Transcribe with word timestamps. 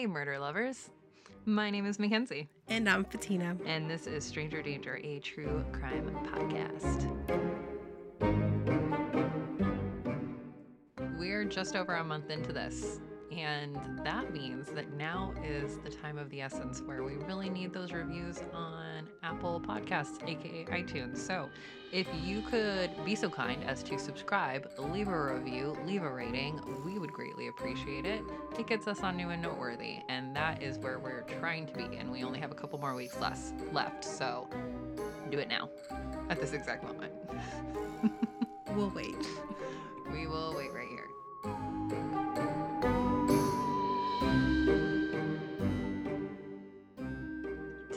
Hey, 0.00 0.06
murder 0.06 0.38
lovers. 0.38 0.88
My 1.44 1.68
name 1.68 1.84
is 1.84 1.98
Mackenzie, 1.98 2.48
And 2.68 2.88
I'm 2.88 3.04
Fatina. 3.04 3.54
and 3.66 3.90
this 3.90 4.06
is 4.06 4.24
Stranger 4.24 4.62
Danger, 4.62 4.98
a 5.04 5.18
true 5.18 5.62
crime 5.72 6.10
podcast. 6.24 7.06
We're 11.18 11.44
just 11.44 11.76
over 11.76 11.96
a 11.96 12.02
month 12.02 12.30
into 12.30 12.50
this, 12.50 13.00
and 13.30 13.76
that 14.04 14.32
means 14.32 14.68
that 14.68 14.92
now 14.94 15.32
is 15.44 15.78
the 15.78 15.90
time 15.90 16.18
of 16.18 16.28
the 16.30 16.40
essence 16.40 16.82
where 16.82 17.02
we 17.02 17.14
really 17.26 17.48
need 17.48 17.72
those 17.72 17.92
reviews 17.92 18.40
on 18.52 19.08
Apple 19.22 19.60
Podcasts, 19.60 20.26
aka 20.28 20.64
iTunes. 20.66 21.18
So, 21.18 21.48
if 21.92 22.06
you 22.22 22.42
could 22.42 22.90
be 23.04 23.14
so 23.14 23.28
kind 23.28 23.64
as 23.64 23.82
to 23.84 23.98
subscribe, 23.98 24.70
leave 24.78 25.08
a 25.08 25.34
review, 25.34 25.76
leave 25.84 26.02
a 26.02 26.10
rating, 26.10 26.60
we 26.84 26.98
would 26.98 27.12
greatly 27.12 27.48
appreciate 27.48 28.06
it. 28.06 28.22
It 28.58 28.66
gets 28.66 28.86
us 28.86 29.00
on 29.00 29.16
new 29.16 29.30
and 29.30 29.42
noteworthy, 29.42 29.98
and 30.08 30.34
that 30.36 30.62
is 30.62 30.78
where 30.78 30.98
we're 30.98 31.22
trying 31.40 31.66
to 31.66 31.72
be. 31.74 31.96
And 31.96 32.10
we 32.10 32.22
only 32.22 32.38
have 32.38 32.52
a 32.52 32.54
couple 32.54 32.78
more 32.78 32.94
weeks 32.94 33.20
less 33.20 33.52
left, 33.72 34.04
so 34.04 34.48
do 35.30 35.38
it 35.38 35.48
now, 35.48 35.68
at 36.28 36.40
this 36.40 36.52
exact 36.52 36.84
moment. 36.84 37.12
We'll 38.74 38.90
wait. 38.90 39.16
We 40.12 40.26
will 40.26 40.54
wait 40.56 40.72
right 40.72 40.88
here. 40.88 41.79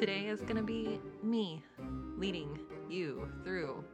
Today 0.03 0.25
is 0.27 0.41
going 0.41 0.57
to 0.57 0.63
be 0.63 0.99
me 1.23 1.63
leading 2.17 2.59
you 2.89 3.25
through 3.45 3.85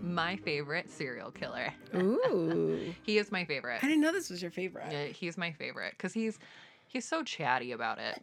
my 0.00 0.36
favorite 0.36 0.90
serial 0.90 1.30
killer. 1.30 1.68
Ooh. 1.94 2.94
He 3.02 3.18
is 3.18 3.30
my 3.30 3.44
favorite. 3.44 3.80
I 3.84 3.88
didn't 3.88 4.00
know 4.00 4.10
this 4.10 4.30
was 4.30 4.40
your 4.40 4.50
favorite. 4.50 4.86
Yeah, 4.90 5.04
he's 5.08 5.36
my 5.36 5.52
favorite 5.52 5.92
because 5.98 6.14
he's 6.14 6.38
he's 6.86 7.04
so 7.04 7.22
chatty 7.22 7.72
about 7.72 7.98
it. 7.98 8.22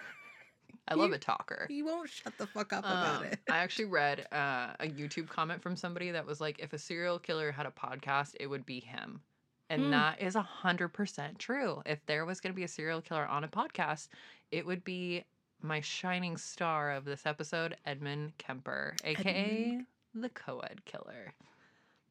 I 0.88 0.94
love 0.94 1.10
You- 1.10 1.16
a 1.16 1.18
talker. 1.18 1.66
He 1.68 1.82
won't 1.82 2.08
shut 2.08 2.32
the 2.38 2.46
fuck 2.46 2.72
up 2.72 2.84
about 2.84 3.16
Um, 3.18 3.24
it. 3.24 3.38
I 3.50 3.58
actually 3.62 3.84
read 3.84 4.26
uh, 4.32 4.68
a 4.80 4.86
YouTube 4.88 5.28
comment 5.28 5.62
from 5.62 5.76
somebody 5.76 6.10
that 6.12 6.24
was 6.24 6.40
like, 6.40 6.58
if 6.60 6.72
a 6.72 6.78
serial 6.78 7.18
killer 7.18 7.52
had 7.52 7.66
a 7.66 7.70
podcast, 7.70 8.34
it 8.40 8.46
would 8.46 8.64
be 8.64 8.80
him. 8.80 9.20
And 9.68 9.82
Hmm. 9.82 9.90
that 9.90 10.22
is 10.22 10.36
a 10.36 10.42
hundred 10.42 10.88
percent 10.94 11.38
true. 11.38 11.82
If 11.84 12.06
there 12.06 12.24
was 12.24 12.40
going 12.40 12.54
to 12.54 12.56
be 12.56 12.64
a 12.64 12.68
serial 12.68 13.02
killer 13.02 13.26
on 13.26 13.44
a 13.44 13.48
podcast, 13.48 14.08
it 14.50 14.64
would 14.64 14.84
be 14.84 15.24
my 15.62 15.80
shining 15.80 16.36
star 16.36 16.92
of 16.92 17.04
this 17.04 17.26
episode, 17.26 17.76
Edmund 17.86 18.32
Kemper, 18.38 18.96
aka 19.04 19.80
the 20.14 20.28
co-ed 20.30 20.84
killer. 20.84 21.32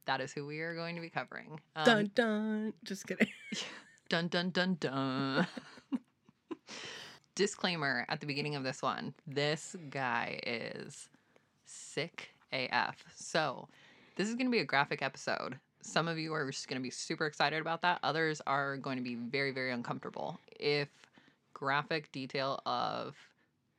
That 0.05 0.22
is 0.22 0.31
who 0.31 0.45
we 0.45 0.59
are 0.59 0.75
going 0.75 0.95
to 0.95 1.02
be 1.02 1.09
covering. 1.09 1.59
Um, 1.75 1.86
dun 1.86 2.11
dun. 2.16 2.73
Just 2.83 3.08
kidding. 3.08 3.27
Dun 4.09 4.27
dun 4.27 4.50
dun 4.50 4.75
dun. 4.80 5.45
Disclaimer 7.36 8.08
at 8.09 8.20
the 8.20 8.25
beginning 8.25 8.55
of 8.55 8.64
this 8.64 8.81
one 8.81 9.14
this 9.27 9.75
guy 9.92 10.39
is 10.47 11.09
sick 11.66 12.30
AF. 12.52 13.03
So, 13.16 13.67
this 14.16 14.27
is 14.27 14.33
going 14.33 14.47
to 14.47 14.52
be 14.52 14.59
a 14.59 14.66
graphic 14.66 15.03
episode. 15.03 15.59
Some 15.81 16.08
of 16.08 16.17
you 16.17 16.33
are 16.33 16.50
just 16.50 16.67
going 16.67 16.81
to 16.81 16.83
be 16.83 16.89
super 16.89 17.27
excited 17.27 17.61
about 17.61 17.83
that, 17.83 18.00
others 18.02 18.42
are 18.47 18.77
going 18.77 18.97
to 18.97 19.03
be 19.03 19.14
very, 19.14 19.52
very 19.52 19.72
uncomfortable. 19.72 20.39
If 20.59 20.89
graphic 21.53 22.11
detail 22.11 22.61
of 22.66 23.16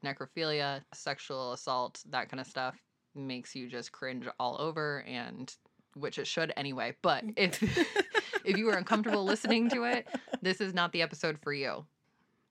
necrophilia, 0.05 0.83
sexual 0.95 1.53
assault, 1.53 2.03
that 2.11 2.29
kind 2.29 2.41
of 2.41 2.47
stuff 2.47 2.77
makes 3.15 3.55
you 3.55 3.69
just 3.69 3.93
cringe 3.93 4.27
all 4.39 4.57
over 4.61 5.03
and 5.07 5.55
which 5.95 6.19
it 6.19 6.27
should 6.27 6.53
anyway. 6.57 6.95
But 7.03 7.27
mm. 7.27 7.33
if 7.37 7.62
if 8.45 8.57
you 8.57 8.69
are 8.70 8.77
uncomfortable 8.77 9.25
listening 9.25 9.69
to 9.70 9.84
it, 9.84 10.09
this 10.42 10.61
is 10.61 10.75
not 10.75 10.92
the 10.92 11.03
episode 11.03 11.39
for 11.42 11.53
you. 11.53 11.87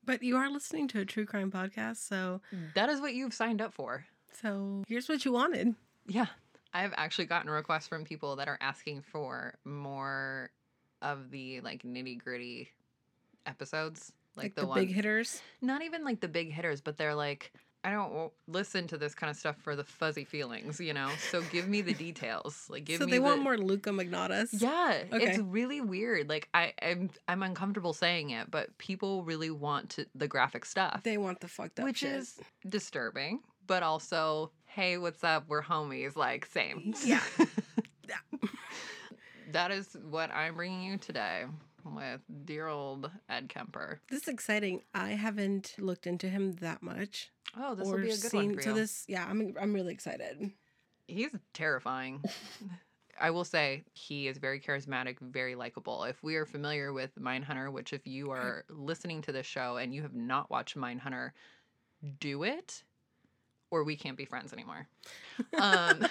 But 0.06 0.24
you 0.24 0.38
are 0.38 0.50
listening 0.50 0.88
to 0.90 1.02
a 1.02 1.06
true 1.06 1.26
crime 1.26 1.52
podcast, 1.52 1.98
so 1.98 2.42
That 2.74 2.90
is 2.90 3.00
what 3.00 3.14
you've 3.14 3.34
signed 3.34 3.62
up 3.62 3.74
for. 3.74 4.06
so 4.32 4.84
here's 4.88 5.08
what 5.08 5.24
you 5.26 5.32
wanted. 5.32 5.76
Yeah. 6.08 6.28
I've 6.74 6.94
actually 6.98 7.26
gotten 7.26 7.50
requests 7.50 7.88
from 7.88 8.04
people 8.06 8.36
that 8.38 8.48
are 8.48 8.58
asking 8.62 9.02
for 9.02 9.58
more 9.66 10.52
of 11.02 11.32
the 11.32 11.62
like 11.62 11.84
nitty 11.84 12.24
gritty 12.24 12.70
episodes. 13.46 14.14
Like, 14.40 14.46
Like, 14.46 14.56
the, 14.56 14.62
the, 14.62 14.68
one 14.68 14.80
big 14.80 14.94
hitters. 14.94 15.42
not 15.62 15.82
even 15.84 16.04
like 16.04 16.20
the 16.22 16.28
big 16.28 16.52
hitters, 16.52 16.82
but 16.82 16.98
they're 16.98 17.16
like, 17.16 17.52
I 17.84 17.92
don't 17.92 18.32
listen 18.48 18.88
to 18.88 18.98
this 18.98 19.16
kind 19.16 19.30
of 19.32 19.38
stuff 19.38 19.56
for 19.62 19.76
the 19.76 19.86
fuzzy 19.86 20.26
feelings, 20.26 20.80
you 20.82 20.94
know? 20.94 21.10
So 21.32 21.42
give 21.44 21.70
me 21.70 21.82
the 21.82 21.94
details. 21.94 22.68
Like 22.70 22.84
give 22.84 23.00
so 23.00 23.06
me 23.06 23.12
they 23.12 23.18
the... 23.18 23.24
want 23.24 23.42
more 23.42 23.58
Luca 23.58 23.92
Magnottas. 23.92 24.50
Yeah, 24.52 25.04
it's 25.14 25.40
really 25.40 25.80
weird. 25.80 26.28
Like 26.28 26.50
I, 26.54 26.74
I'm, 26.82 27.10
I'm 27.30 27.42
uncomfortable 27.42 27.94
saying 27.94 28.32
it, 28.32 28.52
but 28.52 28.78
people 28.78 29.24
really 29.24 29.50
want 29.50 29.92
to, 29.92 30.06
the 30.14 30.28
graphic 30.28 30.66
stuff, 30.66 31.04
They 31.04 31.18
want 31.18 31.40
the 31.40 31.48
fucked 31.48 31.80
up 31.80 31.86
which 31.86 32.00
shit. 32.00 32.12
is 32.16 32.40
disturbing. 32.68 33.40
But 33.66 33.84
also, 33.84 34.52
hey, 34.66 34.98
what's 34.98 35.24
up? 35.24 35.46
We're 35.48 35.64
homies. 35.64 36.16
Like 36.18 36.46
same. 36.48 36.94
Yeah. 37.06 37.22
Yeah. 38.10 38.50
that 39.52 39.70
is 39.70 39.96
what 40.10 40.32
I'm 40.32 40.56
bringing 40.56 40.82
you 40.82 40.98
today 40.98 41.46
with 41.96 42.22
dear 42.46 42.68
old 42.68 43.10
Ed 43.30 43.50
Kemper. 43.50 44.02
This 44.10 44.24
is 44.24 44.28
exciting. 44.28 44.84
I 44.94 45.10
haven't 45.10 45.76
looked 45.78 46.08
into 46.08 46.28
him 46.28 46.54
that 46.58 46.82
much. 46.82 47.32
Oh, 47.58 47.76
this 47.76 47.88
will 47.88 47.98
be 47.98 48.10
a 48.10 48.12
good 48.12 48.32
seen 48.32 48.46
one 48.48 48.56
for 48.56 48.62
so 48.62 48.74
this 48.74 49.06
yeah, 49.08 49.26
I'm 49.30 49.56
I'm 49.60 49.74
really 49.74 49.94
excited. 49.94 50.52
He's 51.08 51.32
terrifying. 51.54 52.24
I 53.22 53.32
will 53.32 53.44
say 53.44 53.84
he 53.94 54.28
is 54.28 54.38
very 54.38 54.60
charismatic, 54.62 55.20
very 55.20 55.56
likable. 55.56 56.04
If 56.04 56.24
we 56.24 56.36
are 56.38 56.46
familiar 56.46 56.94
with 56.94 57.12
Mindhunter, 57.20 57.72
which 57.72 57.92
if 57.92 58.08
you 58.08 58.32
are 58.32 58.64
listening 58.70 59.22
to 59.24 59.32
this 59.32 59.46
show 59.46 59.78
and 59.78 59.94
you 59.94 60.02
have 60.04 60.14
not 60.14 60.50
watched 60.50 60.78
Mindhunter, 60.78 61.32
do 62.20 62.44
it, 62.44 62.84
or 63.72 63.84
we 63.84 63.96
can't 63.96 64.18
be 64.18 64.26
friends 64.26 64.54
anymore. 64.54 64.88
Um, 65.58 66.06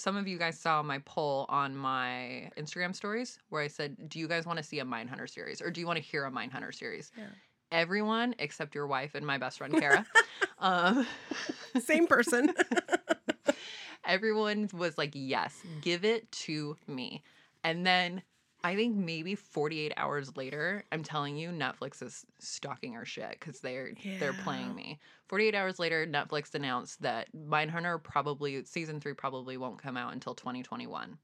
some 0.00 0.16
of 0.16 0.26
you 0.26 0.38
guys 0.38 0.58
saw 0.58 0.82
my 0.82 0.98
poll 1.04 1.46
on 1.48 1.76
my 1.76 2.50
Instagram 2.56 2.94
stories 2.94 3.38
where 3.50 3.62
I 3.62 3.68
said, 3.68 4.08
"Do 4.08 4.18
you 4.18 4.26
guys 4.26 4.46
want 4.46 4.56
to 4.56 4.62
see 4.62 4.78
a 4.80 4.84
Mindhunter 4.84 5.28
series, 5.28 5.60
or 5.60 5.70
do 5.70 5.80
you 5.80 5.86
want 5.86 5.98
to 5.98 6.02
hear 6.02 6.24
a 6.24 6.30
Mindhunter 6.30 6.74
series?" 6.74 7.12
Yeah. 7.16 7.24
Everyone 7.70 8.34
except 8.38 8.74
your 8.74 8.86
wife 8.86 9.14
and 9.14 9.24
my 9.24 9.38
best 9.38 9.58
friend 9.58 9.78
Kara. 9.78 10.06
um, 10.58 11.06
Same 11.80 12.06
person. 12.06 12.52
everyone 14.04 14.68
was 14.72 14.98
like, 14.98 15.12
yes, 15.14 15.62
give 15.80 16.04
it 16.04 16.30
to 16.32 16.76
me. 16.86 17.22
And 17.62 17.86
then 17.86 18.22
I 18.62 18.76
think 18.76 18.96
maybe 18.96 19.34
48 19.34 19.92
hours 19.96 20.36
later, 20.36 20.84
I'm 20.92 21.02
telling 21.02 21.36
you, 21.36 21.50
Netflix 21.50 22.02
is 22.02 22.26
stalking 22.38 22.94
our 22.94 23.04
shit 23.04 23.36
because 23.38 23.60
they're 23.60 23.92
they're 24.18 24.32
playing 24.32 24.74
me. 24.74 24.98
48 25.28 25.54
hours 25.54 25.78
later, 25.78 26.06
Netflix 26.06 26.54
announced 26.54 27.00
that 27.02 27.28
Mindhunter 27.34 28.02
probably 28.02 28.64
season 28.64 29.00
three 29.00 29.14
probably 29.14 29.56
won't 29.56 29.80
come 29.80 29.96
out 29.96 30.12
until 30.12 30.34
2021. 30.34 31.16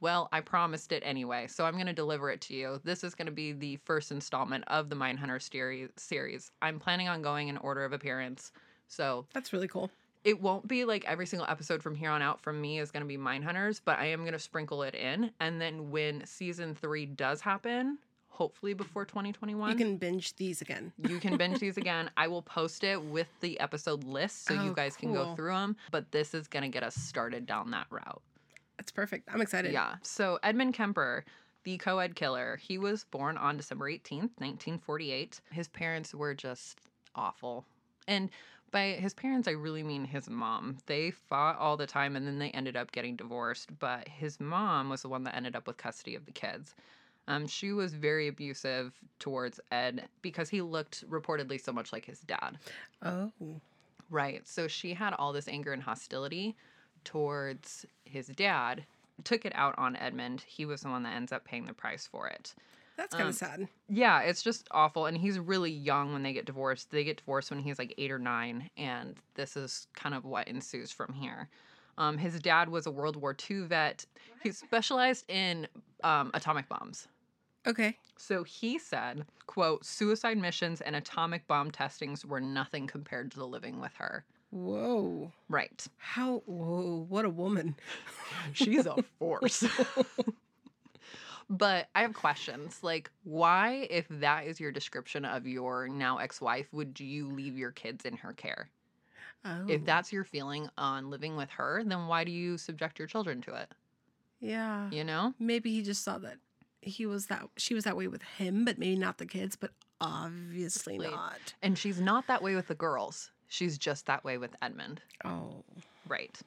Well, 0.00 0.28
I 0.32 0.40
promised 0.40 0.92
it 0.92 1.02
anyway, 1.04 1.46
so 1.46 1.64
I'm 1.64 1.74
going 1.74 1.86
to 1.86 1.92
deliver 1.92 2.30
it 2.30 2.40
to 2.42 2.54
you. 2.54 2.80
This 2.84 3.04
is 3.04 3.14
going 3.14 3.26
to 3.26 3.32
be 3.32 3.52
the 3.52 3.76
first 3.84 4.10
installment 4.10 4.64
of 4.66 4.88
the 4.88 4.96
Mindhunter 4.96 5.40
series. 5.96 6.52
I'm 6.62 6.78
planning 6.78 7.08
on 7.08 7.20
going 7.20 7.48
in 7.48 7.58
order 7.58 7.84
of 7.84 7.92
appearance. 7.92 8.52
So 8.88 9.26
That's 9.34 9.52
really 9.52 9.68
cool. 9.68 9.90
It 10.24 10.40
won't 10.40 10.68
be 10.68 10.84
like 10.84 11.04
every 11.06 11.26
single 11.26 11.48
episode 11.48 11.82
from 11.82 11.94
here 11.94 12.10
on 12.10 12.20
out 12.22 12.40
from 12.42 12.60
me 12.60 12.78
is 12.78 12.90
going 12.90 13.02
to 13.02 13.06
be 13.08 13.16
Mindhunters 13.16 13.80
but 13.84 13.98
i 13.98 14.06
am 14.06 14.20
going 14.20 14.32
to 14.32 14.38
sprinkle 14.38 14.82
it 14.82 14.94
in 14.94 15.30
and 15.40 15.60
then 15.60 15.90
when 15.90 16.24
season 16.26 16.74
three 16.74 17.06
does 17.06 17.40
happen 17.40 17.98
hopefully 18.28 18.72
before 18.74 19.04
2021 19.04 19.70
You 19.70 19.76
can 19.76 19.96
binge 19.96 20.34
these 20.36 20.60
again. 20.62 20.92
you 21.08 21.18
can 21.20 21.36
binge 21.36 21.58
these 21.58 21.76
again 21.76 22.10
i 22.16 22.26
will 22.28 22.42
post 22.42 22.84
it 22.84 23.02
with 23.02 23.28
the 23.40 23.58
episode 23.60 24.04
list 24.04 24.44
so 24.46 24.54
you 24.54 24.70
Oh, 24.70 24.74
guys 24.74 24.96
can 24.96 25.12
go 25.12 25.34
through 25.34 25.52
them 25.52 25.76
but 25.90 26.10
this 26.12 26.34
is 26.34 26.48
going 26.48 26.62
to 26.62 26.68
get 26.68 26.82
us 26.82 26.94
started 26.94 27.46
down 27.46 27.70
that 27.72 27.86
route 27.90 28.20
That's 28.76 28.92
perfect. 28.92 29.28
I'm 29.32 29.40
excited. 29.40 29.72
yeah 29.72 29.96
so 30.02 30.38
edmund 30.42 30.74
kemper 30.74 31.24
the 31.64 31.76
co-ed 31.78 32.14
killer 32.14 32.56
he 32.62 32.76
was 32.78 33.04
born 33.10 33.36
on 33.36 33.56
december 33.56 33.86
18th 33.90 34.36
1948 34.38 35.40
his 35.50 35.68
parents 35.68 36.14
were 36.14 36.34
just 36.34 36.78
awful 37.14 37.64
and 38.08 38.30
by 38.70 38.90
his 38.92 39.14
parents 39.14 39.48
i 39.48 39.52
really 39.52 39.82
mean 39.82 40.04
his 40.04 40.28
mom 40.28 40.76
they 40.86 41.10
fought 41.10 41.58
all 41.58 41.76
the 41.76 41.86
time 41.86 42.16
and 42.16 42.26
then 42.26 42.38
they 42.38 42.50
ended 42.50 42.76
up 42.76 42.92
getting 42.92 43.16
divorced 43.16 43.70
but 43.78 44.06
his 44.08 44.40
mom 44.40 44.88
was 44.88 45.02
the 45.02 45.08
one 45.08 45.24
that 45.24 45.34
ended 45.36 45.56
up 45.56 45.66
with 45.66 45.76
custody 45.76 46.14
of 46.14 46.24
the 46.26 46.32
kids 46.32 46.74
um, 47.28 47.46
she 47.46 47.72
was 47.72 47.94
very 47.94 48.28
abusive 48.28 48.92
towards 49.18 49.60
ed 49.70 50.08
because 50.22 50.48
he 50.48 50.62
looked 50.62 51.08
reportedly 51.10 51.60
so 51.60 51.72
much 51.72 51.92
like 51.92 52.04
his 52.04 52.20
dad 52.20 52.58
Oh. 53.02 53.32
Right. 54.10 54.46
So 54.46 54.66
she 54.68 54.94
had 54.94 55.14
all 55.14 55.32
this 55.32 55.48
anger 55.48 55.72
and 55.72 55.82
hostility 55.82 56.56
towards 57.04 57.86
his 58.04 58.26
dad, 58.28 58.84
took 59.24 59.44
it 59.44 59.52
out 59.54 59.78
on 59.78 59.96
Edmund. 59.96 60.42
He 60.46 60.66
was 60.66 60.82
the 60.82 60.88
one 60.88 61.02
that 61.04 61.14
ends 61.14 61.32
up 61.32 61.44
paying 61.44 61.66
the 61.66 61.72
price 61.72 62.06
for 62.06 62.28
it. 62.28 62.54
That's 63.00 63.14
kind 63.14 63.22
Um, 63.22 63.28
of 63.30 63.34
sad. 63.34 63.66
Yeah, 63.88 64.20
it's 64.20 64.42
just 64.42 64.68
awful. 64.72 65.06
And 65.06 65.16
he's 65.16 65.38
really 65.38 65.70
young 65.70 66.12
when 66.12 66.22
they 66.22 66.34
get 66.34 66.44
divorced. 66.44 66.90
They 66.90 67.02
get 67.02 67.16
divorced 67.16 67.50
when 67.50 67.60
he's 67.60 67.78
like 67.78 67.94
eight 67.96 68.10
or 68.10 68.18
nine. 68.18 68.68
And 68.76 69.16
this 69.36 69.56
is 69.56 69.86
kind 69.94 70.14
of 70.14 70.26
what 70.26 70.46
ensues 70.48 70.92
from 70.92 71.14
here. 71.14 71.48
Um, 71.96 72.18
his 72.18 72.38
dad 72.40 72.68
was 72.68 72.84
a 72.86 72.90
World 72.90 73.16
War 73.16 73.34
II 73.50 73.62
vet. 73.62 74.04
He 74.42 74.52
specialized 74.52 75.24
in 75.30 75.66
um, 76.04 76.30
atomic 76.34 76.68
bombs. 76.68 77.08
Okay. 77.66 77.96
So 78.18 78.44
he 78.44 78.78
said, 78.78 79.24
quote, 79.46 79.86
suicide 79.86 80.36
missions 80.36 80.82
and 80.82 80.94
atomic 80.94 81.46
bomb 81.46 81.70
testings 81.70 82.26
were 82.26 82.40
nothing 82.40 82.86
compared 82.86 83.30
to 83.30 83.38
the 83.38 83.46
living 83.46 83.80
with 83.80 83.94
her. 83.94 84.26
Whoa. 84.50 85.32
Right. 85.48 85.86
How? 85.96 86.42
Whoa. 86.44 87.06
What 87.08 87.24
a 87.24 87.30
woman. 87.30 87.76
She's 88.52 88.84
a 88.84 88.96
force. 89.18 89.64
but 91.50 91.88
I 91.94 92.02
have 92.02 92.14
questions. 92.14 92.78
Like, 92.82 93.10
why, 93.24 93.88
if 93.90 94.06
that 94.08 94.46
is 94.46 94.60
your 94.60 94.70
description 94.70 95.24
of 95.24 95.46
your 95.46 95.88
now 95.88 96.18
ex 96.18 96.40
wife, 96.40 96.68
would 96.72 96.98
you 97.00 97.28
leave 97.28 97.58
your 97.58 97.72
kids 97.72 98.04
in 98.04 98.16
her 98.16 98.32
care? 98.32 98.70
Oh. 99.44 99.66
If 99.68 99.84
that's 99.84 100.12
your 100.12 100.24
feeling 100.24 100.68
on 100.78 101.10
living 101.10 101.36
with 101.36 101.50
her, 101.50 101.82
then 101.84 102.06
why 102.06 102.24
do 102.24 102.30
you 102.30 102.56
subject 102.56 102.98
your 102.98 103.08
children 103.08 103.40
to 103.42 103.54
it? 103.54 103.68
Yeah. 104.38 104.88
You 104.90 105.02
know? 105.04 105.34
Maybe 105.38 105.72
he 105.72 105.82
just 105.82 106.04
saw 106.04 106.18
that 106.18 106.36
he 106.82 107.04
was 107.04 107.26
that 107.26 107.48
she 107.56 107.74
was 107.74 107.84
that 107.84 107.96
way 107.96 108.06
with 108.06 108.22
him, 108.22 108.64
but 108.64 108.78
maybe 108.78 108.96
not 108.96 109.18
the 109.18 109.26
kids. 109.26 109.56
But 109.56 109.72
obviously 110.00 110.94
Obviously. 110.94 110.98
not. 110.98 111.54
And 111.62 111.76
she's 111.76 112.00
not 112.00 112.26
that 112.28 112.42
way 112.42 112.54
with 112.54 112.68
the 112.68 112.74
girls. 112.74 113.30
She's 113.48 113.76
just 113.76 114.06
that 114.06 114.24
way 114.24 114.38
with 114.38 114.54
Edmund. 114.62 115.00
Oh. 115.24 115.64
Right. 116.08 116.38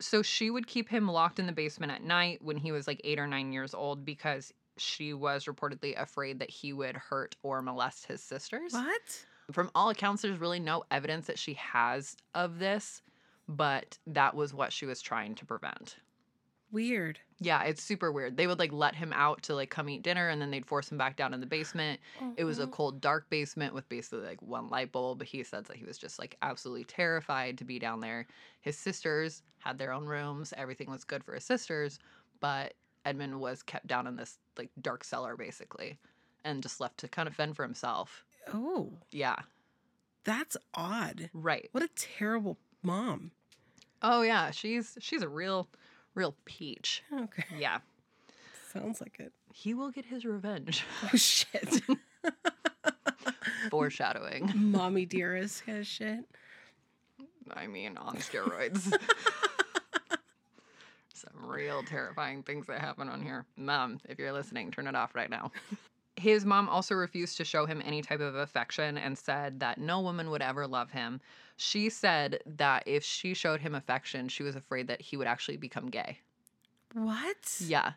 So 0.00 0.22
she 0.22 0.50
would 0.50 0.66
keep 0.66 0.88
him 0.88 1.08
locked 1.08 1.38
in 1.38 1.46
the 1.46 1.52
basement 1.52 1.92
at 1.92 2.02
night 2.02 2.40
when 2.42 2.56
he 2.56 2.72
was 2.72 2.86
like 2.86 3.00
eight 3.04 3.18
or 3.18 3.26
nine 3.26 3.52
years 3.52 3.74
old 3.74 4.04
because 4.04 4.52
she 4.76 5.12
was 5.12 5.46
reportedly 5.46 6.00
afraid 6.00 6.38
that 6.38 6.50
he 6.50 6.72
would 6.72 6.96
hurt 6.96 7.36
or 7.42 7.62
molest 7.62 8.06
his 8.06 8.22
sisters. 8.22 8.72
What? 8.72 9.24
From 9.50 9.70
all 9.74 9.90
accounts, 9.90 10.22
there's 10.22 10.38
really 10.38 10.60
no 10.60 10.84
evidence 10.90 11.26
that 11.26 11.38
she 11.38 11.54
has 11.54 12.16
of 12.34 12.58
this, 12.58 13.02
but 13.48 13.98
that 14.06 14.34
was 14.34 14.54
what 14.54 14.72
she 14.72 14.86
was 14.86 15.00
trying 15.00 15.34
to 15.36 15.44
prevent. 15.44 15.96
Weird. 16.70 17.18
Yeah, 17.40 17.62
it's 17.62 17.82
super 17.82 18.12
weird. 18.12 18.36
They 18.36 18.46
would 18.46 18.58
like 18.58 18.72
let 18.72 18.94
him 18.94 19.12
out 19.12 19.42
to 19.44 19.54
like 19.54 19.70
come 19.70 19.88
eat 19.88 20.02
dinner 20.02 20.28
and 20.28 20.40
then 20.42 20.50
they'd 20.50 20.66
force 20.66 20.90
him 20.90 20.98
back 20.98 21.16
down 21.16 21.32
in 21.32 21.40
the 21.40 21.46
basement. 21.46 22.00
It 22.36 22.44
was 22.44 22.58
a 22.58 22.66
Mhm. 22.66 22.72
cold, 22.72 23.00
dark 23.00 23.30
basement 23.30 23.74
with 23.74 23.88
basically 23.88 24.26
like 24.26 24.42
one 24.42 24.68
light 24.68 24.92
bulb. 24.92 25.18
But 25.18 25.28
he 25.28 25.42
said 25.44 25.64
that 25.66 25.76
he 25.76 25.84
was 25.84 25.96
just 25.96 26.18
like 26.18 26.36
absolutely 26.42 26.84
terrified 26.84 27.56
to 27.58 27.64
be 27.64 27.78
down 27.78 28.00
there. 28.00 28.26
His 28.60 28.76
sisters 28.76 29.42
had 29.60 29.78
their 29.78 29.92
own 29.92 30.04
rooms. 30.06 30.52
Everything 30.56 30.90
was 30.90 31.04
good 31.04 31.24
for 31.24 31.34
his 31.34 31.44
sisters, 31.44 31.98
but 32.40 32.74
Edmund 33.04 33.40
was 33.40 33.62
kept 33.62 33.86
down 33.86 34.06
in 34.06 34.16
this 34.16 34.38
like 34.58 34.70
dark 34.82 35.04
cellar 35.04 35.36
basically 35.36 35.96
and 36.44 36.62
just 36.62 36.80
left 36.80 36.98
to 36.98 37.08
kind 37.08 37.28
of 37.28 37.34
fend 37.34 37.56
for 37.56 37.62
himself. 37.62 38.24
Oh, 38.52 38.98
Yeah, 39.10 39.36
that's 40.24 40.56
odd. 40.74 41.30
right. 41.32 41.68
What 41.72 41.82
a 41.84 41.88
terrible 41.94 42.58
mom. 42.82 43.32
Oh 44.02 44.22
yeah, 44.22 44.50
she's 44.50 44.96
she's 45.00 45.22
a 45.22 45.28
real 45.28 45.68
real 46.18 46.34
peach. 46.44 47.04
Okay. 47.12 47.44
Yeah. 47.56 47.78
Sounds 48.72 49.00
like 49.00 49.20
it. 49.20 49.32
He 49.54 49.72
will 49.72 49.90
get 49.90 50.04
his 50.04 50.24
revenge. 50.24 50.84
Oh 51.12 51.16
shit. 51.16 51.80
Foreshadowing. 53.70 54.52
Mommy 54.54 55.06
dearest 55.06 55.64
kind 55.64 55.78
of 55.78 55.86
shit. 55.86 56.20
I 57.52 57.66
mean, 57.66 57.96
on 57.96 58.16
steroids. 58.16 58.92
Some 61.14 61.46
real 61.46 61.82
terrifying 61.84 62.42
things 62.42 62.66
that 62.66 62.80
happen 62.80 63.08
on 63.08 63.22
here. 63.22 63.44
Mom, 63.56 64.00
if 64.08 64.18
you're 64.18 64.32
listening, 64.32 64.70
turn 64.70 64.86
it 64.86 64.94
off 64.96 65.14
right 65.14 65.30
now. 65.30 65.50
His 66.18 66.44
mom 66.44 66.68
also 66.68 66.94
refused 66.96 67.36
to 67.36 67.44
show 67.44 67.64
him 67.64 67.80
any 67.84 68.02
type 68.02 68.20
of 68.20 68.34
affection 68.34 68.98
and 68.98 69.16
said 69.16 69.60
that 69.60 69.78
no 69.78 70.00
woman 70.00 70.30
would 70.30 70.42
ever 70.42 70.66
love 70.66 70.90
him. 70.90 71.20
She 71.56 71.88
said 71.90 72.40
that 72.44 72.82
if 72.86 73.04
she 73.04 73.34
showed 73.34 73.60
him 73.60 73.74
affection, 73.74 74.28
she 74.28 74.42
was 74.42 74.56
afraid 74.56 74.88
that 74.88 75.00
he 75.00 75.16
would 75.16 75.28
actually 75.28 75.58
become 75.58 75.86
gay. 75.86 76.18
What? 76.92 77.56
Yeah. 77.60 77.92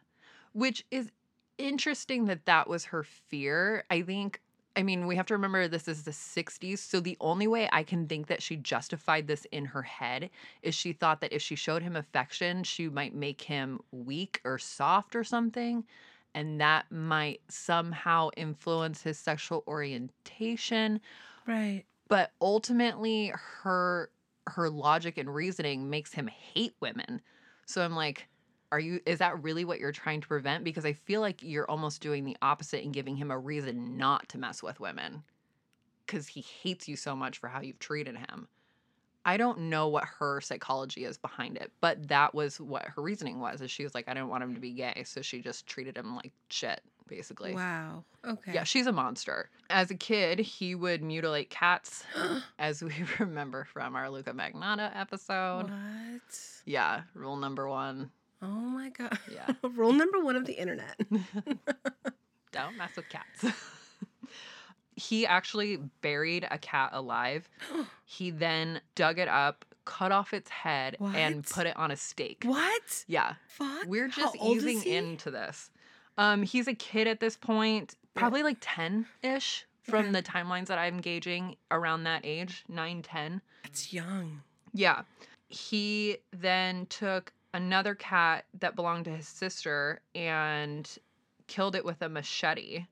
Which 0.54 0.86
is 0.92 1.12
interesting 1.58 2.26
that 2.26 2.46
that 2.46 2.68
was 2.68 2.86
her 2.86 3.04
fear. 3.04 3.86
I 3.90 4.02
think, 4.04 4.40
I 4.76 4.84
mean, 4.84 5.08
we 5.08 5.16
have 5.16 5.26
to 5.28 5.34
remember 5.34 5.68
this 5.68 5.88
is 5.88 6.04
the 6.04 6.12
60s. 6.12 6.78
So 6.78 7.00
the 7.00 7.18
only 7.22 7.48
way 7.48 7.70
I 7.72 7.82
can 7.82 8.08
think 8.08 8.28
that 8.28 8.44
she 8.44 8.56
justified 8.56 9.28
this 9.28 9.46
in 9.52 9.66
her 9.66 9.82
head 9.82 10.30
is 10.62 10.76
she 10.76 10.94
thought 10.94 11.22
that 11.22 11.34
if 11.34 11.42
she 11.42 11.56
showed 11.56 11.82
him 11.82 11.96
affection, 11.96 12.64
she 12.64 12.88
might 12.88 13.16
make 13.16 13.42
him 13.42 13.80
weak 13.92 14.42
or 14.44 14.60
soft 14.60 15.16
or 15.16 15.24
something. 15.24 15.86
And 16.34 16.62
that 16.62 16.92
might 16.92 17.42
somehow 17.50 18.30
influence 18.38 19.02
his 19.04 19.18
sexual 19.20 19.64
orientation. 19.68 21.02
Right. 21.48 21.86
but 22.08 22.32
ultimately 22.42 23.34
her 23.36 24.12
her 24.48 24.70
logic 24.70 25.18
and 25.18 25.34
reasoning 25.34 25.90
makes 25.90 26.14
him 26.14 26.28
hate 26.28 26.76
women. 26.80 27.22
So 27.66 27.84
i'm 27.84 27.96
like 27.96 28.28
are 28.72 28.80
you 28.80 29.02
is 29.06 29.20
that 29.20 29.42
really 29.44 29.66
what 29.66 29.80
you're 29.80 29.92
trying 29.92 30.22
to 30.22 30.28
prevent? 30.28 30.64
Because 30.64 30.86
i 30.86 30.94
feel 30.94 31.22
like 31.22 31.42
you're 31.44 31.70
almost 31.70 32.02
doing 32.02 32.24
the 32.24 32.38
opposite 32.42 32.84
and 32.84 32.94
giving 32.94 33.16
him 33.16 33.32
a 33.32 33.38
reason 33.40 33.98
not 33.98 34.30
to 34.30 34.38
mess 34.38 34.64
with 34.64 34.80
women. 34.80 35.24
Because 36.06 36.28
he 36.28 36.42
hates 36.42 36.88
you 36.88 36.96
so 36.96 37.16
much 37.16 37.38
for 37.40 37.48
how 37.48 37.62
you've 37.62 37.80
treated 37.80 38.18
him 38.18 38.48
i 39.26 39.38
don't 39.38 39.60
know 39.60 39.88
what 39.88 40.04
her 40.20 40.42
psychology 40.42 41.06
is 41.06 41.18
behind 41.18 41.58
it 41.58 41.72
but 41.82 42.08
that 42.08 42.34
was 42.34 42.60
what 42.60 42.86
her 42.96 43.02
reasoning 43.02 43.40
was 43.40 43.62
is 43.62 43.70
she 43.72 43.84
was 43.84 43.94
like 43.96 44.08
i 44.08 44.14
didn't 44.14 44.30
want 44.30 44.44
him 44.44 44.54
to 44.54 44.60
be 44.60 44.72
gay 44.72 45.04
so 45.06 45.22
she 45.22 45.42
just 45.42 45.66
treated 45.68 45.98
him 45.98 46.16
like 46.16 46.32
shit 46.50 46.82
basically 47.08 47.54
Wow. 47.54 48.06
Okay. 48.26 48.54
yeah, 48.54 48.64
she's 48.64 48.88
a 48.88 48.92
monster. 48.94 49.50
As 49.70 49.92
a 49.92 49.96
kid, 49.96 50.40
he 50.40 50.76
would 50.76 51.02
mutilate 51.02 51.50
cats, 51.50 52.06
as 52.60 52.82
we 52.82 52.94
remember 53.20 53.66
from 53.66 53.96
our 53.98 54.10
Luca 54.10 54.32
Magnotta 54.32 54.96
episode. 54.96 55.64
what? 55.64 56.40
Yeah, 56.66 57.02
rule 57.14 57.36
number 57.36 57.68
one. 57.68 58.12
Oh 58.42 58.46
my 58.48 58.90
god. 58.92 59.18
Yeah. 59.34 59.48
Rule 59.76 59.92
number 59.92 60.20
one 60.24 60.36
of 60.38 60.46
the 60.46 60.54
internet. 60.54 60.96
Don't 62.52 62.78
mess 62.78 62.96
with 62.96 63.10
cats. 63.10 63.46
He 65.02 65.26
actually 65.26 65.78
buried 66.02 66.48
a 66.52 66.58
cat 66.58 66.90
alive. 66.94 67.50
He 68.06 68.30
then 68.30 68.82
dug 68.96 69.20
it 69.20 69.30
up, 69.30 69.64
cut 69.86 70.12
off 70.12 70.34
its 70.34 70.50
head, 70.50 70.98
and 71.00 71.46
put 71.46 71.66
it 71.66 71.78
on 71.78 71.92
a 71.92 71.96
stake. 71.96 72.44
what? 72.46 73.06
Yeah. 73.08 73.36
Fuck. 73.48 73.86
We're 73.88 74.10
just 74.10 74.36
easing 74.36 74.84
into 74.84 75.32
this. 75.32 75.70
Um, 76.18 76.44
he's 76.44 76.68
a 76.68 76.74
kid 76.74 77.08
at 77.08 77.22
this 77.22 77.38
point, 77.38 77.96
probably 78.14 78.44
like 78.44 78.58
10 78.60 79.06
ish 79.24 79.66
from 79.82 80.08
Okay. 80.08 80.12
the 80.12 80.22
timelines 80.24 80.66
that 80.68 80.78
I'm 80.78 81.00
gauging 81.00 81.56
around 81.72 82.04
that 82.04 82.26
age, 82.26 82.66
9, 82.68 83.02
10. 83.02 83.42
It's 83.64 83.94
young. 83.94 84.42
Yeah. 84.74 85.04
He 85.48 86.18
then 86.34 86.86
took 86.88 87.32
another 87.54 87.96
cat 87.96 88.44
that 88.60 88.76
belonged 88.76 89.06
to 89.06 89.12
his 89.12 89.28
sister 89.30 90.02
and 90.14 90.86
killed 91.48 91.76
it 91.78 91.86
with 91.86 92.02
a 92.02 92.10
machete 92.10 92.88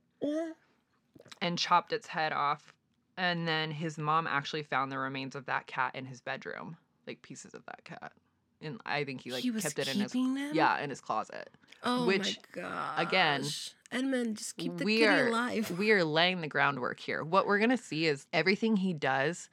and 1.42 1.58
chopped 1.58 1.94
its 1.94 2.08
head 2.08 2.32
off. 2.32 2.74
And 3.18 3.48
then 3.48 3.72
his 3.72 3.98
mom 3.98 4.28
actually 4.28 4.64
found 4.64 4.92
the 4.92 4.98
remains 4.98 5.36
of 5.36 5.46
that 5.48 5.68
cat 5.68 5.94
in 5.94 6.06
his 6.06 6.22
bedroom, 6.22 6.78
like 7.06 7.22
pieces 7.22 7.54
of 7.54 7.66
that 7.66 7.84
cat. 7.84 8.14
And 8.62 8.80
I 8.86 9.04
think 9.04 9.22
he 9.22 9.32
like 9.32 9.44
he 9.44 9.52
kept 9.52 9.80
it 9.80 9.88
in 9.88 10.00
his 10.02 10.12
them? 10.12 10.52
yeah 10.54 10.80
in 10.80 10.90
his 10.90 11.02
closet. 11.02 11.50
Oh 11.84 12.06
which, 12.06 12.40
my 12.56 12.62
god. 12.62 13.08
again, 13.08 13.44
Edmund, 13.92 14.38
just 14.38 14.58
keep 14.58 14.78
the 14.78 14.84
we 14.86 14.98
kitty 15.00 15.08
are 15.08 15.28
alive. 15.28 15.72
we 15.78 15.92
are 15.92 16.04
laying 16.04 16.42
the 16.42 16.48
groundwork 16.48 17.00
here. 17.00 17.24
What 17.24 17.48
we're 17.48 17.60
gonna 17.60 17.78
see 17.78 18.06
is 18.06 18.26
everything 18.34 18.78
he 18.78 18.94
does 18.94 19.50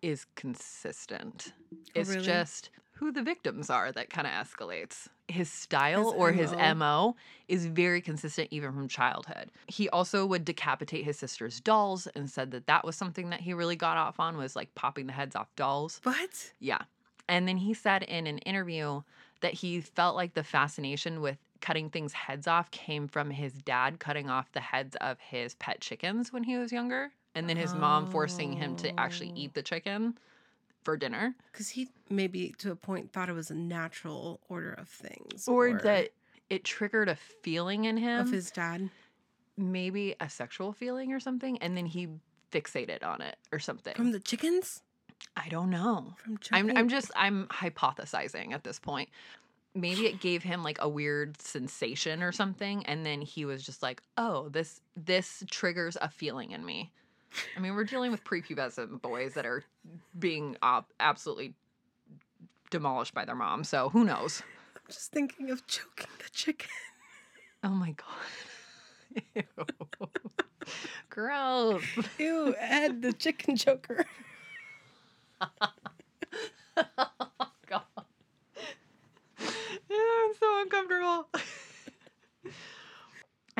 is 0.00 0.26
consistent. 0.36 1.52
Oh, 1.72 1.76
it's 1.94 2.10
really? 2.10 2.24
just 2.24 2.70
who 2.94 3.10
the 3.10 3.22
victims 3.22 3.70
are 3.70 3.90
that 3.92 4.10
kind 4.10 4.26
of 4.26 4.32
escalates. 4.32 5.08
His 5.30 5.50
style 5.50 6.12
His 6.12 6.20
or 6.20 6.32
his 6.32 6.52
MO. 6.52 6.74
MO 6.74 7.16
is 7.48 7.66
very 7.66 8.00
consistent 8.00 8.48
even 8.50 8.72
from 8.72 8.88
childhood. 8.88 9.50
He 9.66 9.88
also 9.88 10.24
would 10.26 10.44
decapitate 10.44 11.04
his 11.04 11.18
sister's 11.18 11.60
dolls 11.60 12.06
and 12.14 12.28
said 12.30 12.50
that 12.52 12.66
that 12.66 12.84
was 12.84 12.96
something 12.96 13.30
that 13.30 13.40
he 13.40 13.52
really 13.54 13.76
got 13.76 13.96
off 13.96 14.20
on 14.20 14.36
was 14.36 14.54
like 14.56 14.74
popping 14.74 15.06
the 15.06 15.12
heads 15.12 15.34
off 15.36 15.54
dolls. 15.56 16.00
What? 16.02 16.52
Yeah. 16.60 16.82
And 17.28 17.46
then 17.48 17.56
he 17.56 17.74
said 17.74 18.02
in 18.04 18.26
an 18.26 18.38
interview 18.38 19.02
that 19.40 19.54
he 19.54 19.80
felt 19.80 20.16
like 20.16 20.34
the 20.34 20.44
fascination 20.44 21.20
with 21.20 21.38
cutting 21.60 21.90
things 21.90 22.12
heads 22.12 22.46
off 22.46 22.70
came 22.70 23.06
from 23.06 23.30
his 23.30 23.52
dad 23.52 23.98
cutting 24.00 24.28
off 24.30 24.50
the 24.52 24.60
heads 24.60 24.96
of 25.00 25.18
his 25.20 25.54
pet 25.54 25.80
chickens 25.80 26.32
when 26.32 26.42
he 26.44 26.56
was 26.56 26.72
younger. 26.72 27.10
And 27.34 27.48
then 27.48 27.56
his 27.56 27.74
mom 27.74 28.10
forcing 28.10 28.52
him 28.52 28.74
to 28.76 28.98
actually 28.98 29.30
Oh. 29.30 29.36
eat 29.36 29.54
the 29.54 29.62
chicken 29.62 30.18
for 30.84 30.96
dinner. 30.96 31.34
Because 31.52 31.68
he 31.70 31.88
maybe 32.08 32.54
to 32.58 32.70
a 32.70 32.76
point 32.76 33.12
thought 33.12 33.28
it 33.28 33.34
was 33.34 33.50
a 33.50 33.54
natural 33.54 34.40
order 34.48 34.72
of 34.72 34.88
things. 34.88 35.46
Or 35.48 35.74
that 35.74 36.10
it 36.48 36.64
triggered 36.64 37.08
a 37.08 37.16
feeling 37.16 37.84
in 37.84 37.96
him, 37.96 38.20
of 38.20 38.30
his 38.30 38.50
dad. 38.50 38.90
maybe 39.56 40.14
a 40.20 40.28
sexual 40.28 40.72
feeling 40.72 41.12
or 41.12 41.20
something. 41.20 41.58
And 41.58 41.76
then 41.76 41.86
he 41.86 42.08
fixated 42.52 43.04
on 43.04 43.20
it 43.20 43.36
or 43.52 43.58
something. 43.58 43.94
From 43.94 44.12
the 44.12 44.20
chickens? 44.20 44.82
I 45.36 45.48
don't 45.48 45.70
know. 45.70 46.14
From 46.16 46.38
I'm 46.50 46.76
I'm 46.76 46.88
just 46.88 47.10
I'm 47.14 47.46
hypothesizing 47.48 48.52
at 48.52 48.64
this 48.64 48.78
point. 48.78 49.10
Maybe 49.74 50.06
it 50.06 50.18
gave 50.20 50.42
him 50.42 50.64
like 50.64 50.78
a 50.80 50.88
weird 50.88 51.40
sensation 51.40 52.22
or 52.24 52.32
something 52.32 52.84
and 52.86 53.06
then 53.06 53.20
he 53.20 53.44
was 53.44 53.62
just 53.64 53.82
like, 53.82 54.02
"Oh, 54.16 54.48
this 54.48 54.80
this 54.96 55.44
triggers 55.50 55.96
a 56.00 56.08
feeling 56.08 56.50
in 56.50 56.64
me." 56.64 56.90
I 57.56 57.60
mean, 57.60 57.74
we're 57.74 57.84
dealing 57.84 58.10
with 58.10 58.24
prepubescent 58.24 59.02
boys 59.02 59.34
that 59.34 59.46
are 59.46 59.64
being 60.18 60.56
uh, 60.62 60.82
absolutely 60.98 61.54
demolished 62.70 63.14
by 63.14 63.24
their 63.24 63.34
mom, 63.34 63.64
so 63.64 63.88
who 63.88 64.04
knows. 64.04 64.42
I'm 64.76 64.82
just 64.88 65.12
thinking 65.12 65.50
of 65.50 65.66
choking 65.66 66.10
the 66.18 66.30
chicken. 66.30 66.68
Oh 67.62 67.68
my 67.68 67.92
god. 67.92 69.24
Ew. 69.34 69.42
Gross. 71.10 71.82
Ew, 72.18 72.54
Ed, 72.58 73.02
the 73.02 73.12
chicken 73.12 73.56
joker. 73.56 74.06
God. 77.66 77.82
I'm 79.90 80.34
so 80.38 80.62
uncomfortable. 80.62 81.28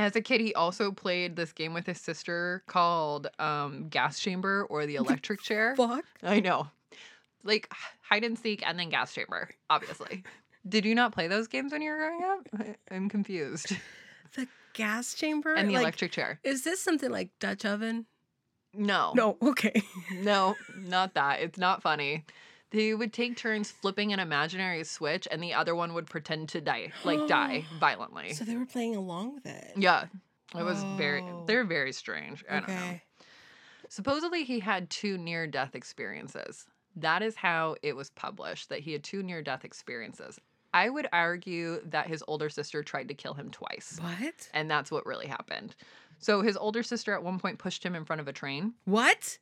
As 0.00 0.16
a 0.16 0.22
kid, 0.22 0.40
he 0.40 0.54
also 0.54 0.92
played 0.92 1.36
this 1.36 1.52
game 1.52 1.74
with 1.74 1.84
his 1.84 2.00
sister 2.00 2.62
called 2.66 3.26
um, 3.38 3.88
Gas 3.90 4.18
Chamber 4.18 4.66
or 4.70 4.86
the 4.86 4.96
Electric 4.96 5.42
Chair. 5.42 5.76
Fuck. 5.76 6.06
I 6.22 6.40
know. 6.40 6.68
Like 7.44 7.70
hide 8.00 8.24
and 8.24 8.38
seek 8.38 8.66
and 8.66 8.78
then 8.78 8.88
Gas 8.88 9.12
Chamber, 9.12 9.50
obviously. 9.68 10.24
Did 10.66 10.86
you 10.86 10.94
not 10.94 11.12
play 11.12 11.28
those 11.28 11.48
games 11.48 11.70
when 11.72 11.82
you 11.82 11.90
were 11.90 11.98
growing 11.98 12.24
up? 12.24 12.76
I'm 12.90 13.08
confused. 13.08 13.76
The 14.36 14.46
gas 14.74 15.14
chamber? 15.14 15.54
And 15.54 15.68
the 15.68 15.74
Like, 15.74 15.82
electric 15.82 16.12
chair. 16.12 16.38
Is 16.44 16.62
this 16.62 16.80
something 16.80 17.10
like 17.10 17.30
Dutch 17.40 17.64
oven? 17.64 18.06
No. 18.72 19.12
No, 19.16 19.36
okay. 19.42 19.82
No, 20.14 20.54
not 20.78 21.14
that. 21.14 21.40
It's 21.40 21.58
not 21.58 21.82
funny. 21.82 22.24
They 22.70 22.94
would 22.94 23.12
take 23.12 23.36
turns 23.36 23.70
flipping 23.70 24.12
an 24.12 24.20
imaginary 24.20 24.84
switch 24.84 25.26
and 25.30 25.42
the 25.42 25.54
other 25.54 25.74
one 25.74 25.92
would 25.94 26.06
pretend 26.06 26.48
to 26.50 26.60
die, 26.60 26.92
like 27.04 27.26
die 27.26 27.64
violently. 27.80 28.32
So 28.32 28.44
they 28.44 28.56
were 28.56 28.66
playing 28.66 28.94
along 28.96 29.34
with 29.34 29.46
it. 29.46 29.72
Yeah. 29.76 30.04
It 30.56 30.62
was 30.62 30.82
very 30.96 31.22
Oh. 31.22 31.44
they're 31.46 31.64
very 31.64 31.92
strange. 31.92 32.44
I 32.48 32.54
don't 32.60 32.68
know. 32.68 32.74
Okay. 32.74 33.02
Supposedly 33.88 34.44
he 34.44 34.60
had 34.60 34.88
two 34.90 35.18
near 35.18 35.46
death 35.46 35.74
experiences. 35.74 36.66
That 36.96 37.22
is 37.22 37.36
how 37.36 37.76
it 37.82 37.94
was 37.96 38.10
published 38.10 38.68
that 38.68 38.80
he 38.80 38.92
had 38.92 39.02
two 39.04 39.22
near 39.22 39.42
death 39.42 39.64
experiences. 39.64 40.38
I 40.72 40.88
would 40.88 41.08
argue 41.12 41.80
that 41.86 42.06
his 42.06 42.22
older 42.28 42.48
sister 42.48 42.82
tried 42.84 43.08
to 43.08 43.14
kill 43.14 43.34
him 43.34 43.50
twice. 43.50 43.98
What? 44.00 44.48
And 44.54 44.70
that's 44.70 44.90
what 44.92 45.06
really 45.06 45.26
happened. 45.26 45.74
So 46.18 46.42
his 46.42 46.56
older 46.56 46.82
sister 46.84 47.14
at 47.14 47.22
one 47.24 47.38
point 47.40 47.58
pushed 47.58 47.84
him 47.84 47.94
in 47.96 48.04
front 48.04 48.20
of 48.20 48.28
a 48.28 48.32
train 48.32 48.74
What? 48.84 49.38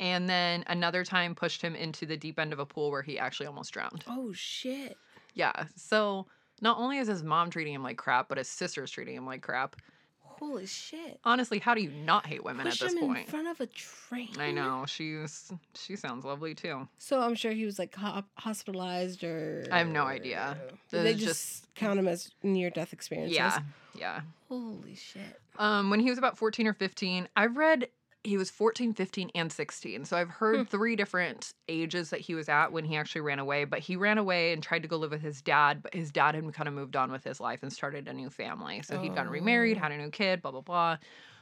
And 0.00 0.28
then 0.28 0.64
another 0.66 1.04
time 1.04 1.34
pushed 1.36 1.62
him 1.62 1.76
into 1.76 2.06
the 2.06 2.16
deep 2.16 2.38
end 2.40 2.52
of 2.52 2.58
a 2.58 2.66
pool 2.66 2.90
where 2.90 3.02
he 3.02 3.18
actually 3.18 3.46
almost 3.46 3.72
drowned. 3.72 4.02
Oh 4.08 4.32
shit. 4.32 4.96
Yeah. 5.34 5.66
So 5.76 6.26
not 6.60 6.78
only 6.78 6.98
is 6.98 7.06
his 7.06 7.22
mom 7.22 7.50
treating 7.50 7.74
him 7.74 7.82
like 7.84 7.98
crap, 7.98 8.28
but 8.28 8.38
his 8.38 8.48
sister's 8.48 8.90
treating 8.90 9.14
him 9.14 9.26
like 9.26 9.42
crap. 9.42 9.76
Holy 10.22 10.64
shit. 10.64 11.20
Honestly, 11.22 11.58
how 11.58 11.74
do 11.74 11.82
you 11.82 11.90
not 11.90 12.26
hate 12.26 12.42
women 12.42 12.64
Push 12.64 12.80
at 12.80 12.88
this 12.88 12.98
him 12.98 13.14
in 13.14 13.24
front 13.26 13.46
of 13.48 13.60
a 13.60 13.66
train. 13.66 14.30
I 14.38 14.50
know. 14.52 14.84
She's 14.86 15.52
she 15.74 15.96
sounds 15.96 16.24
lovely 16.24 16.54
too. 16.54 16.88
So 16.96 17.20
I'm 17.20 17.34
sure 17.34 17.52
he 17.52 17.66
was 17.66 17.78
like 17.78 17.94
ho- 17.94 18.24
hospitalized 18.38 19.22
or. 19.22 19.66
I 19.70 19.78
have 19.78 19.88
no 19.88 20.04
idea. 20.04 20.56
Did 20.90 21.04
they 21.04 21.10
It's 21.10 21.20
just, 21.20 21.74
count 21.74 21.98
him 21.98 22.08
as 22.08 22.30
near 22.42 22.70
death 22.70 22.94
experiences? 22.94 23.36
Yeah. 23.36 23.58
Yeah. 23.94 24.20
Holy 24.48 24.94
shit. 24.94 25.38
Um 25.58 25.90
when 25.90 26.00
he 26.00 26.08
was 26.08 26.16
about 26.16 26.38
14 26.38 26.66
or 26.66 26.72
15, 26.72 27.28
I've 27.36 27.58
read 27.58 27.88
he 28.22 28.36
was 28.36 28.50
14, 28.50 28.92
15 28.92 29.30
and 29.34 29.50
16. 29.50 30.04
So 30.04 30.16
I've 30.16 30.28
heard 30.28 30.56
Hmm. 30.58 30.62
three 30.64 30.94
different 30.96 31.54
ages 31.68 32.10
that 32.10 32.20
he 32.20 32.34
was 32.34 32.48
at 32.48 32.70
when 32.72 32.84
he 32.84 32.96
actually 32.96 33.22
ran 33.22 33.38
away, 33.38 33.64
but 33.64 33.78
he 33.78 33.96
ran 33.96 34.18
away 34.18 34.52
and 34.52 34.62
tried 34.62 34.82
to 34.82 34.88
go 34.88 34.96
live 34.98 35.10
with 35.10 35.22
his 35.22 35.40
dad, 35.40 35.82
but 35.82 35.94
his 35.94 36.10
dad 36.10 36.34
had 36.34 36.52
kind 36.52 36.68
of 36.68 36.74
moved 36.74 36.96
on 36.96 37.10
with 37.10 37.24
his 37.24 37.40
life 37.40 37.62
and 37.62 37.72
started 37.72 38.08
a 38.08 38.12
new 38.12 38.28
family. 38.30 38.82
So 38.82 38.98
he'd 38.98 39.14
gotten 39.14 39.30
remarried, 39.32 39.78
Oh. 39.78 39.80
had 39.80 39.92
a 39.92 39.96
new 39.96 40.10
kid, 40.10 40.42
blah 40.42 40.50
blah 40.50 40.60
blah. 40.60 40.98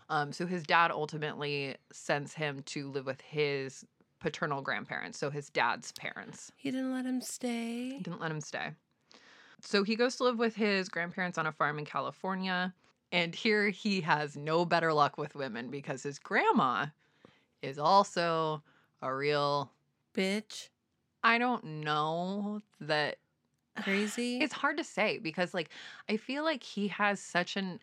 Um 0.08 0.32
so 0.32 0.46
his 0.46 0.62
dad 0.62 0.90
ultimately 0.90 1.76
sends 1.92 2.34
him 2.34 2.62
to 2.66 2.88
live 2.90 3.06
with 3.06 3.20
his 3.22 3.84
paternal 4.20 4.62
grandparents, 4.62 5.18
so 5.18 5.30
his 5.30 5.50
dad's 5.50 5.92
parents. 5.92 6.50
He 6.56 6.70
didn't 6.70 6.92
let 6.92 7.04
him 7.06 7.20
stay. 7.20 7.98
didn't 8.02 8.20
let 8.20 8.30
him 8.30 8.40
stay. 8.40 8.70
So 9.60 9.82
he 9.82 9.96
goes 9.96 10.16
to 10.16 10.24
live 10.24 10.38
with 10.38 10.54
his 10.54 10.88
grandparents 10.88 11.38
on 11.38 11.46
a 11.46 11.52
farm 11.52 11.78
in 11.78 11.84
California. 11.84 12.72
And 13.10 13.34
here 13.34 13.70
he 13.70 14.02
has 14.02 14.36
no 14.36 14.64
better 14.64 14.92
luck 14.92 15.16
with 15.16 15.34
women 15.34 15.70
because 15.70 16.02
his 16.02 16.18
grandma 16.18 16.86
is 17.62 17.78
also 17.78 18.62
a 19.02 19.14
real. 19.14 19.70
Bitch. 20.14 20.68
I 21.22 21.38
don't 21.38 21.64
know 21.64 22.60
that. 22.80 23.16
Crazy. 23.82 24.40
It's 24.40 24.52
hard 24.52 24.76
to 24.78 24.84
say 24.84 25.18
because, 25.18 25.54
like, 25.54 25.70
I 26.08 26.16
feel 26.16 26.42
like 26.42 26.62
he 26.62 26.88
has 26.88 27.20
such 27.20 27.56
an. 27.56 27.80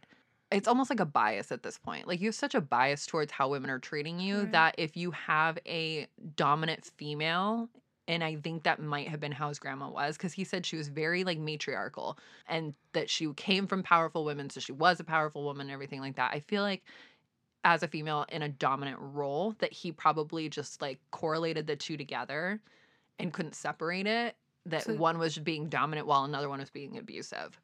It's 0.51 0.67
almost 0.67 0.89
like 0.89 0.99
a 0.99 1.05
bias 1.05 1.51
at 1.51 1.63
this 1.63 1.77
point. 1.77 2.07
Like, 2.07 2.19
you 2.21 2.27
have 2.27 2.35
such 2.35 2.53
a 2.53 2.61
bias 2.61 3.05
towards 3.05 3.31
how 3.31 3.49
women 3.49 3.69
are 3.69 3.79
treating 3.79 4.19
you 4.19 4.41
Right. 4.41 4.51
that 4.51 4.75
if 4.77 4.95
you 4.95 5.11
have 5.11 5.57
a 5.65 6.07
dominant 6.35 6.85
female, 6.97 7.69
and 8.07 8.23
I 8.23 8.35
think 8.35 8.63
that 8.63 8.79
might 8.81 9.07
have 9.07 9.19
been 9.19 9.31
how 9.31 9.49
his 9.49 9.59
grandma 9.59 9.89
was, 9.89 10.17
because 10.17 10.33
he 10.33 10.43
said 10.43 10.65
she 10.65 10.77
was 10.77 10.87
very, 10.89 11.23
like, 11.23 11.39
matriarchal 11.39 12.17
and 12.47 12.73
that 12.93 13.09
she 13.09 13.31
came 13.33 13.65
from 13.67 13.81
powerful 13.83 14.23
women. 14.25 14.49
So 14.49 14.59
she 14.59 14.71
was 14.73 14.99
a 14.99 15.03
powerful 15.03 15.43
woman 15.43 15.67
and 15.67 15.73
everything 15.73 16.01
like 16.01 16.15
that. 16.17 16.31
I 16.33 16.39
feel 16.41 16.61
like 16.61 16.83
as 17.63 17.81
a 17.81 17.87
female 17.87 18.25
in 18.29 18.43
a 18.43 18.49
dominant 18.49 18.99
role, 19.01 19.55
that 19.57 19.73
he 19.73 19.91
probably 19.91 20.49
just, 20.49 20.81
like, 20.81 20.99
correlated 21.11 21.65
the 21.65 21.75
two 21.75 21.97
together 21.97 22.61
and 23.17 23.33
couldn't 23.33 23.55
separate 23.55 24.05
it. 24.05 24.35
That 24.67 24.83
So- 24.83 24.95
one 24.95 25.17
was 25.17 25.37
being 25.39 25.67
dominant 25.69 26.05
while 26.05 26.25
another 26.25 26.47
one 26.49 26.59
was 26.59 26.69
being 26.69 26.97
abusive. 26.97 27.59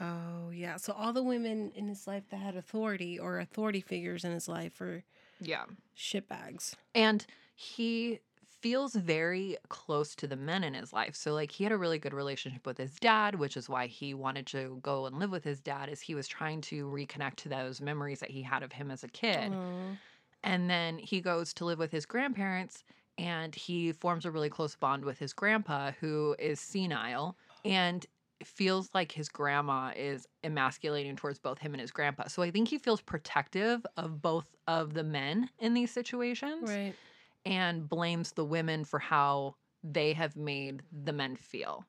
oh, 0.00 0.50
yeah. 0.50 0.76
So 0.76 0.92
all 0.92 1.12
the 1.12 1.22
women 1.22 1.70
in 1.76 1.86
his 1.86 2.08
life 2.08 2.24
that 2.30 2.38
had 2.38 2.56
authority 2.56 3.16
or 3.16 3.38
authority 3.38 3.80
figures 3.80 4.24
in 4.24 4.32
his 4.32 4.48
life 4.48 4.80
were 4.80 5.04
Yeah. 5.40 5.66
shitbags. 5.96 6.74
And 6.96 7.24
he 7.54 8.18
feels 8.64 8.94
very 8.94 9.58
close 9.68 10.16
to 10.16 10.26
the 10.26 10.36
men 10.36 10.64
in 10.64 10.72
his 10.72 10.90
life. 10.90 11.14
So 11.14 11.34
like 11.34 11.52
he 11.52 11.64
had 11.64 11.72
a 11.72 11.76
really 11.76 11.98
good 11.98 12.14
relationship 12.14 12.64
with 12.66 12.78
his 12.78 12.98
dad, 12.98 13.34
which 13.34 13.58
is 13.58 13.68
why 13.68 13.88
he 13.88 14.14
wanted 14.14 14.46
to 14.48 14.80
go 14.82 15.04
and 15.04 15.18
live 15.18 15.30
with 15.30 15.44
his 15.44 15.60
dad 15.60 15.90
is 15.90 16.00
he 16.00 16.14
was 16.14 16.26
trying 16.26 16.62
to 16.62 16.86
reconnect 16.86 17.36
to 17.36 17.50
those 17.50 17.82
memories 17.82 18.20
that 18.20 18.30
he 18.30 18.40
had 18.42 18.62
of 18.62 18.72
him 18.72 18.90
as 18.90 19.04
a 19.04 19.08
kid. 19.08 19.58
Aw. 19.58 19.96
And 20.42 20.70
then 20.70 20.98
he 20.98 21.20
goes 21.20 21.54
to 21.54 21.66
live 21.66 21.78
with 21.78 21.92
his 21.92 22.06
grandparents 22.06 22.84
and 23.18 23.54
he 23.54 23.92
forms 23.92 24.24
a 24.24 24.30
really 24.30 24.50
close 24.50 24.76
bond 24.76 25.04
with 25.04 25.18
his 25.18 25.34
grandpa 25.34 25.92
who 25.92 26.36
is 26.38 26.60
senile 26.60 27.36
and 27.64 28.06
feels 28.44 28.90
like 28.94 29.12
his 29.12 29.28
grandma 29.28 29.92
is 29.96 30.26
emasculating 30.44 31.16
towards 31.16 31.38
both 31.38 31.58
him 31.58 31.74
and 31.74 31.80
his 31.82 31.92
grandpa. 31.92 32.28
So 32.28 32.42
I 32.42 32.50
think 32.50 32.68
he 32.68 32.78
feels 32.78 33.02
protective 33.02 33.86
of 33.96 34.22
both 34.22 34.54
of 34.66 34.94
the 34.94 35.04
men 35.04 35.50
in 35.58 35.74
these 35.74 35.92
situations 35.92 36.78
Right. 36.78 36.98
And 37.44 37.88
blames 37.88 38.32
the 38.32 38.44
women 38.44 38.84
for 38.84 38.98
how 38.98 39.56
they 39.82 40.12
have 40.14 40.36
made 40.36 40.82
the 40.92 41.12
men 41.12 41.36
feel. 41.36 41.84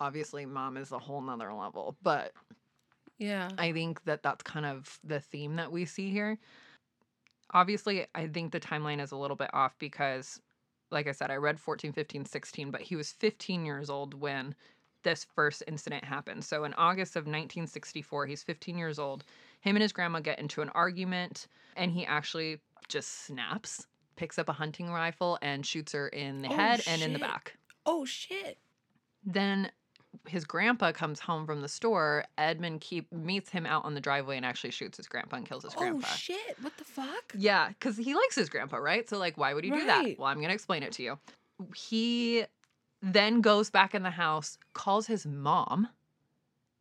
Obviously, 0.00 0.46
mom 0.46 0.76
is 0.76 0.92
a 0.92 0.98
whole 0.98 1.20
nother 1.20 1.52
level, 1.52 1.96
but 2.02 2.32
Yeah. 3.18 3.48
I 3.58 3.72
think 3.72 4.04
that 4.04 4.22
that's 4.22 4.42
kind 4.42 4.66
of 4.66 5.00
the 5.02 5.20
theme 5.20 5.56
that 5.56 5.72
we 5.72 5.84
see 5.84 6.10
here. 6.10 6.38
Obviously, 7.52 8.06
I 8.14 8.28
think 8.28 8.52
the 8.52 8.60
timeline 8.60 9.00
is 9.00 9.10
a 9.12 9.16
little 9.16 9.36
bit 9.36 9.50
off 9.52 9.76
because, 9.78 10.40
like 10.90 11.08
I 11.08 11.12
said, 11.12 11.30
I 11.30 11.36
read 11.36 11.58
14, 11.58 11.92
15, 11.92 12.26
16, 12.26 12.70
but 12.70 12.82
he 12.82 12.94
was 12.96 13.12
15 13.12 13.64
years 13.64 13.90
old 13.90 14.14
when 14.14 14.54
this 15.02 15.24
first 15.24 15.62
incident 15.66 16.04
happened. 16.04 16.44
So 16.44 16.64
in 16.64 16.74
August 16.74 17.16
of 17.16 17.22
1964, 17.22 18.26
he's 18.26 18.42
15 18.42 18.76
years 18.76 18.98
old. 18.98 19.24
Him 19.60 19.76
and 19.76 19.82
his 19.82 19.92
grandma 19.92 20.20
get 20.20 20.38
into 20.38 20.60
an 20.62 20.68
argument, 20.70 21.48
and 21.76 21.90
he 21.90 22.04
actually 22.04 22.60
just 22.88 23.24
snaps, 23.26 23.86
picks 24.18 24.38
up 24.38 24.48
a 24.50 24.52
hunting 24.52 24.90
rifle, 24.90 25.38
and 25.40 25.64
shoots 25.64 25.92
her 25.92 26.08
in 26.08 26.42
the 26.42 26.48
Oh, 26.48 26.56
head 26.56 26.82
and 26.86 27.00
in 27.00 27.14
the 27.14 27.18
back. 27.18 27.56
Oh 27.86 28.04
shit. 28.04 28.58
Then 29.24 29.70
his 30.26 30.44
grandpa 30.44 30.92
comes 30.92 31.20
home 31.20 31.46
from 31.46 31.62
the 31.62 31.68
store. 31.68 32.24
Edmund 32.36 32.80
keep 32.80 33.10
meets 33.12 33.48
him 33.48 33.64
out 33.64 33.84
on 33.84 33.94
the 33.94 34.00
driveway 34.00 34.36
and 34.36 34.44
actually 34.44 34.72
shoots 34.72 34.96
his 34.96 35.06
grandpa 35.06 35.36
and 35.36 35.46
kills 35.46 35.62
his 35.62 35.74
oh, 35.74 35.78
grandpa. 35.78 36.06
Oh 36.10 36.16
shit. 36.16 36.56
What 36.60 36.76
the 36.76 36.84
fuck? 36.84 37.32
Yeah, 37.34 37.68
because 37.68 37.96
he 37.96 38.14
likes 38.14 38.34
his 38.34 38.48
grandpa, 38.48 38.78
right? 38.78 39.08
So 39.08 39.16
like, 39.18 39.38
why 39.38 39.54
would 39.54 39.64
he 39.64 39.70
do 39.70 39.86
that? 39.86 40.18
Well, 40.18 40.28
I'm 40.28 40.40
gonna 40.40 40.52
explain 40.52 40.82
it 40.82 40.92
to 40.92 41.02
you. 41.02 41.18
He 41.74 42.44
then 43.00 43.40
goes 43.40 43.70
back 43.70 43.94
in 43.94 44.02
the 44.02 44.10
house, 44.10 44.58
calls 44.74 45.06
his 45.06 45.24
mom 45.24 45.88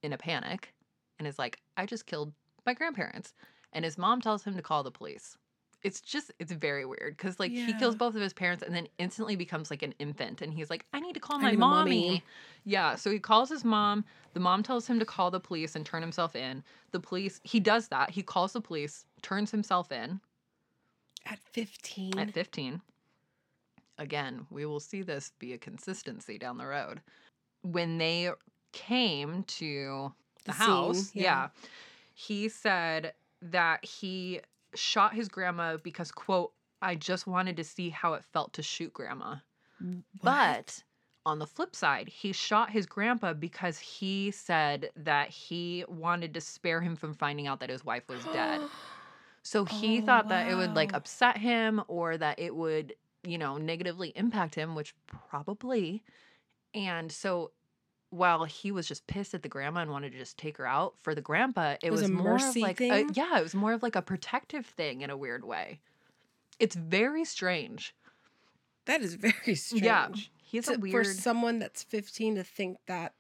in 0.02 0.12
a 0.12 0.18
panic, 0.18 0.74
and 1.20 1.28
is 1.28 1.38
like, 1.40 1.60
"I 1.78 1.86
just 1.86 2.06
killed 2.08 2.34
my 2.66 2.74
grandparents," 2.74 3.34
and 3.74 3.86
his 3.86 3.98
mom 3.98 4.22
tells 4.22 4.44
him 4.44 4.56
to 4.56 4.62
call 4.62 4.84
the 4.84 4.92
police. 4.92 5.38
It's 5.84 6.02
just 6.02 6.32
it's 6.40 6.52
very 6.52 6.86
weird 6.86 7.16
because 7.16 7.40
like 7.40 7.52
he 7.52 7.72
kills 7.74 7.96
both 7.96 8.16
of 8.16 8.22
his 8.22 8.34
parents 8.34 8.64
and 8.64 8.76
then 8.76 8.88
instantly 8.98 9.36
becomes 9.36 9.70
like 9.70 9.84
an 9.84 9.94
infant 10.00 10.42
and 10.42 10.52
he's 10.52 10.70
like 10.70 10.86
I 10.92 11.00
need 11.00 11.14
to 11.14 11.20
call 11.20 11.38
my 11.40 11.52
mommy. 11.54 12.08
mommy. 12.08 12.24
Yeah, 12.66 12.96
so 12.96 13.12
he 13.12 13.20
calls 13.20 13.50
his 13.50 13.64
mom. 13.64 14.04
The 14.34 14.40
mom 14.40 14.64
tells 14.64 14.88
him 14.88 14.98
to 15.00 15.06
call 15.06 15.30
the 15.32 15.40
police 15.40 15.76
and 15.76 15.86
turn 15.86 16.02
himself 16.02 16.36
in. 16.36 16.64
The 16.92 17.00
police 17.00 17.40
he 17.44 17.60
does 17.60 17.88
that. 17.90 18.10
He 18.10 18.24
calls 18.24 18.54
the 18.54 18.62
police, 18.62 19.06
turns 19.22 19.52
himself 19.52 19.92
in 19.92 20.20
At 21.26 21.40
15. 21.40 22.18
at 22.20 22.32
15. 22.32 22.82
Again, 24.00 24.46
we 24.52 24.66
will 24.66 24.80
see 24.80 25.02
this 25.04 25.32
be 25.40 25.54
a 25.54 25.58
consistency 25.58 26.38
down 26.38 26.58
the 26.58 26.66
road. 26.68 27.02
When 27.64 27.98
they 27.98 28.32
came 28.74 29.44
to 29.44 30.14
the, 30.46 30.52
The 30.52 30.54
house, 30.54 30.98
scene, 31.10 31.24
yeah. 31.24 31.24
yeah. 31.24 31.48
he 32.14 32.50
said 32.50 33.14
that 33.42 33.84
he 33.86 34.42
shot 34.78 35.14
his 35.16 35.30
grandma 35.30 35.78
because, 35.78 36.12
quote, 36.12 36.54
I 36.82 36.96
just 36.96 37.28
wanted 37.28 37.58
to 37.58 37.64
see 37.64 37.90
how 37.90 38.14
it 38.14 38.26
felt 38.26 38.54
to 38.54 38.64
shoot 38.64 38.94
grandma. 38.94 39.38
What? 40.22 40.42
But 40.44 40.84
on 41.26 41.40
the 41.40 41.48
flip 41.48 41.76
side, 41.76 42.08
he 42.10 42.32
shot 42.34 42.72
his 42.72 42.86
grandpa 42.86 43.34
because 43.34 43.80
he 43.80 44.32
said 44.32 44.92
that 44.96 45.30
he 45.30 45.86
wanted 45.88 46.34
to 46.36 46.42
spare 46.42 46.82
him 46.82 46.96
from 46.96 47.14
finding 47.14 47.48
out 47.48 47.60
that 47.62 47.70
his 47.70 47.84
wife 47.86 48.08
was 48.10 48.28
dead. 48.28 48.68
So 49.44 49.66
he 49.66 50.02
Oh, 50.02 50.02
thought 50.02 50.30
that 50.30 50.50
it 50.50 50.56
would 50.56 50.76
like 50.76 50.94
upset 50.94 51.38
him 51.38 51.84
or 51.88 52.18
that 52.18 52.40
it 52.40 52.56
would, 52.56 52.96
you 53.24 53.38
know, 53.38 53.58
negatively 53.58 54.10
impact 54.16 54.56
him, 54.56 54.76
which 54.76 54.94
probably. 55.08 56.04
And 56.74 57.12
so 57.12 57.54
while 58.10 58.46
he 58.46 58.72
was 58.72 58.88
just 58.88 59.06
pissed 59.08 59.34
at 59.34 59.44
the 59.44 59.50
grandma 59.50 59.82
and 59.82 59.92
wanted 59.92 60.12
to 60.14 60.18
just 60.18 60.38
take 60.38 60.58
her 60.58 60.66
out, 60.66 60.94
for 61.02 61.14
the 61.14 61.22
grandpa, 61.22 61.72
it 61.72 61.80
It 61.84 61.92
was 61.92 62.02
was, 62.02 62.10
a 62.10 62.14
more 62.14 62.36
of 62.36 62.56
like 62.56 62.80
a, 62.82 63.06
yeah, 63.14 63.38
it 63.40 63.44
was 63.44 63.54
more 63.56 63.74
of 63.74 63.84
like 63.84 63.96
a 63.96 64.02
protective 64.02 64.66
thing 64.66 65.02
in 65.02 65.10
a 65.10 65.18
weird 65.18 65.44
way. 65.46 65.80
It's 66.60 66.76
very 66.76 67.26
strange. 67.26 67.94
That 68.86 69.02
is 69.02 69.16
very 69.28 69.56
strange. 69.56 69.84
Yeah. 69.84 70.10
He's 70.42 70.68
To- 70.68 70.76
a 70.82 70.92
For 70.92 71.04
someone 71.04 71.60
that's 71.60 71.84
15 71.84 72.36
to 72.36 72.44
think 72.44 72.78
that, 72.88 73.14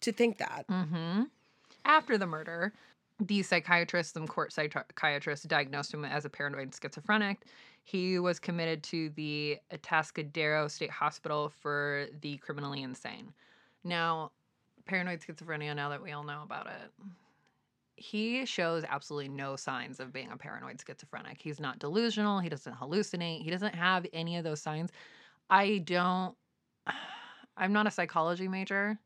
to 0.00 0.12
think 0.12 0.38
that. 0.38 0.64
hmm 0.68 1.22
After 1.84 2.18
the 2.18 2.26
murder, 2.26 2.72
the 3.20 3.42
psychiatrist, 3.42 4.14
the 4.14 4.26
court 4.26 4.52
psychiatrist, 4.52 5.46
diagnosed 5.48 5.94
him 5.94 6.04
as 6.04 6.24
a 6.24 6.28
paranoid 6.28 6.74
schizophrenic. 6.74 7.44
He 7.84 8.18
was 8.18 8.40
committed 8.40 8.82
to 8.84 9.10
the 9.10 9.58
Atascadero 9.72 10.68
State 10.68 10.90
Hospital 10.90 11.52
for 11.62 12.06
the 12.20 12.36
criminally 12.38 12.82
insane. 12.82 13.32
Now, 13.86 14.32
paranoid 14.84 15.20
schizophrenia, 15.20 15.74
now 15.76 15.90
that 15.90 16.02
we 16.02 16.12
all 16.12 16.24
know 16.24 16.42
about 16.42 16.66
it, 16.66 16.92
he 17.96 18.44
shows 18.44 18.84
absolutely 18.88 19.28
no 19.28 19.56
signs 19.56 20.00
of 20.00 20.12
being 20.12 20.30
a 20.30 20.36
paranoid 20.36 20.80
schizophrenic. 20.84 21.40
He's 21.40 21.60
not 21.60 21.78
delusional. 21.78 22.40
He 22.40 22.48
doesn't 22.48 22.74
hallucinate. 22.74 23.42
He 23.42 23.50
doesn't 23.50 23.74
have 23.74 24.06
any 24.12 24.36
of 24.36 24.44
those 24.44 24.60
signs. 24.60 24.90
I 25.48 25.78
don't, 25.78 26.36
I'm 27.56 27.72
not 27.72 27.86
a 27.86 27.90
psychology 27.90 28.48
major. 28.48 28.98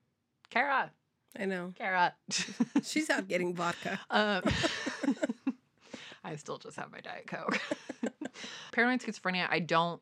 Kara, 0.49 0.91
I 1.39 1.45
know. 1.45 1.73
Kara. 1.77 2.15
She's 2.83 3.11
out 3.11 3.29
getting 3.29 3.55
vodka. 3.55 4.01
um, 4.11 4.43
I 6.25 6.37
still 6.37 6.59
just 6.59 6.77
have 6.77 6.91
my 6.91 7.01
Diet 7.01 7.27
Coke. 7.27 7.61
Paranoid 8.73 9.01
schizophrenia, 9.01 9.47
I 9.51 9.61
don't, 9.61 10.01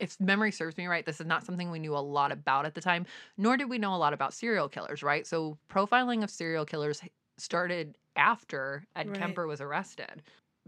if 0.00 0.18
memory 0.20 0.52
serves 0.52 0.76
me 0.76 0.86
right, 0.86 1.04
this 1.04 1.20
is 1.20 1.26
not 1.26 1.44
something 1.44 1.70
we 1.70 1.78
knew 1.78 1.94
a 1.96 1.98
lot 1.98 2.32
about 2.32 2.66
at 2.66 2.74
the 2.74 2.80
time, 2.80 3.06
nor 3.36 3.56
did 3.56 3.70
we 3.70 3.78
know 3.78 3.94
a 3.94 3.98
lot 3.98 4.12
about 4.12 4.34
serial 4.34 4.68
killers, 4.68 5.02
right? 5.02 5.26
So 5.26 5.58
profiling 5.70 6.22
of 6.24 6.30
serial 6.30 6.64
killers 6.64 7.02
started 7.38 7.96
after 8.16 8.84
Ed 8.96 9.08
Right. 9.08 9.14
Kemper 9.14 9.46
was 9.46 9.60
arrested. 9.60 10.22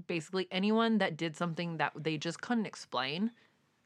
Basically, 0.06 0.48
anyone 0.50 0.98
that 0.98 1.16
did 1.16 1.36
something 1.36 1.76
that 1.78 1.92
they 1.96 2.16
just 2.18 2.40
couldn't 2.40 2.66
explain 2.66 3.30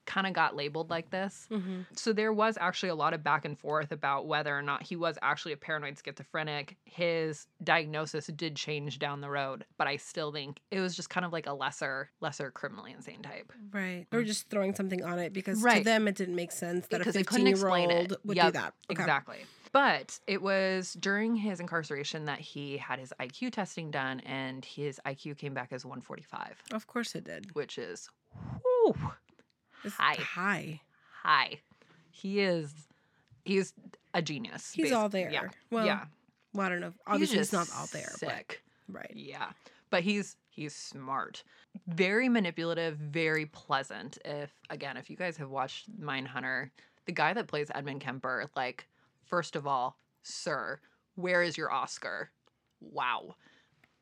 kind 0.06 0.26
of 0.26 0.32
got 0.32 0.56
labeled 0.56 0.88
like 0.90 1.10
this. 1.10 1.46
hmm 1.50 1.82
So 1.94 2.12
there 2.12 2.32
was 2.32 2.56
actually 2.60 2.88
a 2.90 2.94
lot 2.94 3.12
of 3.14 3.22
back 3.22 3.44
and 3.44 3.58
forth 3.58 3.92
about 3.92 4.26
whether 4.26 4.56
or 4.56 4.62
not 4.62 4.82
he 4.82 4.96
was 4.96 5.18
actually 5.22 5.52
a 5.52 5.56
paranoid 5.56 5.98
schizophrenic. 6.02 6.76
His 6.84 7.46
diagnosis 7.62 8.26
did 8.28 8.56
change 8.56 8.98
down 8.98 9.20
the 9.20 9.28
road, 9.30 9.64
but 9.76 9.86
I 9.86 9.96
still 9.96 10.32
think 10.32 10.60
it 10.70 10.80
was 10.80 10.96
just 10.96 11.10
kind 11.10 11.26
of 11.26 11.32
like 11.32 11.46
a 11.46 11.52
lesser, 11.52 12.10
lesser 12.20 12.50
criminally 12.50 12.92
insane 12.92 13.22
type. 13.22 13.52
Right. 13.72 14.06
Or 14.12 14.22
just 14.22 14.48
throwing 14.48 14.74
something 14.74 15.02
on 15.04 15.18
it 15.18 15.32
because 15.32 15.60
to 15.62 15.66
Mm. 15.68 15.84
Them 15.84 16.08
it 16.08 16.16
didn't 16.16 16.36
make 16.36 16.52
sense 16.52 16.86
that 16.88 16.98
Because 16.98 17.14
a 17.14 17.18
they 17.18 17.22
15 17.24 17.44
couldn't 17.44 17.56
year 17.58 17.68
old 17.68 18.16
would 18.24 18.36
Yep, 18.36 18.46
do 18.46 18.52
that. 18.52 18.74
Okay. 18.90 19.02
Exactly. 19.02 19.38
But 19.72 20.18
it 20.26 20.40
was 20.40 20.94
during 20.94 21.36
his 21.36 21.60
incarceration 21.60 22.24
that 22.26 22.38
he 22.38 22.78
had 22.78 22.98
his 22.98 23.12
IQ 23.20 23.50
testing 23.52 23.90
done, 23.90 24.20
and 24.20 24.64
his 24.64 24.98
IQ 25.04 25.36
came 25.36 25.52
back 25.52 25.70
as 25.72 25.84
145, 25.84 26.62
Of 26.72 26.86
course 26.86 27.14
it 27.14 27.24
did. 27.24 27.54
which 27.54 27.76
is 27.76 28.08
whew, 28.62 28.94
It's 29.84 29.94
High. 29.94 30.14
High. 30.14 30.80
high. 31.22 31.60
He 32.10 32.40
is, 32.40 32.72
he's 33.44 33.74
a 34.14 34.22
genius. 34.22 34.72
He's 34.72 34.90
basi- 34.90 34.96
all 34.96 35.08
there. 35.08 35.30
Yeah. 35.30 35.48
Well, 35.70 35.86
yeah. 35.86 36.04
well, 36.52 36.66
I 36.66 36.68
don't 36.70 36.80
know. 36.80 36.88
He's 36.88 37.00
Obviously, 37.06 37.38
he's, 37.38 37.50
just 37.50 37.52
not 37.52 37.78
all 37.78 37.86
there. 37.92 38.10
Sick. 38.16 38.62
But, 38.88 38.94
right. 38.94 39.12
Yeah. 39.14 39.50
But 39.90 40.02
he's 40.02 40.36
he's 40.50 40.74
smart. 40.74 41.44
Very 41.86 42.28
manipulative, 42.28 42.96
very 42.96 43.46
pleasant. 43.46 44.18
If 44.24 44.50
again, 44.70 44.96
if 44.96 45.10
you 45.10 45.16
guys 45.16 45.36
have 45.36 45.50
watched 45.50 45.88
Mindhunter, 46.00 46.70
the 47.04 47.12
guy 47.12 47.34
that 47.34 47.46
plays 47.46 47.70
Edmund 47.74 48.00
Kemper, 48.00 48.50
like, 48.56 48.86
first 49.24 49.54
of 49.56 49.66
all, 49.66 49.96
sir, 50.22 50.80
where 51.14 51.42
is 51.42 51.56
your 51.56 51.70
Oscar? 51.70 52.30
Wow. 52.80 53.36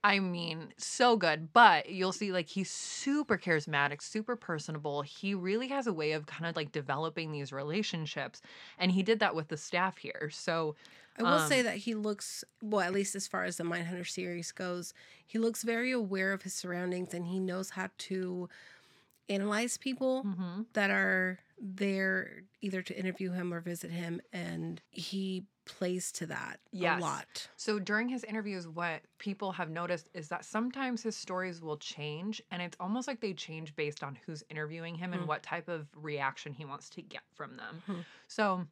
I 0.06 0.18
mean, 0.20 0.74
so 0.76 1.16
good. 1.16 1.52
But 1.54 1.88
you'll 1.88 2.12
see, 2.12 2.30
like, 2.30 2.48
he's 2.48 2.70
super 2.70 3.38
charismatic, 3.38 4.02
super 4.02 4.36
personable. 4.36 5.00
He 5.02 5.34
really 5.34 5.68
has 5.68 5.86
a 5.86 5.94
way 5.94 6.12
of 6.12 6.26
kind 6.26 6.46
of 6.46 6.56
like 6.56 6.72
developing 6.72 7.32
these 7.32 7.52
relationships. 7.52 8.42
And 8.78 8.92
he 8.92 9.02
did 9.02 9.18
that 9.20 9.34
with 9.34 9.48
the 9.48 9.56
staff 9.56 9.96
here. 9.96 10.28
So, 10.30 10.76
I 11.16 11.22
will 11.22 11.38
say 11.40 11.62
Um, 11.62 11.62
that 11.62 11.78
he 11.78 11.94
looks, 11.94 12.44
well, 12.62 12.82
at 12.82 12.92
least 12.92 13.14
as 13.14 13.26
far 13.28 13.44
as 13.44 13.56
the 13.56 13.64
Mindhunter 13.64 14.06
series 14.06 14.52
goes, 14.52 14.92
he 15.26 15.38
looks 15.38 15.62
very 15.62 15.90
aware 15.92 16.32
of 16.34 16.42
his 16.42 16.54
surroundings 16.54 17.14
and 17.14 17.26
he 17.28 17.40
knows 17.40 17.70
how 17.70 17.88
to 17.98 18.48
analyze 19.28 19.76
people 19.76 20.24
mhm. 20.24 20.66
that 20.74 20.90
are 20.90 21.38
there 21.58 22.42
either 22.60 22.82
to 22.82 22.98
interview 22.98 23.30
him 23.30 23.52
or 23.54 23.60
visit 23.60 23.90
him. 23.90 24.20
And 24.32 24.82
he 24.90 25.46
plays 25.66 26.12
to 26.12 26.26
that 26.26 26.60
Yes. 26.72 26.98
a 26.98 27.02
lot. 27.02 27.48
So 27.56 27.78
during 27.78 28.08
his 28.08 28.22
interviews, 28.24 28.68
what 28.68 29.00
people 29.18 29.52
have 29.52 29.70
noticed 29.70 30.10
is 30.12 30.28
that 30.28 30.44
sometimes 30.44 31.02
his 31.02 31.16
stories 31.16 31.62
will 31.62 31.78
change, 31.78 32.42
and 32.50 32.60
it's 32.60 32.76
almost 32.80 33.08
like 33.08 33.20
they 33.20 33.32
change 33.32 33.74
based 33.74 34.02
on 34.04 34.18
who's 34.26 34.42
interviewing 34.50 34.94
him 34.94 35.12
Hmm. 35.12 35.20
and 35.20 35.28
what 35.28 35.42
type 35.42 35.68
of 35.68 35.86
reaction 35.94 36.52
he 36.52 36.64
wants 36.66 36.90
to 36.90 37.02
get 37.02 37.22
from 37.32 37.56
them. 37.56 37.82
Hmm. 37.86 38.00
So 38.28 38.66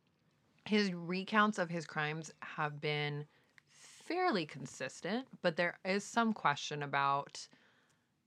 his 0.66 0.92
recounts 0.92 1.58
of 1.58 1.70
his 1.70 1.86
crimes 1.86 2.30
have 2.40 2.80
been 2.80 3.26
fairly 3.70 4.44
consistent, 4.44 5.26
but 5.40 5.56
there 5.56 5.78
is 5.84 6.04
some 6.04 6.32
question 6.34 6.82
about 6.82 7.46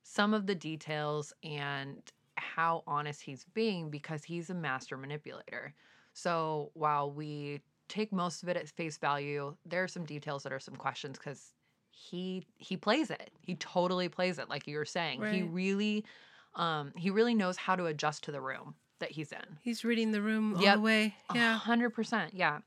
some 0.08 0.36
of 0.36 0.46
the 0.46 0.54
details 0.54 1.34
and 1.44 1.98
how 2.36 2.84
honest 2.86 3.24
he's 3.24 3.44
being 3.56 3.90
because 3.90 4.24
he's 4.24 4.52
a 4.52 4.54
master 4.54 4.98
manipulator. 4.98 5.74
So 6.14 6.70
while 6.76 7.12
we 7.12 7.62
take 7.90 8.14
most 8.14 8.44
of 8.44 8.50
it 8.50 8.56
at 8.56 8.70
face 8.70 8.98
value, 8.98 9.56
there 9.66 9.84
are 9.84 9.88
some 9.88 10.06
details 10.06 10.44
that 10.44 10.54
are 10.54 10.60
some 10.60 10.76
questions 10.76 11.18
because 11.18 11.54
he 11.90 12.46
he 12.58 12.78
plays 12.78 13.10
it. 13.10 13.32
He 13.42 13.56
totally 13.56 14.08
plays 14.08 14.38
it, 14.38 14.48
like 14.48 14.68
you 14.68 14.78
were 14.78 14.86
saying. 14.86 15.24
He 15.26 15.42
really 15.42 16.06
um 16.54 16.92
he 16.96 17.10
really 17.10 17.34
knows 17.34 17.58
how 17.58 17.76
to 17.76 17.88
adjust 17.88 18.24
to 18.26 18.32
the 18.32 18.42
room 18.42 18.76
that 19.00 19.10
he's 19.10 19.32
in. 19.32 19.58
He's 19.64 19.84
reading 19.84 20.12
the 20.12 20.22
room 20.22 20.56
all 20.56 20.62
the 20.76 20.82
way. 20.82 21.16
Yeah. 21.34 21.58
hundred 21.58 21.90
percent. 21.96 22.36
Yeah. 22.36 22.60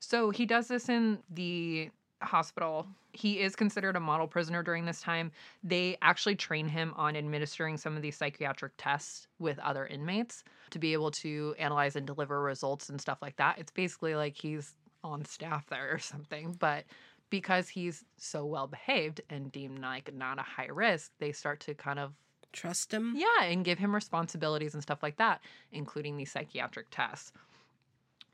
So 0.00 0.30
he 0.30 0.46
does 0.46 0.68
this 0.68 0.88
in 0.88 1.18
the 1.28 1.90
hospital. 2.22 2.86
He 3.12 3.40
is 3.40 3.56
considered 3.56 3.96
a 3.96 4.00
model 4.00 4.26
prisoner 4.26 4.62
during 4.62 4.84
this 4.84 5.00
time. 5.00 5.32
They 5.62 5.96
actually 6.02 6.36
train 6.36 6.68
him 6.68 6.92
on 6.96 7.16
administering 7.16 7.76
some 7.76 7.96
of 7.96 8.02
these 8.02 8.16
psychiatric 8.16 8.72
tests 8.78 9.26
with 9.38 9.58
other 9.58 9.86
inmates 9.86 10.44
to 10.70 10.78
be 10.78 10.92
able 10.92 11.10
to 11.22 11.54
analyze 11.58 11.96
and 11.96 12.06
deliver 12.06 12.40
results 12.42 12.88
and 12.88 13.00
stuff 13.00 13.18
like 13.22 13.36
that. 13.36 13.58
It's 13.58 13.72
basically 13.72 14.14
like 14.14 14.36
he's 14.36 14.74
on 15.04 15.24
staff 15.24 15.66
there 15.68 15.92
or 15.92 15.98
something. 15.98 16.56
But 16.58 16.84
because 17.30 17.68
he's 17.68 18.04
so 18.16 18.44
well 18.44 18.66
behaved 18.66 19.20
and 19.30 19.50
deemed 19.52 19.80
like 19.80 20.14
not 20.14 20.38
a 20.38 20.42
high 20.42 20.68
risk, 20.72 21.12
they 21.18 21.32
start 21.32 21.60
to 21.60 21.74
kind 21.74 21.98
of 21.98 22.12
Trust 22.52 22.94
him. 22.94 23.14
yeah, 23.16 23.42
and 23.42 23.66
give 23.66 23.78
him 23.78 23.94
responsibilities 23.94 24.72
and 24.72 24.82
stuff 24.82 25.02
like 25.02 25.18
that, 25.18 25.42
including 25.72 26.16
these 26.16 26.32
psychiatric 26.32 26.86
tests. 26.90 27.30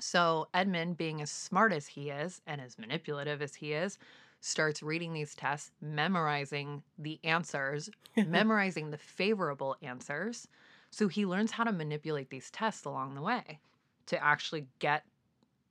So 0.03 0.49
Edmund, 0.53 0.97
being 0.97 1.23
as 1.23 1.31
smart 1.31 1.73
as 1.73 1.87
he 1.87 2.11
is 2.11 2.41
and 2.45 2.61
as 2.61 2.77
manipulative 2.77 3.41
as 3.41 3.55
he 3.55 3.73
is, 3.73 3.99
starts 4.41 4.83
reading 4.83 5.13
these 5.13 5.37
tests, 5.37 5.71
memorizing 5.81 6.83
the 6.99 7.21
answers, 7.23 7.89
memorizing 8.27 8.91
the 8.91 8.99
favorable 8.99 9.77
answers. 9.81 10.49
So 10.91 11.07
he 11.07 11.25
learns 11.25 11.53
how 11.53 11.63
to 11.63 11.73
manipulate 11.73 12.31
these 12.31 12.51
tests 12.51 12.85
along 12.85 13.15
the 13.15 13.23
way 13.23 13.61
to 14.07 14.23
actually 14.23 14.67
get 14.81 15.05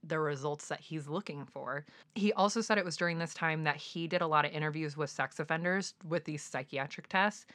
the 0.02 0.18
results 0.18 0.70
that 0.70 0.80
he's 0.80 1.10
looking 1.10 1.44
for. 1.44 1.86
He 2.16 2.32
also 2.32 2.62
said 2.62 2.78
it 2.78 2.86
was 2.86 2.96
during 2.96 3.20
this 3.20 3.34
time 3.34 3.66
that 3.66 3.76
he 3.76 4.08
did 4.08 4.22
a 4.22 4.28
lot 4.28 4.46
of 4.46 4.54
interviews 4.54 4.96
with 4.96 5.10
sex 5.10 5.42
offenders 5.42 5.94
with 6.08 6.24
these 6.24 6.42
psychiatric 6.42 7.10
tests 7.10 7.46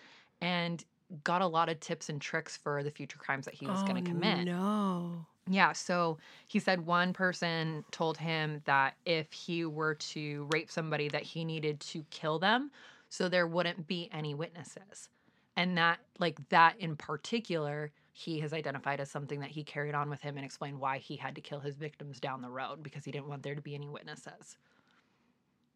and 0.43 0.85
got 1.25 1.41
a 1.41 1.47
lot 1.47 1.71
of 1.71 1.81
tips 1.81 2.11
and 2.11 2.21
tricks 2.21 2.55
for 2.55 2.83
the 2.83 2.91
future 2.91 3.19
crimes 3.19 3.47
that 3.47 3.55
he 3.55 3.67
was 3.67 3.83
going 3.85 4.05
to 4.05 4.11
oh, 4.11 4.13
commit. 4.13 4.41
Oh, 4.41 4.45
No. 4.45 5.27
Yeah, 5.49 5.73
so 5.73 6.19
he 6.49 6.59
said 6.59 6.87
one 6.87 7.13
person 7.13 7.85
told 7.93 8.19
him 8.19 8.63
that 8.65 8.97
if 9.05 9.33
he 9.33 9.65
were 9.65 9.95
to 9.95 10.49
rape 10.51 10.71
somebody 10.71 11.09
that 11.09 11.23
he 11.23 11.45
needed 11.45 11.81
to 11.81 12.05
kill 12.11 12.39
them 12.39 12.71
so 13.09 13.29
there 13.29 13.47
wouldn't 13.47 13.87
be 13.87 14.09
any 14.13 14.35
witnesses. 14.35 15.09
And 15.57 15.79
that 15.79 16.01
like 16.19 16.49
that 16.49 16.79
in 16.81 16.97
particular 16.97 17.93
he 18.13 18.41
has 18.41 18.53
identified 18.53 19.01
as 19.01 19.11
something 19.11 19.41
that 19.41 19.51
he 19.51 19.63
carried 19.63 19.95
on 19.95 20.11
with 20.11 20.21
him 20.21 20.37
and 20.37 20.45
explained 20.45 20.81
why 20.81 20.99
he 20.99 21.17
had 21.17 21.35
to 21.37 21.41
kill 21.41 21.61
his 21.61 21.77
victims 21.77 22.19
down 22.19 22.43
the 22.43 22.51
road 22.51 22.83
because 22.83 23.05
he 23.05 23.13
didn't 23.13 23.29
want 23.29 23.43
there 23.43 23.55
to 23.55 23.63
be 23.63 23.75
any 23.75 23.89
witnesses. 23.89 24.57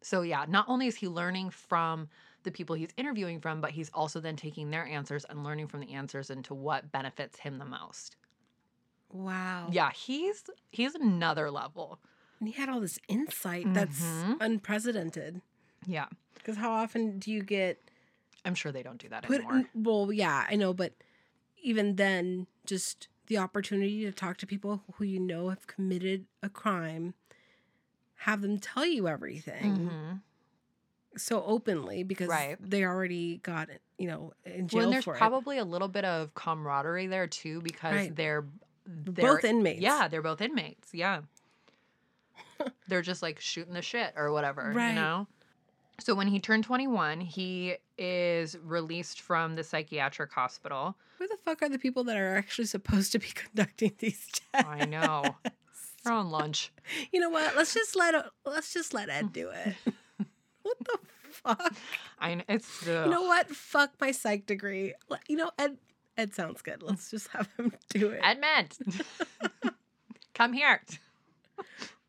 So 0.01 0.21
yeah, 0.23 0.45
not 0.47 0.65
only 0.67 0.87
is 0.87 0.95
he 0.95 1.07
learning 1.07 1.51
from 1.51 2.09
the 2.43 2.51
people 2.51 2.75
he's 2.75 2.93
interviewing 2.97 3.39
from, 3.39 3.61
but 3.61 3.71
he's 3.71 3.91
also 3.93 4.19
then 4.19 4.35
taking 4.35 4.71
their 4.71 4.85
answers 4.85 5.25
and 5.29 5.43
learning 5.43 5.67
from 5.67 5.79
the 5.79 5.93
answers 5.93 6.29
into 6.29 6.53
what 6.55 6.91
benefits 6.91 7.39
him 7.39 7.59
the 7.59 7.65
most. 7.65 8.17
Wow. 9.11 9.69
Yeah, 9.71 9.91
he's 9.91 10.43
he's 10.71 10.95
another 10.95 11.51
level. 11.51 11.99
And 12.39 12.47
he 12.49 12.55
had 12.55 12.69
all 12.69 12.79
this 12.79 12.97
insight 13.07 13.73
that's 13.73 14.01
Mhm. 14.01 14.37
unprecedented. 14.39 15.41
Yeah. 15.85 16.07
Because 16.35 16.57
how 16.57 16.71
often 16.71 17.19
do 17.19 17.31
you 17.31 17.43
get 17.43 17.81
I'm 18.43 18.55
sure 18.55 18.71
they 18.71 18.81
don't 18.83 18.97
do 18.99 19.07
that 19.09 19.23
put 19.23 19.41
anymore. 19.41 19.65
well, 19.75 20.11
yeah, 20.11 20.47
I 20.49 20.55
know, 20.55 20.73
but 20.73 20.93
even 21.61 21.95
then, 21.97 22.47
just 22.65 23.07
the 23.27 23.37
opportunity 23.37 24.01
to 24.05 24.11
talk 24.11 24.37
to 24.37 24.47
people 24.47 24.83
who 24.95 25.03
you 25.03 25.19
know 25.19 25.49
have 25.49 25.67
committed 25.67 26.25
a 26.41 26.49
crime, 26.49 27.13
have 28.15 28.41
them 28.41 28.57
tell 28.57 28.85
you 28.85 29.07
everything 29.07 29.75
Mhm. 29.77 30.21
so 31.19 31.43
openly 31.43 32.01
because 32.03 32.29
Right. 32.29 32.57
they 32.59 32.83
already 32.83 33.37
got 33.37 33.69
you 33.99 34.07
know, 34.07 34.33
in 34.45 34.67
jail 34.67 34.77
Well, 34.79 34.83
and 34.85 34.93
there's 34.93 35.03
for 35.03 35.13
it. 35.13 35.19
probably 35.19 35.59
a 35.59 35.63
little 35.65 35.87
bit 35.87 36.03
of 36.05 36.33
camaraderie 36.33 37.05
there 37.05 37.27
too 37.27 37.61
because 37.61 37.93
Right. 37.93 38.15
they're 38.15 38.47
they're 38.85 39.33
Both 39.35 39.43
inmates. 39.43 39.81
Yeah, 39.81 40.07
they're 40.07 40.21
both 40.21 40.41
inmates. 40.41 40.89
Yeah. 40.93 41.21
they're 42.87 43.01
just 43.01 43.21
like 43.21 43.39
shooting 43.39 43.73
the 43.73 43.81
shit 43.81 44.13
or 44.15 44.31
whatever, 44.31 44.71
Right. 44.75 44.89
you 44.89 44.95
know? 44.95 45.27
So 45.99 46.15
when 46.15 46.27
he 46.27 46.39
turned 46.39 46.63
21, 46.63 47.21
he 47.21 47.75
is 47.97 48.57
released 48.63 49.21
from 49.21 49.55
the 49.55 49.63
psychiatric 49.63 50.31
hospital. 50.31 50.95
Who 51.19 51.27
the 51.27 51.37
fuck 51.45 51.61
are 51.61 51.69
the 51.69 51.77
people 51.77 52.03
that 52.05 52.17
are 52.17 52.35
actually 52.35 52.65
supposed 52.65 53.11
to 53.11 53.19
be 53.19 53.27
conducting 53.35 53.93
these 53.99 54.27
tests? 54.53 54.67
I 54.69 54.85
know. 54.85 55.35
They're 56.03 56.13
on 56.13 56.31
lunch. 56.31 56.71
You 57.11 57.19
know 57.19 57.29
what? 57.29 57.55
Let's 57.55 57.75
just 57.75 57.95
let 57.95 58.15
let's 58.43 58.73
just 58.73 58.91
let 58.95 59.09
Ed 59.09 59.31
do 59.31 59.49
it. 59.51 59.75
what 60.63 60.77
the 60.79 60.97
fuck? 61.29 61.75
I 62.17 62.33
know, 62.33 62.43
it's 62.49 62.83
You 62.87 63.05
know 63.05 63.21
what? 63.21 63.47
Fuck 63.49 63.91
my 64.01 64.09
psych 64.11 64.47
degree. 64.47 64.95
You 65.29 65.35
know, 65.35 65.51
Ed 65.59 65.77
Ed 66.17 66.33
sounds 66.33 66.61
good. 66.61 66.83
Let's 66.83 67.09
just 67.09 67.27
have 67.29 67.47
him 67.57 67.73
do 67.89 68.09
it. 68.09 68.19
Edmund. 68.23 68.77
Come 70.33 70.53
here. 70.53 70.81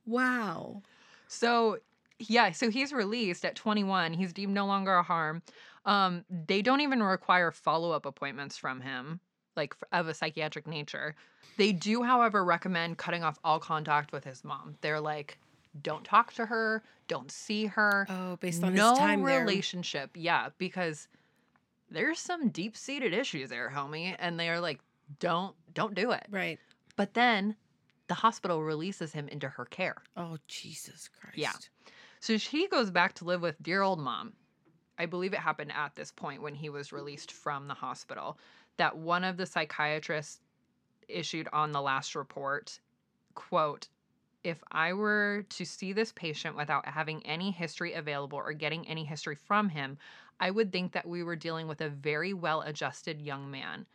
wow. 0.06 0.82
So 1.28 1.78
yeah, 2.18 2.52
so 2.52 2.70
he's 2.70 2.92
released 2.92 3.44
at 3.44 3.56
21. 3.56 4.12
He's 4.12 4.32
deemed 4.32 4.54
no 4.54 4.66
longer 4.66 4.94
a 4.94 5.02
harm. 5.02 5.42
Um, 5.84 6.24
they 6.30 6.62
don't 6.62 6.80
even 6.80 7.02
require 7.02 7.50
follow-up 7.50 8.06
appointments 8.06 8.56
from 8.56 8.80
him, 8.80 9.18
like 9.56 9.74
of 9.90 10.06
a 10.08 10.14
psychiatric 10.14 10.66
nature. 10.66 11.16
They 11.56 11.72
do, 11.72 12.02
however, 12.02 12.44
recommend 12.44 12.98
cutting 12.98 13.24
off 13.24 13.38
all 13.42 13.58
contact 13.58 14.12
with 14.12 14.24
his 14.24 14.44
mom. 14.44 14.76
They're 14.80 15.00
like, 15.00 15.38
don't 15.82 16.04
talk 16.04 16.32
to 16.34 16.46
her, 16.46 16.82
don't 17.08 17.30
see 17.32 17.66
her. 17.66 18.06
Oh, 18.08 18.36
based 18.36 18.62
on 18.62 18.74
no 18.74 18.90
his 18.90 18.98
time 18.98 19.22
there. 19.24 19.40
relationship. 19.40 20.10
Yeah, 20.14 20.50
because 20.58 21.08
there's 21.92 22.18
some 22.18 22.48
deep-seated 22.48 23.12
issues 23.12 23.50
there, 23.50 23.70
homie, 23.74 24.16
and 24.18 24.38
they're 24.38 24.61
like, 24.61 24.81
don't 25.20 25.55
don't 25.74 25.94
do 25.94 26.12
it. 26.12 26.26
Right. 26.31 26.59
But 26.96 27.14
then 27.14 27.57
the 28.09 28.14
hospital 28.14 28.62
releases 28.62 29.12
him 29.12 29.28
into 29.28 29.48
her 29.48 29.64
care. 29.64 29.96
Oh, 30.16 30.37
Jesus 30.48 31.09
Christ. 31.09 31.38
Yeah. 31.38 31.52
So 32.20 32.37
she 32.37 32.68
goes 32.68 32.90
back 32.90 33.14
to 33.14 33.24
live 33.24 33.42
with 33.42 33.62
dear 33.62 33.83
old 33.83 33.98
mom. 33.98 34.33
I 34.98 35.07
believe 35.07 35.33
it 35.33 35.38
happened 35.38 35.72
at 35.74 35.96
this 35.96 36.12
point 36.12 36.42
when 36.42 36.55
he 36.55 36.68
was 36.68 36.92
released 36.92 37.33
from 37.33 37.66
the 37.66 37.74
hospital 37.74 38.38
that 38.76 38.96
one 38.96 39.24
of 39.24 39.37
the 39.37 39.46
psychiatrists 39.46 40.40
issued 41.09 41.48
on 41.52 41.72
the 41.72 41.81
last 41.81 42.14
report, 42.14 42.78
quote, 43.35 43.88
if 44.44 44.62
I 44.72 44.92
were 44.92 45.44
to 45.50 45.64
see 45.64 45.92
this 45.92 46.12
patient 46.12 46.57
without 46.57 46.87
having 46.87 47.24
any 47.26 47.50
history 47.50 47.92
available 47.92 48.38
or 48.38 48.52
getting 48.52 48.87
any 48.88 49.05
history 49.05 49.37
from 49.37 49.68
him, 49.68 49.98
I 50.40 50.50
would 50.50 50.72
think 50.72 50.92
that 50.92 51.07
we 51.07 51.22
were 51.22 51.37
dealing 51.37 51.68
with 51.68 51.81
a 51.81 51.88
very 51.88 52.33
well 52.33 52.62
adjusted 52.62 53.22
young 53.22 53.50
man 53.50 53.87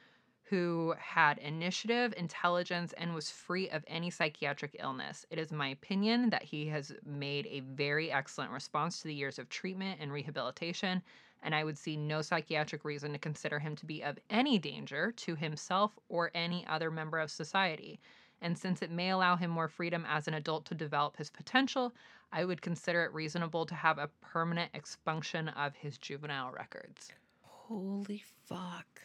who 0.50 0.96
had 0.98 1.38
initiative, 1.40 2.14
intelligence, 2.16 2.94
and 2.94 3.14
was 3.14 3.30
free 3.30 3.70
of 3.70 3.84
any 3.88 4.10
psychiatric 4.10 4.78
illness. 4.80 5.26
It 5.30 5.40
is 5.40 5.52
my 5.52 5.68
opinion 5.68 6.30
that 6.30 6.44
he 6.44 6.68
has 6.68 6.94
made 7.06 7.48
a 7.48 7.60
very 7.60 8.10
excellent 8.12 8.52
response 8.52 9.02
to 9.02 9.10
the 9.10 9.14
years 9.14 9.40
of 9.40 9.50
treatment 9.50 10.00
and 10.00 10.10
rehabilitation, 10.10 11.02
and 11.44 11.54
I 11.54 11.66
would 11.66 11.78
see 11.78 11.98
no 11.98 12.22
psychiatric 12.22 12.86
reason 12.86 13.12
to 13.12 13.20
consider 13.20 13.60
him 13.60 13.76
to 13.76 13.86
be 13.86 14.02
of 14.02 14.20
any 14.30 14.58
danger 14.58 15.12
to 15.12 15.36
himself 15.36 16.00
or 16.08 16.32
any 16.34 16.66
other 16.68 16.90
member 16.90 17.20
of 17.20 17.30
society. 17.30 18.00
And 18.42 18.58
since 18.58 18.82
it 18.82 18.92
may 18.92 19.10
allow 19.10 19.36
him 19.36 19.50
more 19.50 19.68
freedom 19.68 20.06
as 20.08 20.28
an 20.28 20.34
adult 20.34 20.66
to 20.66 20.76
develop 20.76 21.18
his 21.18 21.30
potential, 21.30 21.94
I 22.32 22.46
would 22.46 22.62
consider 22.62 23.04
it 23.04 23.14
reasonable 23.14 23.66
to 23.66 23.76
have 23.76 23.98
a 23.98 24.10
permanent 24.22 24.72
expunction 24.74 25.50
of 25.50 25.76
his 25.76 25.98
juvenile 25.98 26.52
records. 26.52 27.12
Holy 27.42 28.24
fuck. 28.46 29.02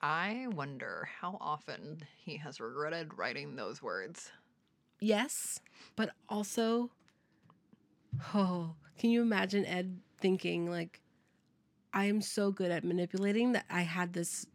I 0.00 0.46
wonder 0.52 1.08
how 1.20 1.36
often 1.40 2.02
he 2.24 2.36
has 2.38 2.60
regretted 2.60 3.18
writing 3.18 3.54
those 3.54 3.82
words. 3.82 4.32
Yes, 5.00 5.60
but 5.96 6.10
also, 6.28 6.90
oh, 8.34 8.74
can 8.98 9.10
you 9.10 9.22
imagine 9.22 9.66
Ed 9.66 9.98
thinking 10.18 10.70
like, 10.70 11.00
I 11.92 12.04
am 12.04 12.20
so 12.22 12.50
good 12.52 12.70
at 12.70 12.84
manipulating 12.84 13.52
that 13.52 13.64
I 13.68 13.82
had 13.82 14.12
this. 14.12 14.46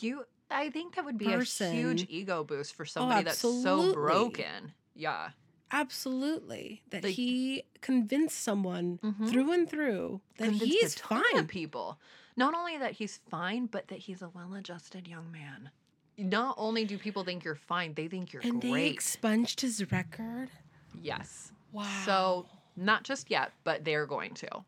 You, 0.00 0.24
I 0.50 0.70
think 0.70 0.96
that 0.96 1.04
would 1.04 1.18
be 1.18 1.26
Person. 1.26 1.72
a 1.72 1.74
huge 1.76 2.06
ego 2.08 2.42
boost 2.44 2.74
for 2.74 2.84
somebody 2.86 3.24
that's 3.24 3.38
so 3.38 3.92
broken. 3.92 4.72
Yeah. 4.94 5.30
Absolutely, 5.70 6.82
that 6.90 7.04
Like- 7.04 7.14
he 7.14 7.64
convinced 7.82 8.38
someone 8.40 8.98
Mhm. 9.02 9.28
through 9.30 9.52
and 9.52 9.68
through 9.68 10.20
that 10.38 10.44
Convinced 10.50 10.64
a 10.64 10.78
he's 10.80 10.94
ton 10.94 11.22
fine. 11.32 11.40
of 11.40 11.48
people. 11.48 11.98
Not 12.36 12.54
only 12.54 12.78
that 12.78 12.92
he's 12.92 13.18
fine, 13.28 13.66
but 13.66 13.88
that 13.88 13.98
he's 13.98 14.22
a 14.22 14.28
well-adjusted 14.30 15.06
young 15.08 15.30
man. 15.30 15.70
Not 16.16 16.54
only 16.58 16.84
do 16.84 16.96
people 16.98 17.22
think 17.24 17.44
you're 17.44 17.54
fine, 17.54 17.94
they 17.94 18.08
think 18.08 18.32
you're 18.32 18.40
great. 18.42 18.52
And 18.54 18.62
they 18.62 18.70
great. 18.70 18.92
expunged 18.94 19.60
his 19.60 19.90
record. 19.92 20.50
yes. 21.02 21.52
Wow. 21.72 22.02
So 22.06 22.46
not 22.76 23.04
just 23.04 23.30
yet, 23.30 23.52
but 23.64 23.84
they're 23.84 24.06
going 24.06 24.34
to. 24.34 24.64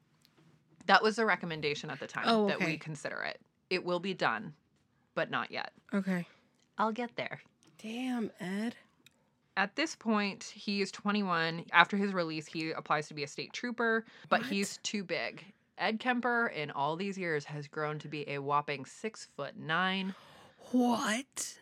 That 0.86 1.02
was 1.02 1.18
a 1.18 1.24
recommendation 1.24 1.88
at 1.90 1.98
the 1.98 2.06
time 2.06 2.24
Oh, 2.26 2.46
that 2.48 2.60
we 2.60 2.76
consider 2.76 3.22
it. 3.22 3.40
It 3.70 3.84
will 3.84 4.00
be 4.00 4.12
done, 4.14 4.54
but 5.14 5.30
not 5.30 5.50
yet. 5.50 5.72
okay. 5.92 6.26
I'll 6.78 6.92
get 6.92 7.14
there. 7.16 7.40
Damn, 7.82 8.30
Ed. 8.40 8.74
At 9.56 9.76
this 9.76 9.94
point, 9.94 10.44
he 10.44 10.80
is 10.80 10.90
21. 10.92 11.66
After 11.72 11.96
his 11.98 12.12
release, 12.14 12.46
he 12.46 12.70
applies 12.70 13.08
to 13.08 13.14
be 13.14 13.22
a 13.24 13.26
state 13.26 13.52
trooper, 13.52 14.04
but 14.30 14.40
What? 14.40 14.50
he's 14.50 14.78
too 14.82 15.04
big. 15.04 15.44
Ed 15.76 15.98
Kemper, 16.00 16.46
in 16.48 16.70
all 16.70 16.96
these 16.96 17.18
years, 17.18 17.44
has 17.46 17.66
grown 17.68 17.98
to 17.98 18.08
be 18.08 18.28
a 18.30 18.38
whopping 18.38 18.84
six 18.86 19.28
foot 19.36 19.56
nine, 19.58 20.14
What? 20.72 21.58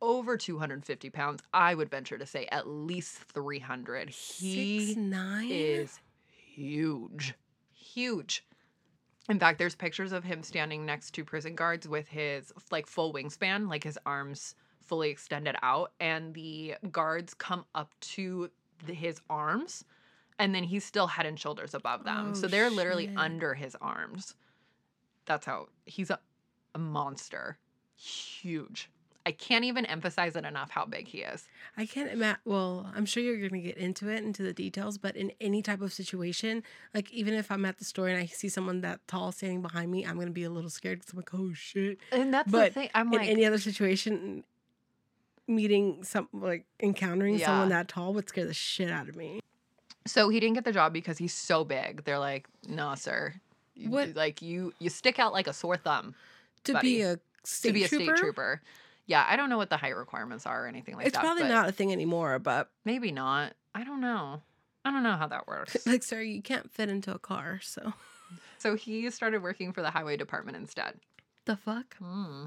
over 0.00 0.36
250 0.36 1.10
pounds. 1.10 1.42
I 1.52 1.74
would 1.74 1.90
venture 1.90 2.18
to 2.18 2.26
say 2.26 2.46
at 2.50 2.66
least 2.68 3.18
300. 3.32 4.10
He 4.10 4.86
Six 4.86 4.96
nine. 4.96 5.48
is 5.50 6.00
huge. 6.54 7.34
Huge. 7.72 8.44
In 9.28 9.38
fact, 9.38 9.58
there's 9.58 9.74
pictures 9.74 10.12
of 10.12 10.24
him 10.24 10.42
standing 10.42 10.86
next 10.86 11.12
to 11.12 11.24
prison 11.24 11.54
guards 11.54 11.86
with 11.86 12.08
his 12.08 12.52
like 12.70 12.86
full 12.86 13.12
wingspan, 13.12 13.68
like 13.68 13.84
his 13.84 13.98
arms 14.06 14.54
fully 14.80 15.10
extended 15.10 15.54
out, 15.62 15.92
and 16.00 16.32
the 16.32 16.74
guards 16.90 17.34
come 17.34 17.64
up 17.74 17.92
to 18.00 18.50
the, 18.86 18.94
his 18.94 19.20
arms, 19.28 19.84
and 20.38 20.54
then 20.54 20.64
he's 20.64 20.84
still 20.84 21.06
head 21.06 21.26
and 21.26 21.38
shoulders 21.38 21.74
above 21.74 22.04
them. 22.04 22.28
Oh, 22.30 22.34
so 22.34 22.46
they're 22.46 22.70
literally 22.70 23.06
shit. 23.06 23.18
under 23.18 23.54
his 23.54 23.76
arms. 23.82 24.34
That's 25.26 25.44
how 25.44 25.68
he's 25.84 26.08
a, 26.08 26.18
a 26.74 26.78
monster. 26.78 27.58
Huge. 27.96 28.90
I 29.28 29.32
can't 29.32 29.62
even 29.66 29.84
emphasize 29.84 30.36
it 30.36 30.46
enough 30.46 30.70
how 30.70 30.86
big 30.86 31.06
he 31.06 31.18
is. 31.18 31.46
I 31.76 31.84
can't 31.84 32.10
imagine. 32.10 32.40
Well, 32.46 32.90
I'm 32.96 33.04
sure 33.04 33.22
you're 33.22 33.36
going 33.36 33.60
to 33.60 33.68
get 33.68 33.76
into 33.76 34.08
it, 34.08 34.24
into 34.24 34.42
the 34.42 34.54
details, 34.54 34.96
but 34.96 35.16
in 35.16 35.32
any 35.38 35.60
type 35.60 35.82
of 35.82 35.92
situation, 35.92 36.62
like 36.94 37.12
even 37.12 37.34
if 37.34 37.52
I'm 37.52 37.66
at 37.66 37.76
the 37.76 37.84
store 37.84 38.08
and 38.08 38.16
I 38.18 38.24
see 38.24 38.48
someone 38.48 38.80
that 38.80 39.06
tall 39.06 39.30
standing 39.32 39.60
behind 39.60 39.90
me, 39.90 40.06
I'm 40.06 40.14
going 40.14 40.28
to 40.28 40.32
be 40.32 40.44
a 40.44 40.50
little 40.50 40.70
scared 40.70 41.00
because 41.00 41.12
I'm 41.12 41.18
like, 41.18 41.34
oh 41.34 41.52
shit. 41.52 41.98
And 42.10 42.32
that's 42.32 42.50
But 42.50 42.68
the 42.72 42.80
thing. 42.80 42.88
I'm 42.94 43.10
like, 43.10 43.24
in 43.24 43.28
any 43.28 43.44
other 43.44 43.58
situation, 43.58 44.44
meeting 45.46 46.02
some, 46.04 46.28
like 46.32 46.64
encountering 46.80 47.38
someone 47.38 47.68
that 47.68 47.88
tall 47.88 48.14
would 48.14 48.30
scare 48.30 48.46
the 48.46 48.54
shit 48.54 48.90
out 48.90 49.10
of 49.10 49.16
me. 49.16 49.40
So 50.06 50.30
he 50.30 50.40
didn't 50.40 50.54
get 50.54 50.64
the 50.64 50.72
job 50.72 50.94
because 50.94 51.18
he's 51.18 51.34
so 51.34 51.64
big. 51.64 52.04
They're 52.04 52.18
like, 52.18 52.46
no, 52.66 52.94
sir. 52.94 53.34
You- 53.74 53.90
What- 53.90 54.14
Like 54.14 54.40
you, 54.40 54.72
you 54.78 54.88
stick 54.88 55.18
out 55.18 55.34
like 55.34 55.46
a 55.46 55.52
sore 55.52 55.76
thumb 55.76 56.14
To 56.64 56.72
Buddy, 56.72 56.96
be 56.96 57.02
a 57.02 57.18
state 57.44 57.68
to 57.68 57.74
be 57.74 57.84
a 57.84 57.88
trooper, 57.88 58.04
state 58.16 58.16
trooper. 58.16 58.62
Yeah, 59.08 59.26
I 59.28 59.34
don't 59.36 59.48
know 59.50 59.56
what 59.56 59.70
the 59.70 59.76
height 59.78 59.96
requirements 59.96 60.46
are 60.46 60.64
or 60.64 60.68
anything 60.68 60.94
like 60.94 61.06
it's 61.06 61.16
that. 61.16 61.24
It's 61.24 61.26
probably 61.26 61.48
not 61.52 61.68
a 61.68 61.72
thing 61.72 61.90
anymore, 61.92 62.38
but 62.38 62.70
Maybe 62.84 63.10
not. 63.10 63.54
I 63.74 63.82
don't 63.82 64.00
know. 64.00 64.42
I 64.84 64.90
don't 64.92 65.02
know 65.02 65.16
how 65.16 65.26
that 65.26 65.46
works. 65.48 65.76
like, 65.86 66.02
sir, 66.04 66.20
you 66.20 66.40
can't 66.42 66.70
fit 66.70 66.88
into 66.88 67.12
a 67.12 67.18
car, 67.18 67.58
so 67.62 67.94
so 68.58 68.76
he 68.76 69.10
started 69.10 69.42
working 69.42 69.72
for 69.72 69.82
the 69.82 69.90
highway 69.90 70.16
department 70.16 70.56
instead. 70.56 71.00
the 71.46 71.56
fuck. 71.56 71.96
Hmm. 71.98 72.46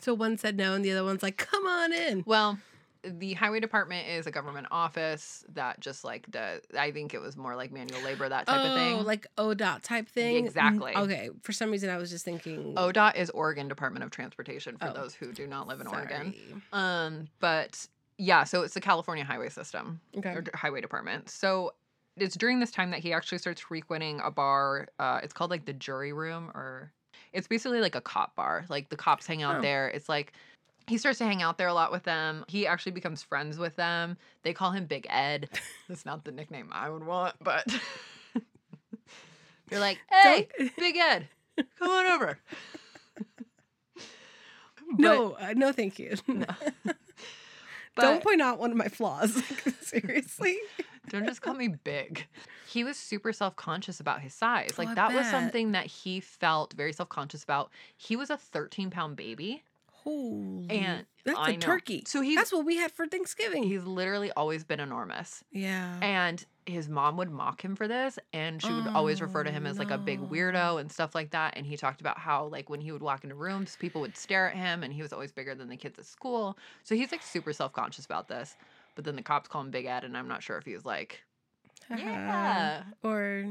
So 0.00 0.12
one 0.12 0.36
said 0.36 0.56
no, 0.56 0.74
and 0.74 0.84
the 0.84 0.90
other 0.92 1.04
one's 1.04 1.22
like, 1.22 1.36
come 1.36 1.64
on 1.66 1.92
in. 1.92 2.24
Well, 2.26 2.58
the 3.04 3.34
highway 3.34 3.58
department 3.60 4.06
is 4.08 4.26
a 4.26 4.30
government 4.30 4.66
office 4.70 5.44
that 5.54 5.80
just 5.80 6.04
like 6.04 6.30
does. 6.30 6.60
I 6.78 6.92
think 6.92 7.14
it 7.14 7.20
was 7.20 7.36
more 7.36 7.56
like 7.56 7.72
manual 7.72 8.00
labor 8.02 8.28
that 8.28 8.46
type 8.46 8.64
of 8.64 8.74
thing. 8.74 8.98
Oh, 8.98 9.02
like 9.02 9.26
ODOT 9.36 9.82
type 9.82 10.08
thing. 10.08 10.44
Exactly. 10.46 10.94
Okay. 10.94 11.30
For 11.42 11.52
some 11.52 11.70
reason, 11.70 11.90
I 11.90 11.96
was 11.96 12.10
just 12.10 12.24
thinking. 12.24 12.74
ODOT 12.76 13.16
is 13.16 13.30
Oregon 13.30 13.66
Department 13.68 14.04
of 14.04 14.10
Transportation 14.10 14.76
for 14.76 14.88
Oh, 14.88 14.92
those 14.92 15.14
who 15.14 15.32
do 15.32 15.46
not 15.46 15.66
live 15.66 15.80
in 15.80 15.86
Oregon. 15.88 16.32
sorry. 16.32 16.62
Um, 16.72 17.28
but 17.40 17.86
Yeah, 18.18 18.44
so 18.44 18.62
it's 18.62 18.74
the 18.74 18.80
California 18.80 19.24
Highway 19.24 19.48
System 19.48 20.00
Okay. 20.18 20.30
or 20.30 20.44
Highway 20.54 20.80
Department. 20.80 21.28
So 21.28 21.72
it's 22.16 22.36
during 22.36 22.60
this 22.60 22.70
time 22.70 22.90
that 22.92 23.00
he 23.00 23.12
actually 23.12 23.38
starts 23.38 23.60
frequenting 23.62 24.20
a 24.22 24.30
bar. 24.30 24.86
Uh, 25.00 25.18
it's 25.22 25.32
called 25.32 25.50
like 25.50 25.64
the 25.64 25.72
Jury 25.72 26.12
Room, 26.12 26.50
or 26.54 26.92
it's 27.32 27.48
basically 27.48 27.80
like 27.80 27.94
a 27.94 28.00
cop 28.02 28.36
bar. 28.36 28.64
Like 28.68 28.90
the 28.90 28.96
cops 28.96 29.26
hang 29.26 29.42
out 29.42 29.56
Oh. 29.56 29.60
there. 29.62 29.88
It's 29.88 30.08
like 30.10 30.34
he 30.86 30.98
starts 30.98 31.18
to 31.18 31.24
hang 31.24 31.42
out 31.42 31.58
there 31.58 31.68
a 31.68 31.74
lot 31.74 31.92
with 31.92 32.02
them. 32.04 32.44
He 32.48 32.66
actually 32.66 32.92
becomes 32.92 33.22
friends 33.22 33.58
with 33.58 33.76
them. 33.76 34.16
They 34.42 34.52
call 34.52 34.70
him 34.72 34.86
Big 34.86 35.06
Ed. 35.08 35.48
That's 35.88 36.04
not 36.04 36.24
the 36.24 36.32
nickname 36.32 36.68
I 36.72 36.88
would 36.90 37.04
want, 37.04 37.34
but 37.40 37.66
you're 39.70 39.80
like, 39.80 39.98
hey, 40.10 40.48
Big 40.78 40.96
Ed, 40.96 41.28
come 41.78 41.90
on 41.90 42.06
over. 42.06 42.38
no, 44.98 45.32
uh, 45.32 45.54
no, 45.56 45.72
thank 45.72 45.98
you. 45.98 46.16
But- 47.94 48.02
Don't 48.02 48.22
point 48.22 48.40
out 48.40 48.58
one 48.58 48.70
of 48.70 48.76
my 48.76 48.88
flaws. 48.88 49.42
Seriously. 49.82 50.58
Don't 51.10 51.26
just 51.26 51.42
call 51.42 51.52
me 51.54 51.68
big. 51.68 52.26
He 52.66 52.84
was 52.84 52.96
super 52.96 53.32
self 53.34 53.54
conscious 53.56 54.00
about 54.00 54.20
his 54.22 54.32
size. 54.32 54.70
Oh, 54.72 54.74
Like, 54.78 54.88
I 54.88 54.94
that 54.94 55.12
was 55.12 55.26
something 55.26 55.72
that 55.72 55.84
he 55.86 56.20
felt 56.20 56.72
very 56.72 56.92
self 56.94 57.10
conscious 57.10 57.44
about. 57.44 57.70
He 57.96 58.16
was 58.16 58.30
a 58.30 58.36
13 58.38 58.88
pound 58.90 59.16
baby. 59.16 59.62
Holy. 60.04 60.68
And 60.70 61.06
that's 61.24 61.38
I 61.38 61.50
a 61.50 61.52
know. 61.52 61.58
turkey. 61.58 62.02
So 62.06 62.20
he's, 62.20 62.36
That's 62.36 62.52
what 62.52 62.64
we 62.66 62.76
had 62.76 62.90
for 62.92 63.06
Thanksgiving. 63.06 63.62
he's 63.62 63.84
literally 63.84 64.30
always 64.32 64.64
been 64.64 64.80
enormous. 64.80 65.44
yeah. 65.52 65.98
And 66.02 66.44
his 66.66 66.88
mom 66.88 67.16
would 67.16 67.30
mock 67.30 67.64
him 67.64 67.74
for 67.74 67.88
this. 67.88 68.18
And 68.32 68.62
she 68.62 68.72
would 68.72 68.86
always 68.88 69.20
refer 69.20 69.42
to 69.44 69.50
Oh, 69.50 69.52
him 69.52 69.66
as 69.66 69.78
like 69.78 69.90
a 69.90 69.98
big 69.98 70.20
oh, 70.22 70.26
weirdo 70.26 70.80
and 70.80 70.90
stuff 70.92 71.14
like 71.14 71.30
that. 71.30 71.54
And 71.56 71.66
he 71.66 71.76
talked 71.76 72.00
about 72.00 72.18
how, 72.18 72.46
like, 72.46 72.70
when 72.70 72.80
he 72.80 72.92
would 72.92 73.02
walk 73.02 73.24
into 73.24 73.34
rooms, 73.36 73.76
people 73.80 74.00
would 74.00 74.16
stare 74.16 74.48
at 74.50 74.56
him 74.56 74.82
and 74.84 74.92
he 74.92 75.02
was 75.02 75.12
always 75.12 75.32
bigger 75.32 75.54
than 75.56 75.68
the 75.68 75.76
kids 75.76 75.98
at 75.98 76.06
school. 76.06 76.56
So 76.84 76.94
he's 76.94 77.10
like 77.12 77.22
super 77.22 77.52
self 77.52 77.72
conscious 77.72 78.04
about 78.04 78.28
this. 78.28 78.56
But 78.94 79.04
then 79.04 79.16
the 79.16 79.22
cops 79.22 79.48
call 79.48 79.62
him 79.62 79.70
Big 79.70 79.86
Ed. 79.86 80.04
And 80.04 80.16
I'm 80.16 80.28
not 80.28 80.42
sure 80.42 80.56
if 80.58 80.64
he 80.64 80.74
was 80.74 80.84
like, 80.84 81.22
Haha. 81.88 82.00
yeah. 82.02 82.82
Or 83.02 83.44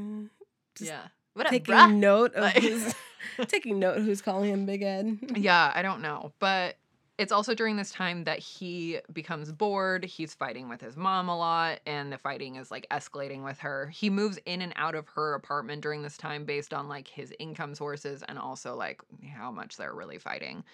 just 0.74 0.90
yeah. 0.90 1.08
What 1.34 1.46
taking 1.48 2.00
note 2.00 2.34
of 2.34 2.42
Like- 2.42 2.62
who's 2.62 2.94
taking 3.48 3.78
note 3.78 3.98
who's 4.02 4.20
calling 4.22 4.50
him 4.50 4.66
Big 4.66 4.82
Ed. 4.82 5.18
yeah, 5.36 5.72
I 5.74 5.82
don't 5.82 6.02
know. 6.02 6.32
But 6.38 6.76
it's 7.18 7.30
also 7.32 7.54
during 7.54 7.76
this 7.76 7.90
time 7.90 8.24
that 8.24 8.38
he 8.38 8.98
becomes 9.12 9.52
bored. 9.52 10.04
He's 10.04 10.34
fighting 10.34 10.68
with 10.68 10.80
his 10.80 10.96
mom 10.96 11.28
a 11.28 11.36
lot, 11.36 11.80
and 11.86 12.10
the 12.12 12.18
fighting 12.18 12.56
is 12.56 12.70
like 12.70 12.86
escalating 12.90 13.44
with 13.44 13.58
her. 13.60 13.88
He 13.94 14.10
moves 14.10 14.38
in 14.46 14.60
and 14.62 14.72
out 14.76 14.94
of 14.94 15.06
her 15.08 15.34
apartment 15.34 15.82
during 15.82 16.02
this 16.02 16.16
time 16.16 16.44
based 16.44 16.74
on 16.74 16.88
like 16.88 17.06
his 17.06 17.32
income 17.38 17.74
sources 17.74 18.22
and 18.28 18.38
also 18.38 18.74
like 18.74 19.02
how 19.34 19.50
much 19.52 19.76
they're 19.76 19.94
really 19.94 20.18
fighting. 20.18 20.64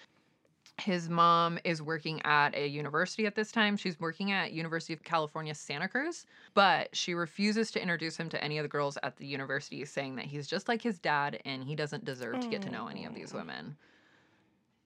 His 0.79 1.09
mom 1.09 1.59
is 1.65 1.81
working 1.81 2.21
at 2.25 2.55
a 2.55 2.67
university 2.67 3.25
at 3.25 3.35
this 3.35 3.51
time. 3.51 3.75
She's 3.75 3.99
working 3.99 4.31
at 4.31 4.53
University 4.53 4.93
of 4.93 5.03
California, 5.03 5.53
Santa 5.53 5.89
Cruz, 5.89 6.25
but 6.53 6.95
she 6.95 7.13
refuses 7.13 7.69
to 7.71 7.81
introduce 7.81 8.15
him 8.15 8.29
to 8.29 8.41
any 8.41 8.57
of 8.57 8.63
the 8.63 8.69
girls 8.69 8.97
at 9.03 9.17
the 9.17 9.25
university, 9.25 9.83
saying 9.83 10.15
that 10.15 10.25
he's 10.25 10.47
just 10.47 10.69
like 10.69 10.81
his 10.81 10.97
dad 10.97 11.41
and 11.43 11.63
he 11.63 11.75
doesn't 11.75 12.05
deserve 12.05 12.39
to 12.39 12.47
get 12.47 12.61
to 12.61 12.69
know 12.69 12.87
any 12.87 13.05
of 13.05 13.13
these 13.13 13.33
oh. 13.33 13.37
women. 13.37 13.75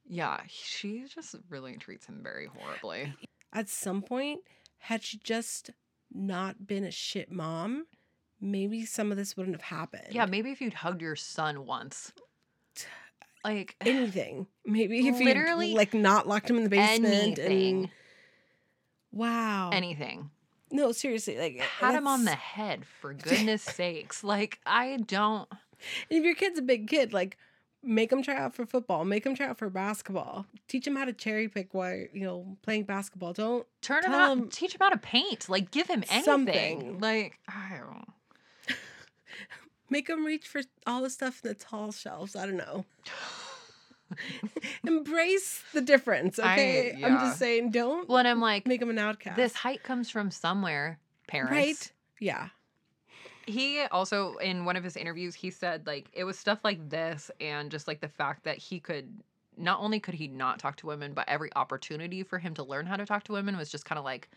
Yeah, 0.08 0.42
she 0.48 1.06
just 1.08 1.36
really 1.50 1.78
treats 1.78 2.06
him 2.06 2.22
very 2.24 2.48
horribly. 2.48 3.14
At 3.54 3.70
some 3.70 4.02
point, 4.02 4.42
had 4.80 5.04
she 5.04 5.18
just 5.24 5.70
not 6.12 6.68
been 6.68 6.84
a 6.84 6.92
shit 6.92 7.32
mom, 7.32 7.86
maybe 8.42 8.86
some 8.86 9.12
of 9.12 9.18
this 9.18 9.38
wouldn't 9.38 9.56
have 9.56 9.80
happened. 9.80 10.08
Yeah, 10.12 10.26
maybe 10.26 10.52
if 10.52 10.60
you'd 10.62 10.74
hugged 10.74 11.02
your 11.02 11.16
son 11.16 11.66
once. 11.66 12.12
Like 13.44 13.76
anything. 13.82 14.48
Maybe 14.66 15.08
if 15.08 15.20
Literally 15.20 15.72
you 15.72 15.76
like 15.76 15.94
not 15.94 16.28
locked 16.28 16.50
him 16.50 16.58
in 16.58 16.64
the 16.64 16.70
basement 16.70 17.14
anything. 17.40 17.78
and 17.84 17.90
wow. 19.12 19.70
anything. 19.74 20.30
no, 20.72 20.92
seriously, 20.92 21.38
like 21.38 21.62
Pat 21.80 21.96
him 21.96 22.08
on 22.08 22.26
the 22.26 22.32
head 22.32 22.86
for 22.86 23.14
goodness 23.14 23.62
sakes. 23.62 24.24
Like 24.24 24.60
I 24.66 24.98
don't 24.98 25.48
And 26.10 26.20
if 26.20 26.24
your 26.24 26.36
kid's 26.36 26.60
a 26.60 26.64
big 26.64 26.88
kid, 26.88 27.14
like 27.14 27.38
make 27.84 28.12
him 28.12 28.24
try 28.24 28.36
out 28.36 28.56
for 28.56 28.66
football, 28.66 29.04
make 29.04 29.26
him 29.26 29.36
try 29.36 29.48
out 29.48 29.58
for 29.58 29.70
basketball, 29.70 30.46
teach 30.68 30.88
him 30.88 30.96
how 30.96 31.06
to 31.06 31.14
cherry 31.14 31.50
pick 31.50 31.74
while 31.74 31.96
you 31.96 32.24
know 32.24 32.58
playing 32.62 32.84
basketball. 32.84 33.34
Don't 33.34 33.66
turn 33.82 34.06
him 34.06 34.14
out, 34.14 34.52
teach 34.52 34.74
him 34.74 34.80
how 34.82 34.90
to 34.90 34.98
paint. 34.98 35.50
Like 35.50 35.72
give 35.72 35.88
him 35.88 36.04
anything. 36.10 36.24
something. 36.24 37.00
Like 37.00 37.40
I 37.48 37.78
don't 37.78 38.08
make 39.94 40.10
him 40.10 40.26
reach 40.26 40.46
for 40.48 40.62
all 40.86 41.02
the 41.02 41.10
stuff 41.10 41.40
in 41.44 41.48
the 41.50 41.56
tall 41.56 41.92
shelves. 41.94 42.36
I 42.36 42.46
don't 42.46 42.58
know. 42.58 42.84
Embrace 44.86 45.64
the 45.74 45.82
difference, 45.82 46.38
I- 46.40 46.54
okay? 46.54 47.02
I'm 47.04 47.20
just 47.20 47.40
saying, 47.40 47.72
don't 47.72 48.08
Well, 48.10 48.18
and 48.20 48.28
I'm 48.28 48.42
like, 48.42 48.68
make 48.68 48.82
him 48.82 48.90
an 48.90 49.00
outcast. 49.00 49.36
this 49.38 49.54
height 49.56 49.84
comes 49.84 50.10
from 50.10 50.30
somewhere, 50.32 51.00
parents. 51.28 51.52
right? 51.52 51.92
Yeah. 52.20 52.50
He 53.46 53.82
also, 53.92 54.36
in 54.38 54.66
one 54.66 54.76
of 54.76 54.84
his 54.84 54.96
interviews, 54.96 55.36
he 55.36 55.50
said 55.52 55.86
like 55.88 56.08
it 56.14 56.24
was 56.24 56.38
stuff 56.40 56.60
like 56.64 56.90
this, 56.90 57.30
and 57.42 57.70
just 57.72 57.88
like 57.88 58.00
the 58.02 58.08
fact 58.08 58.44
that 58.46 58.58
he 58.58 58.80
could 58.80 59.10
not 59.58 59.80
only 59.82 60.00
could 60.00 60.14
he 60.16 60.28
not 60.28 60.60
talk 60.60 60.76
to 60.78 60.88
women, 60.88 61.14
but 61.14 61.28
every 61.28 61.50
opportunity 61.56 62.24
for 62.24 62.40
him 62.40 62.54
to 62.56 62.64
learn 62.64 62.86
how 62.86 62.96
to 62.96 63.06
talk 63.06 63.24
to 63.26 63.34
women 63.34 63.58
was 63.58 63.70
just 63.70 63.84
kind 63.86 64.00
of 64.00 64.06
like 64.06 64.30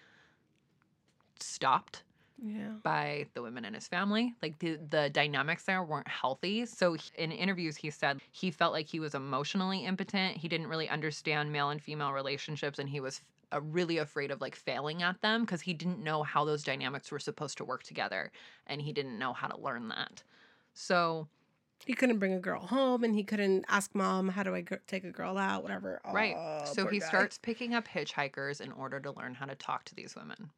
stopped 1.41 2.03
Yeah. 2.43 2.75
by 2.83 3.27
the 3.35 3.43
women 3.43 3.65
in 3.65 3.73
his 3.75 3.89
family. 3.89 4.35
Like 4.43 4.59
the 4.59 4.77
the 4.91 5.09
dynamics 5.11 5.65
there 5.65 5.83
weren't 5.83 6.09
healthy. 6.09 6.67
So 6.67 6.93
he- 6.95 7.11
in 7.17 7.33
interviews 7.33 7.77
he 7.77 7.91
said 7.91 8.21
he 8.31 8.51
felt 8.51 8.73
like 8.73 8.87
he 8.89 9.01
was 9.01 9.15
emotionally 9.15 9.85
impotent. 9.87 10.37
He 10.37 10.49
didn't 10.49 10.67
really 10.69 10.89
understand 10.89 11.51
male 11.51 11.71
and 11.71 11.81
female 11.83 12.13
relationships 12.13 12.79
and 12.79 12.89
he 12.89 13.01
was 13.01 13.23
uh, 13.53 13.61
really 13.63 13.99
afraid 13.99 14.31
of 14.31 14.41
like 14.41 14.55
failing 14.55 15.03
at 15.03 15.21
them 15.23 15.43
because 15.43 15.63
he 15.63 15.73
didn't 15.73 16.03
know 16.03 16.23
how 16.25 16.45
those 16.45 16.63
dynamics 16.65 17.11
were 17.11 17.19
supposed 17.19 17.57
to 17.59 17.65
work 17.65 17.83
together 17.85 18.31
and 18.67 18.83
he 18.83 18.93
didn't 18.93 19.19
know 19.19 19.33
how 19.33 19.47
to 19.49 19.59
learn 19.61 19.89
that. 19.89 20.23
So, 20.75 21.29
He 21.87 21.95
couldn't 21.95 22.19
bring 22.19 22.33
a 22.35 22.41
girl 22.41 22.61
home 22.67 23.03
and 23.05 23.15
he 23.15 23.25
couldn't 23.25 23.65
ask 23.69 23.95
mom, 23.95 24.29
how 24.29 24.43
do 24.43 24.55
I 24.55 24.63
take 24.87 25.05
a 25.05 25.11
girl 25.11 25.39
out? 25.39 25.63
Whatever. 25.63 26.01
right. 26.13 26.35
Oh, 26.37 26.65
So 26.75 26.87
he 26.89 26.99
guy. 26.99 27.07
starts 27.07 27.39
picking 27.39 27.73
up 27.75 27.87
hitchhikers 27.89 28.61
in 28.61 28.73
order 28.73 29.01
to 29.01 29.13
learn 29.13 29.35
how 29.35 29.47
to 29.47 29.55
talk 29.55 29.85
to 29.87 29.95
these 29.95 30.15
women. 30.17 30.51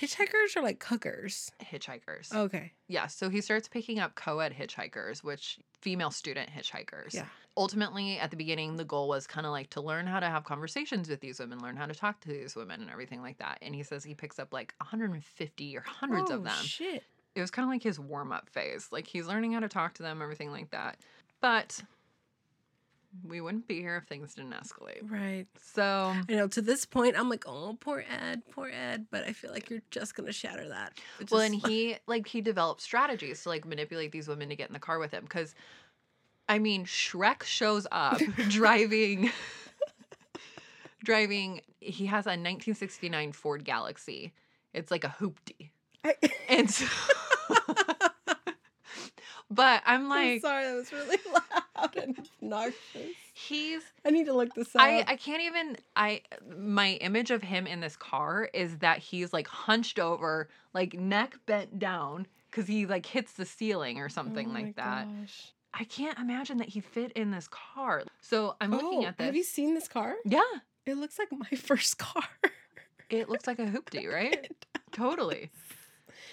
Hitchhikers 0.00 0.56
are 0.56 0.62
like 0.62 0.78
cookers. 0.78 1.50
Hitchhikers. 1.62 2.34
Okay. 2.34 2.72
Yeah, 2.88 3.06
so 3.06 3.28
he 3.30 3.40
starts 3.40 3.68
picking 3.68 3.98
up 3.98 4.14
co 4.14 4.40
ed 4.40 4.54
hitchhikers, 4.58 5.24
which 5.24 5.58
female 5.80 6.10
student 6.10 6.50
hitchhikers. 6.50 7.14
Yeah. 7.14 7.26
Ultimately, 7.56 8.18
at 8.18 8.30
the 8.30 8.36
beginning, 8.36 8.76
the 8.76 8.84
goal 8.84 9.08
was 9.08 9.26
kind 9.26 9.46
of 9.46 9.52
like 9.52 9.70
to 9.70 9.80
learn 9.80 10.06
how 10.06 10.20
to 10.20 10.26
have 10.26 10.44
conversations 10.44 11.08
with 11.08 11.20
these 11.20 11.38
women, 11.40 11.58
learn 11.60 11.76
how 11.76 11.86
to 11.86 11.94
talk 11.94 12.20
to 12.20 12.28
these 12.28 12.54
women, 12.54 12.82
and 12.82 12.90
everything 12.90 13.22
like 13.22 13.38
that. 13.38 13.58
And 13.62 13.74
he 13.74 13.82
says 13.82 14.04
he 14.04 14.14
picks 14.14 14.38
up 14.38 14.52
like 14.52 14.74
150 14.78 15.76
or 15.76 15.80
hundreds 15.80 16.30
of 16.30 16.40
Oh, 16.40 16.44
them. 16.44 16.62
Shit. 16.62 17.02
It 17.34 17.40
was 17.40 17.50
kind 17.50 17.64
of 17.64 17.70
like 17.70 17.82
his 17.82 17.98
warm 17.98 18.32
up 18.32 18.48
phase. 18.50 18.88
Like 18.90 19.06
he's 19.06 19.26
learning 19.26 19.52
how 19.52 19.60
to 19.60 19.68
talk 19.68 19.94
to 19.94 20.02
them, 20.02 20.20
everything 20.20 20.50
like 20.50 20.70
that. 20.70 20.98
But 21.40 21.82
we 23.24 23.40
wouldn't 23.40 23.66
be 23.68 23.80
here 23.80 23.96
if 23.96 24.04
things 24.04 24.34
didn't 24.34 24.52
escalate. 24.52 25.10
Right. 25.10 25.46
So, 25.74 26.14
I 26.28 26.32
know 26.32 26.48
to 26.48 26.62
this 26.62 26.84
point, 26.84 27.18
I'm 27.18 27.28
like, 27.28 27.44
oh, 27.46 27.76
poor 27.80 28.04
Ed, 28.08 28.42
poor 28.50 28.68
Ed. 28.68 29.06
But 29.10 29.24
I 29.24 29.32
feel 29.32 29.50
like 29.52 29.70
you're 29.70 29.82
just 29.90 30.14
going 30.14 30.26
to 30.26 30.32
shatter 30.32 30.68
that. 30.68 30.94
which 31.18 31.30
well, 31.30 31.40
and 31.40 31.54
he 31.54 31.96
like 32.06 32.26
he 32.26 32.40
developed 32.40 32.80
strategies 32.80 33.42
to 33.42 33.48
like 33.48 33.64
manipulate 33.64 34.12
these 34.12 34.28
women 34.28 34.48
to 34.48 34.56
get 34.56 34.68
in 34.68 34.72
the 34.72 34.78
car 34.78 34.98
with 34.98 35.12
him 35.12 35.24
because, 35.24 35.54
I 36.48 36.58
mean, 36.58 36.84
Shrek 36.84 37.42
shows 37.42 37.86
up 37.92 38.18
driving, 38.48 39.30
driving. 41.04 41.60
He 41.80 42.06
has 42.06 42.26
a 42.26 42.30
1969 42.30 43.32
Ford 43.32 43.64
Galaxie. 43.64 44.32
It's 44.74 44.90
like 44.90 45.04
a 45.04 45.14
hoopty, 45.20 45.70
I, 46.04 46.14
and 46.48 46.70
so, 46.70 46.86
but 49.50 49.82
I'm 49.86 50.02
I'm 50.02 50.08
like, 50.08 50.40
sorry, 50.42 50.64
that 50.64 50.74
was 50.74 50.92
really 50.92 51.18
loud 51.32 51.62
and 51.96 52.28
obnoxious. 52.42 53.10
he's. 53.32 53.82
I 54.04 54.10
need 54.10 54.26
to 54.26 54.32
look 54.34 54.54
this 54.54 54.74
up. 54.76 54.82
I, 54.82 55.04
I 55.06 55.16
can't 55.16 55.42
even 55.42 55.76
I 55.94 56.22
my 56.56 56.92
image 56.94 57.30
of 57.30 57.42
him 57.42 57.66
in 57.66 57.80
this 57.80 57.96
car 57.96 58.48
is 58.54 58.78
that 58.78 58.98
he's 58.98 59.32
like 59.32 59.46
hunched 59.48 59.98
over, 59.98 60.48
like 60.74 60.94
neck 60.94 61.36
bent 61.46 61.78
down 61.78 62.26
because 62.50 62.66
he 62.66 62.86
like 62.86 63.06
hits 63.06 63.32
the 63.34 63.44
ceiling 63.46 63.98
or 63.98 64.08
something 64.08 64.48
Oh 64.50 64.52
like 64.52 64.76
that. 64.76 65.06
gosh. 65.20 65.52
I 65.78 65.84
can't 65.84 66.18
imagine 66.18 66.56
that 66.58 66.68
he 66.70 66.80
fit 66.80 67.12
in 67.12 67.30
this 67.30 67.48
car. 67.48 68.04
So 68.22 68.56
I'm 68.62 68.70
looking 68.70 69.04
Oh, 69.04 69.06
at 69.08 69.18
this. 69.18 69.26
Have 69.26 69.36
you 69.36 69.42
seen 69.44 69.74
this 69.74 69.88
car? 69.88 70.14
yeah, 70.24 70.40
It 70.86 70.94
looks 70.96 71.18
like 71.18 71.28
my 71.32 71.54
first 71.58 71.98
car. 71.98 72.22
it 73.10 73.28
looks 73.28 73.46
like 73.46 73.58
a 73.58 73.66
hoopty, 73.66 74.10
right? 74.12 74.50
totally. 74.92 75.50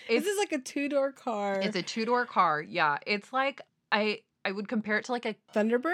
this 0.07 0.25
is 0.25 0.37
like 0.37 0.53
a 0.53 0.59
two 0.59 0.87
door 0.87 1.11
car. 1.11 1.59
it's 1.61 1.75
a 1.75 1.81
two 1.81 2.05
door 2.05 2.25
car. 2.25 2.61
Yeah, 2.61 2.99
it's 3.05 3.33
like 3.33 3.61
I 3.91 4.21
I 4.45 4.51
would 4.51 4.67
compare 4.67 4.97
it 4.97 5.05
to 5.05 5.11
like 5.11 5.25
a 5.25 5.35
Thunderbird. 5.53 5.93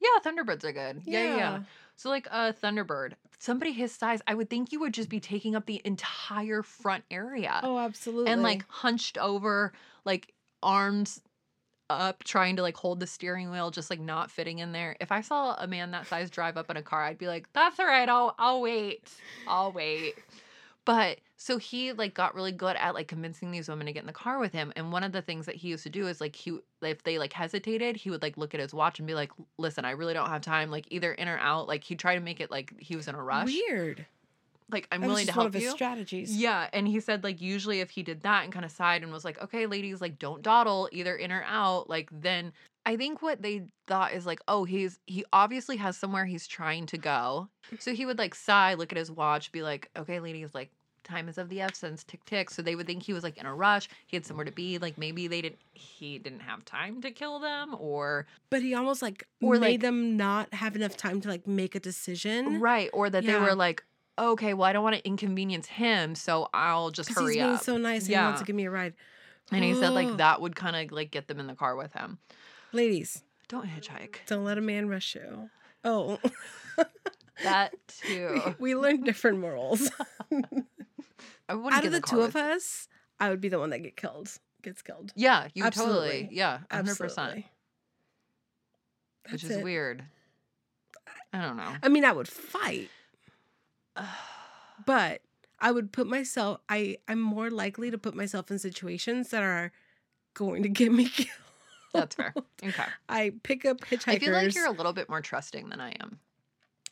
yeah 0.00 0.08
Thunderbirds 0.24 0.64
are 0.64 0.72
good. 0.72 1.02
Yeah, 1.04 1.24
yeah. 1.24 1.36
yeah. 1.36 1.60
So 1.96 2.08
like 2.08 2.26
a 2.28 2.54
Thunderbird, 2.54 3.12
somebody 3.38 3.72
his 3.72 3.92
size, 3.92 4.20
I 4.26 4.34
would 4.34 4.48
think 4.48 4.72
you 4.72 4.80
would 4.80 4.94
just 4.94 5.10
be 5.10 5.20
taking 5.20 5.54
up 5.54 5.66
the 5.66 5.82
entire 5.84 6.62
front 6.62 7.04
area. 7.10 7.60
Oh, 7.62 7.78
absolutely. 7.78 8.32
and 8.32 8.42
like 8.42 8.64
hunched 8.68 9.18
over, 9.18 9.72
like 10.04 10.32
arms 10.62 11.20
up 11.90 12.22
trying 12.24 12.56
to 12.56 12.62
like 12.62 12.76
hold 12.76 13.00
the 13.00 13.06
steering 13.06 13.50
wheel, 13.50 13.70
just 13.70 13.90
like 13.90 14.00
not 14.00 14.30
fitting 14.30 14.60
in 14.60 14.72
there. 14.72 14.96
If 15.00 15.12
I 15.12 15.20
saw 15.20 15.54
a 15.56 15.66
man 15.66 15.90
that 15.90 16.06
size 16.06 16.30
drive 16.30 16.56
up 16.56 16.70
in 16.70 16.76
a 16.76 16.82
car, 16.82 17.02
I'd 17.04 17.18
be 17.18 17.26
like, 17.26 17.52
"That's 17.52 17.78
all 17.78 17.86
right. 17.86 18.08
I'll 18.08 18.34
I'll 18.38 18.62
wait. 18.62 19.10
I'll 19.46 19.72
wait." 19.72 20.14
But 20.84 21.18
so 21.36 21.58
he 21.58 21.92
like 21.92 22.14
got 22.14 22.34
really 22.34 22.52
good 22.52 22.76
at 22.76 22.94
like 22.94 23.06
convincing 23.08 23.50
these 23.50 23.68
women 23.68 23.86
to 23.86 23.92
get 23.92 24.00
in 24.02 24.06
the 24.06 24.12
car 24.12 24.38
with 24.38 24.52
him. 24.52 24.72
And 24.76 24.92
one 24.92 25.04
of 25.04 25.12
the 25.12 25.22
things 25.22 25.46
that 25.46 25.54
he 25.56 25.68
used 25.68 25.82
to 25.84 25.90
do 25.90 26.06
is 26.06 26.20
like 26.20 26.34
he 26.36 26.58
if 26.82 27.02
they 27.02 27.18
like 27.18 27.32
hesitated, 27.32 27.96
he 27.96 28.10
would 28.10 28.22
like 28.22 28.36
look 28.36 28.54
at 28.54 28.60
his 28.60 28.74
watch 28.74 28.98
and 28.98 29.06
be 29.06 29.14
like, 29.14 29.30
"Listen, 29.58 29.84
I 29.84 29.90
really 29.92 30.14
don't 30.14 30.28
have 30.28 30.42
time. 30.42 30.70
Like 30.70 30.86
either 30.90 31.12
in 31.12 31.28
or 31.28 31.38
out." 31.38 31.68
Like 31.68 31.84
he'd 31.84 31.98
try 31.98 32.14
to 32.14 32.20
make 32.20 32.40
it 32.40 32.50
like 32.50 32.74
he 32.78 32.96
was 32.96 33.08
in 33.08 33.14
a 33.14 33.22
rush. 33.22 33.46
Weird. 33.46 34.06
Like 34.70 34.86
I'm 34.92 35.00
That 35.00 35.06
willing 35.08 35.22
to 35.22 35.26
just 35.26 35.36
one 35.36 35.44
help 35.44 35.48
of 35.48 35.54
his 35.54 35.64
you. 35.64 35.70
strategies. 35.70 36.36
Yeah, 36.36 36.68
and 36.72 36.86
he 36.86 37.00
said 37.00 37.24
like 37.24 37.40
usually 37.40 37.80
if 37.80 37.90
he 37.90 38.02
did 38.02 38.22
that 38.22 38.44
and 38.44 38.52
kind 38.52 38.64
of 38.64 38.70
sighed 38.70 39.02
and 39.02 39.12
was 39.12 39.24
like, 39.24 39.40
"Okay, 39.42 39.66
ladies, 39.66 40.00
like 40.00 40.18
don't 40.18 40.42
dawdle, 40.42 40.88
either 40.92 41.14
in 41.16 41.32
or 41.32 41.44
out," 41.46 41.90
like 41.90 42.08
then 42.12 42.52
I 42.90 42.96
think 42.96 43.22
what 43.22 43.40
they 43.42 43.62
thought 43.86 44.12
is 44.12 44.26
like, 44.26 44.40
"Oh, 44.48 44.64
he's 44.64 44.98
he 45.06 45.24
obviously 45.32 45.76
has 45.76 45.96
somewhere 45.96 46.24
he's 46.26 46.46
trying 46.46 46.86
to 46.86 46.98
go." 46.98 47.48
Mm-hmm. 47.66 47.76
So 47.78 47.94
he 47.94 48.04
would 48.04 48.18
like 48.18 48.34
sigh, 48.34 48.74
look 48.74 48.90
at 48.92 48.98
his 48.98 49.10
watch, 49.10 49.52
be 49.52 49.62
like, 49.62 49.88
"Okay, 49.96 50.18
ladies, 50.18 50.54
like 50.54 50.70
time 51.04 51.28
is 51.28 51.38
of 51.38 51.48
the 51.48 51.60
essence, 51.60 52.02
tick 52.04 52.24
tick." 52.24 52.50
So 52.50 52.62
they 52.62 52.74
would 52.74 52.86
think 52.86 53.02
he 53.04 53.12
was 53.12 53.22
like 53.22 53.38
in 53.38 53.46
a 53.46 53.54
rush, 53.54 53.88
he 54.06 54.16
had 54.16 54.26
somewhere 54.26 54.44
to 54.44 54.50
be, 54.52 54.78
like 54.78 54.98
maybe 54.98 55.28
they 55.28 55.40
didn't 55.40 55.60
he 55.72 56.18
didn't 56.18 56.40
have 56.40 56.64
time 56.64 57.00
to 57.02 57.10
kill 57.12 57.38
them 57.38 57.76
or 57.78 58.26
But 58.50 58.62
he 58.62 58.74
almost 58.74 59.02
like 59.02 59.26
Or, 59.40 59.54
made 59.54 59.60
like- 59.60 59.80
them 59.82 60.16
not 60.16 60.52
have 60.54 60.74
enough 60.74 60.96
time 60.96 61.20
to 61.20 61.28
like 61.28 61.46
make 61.46 61.74
a 61.76 61.80
decision. 61.80 62.60
right, 62.60 62.90
or 62.92 63.08
that 63.08 63.24
they 63.24 63.36
were 63.38 63.54
like, 63.54 63.84
"Okay, 64.18 64.52
well, 64.52 64.64
I 64.68 64.72
don't 64.72 64.82
want 64.82 64.96
to 64.96 65.06
inconvenience 65.06 65.68
him, 65.68 66.14
so 66.16 66.48
I'll 66.52 66.90
just 66.90 67.10
hurry 67.14 67.34
he's 67.34 67.42
being 67.42 67.54
up." 67.54 67.62
so 67.62 67.76
nice 67.76 68.06
and 68.06 68.16
he 68.16 68.20
wants 68.20 68.40
to 68.40 68.46
give 68.46 68.56
me 68.56 68.64
a 68.66 68.70
ride. 68.70 68.94
and 69.52 69.64
he 69.64 69.74
said 69.74 69.90
like 69.90 70.16
that 70.18 70.40
would 70.40 70.54
kind 70.56 70.76
of 70.76 70.92
like 70.92 71.10
get 71.12 71.26
them 71.28 71.38
in 71.40 71.46
the 71.46 71.54
car 71.54 71.74
with 71.76 71.92
him. 71.92 72.18
Ladies, 72.72 73.22
Don't 73.48 73.66
hitchhike. 73.66 74.16
don't 74.26 74.44
let 74.44 74.58
a 74.58 74.60
man 74.60 74.88
rush 74.88 75.14
you. 75.14 75.50
Oh, 75.84 76.18
That 77.42 77.72
too. 77.88 78.54
we 78.58 78.74
learned 78.74 79.04
different 79.04 79.38
morals. 79.38 79.90
Out 81.48 81.78
of 81.78 81.84
in 81.84 81.92
the 81.92 82.00
two 82.00 82.20
of 82.20 82.36
us, 82.36 82.86
I 83.18 83.30
would 83.30 83.40
be 83.40 83.48
the 83.48 83.58
one 83.58 83.70
that 83.70 83.78
get 83.82 83.96
killed. 83.96 84.30
Gets 84.62 84.82
killed. 84.82 85.12
Yeah, 85.16 85.48
you 85.54 85.64
Absolutely. 85.64 85.96
totally. 86.10 86.28
Yeah, 86.32 86.58
hundred 86.70 86.98
percent. 86.98 87.18
Absolutely. 87.28 87.50
Which 89.32 89.44
is 89.44 89.50
it. 89.52 89.64
weird. 89.64 90.04
I 91.32 91.40
don't 91.40 91.56
know. 91.56 91.72
I 91.82 91.88
mean, 91.88 92.04
I 92.04 92.12
would 92.12 92.28
fight, 92.28 92.90
but 94.84 95.22
I 95.58 95.70
would 95.72 95.92
put 95.92 96.06
myself. 96.06 96.60
I 96.68 96.98
I'm 97.08 97.20
more 97.20 97.50
likely 97.50 97.90
to 97.90 97.98
put 97.98 98.14
myself 98.14 98.50
in 98.50 98.58
situations 98.58 99.30
that 99.30 99.42
are 99.42 99.72
going 100.34 100.62
to 100.62 100.68
get 100.68 100.92
me 100.92 101.04
killed. 101.08 101.28
That's 101.92 102.14
fair. 102.14 102.34
Okay. 102.64 102.84
I 103.08 103.32
pick 103.42 103.64
up 103.64 103.80
hitchhikers. 103.80 104.08
I 104.08 104.18
feel 104.18 104.32
like 104.32 104.54
you're 104.54 104.66
a 104.66 104.70
little 104.72 104.92
bit 104.92 105.08
more 105.08 105.20
trusting 105.20 105.68
than 105.70 105.80
I 105.80 105.90
am. 106.00 106.18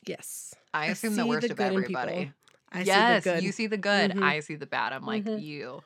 yes. 0.07 0.55
I 0.75 0.87
assume 0.87 1.17
the 1.17 1.23
see 1.23 1.29
worst 1.29 1.47
the 1.47 1.53
of 1.53 1.57
good 1.57 1.73
in 1.73 1.83
people. 1.85 1.99
everybody. 2.03 2.33
I 2.73 2.83
yes, 2.83 3.25
see 3.25 3.31
the 3.31 3.35
good. 3.37 3.45
you 3.45 3.53
see 3.53 3.67
the 3.69 3.77
good. 3.79 4.11
Mhm. 4.13 4.23
I 4.23 4.41
see 4.41 4.55
the 4.57 4.67
bad. 4.67 4.93
I'm 4.93 5.07
like 5.07 5.25
Mhm. 5.25 5.43
you. 5.43 5.83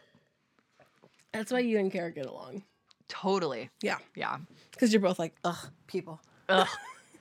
That's 1.33 1.53
why 1.53 1.61
you 1.61 1.79
and 1.79 1.91
Kara 1.91 2.11
get 2.11 2.27
along 2.27 2.63
Totally. 3.09 3.71
Yeah. 3.83 3.99
Yeah. 4.17 4.39
because 4.71 4.93
you're 4.93 5.01
both 5.03 5.19
like, 5.19 5.35
ugh, 5.45 5.71
people. 5.87 6.21
Ugh. 6.49 6.67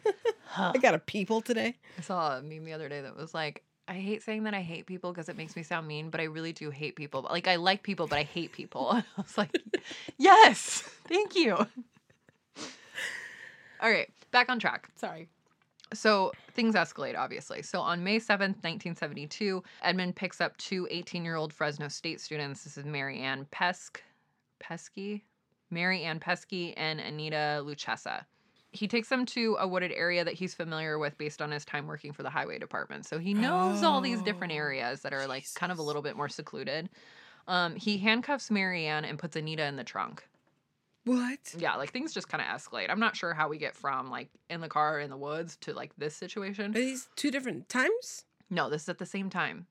I 0.58 0.78
got 0.80 0.96
a 0.96 1.00
people 1.00 1.42
today. 1.42 1.76
I 1.98 2.02
saw 2.02 2.38
a 2.38 2.42
meme 2.42 2.66
the 2.66 2.74
other 2.74 2.90
day 2.90 3.02
that 3.02 3.16
was 3.16 3.34
like, 3.34 3.64
I 3.88 3.96
hate 3.96 4.24
saying 4.24 4.44
that 4.44 4.54
I 4.54 4.62
hate 4.62 4.86
people 4.86 5.12
because 5.12 5.28
it 5.28 5.36
makes 5.38 5.56
me 5.56 5.64
sound 5.64 5.88
mean, 5.88 6.10
but 6.10 6.22
I 6.22 6.26
really 6.26 6.54
do 6.54 6.70
hate 6.70 6.96
people. 6.96 7.28
Like 7.30 7.48
I 7.48 7.56
like 7.56 7.84
people, 7.84 8.08
but 8.08 8.18
I 8.18 8.24
hate 8.24 8.52
people. 8.52 8.92
I 8.92 9.04
was 9.18 9.38
like, 9.38 9.52
yes, 10.18 10.82
thank 11.08 11.36
you. 11.36 11.56
All 13.82 13.90
right, 13.90 14.10
back 14.32 14.50
on 14.50 14.60
track. 14.60 14.90
Sorry. 14.96 15.28
So 15.94 16.32
things 16.54 16.76
escalate, 16.76 17.18
obviously. 17.18 17.62
So 17.64 17.82
on 17.82 18.04
May 18.04 18.18
7th, 18.18 18.64
1972, 18.64 19.62
Edmund 19.82 20.16
picks 20.16 20.40
up 20.40 20.56
two 20.58 20.88
18 20.90 21.26
year 21.26 21.36
old 21.36 21.52
Fresno 21.52 21.88
State 21.90 22.22
students. 22.22 22.64
This 22.64 22.78
is 22.78 22.86
Mary 22.86 23.20
Ann 23.20 23.46
Pesk, 23.52 24.00
Pesky, 24.60 25.26
Mary 25.70 26.04
Ann 26.04 26.20
Pesky, 26.20 26.76
and 26.78 27.00
Anita 27.00 27.62
Luchessa. 27.66 28.24
He 28.74 28.88
takes 28.88 29.10
them 29.10 29.26
to 29.28 29.58
a 29.60 29.68
wooded 29.68 29.92
area 29.92 30.24
that 30.24 30.34
he's 30.36 30.54
familiar 30.54 30.98
with 30.98 31.18
based 31.18 31.42
on 31.42 31.52
his 31.52 31.66
time 31.66 31.88
working 31.88 32.14
for 32.14 32.24
the 32.24 32.30
highway 32.30 32.58
department. 32.58 33.06
So 33.06 33.20
he 33.20 33.34
knows 33.34 33.84
all 33.84 34.00
these 34.02 34.22
different 34.22 34.54
Oh, 34.54 34.58
areas 34.58 35.02
that 35.02 35.14
are 35.14 35.28
like 35.28 35.46
kind 35.56 35.72
of 35.72 35.78
a 35.80 35.82
little 35.82 36.02
bit 36.02 36.16
more 36.16 36.30
secluded. 36.30 36.90
Um, 37.48 37.76
he 37.76 37.98
handcuffs 37.98 38.50
Marianne 38.50 39.04
and 39.04 39.20
puts 39.20 39.36
Anita 39.36 39.66
in 39.66 39.76
the 39.76 39.84
trunk 39.84 40.24
What? 41.06 41.54
yeah, 41.58 41.76
like 41.76 41.92
things 41.92 42.14
just 42.14 42.30
kind 42.30 42.42
of 42.42 42.48
escalate. 42.48 42.90
I'm 42.90 43.00
not 43.00 43.16
sure 43.16 43.34
how 43.34 43.50
we 43.50 43.58
get 43.58 43.76
from 43.76 44.10
like 44.10 44.30
in 44.50 44.62
the 44.62 44.70
car 44.70 45.00
in 45.00 45.10
the 45.10 45.18
woods 45.18 45.58
to 45.62 45.74
like 45.74 45.92
this 45.98 46.16
situation. 46.16 46.72
Are 46.72 46.74
these 46.80 47.10
two 47.16 47.32
different 47.32 47.68
times? 47.68 48.24
No, 48.50 48.70
this 48.70 48.84
is 48.84 48.90
at 48.90 49.00
the 49.00 49.06
same 49.06 49.30
time. 49.30 49.66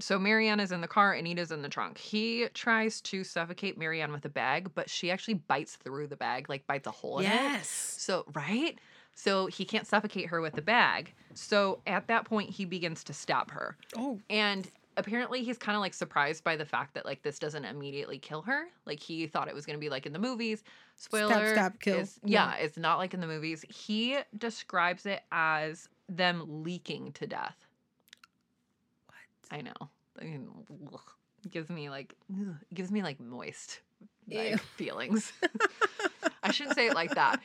So 0.00 0.18
Marianne 0.18 0.58
is 0.60 0.72
in 0.72 0.80
the 0.80 0.88
car, 0.88 1.14
Anita's 1.14 1.52
in 1.52 1.62
the 1.62 1.68
trunk. 1.68 1.98
He 1.98 2.46
tries 2.54 3.00
to 3.02 3.22
suffocate 3.24 3.78
Marianne 3.78 4.10
with 4.12 4.24
a 4.24 4.28
bag, 4.30 4.70
but 4.74 4.90
she 4.90 5.10
actually 5.10 5.34
bites 5.34 5.76
through 5.76 6.08
the 6.08 6.16
bag, 6.16 6.48
like 6.48 6.66
bites 6.66 6.86
a 6.86 6.90
hole 6.90 7.18
in 7.20 7.26
it. 7.26 7.28
Yes. 7.28 7.68
So, 7.68 8.24
right? 8.34 8.78
So 9.14 9.46
he 9.46 9.64
can't 9.64 9.86
suffocate 9.86 10.26
her 10.28 10.40
with 10.40 10.54
the 10.54 10.62
bag. 10.62 11.12
So 11.34 11.80
at 11.86 12.08
that 12.08 12.24
point, 12.24 12.50
he 12.50 12.64
begins 12.64 13.04
to 13.04 13.12
stab 13.12 13.50
her. 13.52 13.76
Oh, 13.96 14.18
And 14.30 14.68
apparently 14.96 15.42
he's 15.44 15.56
kind 15.58 15.76
of 15.76 15.80
like 15.82 15.94
surprised 15.94 16.42
by 16.44 16.56
the 16.56 16.64
fact 16.64 16.94
that 16.94 17.04
like 17.06 17.22
this 17.22 17.38
doesn't 17.38 17.64
immediately 17.64 18.18
kill 18.18 18.42
her. 18.42 18.64
Like 18.86 18.98
he 19.00 19.26
thought 19.26 19.48
it 19.48 19.54
was 19.54 19.66
going 19.66 19.76
to 19.76 19.80
be 19.80 19.88
like 19.90 20.06
in 20.06 20.12
the 20.12 20.18
movies. 20.18 20.64
Spoiler. 20.96 21.30
stab, 21.32 21.52
stab, 21.54 21.80
kill. 21.80 21.94
it's- 21.94 22.18
yeah, 22.24 22.54
it's 22.56 22.76
not 22.78 22.98
like 22.98 23.14
in 23.14 23.20
the 23.20 23.26
movies. 23.26 23.64
He 23.68 24.18
describes 24.36 25.06
it 25.06 25.20
as 25.30 25.88
them 26.08 26.62
leaking 26.64 27.12
to 27.12 27.26
death. 27.26 27.56
I 29.50 29.60
know. 29.62 29.72
I 30.20 30.24
mean, 30.24 30.48
ugh. 30.92 31.00
Gives 31.50 31.68
me 31.70 31.90
like 31.90 32.14
ugh, 32.32 32.54
gives 32.72 32.92
me 32.92 33.02
like 33.02 33.18
moist 33.18 33.80
Ew. 34.28 34.38
like 34.38 34.60
feelings. 34.60 35.32
I 36.44 36.52
shouldn't 36.52 36.76
say 36.76 36.86
it 36.86 36.94
like 36.94 37.14
that. 37.16 37.40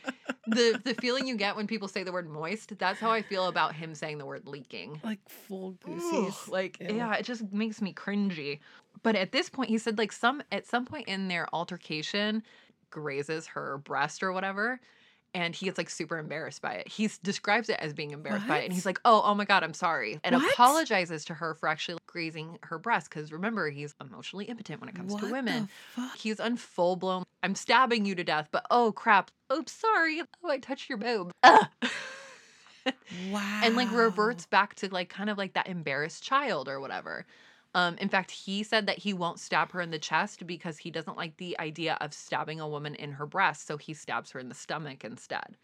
The 0.45 0.79
the 0.83 0.93
feeling 0.95 1.25
you 1.27 1.35
get 1.35 1.55
when 1.55 1.65
people 1.65 1.87
say 1.87 2.03
the 2.03 2.11
word 2.11 2.29
moist, 2.29 2.77
that's 2.77 2.99
how 2.99 3.11
I 3.11 3.23
feel 3.23 3.47
about 3.47 3.73
him 3.73 3.95
saying 3.95 4.19
the 4.19 4.25
word 4.25 4.45
leaking. 4.47 5.01
Like 5.03 5.19
full 5.27 5.75
Ugh, 5.87 5.99
goosies. 5.99 6.47
like 6.47 6.77
Ew. 6.79 6.95
yeah, 6.95 7.15
it 7.15 7.25
just 7.25 7.51
makes 7.51 7.81
me 7.81 7.91
cringy. 7.93 8.59
But 9.01 9.15
at 9.15 9.31
this 9.31 9.49
point, 9.49 9.69
he 9.71 9.77
said 9.79 9.97
like 9.97 10.11
some 10.11 10.43
at 10.51 10.67
some 10.67 10.85
point 10.85 11.07
in 11.07 11.27
their 11.27 11.47
altercation, 11.53 12.43
grazes 12.91 13.47
her 13.47 13.79
breast 13.79 14.21
or 14.21 14.31
whatever, 14.31 14.79
and 15.33 15.55
he 15.55 15.65
gets 15.65 15.77
like 15.77 15.89
super 15.89 16.17
embarrassed 16.17 16.61
by 16.61 16.73
it. 16.73 16.87
He 16.87 17.09
describes 17.23 17.69
it 17.69 17.77
as 17.79 17.93
being 17.93 18.11
embarrassed 18.11 18.47
by 18.47 18.59
it, 18.59 18.65
and 18.65 18.73
he's 18.73 18.85
like, 18.85 18.99
"Oh, 19.05 19.21
oh 19.23 19.35
my 19.35 19.45
god, 19.45 19.63
I'm 19.63 19.73
sorry," 19.73 20.19
and 20.23 20.35
What? 20.35 20.51
apologizes 20.53 21.25
to 21.25 21.33
her 21.35 21.53
for 21.53 21.69
actually 21.69 21.97
grazing 22.07 22.59
her 22.63 22.79
breast 22.79 23.09
because 23.09 23.31
remember 23.31 23.69
he's 23.69 23.93
emotionally 24.01 24.45
impotent 24.45 24.81
when 24.81 24.89
it 24.89 24.95
comes 24.95 25.13
what 25.13 25.23
to 25.23 25.31
women. 25.31 25.69
The 25.95 26.01
fuck? 26.01 26.17
He's 26.17 26.39
on 26.39 26.57
full 26.57 26.95
blown. 26.95 27.23
I'm 27.43 27.55
stabbing 27.55 28.05
you 28.05 28.15
to 28.15 28.23
death, 28.23 28.49
but 28.51 28.65
oh 28.71 28.91
crap! 28.91 29.31
Oops, 29.53 29.71
sorry. 29.71 30.21
Oh, 30.43 30.49
I 30.49 30.57
touched 30.57 30.89
your 30.89 30.97
boob. 30.97 31.31
Ugh. 31.43 31.67
Wow. 33.31 33.61
and 33.65 33.75
like 33.75 33.91
reverts 33.91 34.45
back 34.45 34.75
to 34.75 34.87
like 34.93 35.09
kind 35.09 35.29
of 35.29 35.37
like 35.37 35.53
that 35.55 35.67
embarrassed 35.67 36.23
child 36.23 36.69
or 36.69 36.79
whatever. 36.79 37.25
Um, 37.75 37.95
in 37.97 38.09
fact, 38.09 38.31
he 38.31 38.63
said 38.63 38.87
that 38.87 38.97
he 38.97 39.13
won't 39.13 39.39
stab 39.39 39.71
her 39.71 39.81
in 39.81 39.91
the 39.91 39.99
chest 39.99 40.47
because 40.47 40.77
he 40.79 40.89
doesn't 40.89 41.17
like 41.17 41.37
the 41.37 41.59
idea 41.59 41.97
of 42.01 42.13
stabbing 42.13 42.59
a 42.59 42.67
woman 42.67 42.95
in 42.95 43.11
her 43.11 43.25
breast, 43.25 43.67
so 43.67 43.77
he 43.77 43.93
stabs 43.93 44.31
her 44.31 44.39
in 44.39 44.49
the 44.49 44.55
stomach 44.55 45.03
instead. 45.03 45.57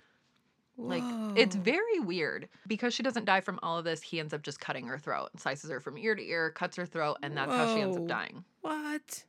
Like 0.76 1.04
it's 1.38 1.56
very 1.56 2.00
weird 2.00 2.50
because 2.68 2.96
she 2.96 3.04
doesn't 3.04 3.26
die 3.26 3.42
from 3.42 3.60
all 3.62 3.78
of 3.78 3.86
this. 3.86 4.02
He 4.02 4.20
ends 4.20 4.34
up 4.34 4.42
just 4.42 4.60
cutting 4.60 4.88
her 4.88 4.98
throat, 4.98 5.30
slices 5.38 5.70
her 5.70 5.80
from 5.80 5.98
ear 6.00 6.16
to 6.16 6.24
ear, 6.24 6.50
cuts 6.50 6.76
her 6.78 6.86
throat, 6.86 7.18
and 7.22 7.38
that's 7.38 7.52
how 7.52 7.76
she 7.76 7.82
ends 7.82 7.96
up 7.96 8.08
dying. 8.08 8.44
what? 8.62 9.24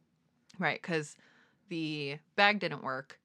Right, 0.59 0.81
because 0.81 1.17
the 1.69 2.19
bag 2.37 2.61
didn't 2.61 2.83
work, 2.83 3.19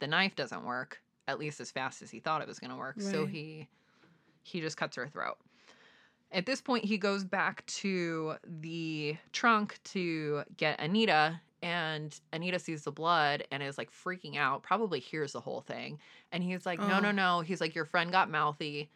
the 0.00 0.06
knife 0.06 0.34
doesn't 0.34 0.64
work, 0.64 1.00
at 1.28 1.38
least 1.38 1.60
as 1.60 1.70
fast 1.70 2.02
as 2.02 2.10
he 2.10 2.18
thought 2.18 2.42
it 2.42 2.48
was 2.48 2.58
going 2.58 2.70
to 2.70 2.76
work. 2.76 3.00
So 3.00 3.26
he 3.26 3.68
he 4.42 4.60
just 4.60 4.76
cuts 4.76 4.96
her 4.96 5.06
throat. 5.06 5.36
At 6.32 6.46
this 6.46 6.60
point, 6.60 6.84
he 6.84 6.96
goes 6.96 7.24
back 7.24 7.66
to 7.66 8.34
the 8.44 9.16
trunk 9.32 9.80
to 9.84 10.44
get 10.56 10.80
Anita, 10.80 11.40
and 11.62 12.18
Anita 12.32 12.58
sees 12.58 12.84
the 12.84 12.92
blood 12.92 13.44
and 13.50 13.62
is 13.62 13.76
like 13.76 13.90
freaking 13.90 14.36
out. 14.36 14.62
Probably 14.62 15.00
hears 15.00 15.32
the 15.32 15.40
whole 15.40 15.60
thing, 15.60 15.98
and 16.30 16.42
he's 16.42 16.64
like, 16.64 16.78
"No, 16.78 17.00
no, 17.00 17.10
no." 17.10 17.40
He's 17.40 17.60
like, 17.60 17.74
"Your 17.74 17.84
friend 17.84 18.12
got 18.12 18.30
mouthy." 18.30 18.90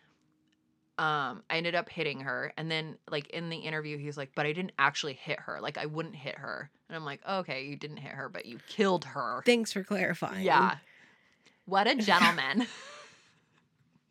Um, 0.97 1.43
I 1.51 1.57
ended 1.57 1.75
up 1.75 1.89
hitting 1.89 2.21
her, 2.21 2.53
and 2.57 2.71
then 2.71 2.99
like 3.11 3.29
in 3.31 3.51
the 3.51 3.57
interview, 3.57 3.99
he's 3.99 4.17
like, 4.17 4.31
"But 4.37 4.47
I 4.47 4.53
didn't 4.53 4.73
actually 4.79 5.15
hit 5.15 5.41
her. 5.41 5.61
Like 5.61 5.77
I 5.77 5.87
wouldn't 5.87 6.17
hit 6.17 6.39
her." 6.39 6.71
And 6.89 6.97
I'm 6.97 7.05
like, 7.05 7.21
"Okay, 7.29 7.65
you 7.65 7.75
didn't 7.75 7.97
hit 7.97 8.13
her, 8.13 8.29
but 8.29 8.47
you 8.47 8.59
killed 8.69 9.05
her." 9.07 9.43
Thanks 9.45 9.73
for 9.73 9.83
clarifying. 9.83 10.45
Yeah. 10.45 10.77
What 11.67 11.89
a 11.89 11.97
gentleman. 11.97 12.67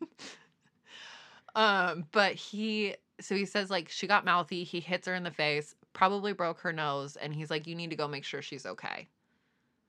um, 1.54 2.06
but 2.12 2.34
he 2.34 2.96
so 3.20 3.34
he 3.34 3.44
says 3.44 3.70
like 3.70 3.88
she 3.88 4.06
got 4.06 4.24
mouthy, 4.24 4.64
he 4.64 4.80
hits 4.80 5.06
her 5.06 5.14
in 5.14 5.22
the 5.22 5.30
face, 5.30 5.74
probably 5.92 6.32
broke 6.32 6.60
her 6.60 6.72
nose, 6.72 7.16
and 7.16 7.34
he's 7.34 7.50
like, 7.50 7.66
You 7.66 7.74
need 7.74 7.90
to 7.90 7.96
go 7.96 8.08
make 8.08 8.24
sure 8.24 8.42
she's 8.42 8.66
okay. 8.66 9.08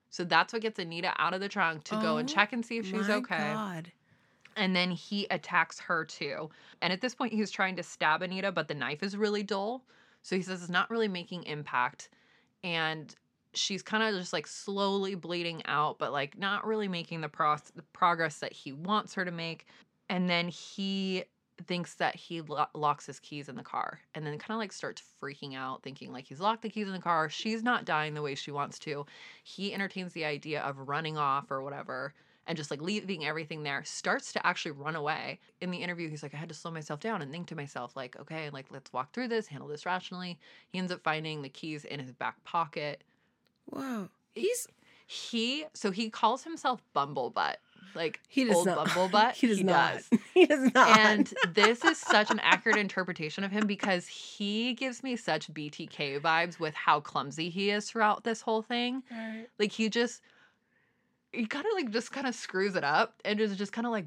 So 0.10 0.24
that's 0.24 0.54
what 0.54 0.62
gets 0.62 0.80
Anita 0.80 1.14
out 1.18 1.34
of 1.34 1.42
the 1.42 1.50
trunk 1.50 1.84
to 1.86 1.96
go 1.98 2.18
and 2.18 2.30
Oh 2.30 2.34
check 2.34 2.54
and 2.54 2.66
see 2.66 2.78
if 2.78 2.86
she's 2.86 3.10
My 3.10 3.16
okay. 3.16 3.54
God. 3.54 3.92
And 4.56 4.74
then 4.74 4.92
he 4.92 5.28
attacks 5.30 5.80
her 5.80 6.06
too. 6.06 6.50
And 6.82 6.94
at 6.94 7.02
this 7.02 7.14
point, 7.14 7.34
he's 7.34 7.52
trying 7.52 7.76
to 7.76 7.84
stab 7.84 8.22
Anita, 8.22 8.52
but 8.54 8.70
the 8.70 8.74
knife 8.74 9.04
is 9.04 9.18
really 9.18 9.44
dull. 9.44 9.84
So 10.22 10.36
he 10.38 10.42
says 10.42 10.62
it's 10.62 10.72
not 10.72 10.90
really 10.90 11.10
making 11.10 11.44
impact. 11.44 12.10
And 12.64 13.14
she's 13.54 13.82
kind 13.84 14.04
of 14.04 14.20
just 14.20 14.32
like 14.32 14.48
slowly 14.48 15.16
bleeding 15.16 15.62
out, 15.66 16.00
but 16.00 16.14
like 16.14 16.38
not 16.38 16.66
really 16.66 16.88
making 16.88 17.20
the, 17.22 17.30
pro- 17.30 17.58
the 17.76 17.84
progress 17.94 18.40
that 18.40 18.54
he 18.54 18.72
wants 18.72 19.14
her 19.16 19.26
to 19.26 19.32
make. 19.32 19.66
And 20.10 20.30
then 20.30 20.48
he 20.48 21.26
thinks 21.66 21.96
that 21.96 22.16
he 22.16 22.42
lo- 22.42 22.68
locks 22.74 23.06
his 23.06 23.20
keys 23.20 23.50
in 23.50 23.56
the 23.56 23.64
car 23.64 24.00
and 24.14 24.26
then 24.26 24.38
kind 24.38 24.56
of 24.56 24.60
like 24.60 24.74
starts 24.74 25.02
freaking 25.22 25.56
out, 25.56 25.84
thinking 25.84 26.12
like 26.12 26.26
he's 26.26 26.40
locked 26.40 26.62
the 26.62 26.70
keys 26.70 26.88
in 26.88 26.94
the 26.94 27.00
car. 27.00 27.30
She's 27.30 27.64
not 27.64 27.86
dying 27.86 28.14
the 28.14 28.22
way 28.22 28.36
she 28.36 28.52
wants 28.52 28.80
to. 28.80 29.06
He 29.44 29.74
entertains 29.74 30.14
the 30.14 30.26
idea 30.26 30.62
of 30.62 30.88
running 30.88 31.18
off 31.18 31.52
or 31.52 31.62
whatever 31.62 32.14
and 32.48 32.58
just 32.58 32.72
like 32.72 32.82
leaving 32.82 33.26
everything 33.26 33.64
there 33.64 33.84
starts 33.84 34.32
to 34.34 34.46
actually 34.46 34.72
run 34.72 34.96
away 34.96 35.40
in 35.62 35.72
the 35.72 35.78
interview 35.78 36.10
he's 36.10 36.22
like 36.22 36.34
i 36.34 36.38
had 36.38 36.50
to 36.50 36.56
slow 36.56 36.72
myself 36.72 37.00
down 37.00 37.22
and 37.22 37.32
think 37.32 37.48
to 37.48 37.56
myself 37.56 37.96
like 37.96 38.16
okay 38.20 38.50
like 38.52 38.68
let's 38.70 38.94
walk 38.94 39.12
through 39.12 39.28
this 39.28 39.48
handle 39.48 39.68
this 39.68 39.86
rationally 39.86 40.38
he 40.68 40.78
ends 40.78 40.92
up 40.92 41.02
finding 41.02 41.42
the 41.42 41.50
keys 41.50 41.86
in 41.86 42.00
his 42.00 42.12
back 42.12 42.44
pocket 42.44 43.04
Whoa. 43.66 44.10
He's 44.34 44.68
he 45.08 45.66
so 45.74 45.92
he 45.92 46.10
calls 46.10 46.44
himself 46.44 46.82
bumblebutt 46.96 47.56
like 47.96 48.20
he 48.28 48.44
does 48.46 48.56
old 48.58 48.66
not. 48.68 48.88
bumblebutt 48.90 49.34
he 49.34 49.48
does 49.48 49.64
not. 49.64 49.94
does. 49.96 50.20
He 50.34 50.46
does 50.46 50.74
not. 50.74 50.98
and 51.00 51.34
this 51.54 51.84
is 51.86 51.98
such 51.98 52.30
an 52.30 52.40
accurate 52.40 52.78
interpretation 52.78 53.44
of 53.44 53.52
him 53.52 53.66
because 53.68 54.06
he 54.08 54.74
gives 54.74 55.02
me 55.02 55.16
such 55.16 55.52
btk 55.54 56.20
vibes 56.20 56.60
with 56.60 56.74
how 56.76 57.00
clumsy 57.00 57.50
he 57.50 57.70
is 57.72 57.90
throughout 57.90 58.24
this 58.26 58.42
whole 58.42 58.62
thing 58.62 59.02
Right. 59.10 59.48
like 59.58 59.72
he 59.72 59.88
just 59.90 60.22
he 61.32 61.46
kind 61.46 61.66
of 61.66 61.72
like 61.74 61.92
just 61.92 62.12
kind 62.12 62.28
of 62.28 62.36
screws 62.36 62.76
it 62.76 62.84
up 62.84 63.22
and 63.26 63.40
is 63.40 63.56
just 63.56 63.72
kind 63.72 63.88
of 63.88 63.92
like 63.92 64.06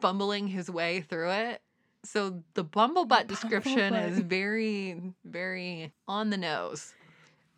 fumbling 0.00 0.46
his 0.46 0.70
way 0.70 1.00
through 1.00 1.30
it 1.30 1.60
so 2.04 2.42
the 2.54 2.64
bumblebutt 2.64 3.26
description 3.26 3.94
is 3.94 4.20
very 4.20 5.00
very 5.24 5.92
on 6.06 6.30
the 6.30 6.36
nose 6.36 6.94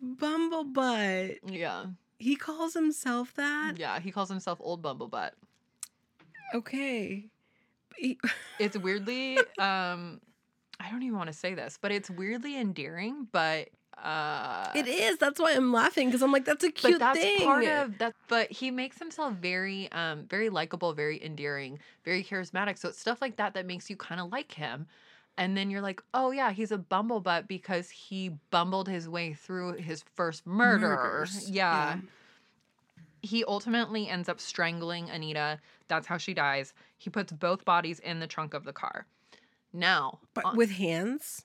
Bumblebutt. 0.02 1.38
yeah 1.46 1.84
He 2.18 2.36
calls 2.36 2.72
himself 2.74 3.34
that. 3.34 3.74
yeah 3.78 4.00
he 4.00 4.10
calls 4.10 4.28
himself 4.30 4.58
old 4.62 4.82
bumblebutt 4.82 5.32
Okay. 6.54 7.26
It's 8.58 8.78
weirdly 8.78 9.38
um 9.58 10.20
i 10.82 10.90
don't 10.90 11.02
even 11.02 11.16
want 11.18 11.26
to 11.26 11.34
say 11.34 11.52
this 11.54 11.78
but 11.80 11.92
it's 11.92 12.08
weirdly 12.08 12.56
endearing 12.58 13.26
but 13.30 13.68
uh 14.02 14.70
it 14.74 14.88
is. 14.88 15.18
That's 15.18 15.38
why 15.38 15.52
I'm 15.52 15.72
laughing 15.72 16.08
because 16.08 16.22
I'm 16.22 16.32
like, 16.32 16.46
that's 16.46 16.64
a 16.64 16.70
cute 16.70 16.94
but 16.94 16.98
that's 17.00 17.18
thing. 17.18 17.44
part 17.44 17.64
of 17.64 17.98
that 17.98 18.14
but 18.28 18.50
he 18.50 18.70
makes 18.70 18.98
himself 18.98 19.34
very 19.34 19.92
um 19.92 20.24
very 20.30 20.48
likable 20.48 20.94
very 20.94 21.22
endearing 21.22 21.78
very 22.04 22.24
charismatic 22.24 22.78
so 22.78 22.88
it's 22.88 22.98
stuff 22.98 23.20
like 23.20 23.36
that 23.36 23.52
that 23.52 23.66
makes 23.66 23.90
you 23.90 23.96
kind 23.96 24.20
of 24.20 24.32
like 24.32 24.52
him 24.52 24.86
and 25.36 25.54
then 25.56 25.70
you're 25.70 25.82
like 25.82 26.02
oh 26.14 26.30
yeah 26.30 26.50
he's 26.52 26.72
a 26.72 26.78
bumblebutt 26.78 27.46
because 27.46 27.90
he 27.90 28.30
bumbled 28.50 28.88
his 28.88 29.06
way 29.08 29.34
through 29.34 29.74
his 29.74 30.02
first 30.14 30.46
murder 30.46 30.96
Murders. 30.96 31.50
yeah. 31.50 31.98
he 33.20 33.44
ultimately 33.44 34.08
ends 34.08 34.30
up 34.30 34.40
strangling 34.40 35.10
anita 35.10 35.58
that's 35.90 36.06
how 36.06 36.16
she 36.16 36.32
dies 36.32 36.72
he 36.96 37.10
puts 37.10 37.30
both 37.32 37.64
bodies 37.66 37.98
in 38.00 38.18
the 38.20 38.26
trunk 38.26 38.54
of 38.54 38.64
the 38.64 38.72
car 38.72 39.04
now 39.74 40.18
But 40.32 40.44
on- 40.46 40.56
with 40.56 40.70
hands? 40.70 41.44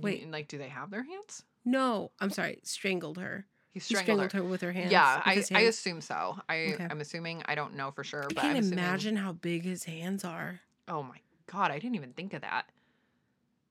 wait. 0.00 0.20
mean, 0.22 0.30
like 0.30 0.46
do 0.48 0.58
they 0.58 0.68
have 0.68 0.90
their 0.90 1.02
hands 1.04 1.42
No. 1.64 2.10
I'm 2.20 2.30
sorry. 2.30 2.58
Strangled 2.62 3.18
her. 3.18 3.46
he 3.72 3.80
He 3.80 3.80
strangled, 3.80 4.04
strangled 4.30 4.32
her. 4.32 4.38
her 4.42 4.44
with 4.44 4.60
her 4.60 4.72
hands. 4.72 4.92
yeah 4.92 5.20
I, 5.24 5.34
his 5.34 5.50
I 5.52 5.60
assume 5.62 6.00
so 6.00 6.38
i 6.48 6.72
Okay. 6.74 6.86
i'm 6.90 7.00
assuming 7.00 7.42
i 7.46 7.54
don't 7.54 7.74
know 7.74 7.90
for 7.90 8.04
sure 8.04 8.22
I 8.24 8.26
but 8.28 8.36
can't 8.36 8.56
I'm 8.56 8.62
assuming- 8.64 8.78
imagine 8.78 9.16
how 9.16 9.32
big 9.32 9.64
his 9.64 9.84
hands 9.84 10.24
are. 10.24 10.60
Oh 10.86 11.02
my 11.02 11.18
god, 11.46 11.70
I 11.70 11.78
didn't 11.78 11.94
even 11.96 12.12
think 12.12 12.34
of 12.34 12.42
that. 12.42 12.66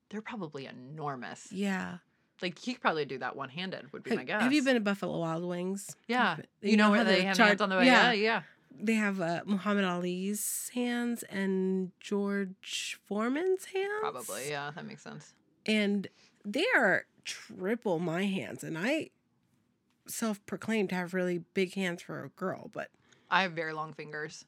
They're 0.10 0.22
probably 0.22 0.66
enormous. 0.68 1.52
Yeah. 1.52 1.98
Like 2.42 2.58
he 2.60 2.74
could 2.74 2.82
probably 2.82 3.06
do 3.06 3.18
that 3.20 3.36
one 3.36 3.50
handed, 3.50 3.92
would 3.94 4.04
be 4.04 4.10
Have, 4.12 4.18
my 4.20 4.24
guess. 4.26 4.42
have 4.42 4.52
you 4.54 4.64
been 4.64 4.74
to 4.76 4.80
Buffalo 4.80 5.20
Wild 5.20 5.44
Wings? 5.44 5.96
Yeah. 6.08 6.38
You 6.62 6.72
You, 6.72 6.78
know, 6.78 6.86
know 6.86 6.92
where 6.92 7.04
they 7.04 7.22
have 7.24 7.38
char- 7.38 7.48
hands 7.48 7.62
on 7.62 7.70
the 7.70 7.78
way? 7.78 7.86
yeah. 7.86 8.12
Yeah, 8.12 8.12
yeah. 8.14 8.42
They 8.80 8.94
have 8.96 9.22
uh, 9.22 9.42
Muhammad 9.46 9.86
Ali's 9.86 10.72
hands 10.74 11.24
and 11.24 11.92
George 12.00 13.00
Foreman's 13.06 13.66
hands. 13.66 13.92
Probably, 14.02 14.50
yeah, 14.50 14.72
that 14.76 14.86
makes 14.86 15.04
sense. 15.04 15.34
And 15.66 16.08
they 16.44 16.66
are 16.76 17.06
triple 17.24 18.00
my 18.00 18.26
hands. 18.26 18.64
And 18.64 18.78
I 18.78 19.10
self 20.08 20.46
proclaimed 20.46 20.90
to 20.90 20.96
have 20.96 21.14
really 21.14 21.40
big 21.54 21.74
hands 21.76 22.02
for 22.02 22.24
a 22.24 22.30
girl, 22.30 22.70
but 22.74 22.90
I 23.32 23.44
have 23.44 23.54
very 23.54 23.74
long 23.74 23.94
fingers. 23.94 24.46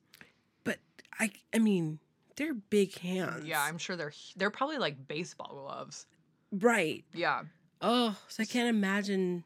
but 0.64 0.80
I 1.20 1.32
I 1.54 1.60
mean, 1.60 2.00
they're 2.36 2.54
big 2.54 2.98
hands. 2.98 3.46
Yeah, 3.46 3.62
I'm 3.62 3.78
sure 3.78 3.96
they're 3.96 4.14
they're 4.36 4.50
probably 4.52 4.78
like 4.78 5.08
baseball 5.08 5.54
gloves. 5.54 6.08
right. 6.52 7.06
Yeah. 7.14 7.44
Oh, 7.82 8.18
so 8.28 8.44
I 8.44 8.46
can't 8.46 8.70
imagine 8.70 9.44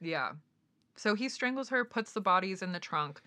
Yeah. 0.00 0.32
So 0.96 1.14
he 1.14 1.30
strangles 1.30 1.70
her, 1.70 1.82
puts 1.84 2.12
the 2.12 2.20
bodies 2.20 2.60
in 2.60 2.72
the 2.72 2.80
trunk. 2.80 3.22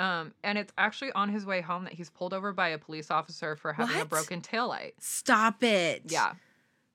Um, 0.00 0.32
and 0.42 0.56
it's 0.56 0.72
actually 0.78 1.12
on 1.12 1.28
his 1.28 1.44
way 1.44 1.60
home 1.60 1.84
that 1.84 1.92
he's 1.92 2.08
pulled 2.10 2.32
over 2.32 2.52
by 2.52 2.68
a 2.68 2.78
police 2.78 3.10
officer 3.10 3.54
for 3.56 3.72
having 3.74 3.96
a 3.96 3.98
What? 4.00 4.08
broken 4.08 4.40
taillight. 4.40 4.92
Stop 4.98 5.62
it. 5.62 6.04
Yeah. 6.06 6.34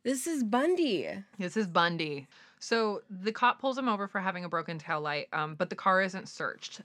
This 0.03 0.25
is 0.27 0.43
Bundy. 0.43 1.09
This 1.37 1.55
is 1.55 1.67
Bundy. 1.67 2.27
So 2.59 3.03
the 3.09 3.31
cop 3.31 3.59
pulls 3.59 3.77
him 3.77 3.87
over 3.87 4.07
for 4.07 4.19
having 4.19 4.43
a 4.43 4.49
broken 4.49 4.79
tail 4.79 5.01
light, 5.01 5.27
um, 5.33 5.53
but 5.55 5.69
the 5.69 5.75
car 5.75 6.01
isn't 6.01 6.27
searched. 6.27 6.81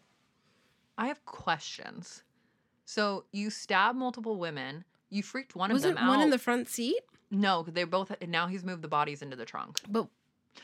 I 0.99 1.07
have 1.07 1.25
questions. 1.25 2.23
So 2.85 3.25
you 3.33 3.49
stab 3.51 3.97
multiple 3.97 4.37
women. 4.39 4.85
You 5.09 5.23
freaked 5.23 5.55
one 5.57 5.71
of 5.71 5.75
Wasn't 5.77 5.95
them 5.97 6.05
out. 6.05 6.09
one 6.09 6.21
in 6.21 6.31
the 6.31 6.39
front 6.39 6.69
seat? 6.69 7.01
no, 7.31 7.63
they 7.67 7.85
both. 7.85 8.13
Now 8.27 8.47
he's 8.49 8.65
moved 8.65 8.83
the 8.83 8.89
bodies 8.89 9.23
into 9.23 9.37
the 9.37 9.45
trunk. 9.47 9.81
But, 9.89 10.09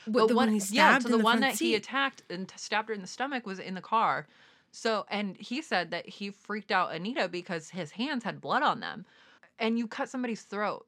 But 0.05 0.13
but 0.13 0.27
the 0.27 0.35
one, 0.35 0.49
one 0.51 0.59
he 0.59 0.61
yeah, 0.75 0.99
so 0.99 1.09
the, 1.09 1.17
the 1.17 1.23
one 1.23 1.39
that 1.39 1.57
he 1.57 1.73
attacked 1.75 2.23
and 2.29 2.51
stabbed 2.57 2.89
her 2.89 2.93
in 2.93 3.01
the 3.01 3.07
stomach 3.07 3.45
was 3.47 3.57
in 3.59 3.73
the 3.73 3.81
car. 3.81 4.27
So, 4.71 5.05
and 5.09 5.35
he 5.37 5.61
said 5.61 5.91
that 5.91 6.07
he 6.07 6.29
freaked 6.29 6.71
out 6.71 6.93
Anita 6.93 7.27
because 7.27 7.69
his 7.69 7.91
hands 7.91 8.23
had 8.23 8.41
blood 8.41 8.63
on 8.63 8.79
them. 8.79 9.05
And 9.59 9.77
you 9.79 9.87
cut 9.87 10.09
somebody's 10.09 10.43
throat. 10.43 10.85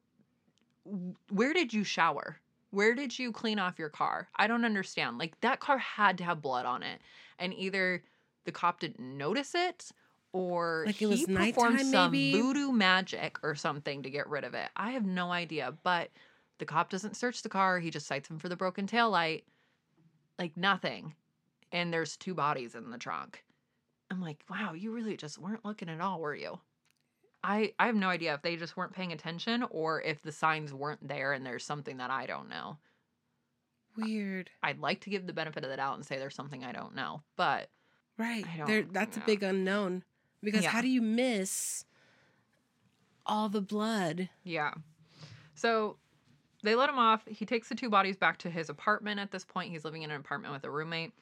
Where 1.28 1.52
did 1.52 1.72
you 1.72 1.82
shower? 1.82 2.36
Where 2.70 2.94
did 2.94 3.18
you 3.18 3.32
clean 3.32 3.58
off 3.58 3.78
your 3.78 3.88
car? 3.88 4.28
I 4.36 4.46
don't 4.46 4.64
understand. 4.64 5.18
Like 5.18 5.40
that 5.40 5.58
car 5.60 5.78
had 5.78 6.18
to 6.18 6.24
have 6.24 6.40
blood 6.40 6.66
on 6.66 6.82
it. 6.82 7.00
And 7.38 7.52
either 7.54 8.02
the 8.44 8.52
cop 8.52 8.80
didn't 8.80 9.00
notice 9.00 9.54
it 9.54 9.90
or 10.32 10.84
Like 10.86 10.96
he 10.96 11.06
it 11.06 11.08
was 11.08 11.24
performed 11.24 11.80
some 11.80 12.12
maybe? 12.12 12.32
voodoo 12.32 12.70
magic 12.70 13.38
or 13.42 13.56
something 13.56 14.04
to 14.04 14.10
get 14.10 14.28
rid 14.28 14.44
of 14.44 14.54
it. 14.54 14.68
I 14.76 14.92
have 14.92 15.04
no 15.04 15.32
idea, 15.32 15.74
but 15.82 16.10
the 16.58 16.64
cop 16.64 16.90
doesn't 16.90 17.16
search 17.16 17.42
the 17.42 17.48
car. 17.48 17.80
He 17.80 17.90
just 17.90 18.06
cites 18.06 18.30
him 18.30 18.38
for 18.38 18.48
the 18.48 18.56
broken 18.56 18.86
tail 18.86 19.10
light. 19.10 19.44
Like 20.38 20.56
nothing. 20.56 21.14
And 21.72 21.92
there's 21.92 22.16
two 22.16 22.34
bodies 22.34 22.74
in 22.76 22.90
the 22.90 22.98
trunk. 22.98 23.42
I'm 24.10 24.20
like, 24.20 24.42
wow, 24.50 24.72
you 24.72 24.92
really 24.92 25.16
just 25.16 25.38
weren't 25.38 25.64
looking 25.64 25.88
at 25.88 26.00
all, 26.00 26.20
were 26.20 26.34
you? 26.34 26.58
I 27.42 27.72
I 27.78 27.86
have 27.86 27.94
no 27.94 28.08
idea 28.08 28.34
if 28.34 28.42
they 28.42 28.56
just 28.56 28.76
weren't 28.76 28.92
paying 28.92 29.12
attention 29.12 29.64
or 29.70 30.02
if 30.02 30.20
the 30.22 30.32
signs 30.32 30.74
weren't 30.74 31.06
there 31.06 31.32
and 31.32 31.44
there's 31.46 31.64
something 31.64 31.96
that 31.98 32.10
I 32.10 32.26
don't 32.26 32.48
know. 32.48 32.76
Weird. 33.96 34.50
I'd 34.62 34.78
like 34.78 35.00
to 35.02 35.10
give 35.10 35.26
the 35.26 35.32
benefit 35.32 35.64
of 35.64 35.70
the 35.70 35.76
doubt 35.76 35.96
and 35.96 36.04
say 36.04 36.18
there's 36.18 36.34
something 36.34 36.64
I 36.64 36.72
don't 36.72 36.94
know, 36.94 37.22
but 37.36 37.70
Right. 38.18 38.44
There 38.66 38.82
that's 38.82 39.16
a 39.16 39.20
big 39.20 39.42
unknown. 39.42 40.04
Because 40.42 40.64
Yeah. 40.64 40.70
how 40.70 40.80
do 40.82 40.88
you 40.88 41.00
miss 41.00 41.84
all 43.24 43.48
the 43.48 43.62
blood? 43.62 44.28
Yeah. 44.44 44.74
So 45.54 45.96
they 46.62 46.74
let 46.74 46.90
him 46.90 46.98
off. 46.98 47.26
He 47.26 47.46
takes 47.46 47.68
the 47.68 47.74
two 47.74 47.88
bodies 47.88 48.16
back 48.16 48.36
to 48.38 48.50
his 48.50 48.68
apartment 48.68 49.18
at 49.20 49.30
this 49.30 49.44
point. 49.44 49.70
He's 49.70 49.84
living 49.84 50.02
in 50.02 50.10
an 50.10 50.20
apartment 50.20 50.52
with 50.52 50.64
a 50.64 50.70
roommate. 50.70 51.12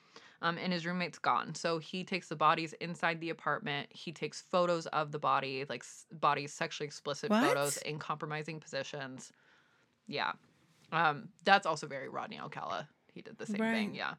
Um, 0.41 0.57
and 0.57 0.73
his 0.73 0.87
roommate's 0.87 1.19
gone. 1.19 1.55
So 1.57 1.79
he 1.79 2.05
takes 2.05 2.29
the 2.29 2.37
bodies 2.37 2.73
inside 2.81 3.21
the 3.21 3.31
apartment. 3.31 3.89
He 3.91 4.13
takes 4.13 4.41
photos 4.41 4.87
of 4.87 5.11
the 5.11 5.19
body, 5.19 5.65
like 5.69 5.83
s- 5.83 6.07
bodies, 6.13 6.53
sexually 6.53 6.87
explicit 6.87 7.29
What? 7.31 7.45
photos 7.45 7.77
in 7.79 7.99
compromising 7.99 8.61
positions. 8.61 9.33
Yeah. 10.07 10.33
Um, 10.93 11.31
that's 11.43 11.67
also 11.67 11.89
very 11.89 12.09
Rodney 12.09 12.39
Alcala. 12.39 12.89
He 13.13 13.21
did 13.21 13.37
the 13.37 13.47
same 13.47 13.57
thing. 13.59 13.95
Yeah. 13.97 14.15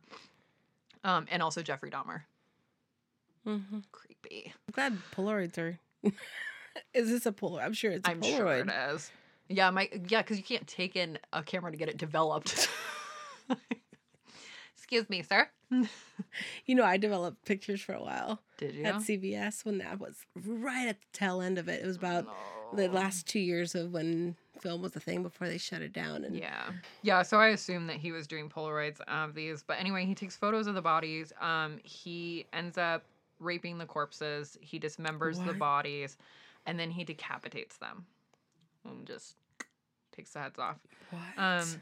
Um, 1.05 1.25
and 1.31 1.41
also 1.41 1.61
Jeffrey 1.63 1.89
Dahmer. 1.89 2.23
hmm 3.45 3.79
Creepy. 3.93 4.51
I'm 4.67 4.71
glad 4.73 4.97
Polaroids 5.15 5.57
are. 5.57 5.79
is 6.93 7.09
this 7.09 7.25
a 7.25 7.31
Polaroid? 7.31 7.63
I'm 7.63 7.73
sure 7.73 7.91
it's 7.91 8.05
a 8.05 8.11
I'm 8.11 8.21
sure 8.21 8.45
Polaroid. 8.45 8.67
it 8.69 8.93
is. 8.93 9.11
Yeah, 9.47 9.69
my 9.71 9.89
yeah, 10.09 10.21
because 10.21 10.37
you 10.37 10.43
can't 10.43 10.67
take 10.67 10.97
in 10.97 11.17
a 11.31 11.41
camera 11.43 11.71
to 11.71 11.77
get 11.77 11.87
it 11.87 11.97
developed. 11.97 12.67
Excuse 14.89 15.07
me, 15.07 15.21
sir. 15.21 15.47
You 16.65 16.75
know, 16.75 16.83
I 16.83 16.97
developed 16.97 17.45
pictures 17.45 17.79
for 17.81 17.93
a 17.93 18.01
while 18.01 18.41
Did 18.57 18.75
you? 18.75 18.83
at 18.85 18.95
CVS 18.95 19.65
when 19.65 19.77
that 19.79 19.99
was 19.99 20.17
right 20.35 20.87
at 20.87 20.99
the 20.99 21.07
tail 21.13 21.41
end 21.41 21.57
of 21.57 21.67
it. 21.69 21.81
It 21.81 21.87
was 21.87 21.95
about 21.95 22.27
the 22.73 22.87
last 22.87 23.27
two 23.27 23.39
years 23.39 23.73
of 23.75 23.91
when 23.91 24.35
film 24.59 24.81
was 24.81 24.95
a 24.95 24.99
thing 24.99 25.23
before 25.23 25.47
they 25.47 25.57
shut 25.57 25.81
it 25.81 25.93
down. 25.93 26.23
And 26.23 26.35
Yeah. 26.35 26.71
Yeah, 27.01 27.21
so 27.21 27.39
I 27.39 27.47
assume 27.49 27.87
that 27.87 27.97
he 27.97 28.11
was 28.11 28.27
doing 28.27 28.49
Polaroids 28.49 28.99
of 29.07 29.33
these. 29.33 29.63
But 29.63 29.79
anyway, 29.79 30.05
he 30.05 30.13
takes 30.13 30.35
photos 30.35 30.67
of 30.67 30.75
the 30.75 30.81
bodies. 30.81 31.31
Um, 31.39 31.79
he 31.83 32.45
ends 32.51 32.77
up 32.77 33.03
raping 33.39 33.77
the 33.77 33.85
corpses. 33.85 34.57
He 34.61 34.79
dismembers 34.79 35.43
the 35.45 35.53
bodies, 35.53 36.17
and 36.65 36.79
then 36.79 36.91
he 36.91 37.03
decapitates 37.03 37.77
them. 37.77 38.05
And 38.85 39.05
just 39.07 39.35
takes 40.11 40.31
the 40.33 40.39
heads 40.39 40.59
off. 40.59 40.77
what? 41.11 41.21
Um, 41.43 41.81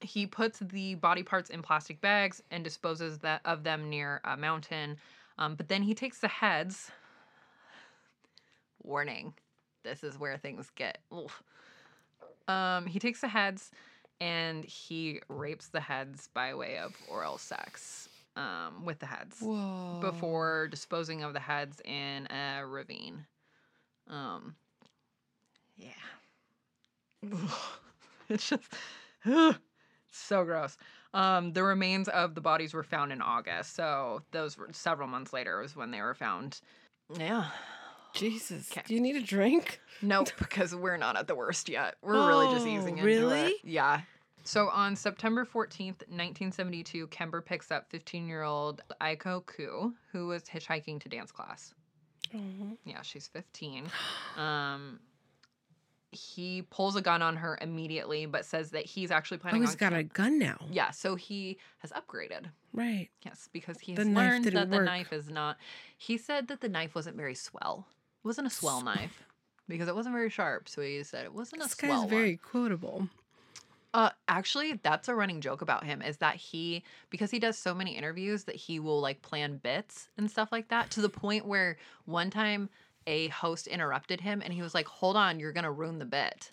he 0.00 0.26
puts 0.26 0.58
the 0.60 0.94
body 0.96 1.22
parts 1.22 1.50
in 1.50 1.62
plastic 1.62 2.00
bags 2.00 2.42
and 2.50 2.62
disposes 2.62 3.18
that 3.18 3.40
of 3.44 3.64
them 3.64 3.88
near 3.88 4.20
a 4.24 4.36
mountain. 4.36 4.96
Um, 5.38 5.54
but 5.54 5.68
then 5.68 5.82
he 5.82 5.94
takes 5.94 6.18
the 6.18 6.28
heads. 6.28 6.90
Warning, 8.82 9.34
this 9.84 10.04
is 10.04 10.18
where 10.18 10.36
things 10.36 10.70
get. 10.74 10.98
Um, 12.48 12.86
he 12.86 12.98
takes 12.98 13.20
the 13.20 13.28
heads 13.28 13.70
and 14.22 14.64
he 14.64 15.20
rapes 15.28 15.68
the 15.68 15.80
heads 15.80 16.30
by 16.32 16.54
way 16.54 16.78
of 16.78 16.96
oral 17.06 17.36
sex 17.36 18.08
um, 18.36 18.84
with 18.84 18.98
the 19.00 19.06
heads 19.06 19.36
Whoa. 19.40 19.98
before 20.00 20.68
disposing 20.68 21.22
of 21.22 21.34
the 21.34 21.40
heads 21.40 21.82
in 21.84 22.26
a 22.30 22.64
ravine. 22.66 23.26
Um, 24.08 24.54
yeah. 25.76 25.90
it's 28.28 28.48
just 28.48 28.64
so 30.10 30.44
gross. 30.44 30.76
Um, 31.14 31.52
the 31.52 31.62
remains 31.62 32.08
of 32.08 32.34
the 32.34 32.40
bodies 32.40 32.74
were 32.74 32.82
found 32.82 33.12
in 33.12 33.22
August, 33.22 33.74
so 33.74 34.22
those 34.30 34.58
were 34.58 34.68
several 34.72 35.08
months 35.08 35.32
later 35.32 35.60
was 35.60 35.74
when 35.74 35.90
they 35.90 36.00
were 36.02 36.14
found. 36.14 36.60
Yeah. 37.18 37.46
Jesus. 38.14 38.68
'Kay. 38.68 38.82
Do 38.86 38.94
you 38.94 39.00
need 39.00 39.16
a 39.16 39.22
drink? 39.22 39.80
Nope, 40.00 40.28
because 40.38 40.72
we're 40.76 40.96
not 40.96 41.16
at 41.16 41.26
the 41.26 41.34
worst 41.34 41.68
yet. 41.68 41.96
We're 42.02 42.28
really 42.28 42.46
just 42.54 42.64
Oh, 42.64 42.70
easing 42.70 42.98
into 42.98 43.04
really? 43.04 43.40
it. 43.48 43.56
Yeah. 43.64 44.02
So 44.44 44.68
on 44.68 44.94
September 44.94 45.44
14th, 45.44 46.06
1972, 46.08 47.08
Kemper 47.08 47.42
picks 47.42 47.72
up 47.72 47.90
15 47.90 48.28
year 48.28 48.44
old 48.44 48.80
Aiko 49.00 49.44
Koo, 49.44 49.92
who 50.12 50.28
was 50.28 50.44
hitchhiking 50.44 51.00
to 51.00 51.08
dance 51.08 51.32
class. 51.32 51.74
Oh. 52.32 52.38
Yeah, 52.84 53.02
she's 53.02 53.26
15. 53.26 53.86
Um, 54.36 55.00
he 56.10 56.62
pulls 56.62 56.96
a 56.96 57.02
gun 57.02 57.20
on 57.22 57.36
her 57.36 57.58
immediately, 57.60 58.24
but 58.26 58.44
says 58.44 58.70
that 58.70 58.86
he's 58.86 59.10
actually 59.10 59.38
planning. 59.38 59.62
Oh, 59.62 59.66
planning 59.66 59.78
he's 59.78 59.82
on. 59.82 59.90
got 59.92 59.98
a 59.98 60.02
gun 60.04 60.38
now. 60.38 60.58
yeah, 60.70 60.90
so 60.90 61.14
he 61.16 61.58
has 61.78 61.90
upgraded. 61.92 62.46
Right. 62.72 63.08
Yes, 63.24 63.48
because 63.52 63.78
he's 63.80 63.96
The 63.96 64.04
learned 64.04 64.46
that 64.46 64.70
the 64.70 64.76
work. 64.76 64.84
knife 64.86 65.12
is 65.12 65.28
not. 65.28 65.56
He 65.96 66.16
said 66.18 66.48
that 66.48 66.60
the 66.60 66.68
knife 66.68 66.94
wasn't 66.94 67.16
very 67.16 67.34
swell. 67.34 67.86
It 68.24 68.26
wasn't 68.26 68.46
a 68.46 68.50
swell 68.50 68.82
knife 68.82 69.22
because 69.68 69.88
it 69.88 69.94
wasn't 69.94 70.14
very 70.14 70.30
sharp. 70.30 70.68
So 70.68 70.82
he 70.82 71.02
said 71.02 71.24
it 71.24 71.34
wasn't 71.34 71.62
a 71.62 71.68
swell. 71.68 71.92
This 71.92 72.00
guy's 72.02 72.10
very 72.10 72.30
one. 72.32 72.38
quotable. 72.42 73.08
Uh, 73.94 74.10
actually, 74.28 74.74
that's 74.82 75.08
a 75.08 75.14
running 75.14 75.40
joke 75.40 75.62
about 75.62 75.82
him 75.84 76.02
is 76.02 76.18
that 76.18 76.36
he 76.36 76.84
because 77.08 77.30
he 77.30 77.38
does 77.38 77.56
so 77.56 77.74
many 77.74 77.96
interviews 77.96 78.44
that 78.44 78.54
he 78.54 78.78
will 78.78 79.00
like 79.00 79.22
plan 79.22 79.56
bits 79.56 80.08
and 80.18 80.30
stuff 80.30 80.52
like 80.52 80.68
that 80.68 80.90
to 80.90 81.00
the 81.00 81.08
point 81.08 81.46
where 81.46 81.78
one 82.04 82.28
time 82.28 82.68
a 83.08 83.28
host 83.28 83.66
interrupted 83.66 84.20
him 84.20 84.42
and 84.44 84.52
he 84.52 84.62
was 84.62 84.74
like, 84.74 84.86
"Hold 84.86 85.16
on, 85.16 85.40
you're 85.40 85.52
gonna 85.52 85.72
ruin 85.72 85.98
the 85.98 86.04
bit." 86.04 86.52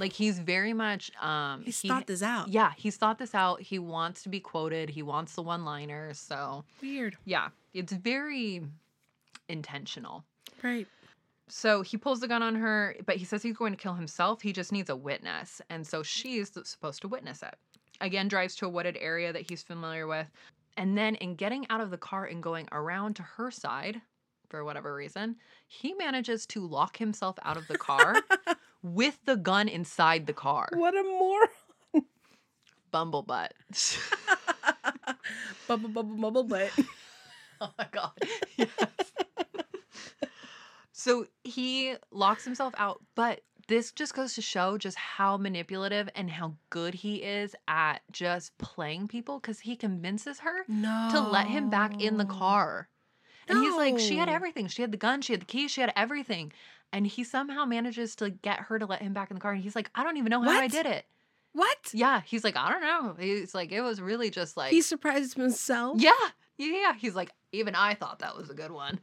Like 0.00 0.12
he's 0.14 0.38
very 0.38 0.72
much 0.72 1.12
um 1.22 1.62
He's 1.64 1.80
he- 1.82 1.88
thought 1.88 2.06
this 2.06 2.22
out. 2.22 2.48
yeah 2.48 2.72
he's 2.76 2.96
thought 2.96 3.18
this 3.18 3.34
out. 3.34 3.60
He 3.60 3.78
wants 3.78 4.22
to 4.24 4.28
be 4.30 4.40
quoted. 4.40 4.88
He 4.88 5.02
wants 5.02 5.34
the 5.34 5.42
one-liner. 5.42 6.14
So 6.14 6.64
Weird. 6.82 7.16
yeah, 7.26 7.48
it's 7.74 7.92
very 7.92 8.62
intentional. 9.48 10.24
Right. 10.62 10.86
So 11.48 11.82
he 11.82 11.96
pulls 11.98 12.20
the 12.20 12.28
gun 12.28 12.42
on 12.42 12.54
her, 12.54 12.96
but 13.04 13.16
he 13.16 13.24
says 13.26 13.42
he's 13.42 13.56
going 13.56 13.72
to 13.72 13.78
kill 13.78 13.94
himself. 13.94 14.40
He 14.40 14.52
just 14.52 14.72
needs 14.72 14.88
a 14.88 14.96
witness. 14.96 15.60
And 15.68 15.86
so 15.86 16.02
she's 16.02 16.50
supposed 16.64 17.02
to 17.02 17.08
witness 17.08 17.42
it. 17.42 17.54
Again, 18.00 18.28
drives 18.28 18.56
to 18.56 18.66
a 18.66 18.68
wooded 18.70 18.96
area 18.98 19.32
that 19.32 19.48
he's 19.48 19.62
familiar 19.62 20.06
with. 20.06 20.26
And 20.78 20.96
then, 20.98 21.14
in 21.16 21.34
getting 21.36 21.66
out 21.70 21.80
of 21.82 21.90
the 21.90 21.98
car 21.98 22.24
and 22.24 22.42
going 22.42 22.66
around 22.72 23.14
to 23.16 23.22
her 23.22 23.50
side, 23.50 24.00
for 24.54 24.64
whatever 24.64 24.94
reason, 24.94 25.34
he 25.66 25.94
manages 25.94 26.46
to 26.46 26.64
lock 26.64 26.98
himself 26.98 27.36
out 27.42 27.56
of 27.56 27.66
the 27.66 27.76
car 27.76 28.14
with 28.84 29.18
the 29.24 29.34
gun 29.34 29.66
inside 29.66 30.28
the 30.28 30.32
car. 30.32 30.68
What 30.74 30.94
a 30.96 31.02
moron. 31.02 31.48
Bubble, 32.92 33.22
bubble, 35.88 36.04
bubble 36.16 36.44
butt. 36.44 36.70
Oh 37.60 37.70
my 37.78 37.86
god. 37.92 38.10
Yes. 38.56 38.68
so 40.92 41.26
he 41.44 41.94
locks 42.10 42.44
himself 42.44 42.74
out, 42.76 43.00
but 43.14 43.40
this 43.68 43.92
just 43.92 44.14
goes 44.14 44.34
to 44.34 44.42
show 44.42 44.76
just 44.76 44.96
how 44.98 45.36
manipulative 45.36 46.08
and 46.14 46.30
how 46.30 46.54
good 46.70 46.94
he 46.94 47.16
is 47.22 47.54
at 47.68 48.00
just 48.12 48.56
playing 48.58 49.08
people 49.08 49.38
because 49.40 49.60
he 49.60 49.76
convinces 49.76 50.40
her 50.40 50.64
No. 50.68 51.08
to 51.12 51.20
let 51.20 51.46
him 51.46 51.70
back 51.70 52.02
in 52.02 52.18
the 52.18 52.24
car. 52.26 52.88
And 53.48 53.58
he's 53.58 53.74
like, 53.76 53.98
she 53.98 54.16
had 54.16 54.28
everything. 54.28 54.68
She 54.68 54.82
had 54.82 54.92
the 54.92 54.96
gun, 54.96 55.20
she 55.22 55.32
had 55.32 55.40
the 55.40 55.46
keys, 55.46 55.70
she 55.70 55.80
had 55.80 55.92
everything. 55.96 56.52
And 56.92 57.06
he 57.06 57.24
somehow 57.24 57.64
manages 57.64 58.14
to 58.16 58.30
get 58.30 58.60
her 58.60 58.78
to 58.78 58.86
let 58.86 59.02
him 59.02 59.12
back 59.12 59.30
in 59.30 59.34
the 59.34 59.40
car. 59.40 59.52
And 59.52 59.62
he's 59.62 59.74
like, 59.74 59.90
I 59.94 60.04
don't 60.04 60.16
even 60.16 60.30
know 60.30 60.42
how 60.42 60.50
I 60.50 60.68
did 60.68 60.86
it. 60.86 61.06
What? 61.52 61.90
Yeah. 61.92 62.22
He's 62.24 62.44
like, 62.44 62.56
I 62.56 62.70
don't 62.70 62.82
know. 62.82 63.16
He's 63.18 63.54
like, 63.54 63.72
it 63.72 63.80
was 63.80 64.00
really 64.00 64.30
just 64.30 64.56
like 64.56 64.70
he 64.70 64.80
surprised 64.82 65.36
himself. 65.36 66.00
yeah, 66.00 66.12
yeah. 66.56 66.94
He's 66.94 67.14
like, 67.14 67.30
even 67.52 67.74
I 67.74 67.94
thought 67.94 68.20
that 68.20 68.36
was 68.36 68.50
a 68.50 68.54
good 68.54 68.70
one. 68.70 69.00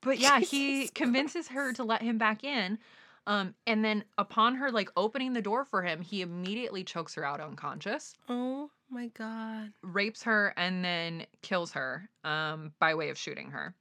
But 0.00 0.18
yeah, 0.18 0.40
he 0.40 0.46
Jesus 0.80 0.90
convinces 0.90 1.48
her 1.48 1.72
to 1.74 1.84
let 1.84 2.02
him 2.02 2.18
back 2.18 2.44
in. 2.44 2.78
Um, 3.26 3.54
and 3.68 3.84
then 3.84 4.02
upon 4.18 4.56
her 4.56 4.72
like 4.72 4.90
opening 4.96 5.32
the 5.32 5.42
door 5.42 5.64
for 5.64 5.82
him, 5.82 6.02
he 6.02 6.22
immediately 6.22 6.82
chokes 6.82 7.14
her 7.14 7.24
out 7.24 7.40
unconscious, 7.40 8.14
Oh 8.28 8.68
my 8.92 9.08
god. 9.08 9.72
rapes 9.82 10.22
her, 10.22 10.54
and 10.56 10.84
then 10.84 11.26
kills 11.42 11.72
her 11.72 12.08
um, 12.24 12.72
by 12.78 12.94
way 12.94 13.08
of 13.08 13.18
shooting 13.18 13.50
her. 13.50 13.74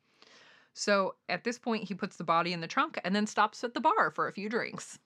So 0.74 1.16
at 1.28 1.44
this 1.44 1.60
point, 1.60 1.84
he 1.84 1.94
puts 1.94 2.16
the 2.16 2.24
body 2.24 2.54
in 2.54 2.62
the 2.62 2.68
trunk 2.68 3.00
and 3.04 3.16
then 3.16 3.28
stops 3.28 3.64
at 3.64 3.74
the 3.74 3.82
bar 3.82 4.10
for 4.10 4.28
a 4.28 4.32
few 4.32 4.50
drinks, 4.50 4.98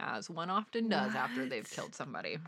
as 0.00 0.28
one 0.28 0.50
often 0.50 0.88
does 0.88 1.14
after 1.14 1.46
they've 1.46 1.68
killed 1.70 1.94
somebody. 1.94 2.38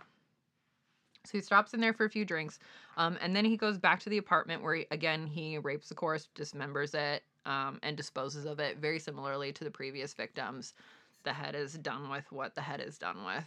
So 1.25 1.39
he 1.39 1.41
stops 1.41 1.73
in 1.73 1.81
there 1.81 1.95
for 1.95 2.05
a 2.05 2.11
few 2.11 2.25
drinks, 2.25 2.59
um, 2.99 3.17
and 3.23 3.35
then 3.35 3.47
he 3.47 3.57
goes 3.57 3.79
back 3.79 4.01
to 4.01 4.11
the 4.11 4.19
apartment 4.19 4.63
where, 4.63 4.75
he, 4.75 4.87
again, 4.91 5.27
he 5.27 5.57
rapes 5.57 5.89
the 5.89 5.95
corpse, 5.95 6.29
dismembers 6.37 6.95
it, 6.95 7.23
um, 7.47 7.79
and 7.83 7.97
disposes 7.97 8.45
of 8.45 8.59
it 8.61 8.79
very 8.79 8.99
similarly 8.99 9.53
to 9.53 9.65
the 9.65 9.71
previous 9.71 10.13
victims. 10.13 10.75
The 11.23 11.33
head 11.33 11.55
is 11.55 11.75
done 11.75 12.11
with 12.11 12.31
what 12.31 12.55
the 12.55 12.61
head 12.61 12.83
is 12.83 12.99
done 12.99 13.25
with. 13.25 13.45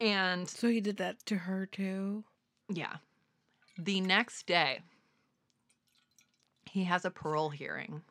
And 0.00 0.48
So 0.48 0.68
he 0.68 0.80
did 0.80 0.96
that 0.98 1.24
to 1.26 1.36
her 1.36 1.66
too. 1.66 2.24
yeah. 2.68 2.96
The 3.78 4.00
next 4.00 4.46
day, 4.46 4.80
he 6.70 6.84
has 6.84 7.04
a 7.04 7.10
parole 7.10 7.50
hearing. 7.50 8.02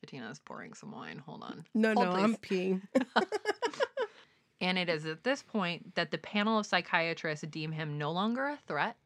Bettina's 0.00 0.38
pouring 0.38 0.72
some 0.74 0.92
wine. 0.92 1.18
Hold 1.26 1.42
on. 1.42 1.64
No, 1.74 1.92
Hold, 1.94 2.06
no, 2.06 2.12
I'm 2.12 2.36
peeing. 2.36 2.82
And 4.58 4.78
it 4.78 4.88
is 4.88 5.04
at 5.04 5.22
this 5.22 5.42
point 5.42 5.94
that 5.96 6.10
the 6.10 6.16
panel 6.16 6.58
of 6.58 6.64
psychiatrists 6.64 7.44
deem 7.48 7.72
him 7.72 7.98
no 7.98 8.10
longer 8.10 8.46
a 8.48 8.58
threat. 8.66 8.96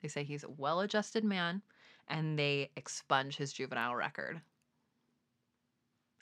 They 0.00 0.08
say 0.08 0.24
he's 0.24 0.44
a 0.44 0.48
well 0.50 0.80
adjusted 0.80 1.24
man 1.24 1.60
and 2.08 2.38
they 2.38 2.70
expunge 2.74 3.36
his 3.36 3.52
juvenile 3.52 3.94
record. 3.94 4.40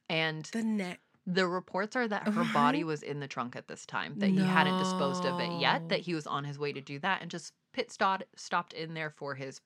And 0.08 0.44
The 0.46 0.64
neck. 0.64 1.00
The 1.26 1.46
reports 1.46 1.94
are 1.96 2.08
that 2.08 2.26
her 2.28 2.44
body 2.52 2.82
was 2.84 3.02
in 3.02 3.20
the 3.20 3.28
trunk 3.28 3.54
at 3.56 3.68
this 3.68 3.86
time, 3.86 4.14
that 4.18 4.28
he 4.30 4.40
hadn't 4.40 4.78
disposed 4.78 5.24
of 5.24 5.38
it 5.40 5.60
yet, 5.60 5.88
that 5.88 6.00
he 6.00 6.14
was 6.14 6.26
on 6.26 6.44
his 6.44 6.58
way 6.58 6.72
to 6.72 6.80
do 6.80 6.98
that 7.00 7.22
and 7.22 7.30
just 7.30 7.52
pit 7.72 7.90
stopped, 7.92 8.24
stopped 8.36 8.72
in 8.72 8.94
there 8.94 9.10
for 9.10 9.34
his 9.34 9.60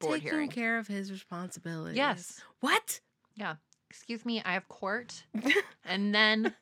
board 0.00 0.20
Taking 0.20 0.30
hearing. 0.30 0.50
care 0.50 0.78
of 0.78 0.86
his 0.86 1.12
responsibilities. 1.12 1.96
Yes. 1.96 2.40
What? 2.60 3.00
Yeah. 3.36 3.56
Excuse 3.90 4.24
me, 4.24 4.42
I 4.44 4.54
have 4.54 4.66
court. 4.68 5.24
and 5.84 6.14
then 6.14 6.54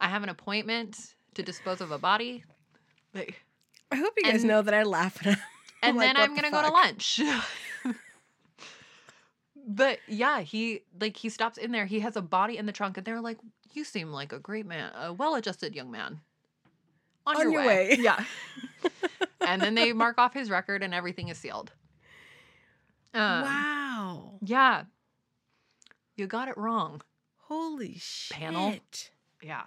I 0.00 0.08
have 0.08 0.22
an 0.24 0.28
appointment 0.28 1.14
to 1.34 1.42
dispose 1.42 1.80
of 1.80 1.90
a 1.90 1.98
body. 1.98 2.44
Like, 3.14 3.40
I 3.92 3.96
hope 3.96 4.12
you 4.16 4.24
guys 4.24 4.42
And- 4.42 4.48
know 4.48 4.62
that 4.62 4.74
I 4.74 4.82
laugh 4.82 5.16
at 5.26 5.34
him. 5.34 5.38
and 5.82 5.96
like, 5.96 6.08
then 6.08 6.16
I'm 6.16 6.34
the 6.34 6.42
gonna 6.42 6.50
go 6.52 6.62
to 6.68 6.72
lunch. 6.72 7.20
but 9.68 9.98
yeah, 10.08 10.40
he 10.40 10.82
like 11.00 11.16
he 11.16 11.28
stops 11.28 11.58
in 11.58 11.70
there. 11.70 11.86
He 11.86 12.00
has 12.00 12.16
a 12.16 12.22
body 12.22 12.56
in 12.56 12.66
the 12.66 12.72
trunk, 12.72 12.96
and 12.96 13.04
they're 13.06 13.20
like, 13.20 13.38
"You 13.74 13.84
seem 13.84 14.10
like 14.10 14.32
a 14.32 14.38
great 14.40 14.66
man, 14.66 14.90
a 15.00 15.12
well-adjusted 15.12 15.74
young 15.76 15.90
man." 15.92 16.20
On, 17.26 17.36
On 17.36 17.42
your, 17.42 17.52
your 17.52 17.60
way. 17.60 17.88
way. 17.90 17.96
yeah. 18.00 18.24
and 19.46 19.60
then 19.60 19.74
they 19.74 19.92
mark 19.92 20.16
off 20.18 20.32
his 20.32 20.48
record, 20.48 20.82
and 20.82 20.94
everything 20.94 21.28
is 21.28 21.36
sealed. 21.36 21.72
Um, 23.12 23.42
wow. 23.42 24.32
Yeah. 24.42 24.84
You 26.16 26.26
got 26.26 26.48
it 26.48 26.56
wrong. 26.56 27.02
Holy 27.36 27.96
shit. 27.98 28.36
Panel. 28.38 28.74
Yeah. 29.42 29.62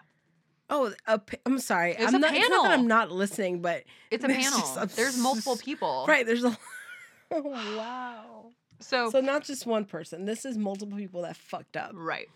Oh, 0.69 0.91
a 1.05 1.19
pa- 1.19 1.37
I'm 1.45 1.59
sorry. 1.59 1.91
It's 1.91 2.01
I'm 2.07 2.15
a 2.15 2.19
not, 2.19 2.33
It's 2.35 2.49
not 2.49 2.63
that. 2.63 2.71
I'm 2.71 2.87
not 2.87 3.11
listening, 3.11 3.61
but 3.61 3.83
It's 4.09 4.23
a 4.23 4.27
panel. 4.39 4.59
just- 4.59 4.95
There's 4.95 5.17
multiple 5.17 5.57
people. 5.57 6.05
right 6.07 6.25
there's 6.25 6.43
a. 6.43 6.57
Oh, 7.33 7.41
wow. 7.41 8.49
So, 8.81 9.09
So 9.09 9.21
not 9.21 9.43
just 9.43 9.65
one 9.65 9.85
person. 9.85 10.25
This 10.25 10.45
is 10.45 10.57
multiple 10.57 10.97
people 10.97 11.21
that 11.23 11.37
fucked 11.37 11.77
up. 11.77 11.91
right. 11.93 12.27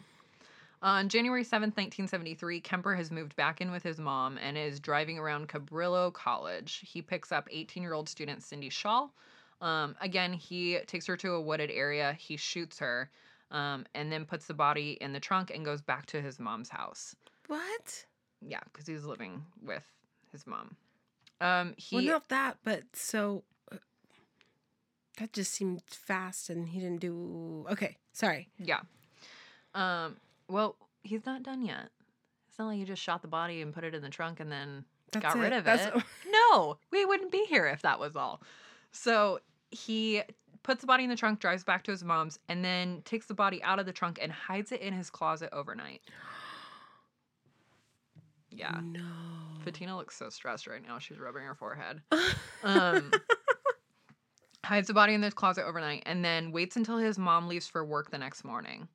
On 0.81 1.09
January 1.09 1.43
7th, 1.43 1.77
1973, 1.77 2.59
Kemper 2.59 2.93
has 2.95 3.09
moved 3.09 3.35
back 3.35 3.59
in 3.59 3.71
with 3.71 3.81
his 3.81 3.97
mom 3.97 4.37
and 4.37 4.55
is 4.55 4.79
driving 4.79 5.17
around 5.17 5.49
Cabrillo 5.49 6.13
College. 6.13 6.83
He 6.85 7.01
picks 7.01 7.31
up 7.31 7.47
18 7.49 7.81
year 7.81 7.93
old 7.93 8.07
student 8.07 8.43
Cindy 8.43 8.69
Schall. 8.69 9.11
Um, 9.61 9.95
again, 9.99 10.33
he 10.33 10.77
takes 10.85 11.07
her 11.07 11.17
to 11.17 11.31
a 11.31 11.41
wooded 11.41 11.71
area, 11.71 12.13
he 12.19 12.37
shoots 12.37 12.77
her, 12.79 13.09
um, 13.51 13.85
and 13.95 14.11
then 14.11 14.25
puts 14.25 14.45
the 14.45 14.53
body 14.53 14.97
in 15.01 15.11
the 15.13 15.19
trunk 15.19 15.49
and 15.49 15.65
goes 15.65 15.81
back 15.81 16.05
to 16.07 16.21
his 16.21 16.39
mom's 16.39 16.69
house. 16.69 17.15
What? 17.47 18.05
Yeah, 18.45 18.59
because 18.65 18.85
he's 18.85 19.05
living 19.05 19.43
with 19.63 19.83
his 20.31 20.45
mom. 20.45 20.75
Um, 21.41 21.73
he 21.77 21.95
well, 21.95 22.05
not 22.05 22.29
that, 22.29 22.57
but 22.63 22.83
so 22.93 23.43
that 25.17 25.33
just 25.33 25.51
seemed 25.53 25.81
fast, 25.87 26.49
and 26.49 26.69
he 26.69 26.79
didn't 26.79 26.99
do. 27.01 27.65
Okay, 27.71 27.97
sorry. 28.13 28.49
Yeah. 28.57 28.81
Um. 29.73 30.17
Well, 30.47 30.75
he's 31.03 31.25
not 31.25 31.43
done 31.43 31.63
yet. 31.63 31.89
It's 32.49 32.59
not 32.59 32.67
like 32.67 32.77
you 32.79 32.85
just 32.85 33.01
shot 33.01 33.21
the 33.21 33.27
body 33.27 33.61
and 33.61 33.73
put 33.73 33.83
it 33.83 33.93
in 33.93 34.01
the 34.01 34.09
trunk 34.09 34.39
and 34.39 34.49
then 34.51 34.85
That's 35.11 35.23
got 35.33 35.37
rid 35.37 35.51
of 35.53 35.65
That's- 35.65 35.91
it. 35.95 36.03
No, 36.31 36.77
we 36.91 37.03
wouldn't 37.03 37.31
be 37.31 37.45
here 37.49 37.65
if 37.67 37.81
that 37.81 37.99
was 37.99 38.15
all. 38.15 38.41
So 38.91 39.39
he 39.71 40.21
puts 40.63 40.81
the 40.81 40.87
body 40.87 41.03
in 41.03 41.09
the 41.09 41.15
trunk, 41.17 41.39
drives 41.39 41.63
back 41.65 41.83
to 41.83 41.91
his 41.91 42.03
mom's, 42.03 42.39
and 42.47 42.63
then 42.63 43.01
takes 43.03 43.25
the 43.25 43.33
body 43.33 43.61
out 43.63 43.77
of 43.79 43.85
the 43.85 43.91
trunk 43.91 44.19
and 44.21 44.31
hides 44.31 44.71
it 44.71 44.79
in 44.81 44.93
his 44.93 45.09
closet 45.09 45.49
overnight. 45.51 46.01
Yeah. 48.51 48.79
No. 48.83 49.01
Bettina 49.65 49.97
looks 49.97 50.15
so 50.15 50.29
stressed 50.29 50.67
right 50.67 50.81
now. 50.85 50.97
She's 50.99 51.19
rubbing 51.19 51.43
her 51.43 51.55
forehead. 51.55 52.01
Um, 52.63 53.11
hides 54.65 54.87
the 54.87 54.93
body 54.93 55.13
in 55.13 55.21
the 55.21 55.31
closet 55.31 55.65
overnight 55.65 56.03
and 56.05 56.23
then 56.23 56.51
waits 56.51 56.75
until 56.75 56.97
his 56.97 57.17
mom 57.17 57.47
leaves 57.47 57.67
for 57.67 57.85
work 57.85 58.11
the 58.11 58.17
next 58.17 58.43
morning. 58.43 58.87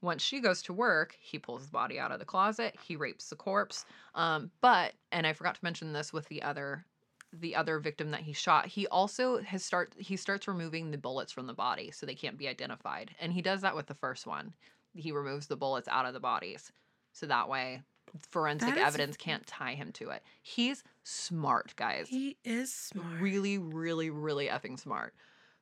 Once 0.00 0.22
she 0.22 0.40
goes 0.40 0.62
to 0.62 0.72
work, 0.72 1.16
he 1.20 1.38
pulls 1.38 1.66
the 1.66 1.70
body 1.70 1.98
out 1.98 2.10
of 2.10 2.18
the 2.18 2.24
closet. 2.24 2.76
He 2.82 2.96
rapes 2.96 3.28
the 3.28 3.36
corpse. 3.36 3.84
Um, 4.14 4.50
but 4.60 4.94
and 5.12 5.26
I 5.26 5.32
forgot 5.32 5.54
to 5.54 5.64
mention 5.64 5.92
this 5.92 6.12
with 6.12 6.28
the 6.28 6.42
other 6.42 6.84
the 7.32 7.56
other 7.56 7.78
victim 7.78 8.10
that 8.10 8.20
he 8.20 8.32
shot. 8.32 8.66
He 8.66 8.86
also 8.88 9.40
has 9.42 9.64
start 9.64 9.94
he 9.96 10.16
starts 10.16 10.48
removing 10.48 10.90
the 10.90 10.98
bullets 10.98 11.32
from 11.32 11.46
the 11.46 11.54
body 11.54 11.90
so 11.90 12.04
they 12.04 12.14
can't 12.14 12.36
be 12.38 12.48
identified. 12.48 13.14
And 13.20 13.32
he 13.32 13.42
does 13.42 13.60
that 13.62 13.76
with 13.76 13.86
the 13.86 13.94
first 13.94 14.26
one. 14.26 14.54
He 14.94 15.12
removes 15.12 15.46
the 15.46 15.56
bullets 15.56 15.88
out 15.88 16.04
of 16.04 16.14
the 16.14 16.20
bodies. 16.20 16.72
So 17.12 17.26
that 17.26 17.48
way 17.48 17.82
forensic 18.30 18.76
is- 18.76 18.82
evidence 18.82 19.16
can't 19.16 19.46
tie 19.46 19.74
him 19.74 19.92
to 19.92 20.10
it. 20.10 20.22
He's 20.42 20.82
smart, 21.04 21.74
guys 21.76 22.08
He 22.08 22.36
is 22.44 22.72
smart. 22.72 23.20
really, 23.20 23.58
really, 23.58 24.10
really 24.10 24.46
effing 24.48 24.78
smart. 24.78 25.14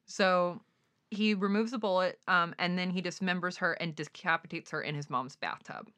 So 0.07 0.61
he 1.11 1.35
removes 1.35 1.71
the 1.73 1.79
bullet 1.79 2.19
um, 2.29 2.55
and 2.59 2.79
then 2.79 2.91
he 2.91 3.01
dismembers 3.03 3.57
her 3.59 3.73
and 3.75 3.95
decapitates 3.97 4.71
her 4.71 4.83
in 4.83 4.95
his 4.95 5.09
mom's 5.11 5.37
bathtub. 5.37 5.89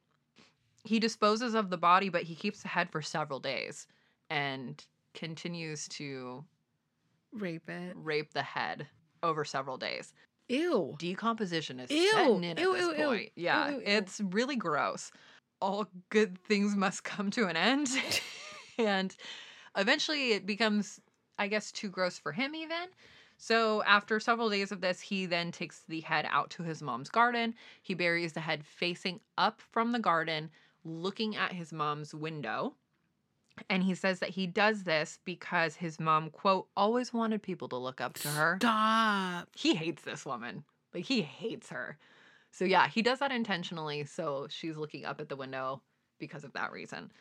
He 0.85 0.99
disposes 0.99 1.55
of 1.55 1.71
the 1.71 1.77
body, 1.79 2.09
but 2.09 2.23
he 2.25 2.35
keeps 2.35 2.63
the 2.63 2.69
head 2.69 2.91
for 2.91 3.03
several 3.03 3.39
days 3.41 3.87
and 4.31 4.85
continues 5.15 5.87
to 5.89 6.45
Rape 7.33 7.69
it. 7.69 7.93
rape 7.97 8.33
the 8.35 8.43
head 8.43 8.87
over 9.23 9.45
several 9.45 9.79
days. 9.79 10.13
Ew. 10.49 10.97
Decomposition 10.99 11.81
is 11.81 11.91
Ew. 11.91 12.11
setting 12.11 12.45
in 12.45 12.51
at 12.51 12.57
this 12.57 12.67
ew, 12.83 12.91
ew. 12.99 13.05
point. 13.07 13.31
Yeah, 13.37 13.69
Ew, 13.69 13.75
ew, 13.75 13.79
ew. 13.81 13.85
it's 13.87 14.21
really 14.21 14.57
gross. 14.57 15.11
All 15.63 15.87
good 16.11 16.39
things 16.39 16.75
must 16.75 17.05
come 17.05 17.31
to 17.31 17.47
an 17.47 17.57
end. 17.57 17.89
and 18.79 19.15
eventually 19.77 20.33
it 20.33 20.45
becomes, 20.45 21.01
I 21.39 21.47
guess, 21.47 21.71
too 21.71 21.89
gross 21.89 22.19
for 22.19 22.33
him, 22.33 22.55
even. 22.55 22.89
So 23.39 23.83
after 23.85 24.21
several 24.21 24.51
days 24.51 24.73
of 24.73 24.81
this, 24.81 25.01
he 25.01 25.27
then 25.27 25.53
takes 25.53 25.81
the 25.89 26.01
head 26.01 26.27
out 26.29 26.51
to 26.51 26.63
his 26.63 26.83
mom's 26.83 27.09
garden. 27.09 27.55
He 27.83 27.95
buries 27.95 28.33
the 28.33 28.41
head 28.41 28.65
facing 28.65 29.21
up 29.39 29.61
from 29.61 29.93
the 29.93 29.99
garden, 29.99 30.51
looking 30.85 31.37
at 31.37 31.53
his 31.53 31.73
mom's 31.73 32.13
window. 32.15 32.75
And 33.69 33.83
he 33.83 33.95
says 33.95 34.19
that 34.21 34.31
he 34.31 34.47
does 34.47 34.85
this 34.85 35.19
because 35.25 35.77
his 35.77 36.01
mom, 36.01 36.31
quote, 36.31 36.69
always 36.77 37.13
wanted 37.13 37.43
people 37.43 37.69
to 37.69 37.77
look 37.77 38.01
up 38.01 38.15
to 38.15 38.29
her 38.29 38.57
Stop. 38.61 39.49
he 39.55 39.75
hates 39.75 40.03
this 40.03 40.25
woman. 40.25 40.65
Like 40.95 41.05
he 41.05 41.23
hates 41.23 41.69
her. 41.71 41.99
So 42.53 42.65
yeah, 42.65 42.89
he 42.89 43.03
does 43.03 43.19
that 43.21 43.33
intentionally. 43.33 44.05
So 44.05 44.47
she's 44.49 44.77
looking 44.77 45.05
up 45.05 45.21
at 45.21 45.29
the 45.29 45.37
window 45.37 45.83
because 46.19 46.45
of 46.45 46.53
that 46.53 46.73
reason. 46.73 47.13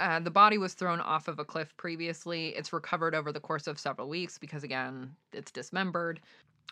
Uh, 0.00 0.20
the 0.20 0.30
body 0.30 0.58
was 0.58 0.74
thrown 0.74 1.00
off 1.00 1.28
of 1.28 1.38
a 1.38 1.44
cliff 1.44 1.76
previously. 1.76 2.48
It's 2.56 2.72
recovered 2.72 3.14
over 3.14 3.32
the 3.32 3.40
course 3.40 3.66
of 3.66 3.78
several 3.78 4.08
weeks 4.08 4.38
because 4.38 4.64
again, 4.64 5.16
it's 5.32 5.52
dismembered. 5.52 6.20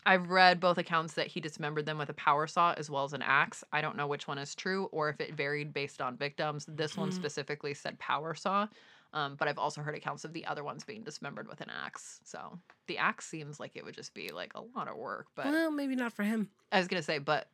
I've 0.06 0.30
read 0.30 0.60
both 0.60 0.78
accounts 0.78 1.14
that 1.14 1.28
he 1.28 1.40
dismembered 1.40 1.86
them 1.86 1.98
with 1.98 2.08
a 2.10 2.14
power 2.14 2.46
saw 2.46 2.74
as 2.74 2.90
well 2.90 3.04
as 3.04 3.12
an 3.12 3.22
axe. 3.22 3.64
I 3.72 3.82
don't 3.82 3.96
know 3.96 4.06
which 4.06 4.28
one 4.28 4.38
is 4.38 4.54
true 4.54 4.86
or 4.86 5.10
if 5.10 5.20
it 5.20 5.34
varied 5.34 5.72
based 5.74 6.00
on 6.00 6.16
victims. 6.16 6.66
This 6.68 6.96
one 6.96 7.10
Mhm. 7.10 7.12
specifically 7.12 7.74
said 7.74 7.98
power 7.98 8.34
saw. 8.34 8.68
Um, 9.12 9.36
but 9.36 9.48
I've 9.48 9.58
also 9.58 9.82
heard 9.82 9.96
accounts 9.96 10.24
of 10.24 10.32
the 10.32 10.46
other 10.46 10.64
ones 10.64 10.84
being 10.84 11.04
dismembered 11.04 11.48
with 11.48 11.60
an 11.60 11.70
axe. 11.70 12.20
So 12.24 12.60
the 12.86 12.98
axe 12.98 13.26
seems 13.26 13.60
like 13.60 13.76
it 13.76 13.84
would 13.84 13.94
just 13.94 14.14
be 14.14 14.30
like 14.30 14.54
a 14.54 14.62
lot 14.62 14.88
of 14.88 14.96
work. 14.96 15.28
But 15.34 15.58
well, 15.58 15.70
maybe 15.70 15.96
not 15.96 16.12
for 16.12 16.22
him. 16.22 16.50
I 16.70 16.78
was 16.78 16.88
gonna 16.88 17.02
say, 17.02 17.18
but 17.18 17.50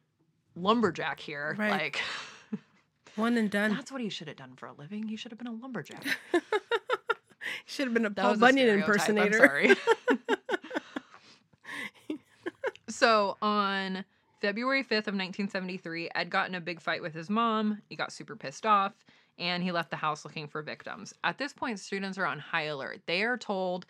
lumberjack 0.57 1.21
here, 1.21 1.55
Right. 1.59 1.71
like 1.71 2.01
One 3.17 3.37
and 3.37 3.51
done. 3.51 3.73
that's 3.75 3.93
what 3.93 4.01
he 4.01 4.09
should 4.09 4.29
have 4.29 4.37
done 4.37 4.55
for 4.57 4.67
a 4.67 4.73
living. 4.73 5.09
He 5.09 5.17
should 5.17 5.31
have 5.31 5.39
been 5.39 5.47
a 5.47 5.53
lumberjack. 5.53 6.05
he 6.33 6.41
Should 7.67 7.87
have 7.87 7.95
been 7.95 8.07
a 8.07 8.11
That 8.11 8.23
Paul 8.23 8.35
a 8.35 8.39
Bunyan 8.39 8.71
I'm 8.71 8.79
impersonator. 8.81 9.39
sorry. 9.39 9.75
so 12.89 13.37
on 13.41 14.05
February 14.41 14.83
5th 14.83 15.09
of 15.09 15.15
1973, 15.15 16.11
Ed 16.15 16.31
got 16.31 16.49
in 16.49 16.55
a 16.55 16.61
big 16.61 16.81
fight 16.81 17.03
with 17.03 17.15
his 17.15 17.31
mom. 17.31 17.81
He 17.89 17.97
got 17.97 18.13
super 18.13 18.37
pissed 18.37 18.67
off 18.67 18.93
and 19.39 19.63
he 19.63 19.73
left 19.73 19.91
the 19.91 19.97
house 19.97 20.25
looking 20.25 20.49
for 20.49 20.63
victims. 20.63 21.15
At 21.25 21.39
this 21.39 21.53
point, 21.53 21.81
students 21.81 22.19
are 22.19 22.27
on 22.27 22.39
high 22.39 22.65
alert. 22.65 23.01
They 23.07 23.23
are 23.23 23.37
told 23.39 23.87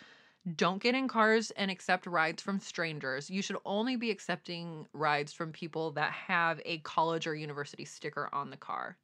don't 0.57 0.83
get 0.83 0.95
in 0.95 1.09
cars 1.09 1.51
and 1.53 1.71
accept 1.71 2.07
rides 2.07 2.43
from 2.43 2.61
strangers. 2.61 3.31
You 3.31 3.41
should 3.41 3.57
only 3.65 3.97
be 3.97 4.11
accepting 4.11 4.87
rides 4.93 5.33
from 5.33 5.53
people 5.53 5.93
that 5.93 6.13
have 6.13 6.61
a 6.65 6.79
college 6.79 7.27
or 7.27 7.35
university 7.35 7.85
sticker 7.85 8.29
on 8.33 8.51
the 8.51 8.57
car. 8.57 8.99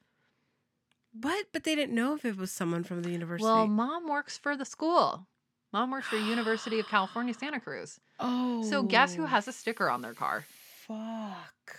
What? 1.20 1.46
But 1.52 1.64
they 1.64 1.74
didn't 1.74 1.94
know 1.94 2.14
if 2.14 2.24
it 2.24 2.36
was 2.36 2.52
someone 2.52 2.84
from 2.84 3.02
the 3.02 3.10
university. 3.10 3.44
Well, 3.44 3.66
mom 3.66 4.08
works 4.08 4.38
for 4.38 4.56
the 4.56 4.64
school. 4.64 5.26
Mom 5.72 5.90
works 5.90 6.08
for 6.08 6.16
University 6.16 6.78
of 6.78 6.88
California, 6.88 7.32
Santa 7.32 7.60
Cruz. 7.60 8.00
oh. 8.18 8.62
So 8.62 8.82
guess 8.82 9.14
who 9.14 9.22
oh, 9.22 9.26
has 9.26 9.48
a 9.48 9.52
sticker 9.52 9.88
on 9.88 10.02
their 10.02 10.14
car? 10.14 10.44
Fuck. 10.86 11.76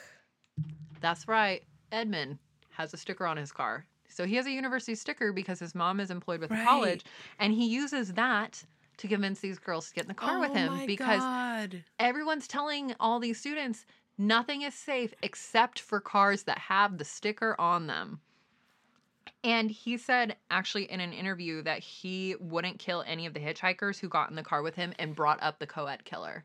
That's 1.02 1.28
right. 1.28 1.64
Edmund 1.92 2.40
has 2.72 2.94
a 2.94 2.98
sticker 2.98 3.26
on 3.26 3.38
his 3.38 3.52
car. 3.52 3.86
So 4.08 4.26
he 4.26 4.36
has 4.36 4.46
a 4.46 4.52
university 4.52 4.96
sticker 4.96 5.34
because 5.34 5.60
his 5.60 5.76
mom 5.76 6.00
is 6.00 6.10
employed 6.10 6.42
with 6.42 6.50
the 6.50 6.64
college 6.64 7.04
and 7.40 7.54
he 7.54 7.68
uses 7.68 8.14
that 8.14 8.64
to 9.02 9.08
convince 9.08 9.40
these 9.40 9.60
girls 9.60 9.90
to 9.90 9.94
get 9.94 10.04
in 10.06 10.08
the 10.08 10.14
car 10.14 10.40
with 10.40 10.52
Oh 10.52 10.54
him 10.56 10.74
my 10.74 10.86
because 10.86 11.20
God. 11.20 11.84
everyone's 12.00 12.48
telling 12.48 12.94
all 13.00 13.20
these 13.20 13.40
students 13.40 13.86
nothing 14.18 14.62
is 14.62 14.74
safe 14.74 15.14
except 15.24 15.80
for 15.80 16.00
cars 16.00 16.44
that 16.44 16.58
have 16.60 16.98
the 16.98 17.06
sticker 17.06 17.60
on 17.60 17.88
them. 17.88 18.22
And 19.44 19.72
he 19.72 19.98
said, 19.98 20.36
actually, 20.52 20.84
in 20.92 21.00
an 21.00 21.14
interview, 21.14 21.64
that 21.64 21.80
he 21.80 22.36
wouldn't 22.40 22.78
kill 22.78 23.04
any 23.08 23.26
of 23.26 23.34
the 23.34 23.40
hitchhikers 23.40 24.00
who 24.00 24.08
got 24.08 24.30
in 24.30 24.36
the 24.36 24.44
car 24.44 24.62
with 24.62 24.76
him 24.76 24.94
and 25.00 25.16
brought 25.16 25.42
up 25.42 25.58
the 25.58 25.66
co 25.66 25.88
ed 25.88 26.06
killer. 26.06 26.44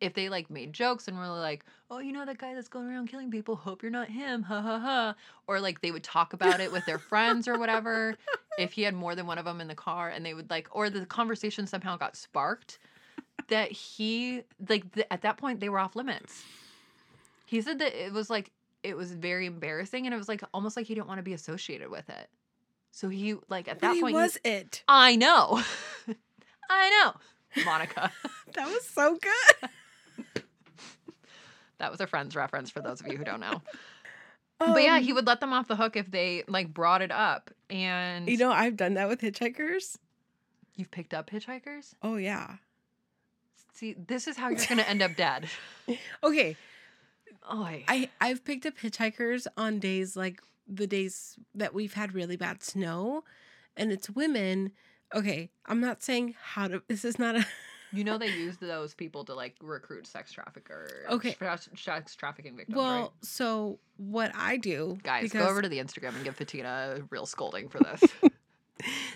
If 0.00 0.14
they 0.14 0.28
like 0.28 0.48
made 0.50 0.72
jokes 0.72 1.08
and 1.08 1.18
were 1.18 1.26
like, 1.26 1.64
oh, 1.90 1.98
you 1.98 2.12
know, 2.12 2.24
that 2.24 2.38
guy 2.38 2.54
that's 2.54 2.68
going 2.68 2.86
around 2.88 3.08
killing 3.08 3.30
people, 3.30 3.56
hope 3.56 3.82
you're 3.82 3.90
not 3.90 4.08
him, 4.08 4.42
ha 4.44 4.60
ha 4.60 4.78
ha. 4.78 5.14
Or 5.46 5.60
like 5.60 5.80
they 5.80 5.90
would 5.90 6.04
talk 6.04 6.32
about 6.32 6.60
it 6.60 6.70
with 6.70 6.84
their 6.86 6.98
friends 6.98 7.48
or 7.48 7.58
whatever. 7.58 8.16
If 8.58 8.72
he 8.72 8.82
had 8.82 8.92
more 8.92 9.14
than 9.14 9.28
one 9.28 9.38
of 9.38 9.44
them 9.44 9.60
in 9.60 9.68
the 9.68 9.76
car 9.76 10.08
and 10.08 10.26
they 10.26 10.34
would 10.34 10.50
like, 10.50 10.66
or 10.72 10.90
the 10.90 11.06
conversation 11.06 11.68
somehow 11.68 11.96
got 11.96 12.16
sparked, 12.16 12.80
that 13.46 13.70
he 13.70 14.42
like 14.68 14.92
th- 14.94 15.06
at 15.12 15.22
that 15.22 15.36
point 15.36 15.60
they 15.60 15.68
were 15.68 15.78
off 15.78 15.94
limits. 15.94 16.42
He 17.46 17.60
said 17.60 17.78
that 17.78 17.94
it 17.94 18.12
was 18.12 18.28
like 18.30 18.50
it 18.82 18.96
was 18.96 19.12
very 19.12 19.46
embarrassing 19.46 20.06
and 20.06 20.14
it 20.14 20.18
was 20.18 20.28
like 20.28 20.42
almost 20.52 20.76
like 20.76 20.86
he 20.86 20.94
didn't 20.96 21.06
want 21.06 21.18
to 21.18 21.22
be 21.22 21.34
associated 21.34 21.88
with 21.88 22.08
it. 22.10 22.28
So 22.90 23.08
he 23.08 23.36
like 23.48 23.68
at 23.68 23.78
that 23.78 23.94
he 23.94 24.00
point 24.00 24.16
he- 24.16 24.22
was 24.22 24.38
it. 24.44 24.82
I 24.88 25.14
know. 25.14 25.62
I 26.68 26.90
know. 27.04 27.62
Monica. 27.64 28.10
That 28.54 28.66
was 28.66 28.84
so 28.86 29.16
good. 29.22 29.70
That 31.78 31.90
was 31.90 32.00
a 32.00 32.06
friend's 32.06 32.34
reference 32.36 32.70
for 32.70 32.80
those 32.80 33.00
of 33.00 33.06
you 33.08 33.16
who 33.18 33.24
don't 33.24 33.40
know. 33.40 33.62
but 34.58 34.82
yeah, 34.82 34.98
he 34.98 35.10
Um, 35.10 35.16
would 35.16 35.26
let 35.26 35.40
them 35.40 35.52
off 35.52 35.68
the 35.68 35.76
hook 35.76 35.96
if 35.96 36.10
they 36.10 36.44
like 36.48 36.72
brought 36.74 37.02
it 37.02 37.10
up. 37.12 37.50
And 37.70 38.28
You 38.28 38.36
know, 38.38 38.50
I've 38.52 38.76
done 38.76 38.94
that 38.94 39.08
with 39.08 39.20
hitchhikers. 39.20 39.96
you've 40.76 40.90
picked 40.90 41.14
up 41.14 41.30
hitchhikers? 41.30 41.94
Oh 42.02 42.16
yeah. 42.16 42.56
See, 43.72 43.94
this 43.94 44.26
is 44.26 44.36
how 44.36 44.48
you're 44.48 44.66
gonna 44.68 44.82
end 44.82 45.02
up 45.02 45.14
dead. 45.16 45.48
Okay, 46.22 46.56
Oh, 47.50 47.62
I, 47.62 47.84
I 47.88 48.10
I've 48.20 48.44
picked 48.44 48.66
up 48.66 48.76
hitchhikers 48.76 49.46
on 49.56 49.78
days 49.78 50.16
like 50.16 50.42
the 50.66 50.86
days 50.86 51.38
that 51.54 51.72
we've 51.72 51.94
had 51.94 52.12
really 52.12 52.36
bad 52.36 52.62
snow, 52.62 53.24
and 53.76 53.90
it's 53.92 54.10
women. 54.10 54.72
Okay, 55.14 55.48
I'm 55.64 55.80
not 55.80 56.02
saying 56.02 56.34
how 56.38 56.68
to. 56.68 56.82
This 56.88 57.04
is 57.06 57.18
not 57.18 57.36
a. 57.36 57.46
You 57.92 58.04
know 58.04 58.18
they 58.18 58.28
use 58.28 58.56
those 58.58 58.94
people 58.94 59.24
to 59.24 59.34
like 59.34 59.54
recruit 59.62 60.06
sex 60.06 60.32
traffickers. 60.32 60.90
Okay. 61.10 61.36
Sex, 61.38 61.68
sex 61.76 62.14
trafficking 62.16 62.56
victims. 62.56 62.76
well, 62.76 63.00
right? 63.02 63.10
so 63.22 63.78
what 63.96 64.30
I 64.34 64.56
do, 64.58 64.98
guys, 65.02 65.24
because, 65.24 65.44
go 65.44 65.50
over 65.50 65.62
to 65.62 65.68
the 65.68 65.78
Instagram 65.78 66.14
and 66.14 66.24
give 66.24 66.36
Bettina 66.36 66.96
a 66.98 67.02
real 67.10 67.26
scolding 67.26 67.68
for 67.68 67.78
this. 67.78 68.02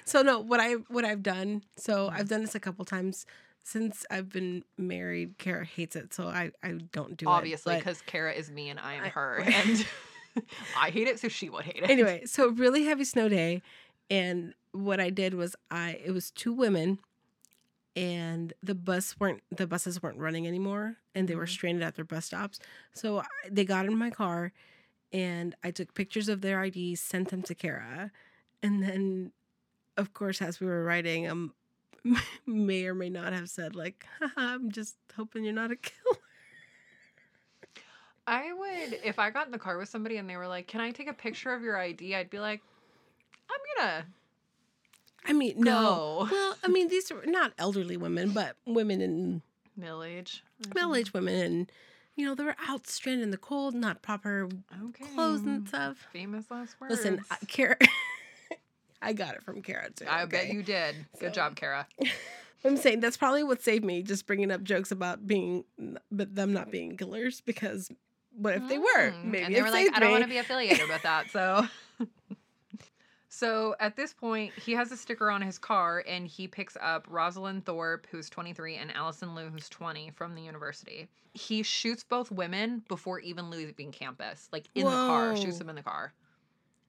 So 0.04 0.22
no, 0.22 0.40
what 0.40 0.58
I 0.58 0.72
what 0.88 1.04
I've 1.04 1.22
done. 1.22 1.62
So 1.76 2.06
Mm-hmm. 2.08 2.16
I've 2.16 2.28
done 2.28 2.40
this 2.42 2.54
a 2.56 2.60
couple 2.60 2.84
times 2.84 3.26
since 3.62 4.04
I've 4.10 4.28
been 4.28 4.64
married. 4.76 5.38
Kara 5.38 5.64
hates 5.64 5.94
it, 5.94 6.12
so 6.12 6.26
I 6.26 6.50
I 6.64 6.72
don't 6.90 7.16
do 7.16 7.26
Obviously, 7.28 7.74
it. 7.74 7.76
but- 7.76 7.80
because 7.84 8.02
Kara 8.02 8.32
is 8.32 8.50
me 8.50 8.70
and 8.70 8.80
I 8.80 8.94
am 8.94 9.04
I- 9.04 9.08
her, 9.10 9.40
and 9.44 9.86
I 10.76 10.90
hate 10.90 11.06
it, 11.06 11.20
so 11.20 11.28
she 11.28 11.48
would 11.48 11.64
hate 11.64 11.76
it. 11.84 11.88
anyway, 11.90 12.22
so 12.26 12.48
really 12.48 12.84
heavy 12.86 13.04
snow 13.04 13.28
day, 13.28 13.62
and 14.10 14.52
what 14.72 14.98
I 14.98 15.10
did 15.10 15.34
was 15.34 15.54
I 15.70 16.00
it 16.04 16.10
was 16.10 16.32
two 16.32 16.52
women, 16.52 16.98
and 17.96 18.52
the 18.62 18.74
bus 18.74 19.18
weren't 19.20 19.42
the 19.50 19.66
buses 19.66 20.02
weren't 20.02 20.18
running 20.18 20.46
anymore, 20.46 20.96
and 21.14 21.28
they 21.28 21.34
were 21.36 21.46
Mhm. 21.46 21.48
stranded 21.48 21.82
at 21.82 21.94
their 21.96 22.04
bus 22.04 22.26
stops. 22.26 22.58
So 22.94 23.20
I, 23.20 23.26
they 23.50 23.64
got 23.64 23.86
in 23.86 23.96
my 23.96 24.10
car, 24.10 24.52
and 25.12 25.54
I 25.64 25.70
took 25.72 25.94
pictures 25.94 26.28
of 26.28 26.40
their 26.42 26.60
IDs, 26.60 27.00
sent 27.00 27.30
them 27.30 27.42
to 27.44 27.54
Kara, 27.54 28.12
and 28.62 28.82
then, 28.82 29.32
of 29.96 30.14
course, 30.14 30.42
as 30.42 30.60
we 30.60 30.66
were 30.68 30.84
writing, 30.84 31.28
um, 31.28 31.54
may 32.46 32.86
or 32.86 32.94
may 32.94 33.10
not 33.10 33.32
have 33.32 33.50
said 33.50 33.76
like, 33.76 34.06
"I'm 34.36 34.70
just 34.72 34.96
hoping 35.16 35.44
you're 35.44 35.54
not 35.54 35.72
a 35.72 35.76
killer." 35.76 36.18
I 38.26 38.52
would, 38.52 38.94
if 39.02 39.18
I 39.18 39.30
got 39.30 39.46
in 39.46 39.52
the 39.52 39.58
car 39.58 39.78
with 39.78 39.88
somebody 39.88 40.16
and 40.16 40.28
they 40.28 40.36
were 40.36 40.46
like, 40.46 40.66
"Can 40.68 40.80
I 40.80 40.90
take 40.92 41.08
a 41.08 41.12
picture 41.12 41.52
of 41.52 41.62
your 41.62 41.76
ID?" 41.76 42.14
I'd 42.14 42.30
be 42.30 42.38
like, 42.38 42.62
"I'm 43.50 43.60
gonna 43.78 44.06
I 45.24 45.32
mean, 45.32 45.54
no. 45.58 46.26
go." 46.28 46.28
Well, 46.32 46.56
I 46.64 46.68
mean, 46.68 46.88
these 46.88 47.10
are 47.10 47.24
not 47.26 47.52
elderly 47.58 47.96
women, 47.96 48.30
but 48.30 48.56
women 48.66 49.00
in 49.00 49.42
Middle 49.76 50.02
age. 50.04 50.42
middle 50.74 50.94
age 50.94 51.12
women 51.14 51.34
and 51.40 51.72
you 52.14 52.26
know 52.26 52.34
they 52.34 52.44
were 52.44 52.56
out 52.68 52.86
stranded 52.86 53.24
in 53.24 53.30
the 53.30 53.38
cold 53.38 53.74
not 53.74 54.02
proper. 54.02 54.48
Okay. 54.88 55.04
clothes 55.14 55.40
and 55.42 55.66
stuff 55.66 56.06
Famous 56.12 56.44
last 56.50 56.76
words. 56.80 56.90
listen 56.90 57.20
I, 57.30 57.36
Kara 57.46 57.76
I 59.02 59.12
got 59.14 59.34
it 59.34 59.42
from 59.42 59.62
Kara 59.62 59.90
too 59.90 60.04
I 60.08 60.24
bet 60.26 60.52
you 60.52 60.62
did. 60.62 60.94
Good 61.18 61.28
So- 61.28 61.34
job, 61.34 61.56
Kara. 61.56 61.86
I'm 62.64 62.76
saying 62.76 63.00
that's 63.00 63.16
probably 63.16 63.42
what 63.42 63.60
saved 63.62 63.84
me 63.84 64.02
just 64.02 64.26
bringing 64.26 64.50
up 64.52 64.62
jokes 64.62 64.92
about 64.92 65.26
being 65.26 65.64
but 66.12 66.34
them 66.34 66.52
not 66.52 66.70
being 66.70 66.96
killers 66.96 67.40
because 67.40 67.90
what 68.36 68.54
if 68.54 68.68
they 68.68 68.78
were 68.78 69.10
Mm, 69.10 69.24
maybe 69.24 69.44
and 69.46 69.54
they 69.54 69.62
were 69.62 69.70
like, 69.70 69.88
I 69.94 69.98
don't 69.98 70.08
me. 70.10 70.12
want 70.12 70.24
to 70.24 70.30
be 70.30 70.36
affiliated 70.38 70.88
with 70.88 71.02
that. 71.02 71.30
So, 71.32 71.66
so 73.34 73.74
at 73.80 73.96
this 73.96 74.12
point, 74.12 74.52
he 74.58 74.72
has 74.72 74.92
a 74.92 74.96
sticker 74.96 75.30
on 75.30 75.40
his 75.40 75.56
car, 75.56 76.04
and 76.06 76.26
he 76.26 76.46
picks 76.46 76.76
up 76.78 77.06
Rosalind 77.08 77.64
Thorpe, 77.64 78.06
who's 78.10 78.28
23, 78.28 78.76
and 78.76 78.94
Allison 78.94 79.34
Liu, 79.34 79.48
who's 79.48 79.70
20, 79.70 80.10
from 80.10 80.34
the 80.34 80.42
university. 80.42 81.08
He 81.32 81.62
shoots 81.62 82.04
both 82.04 82.30
women 82.30 82.82
before 82.88 83.20
even 83.20 83.48
leaving 83.48 83.90
campus, 83.90 84.50
like 84.52 84.68
in 84.74 84.84
the 84.84 84.90
car, 84.90 85.34
shoots 85.34 85.56
them 85.56 85.70
in 85.70 85.76
the 85.76 85.82
car, 85.82 86.12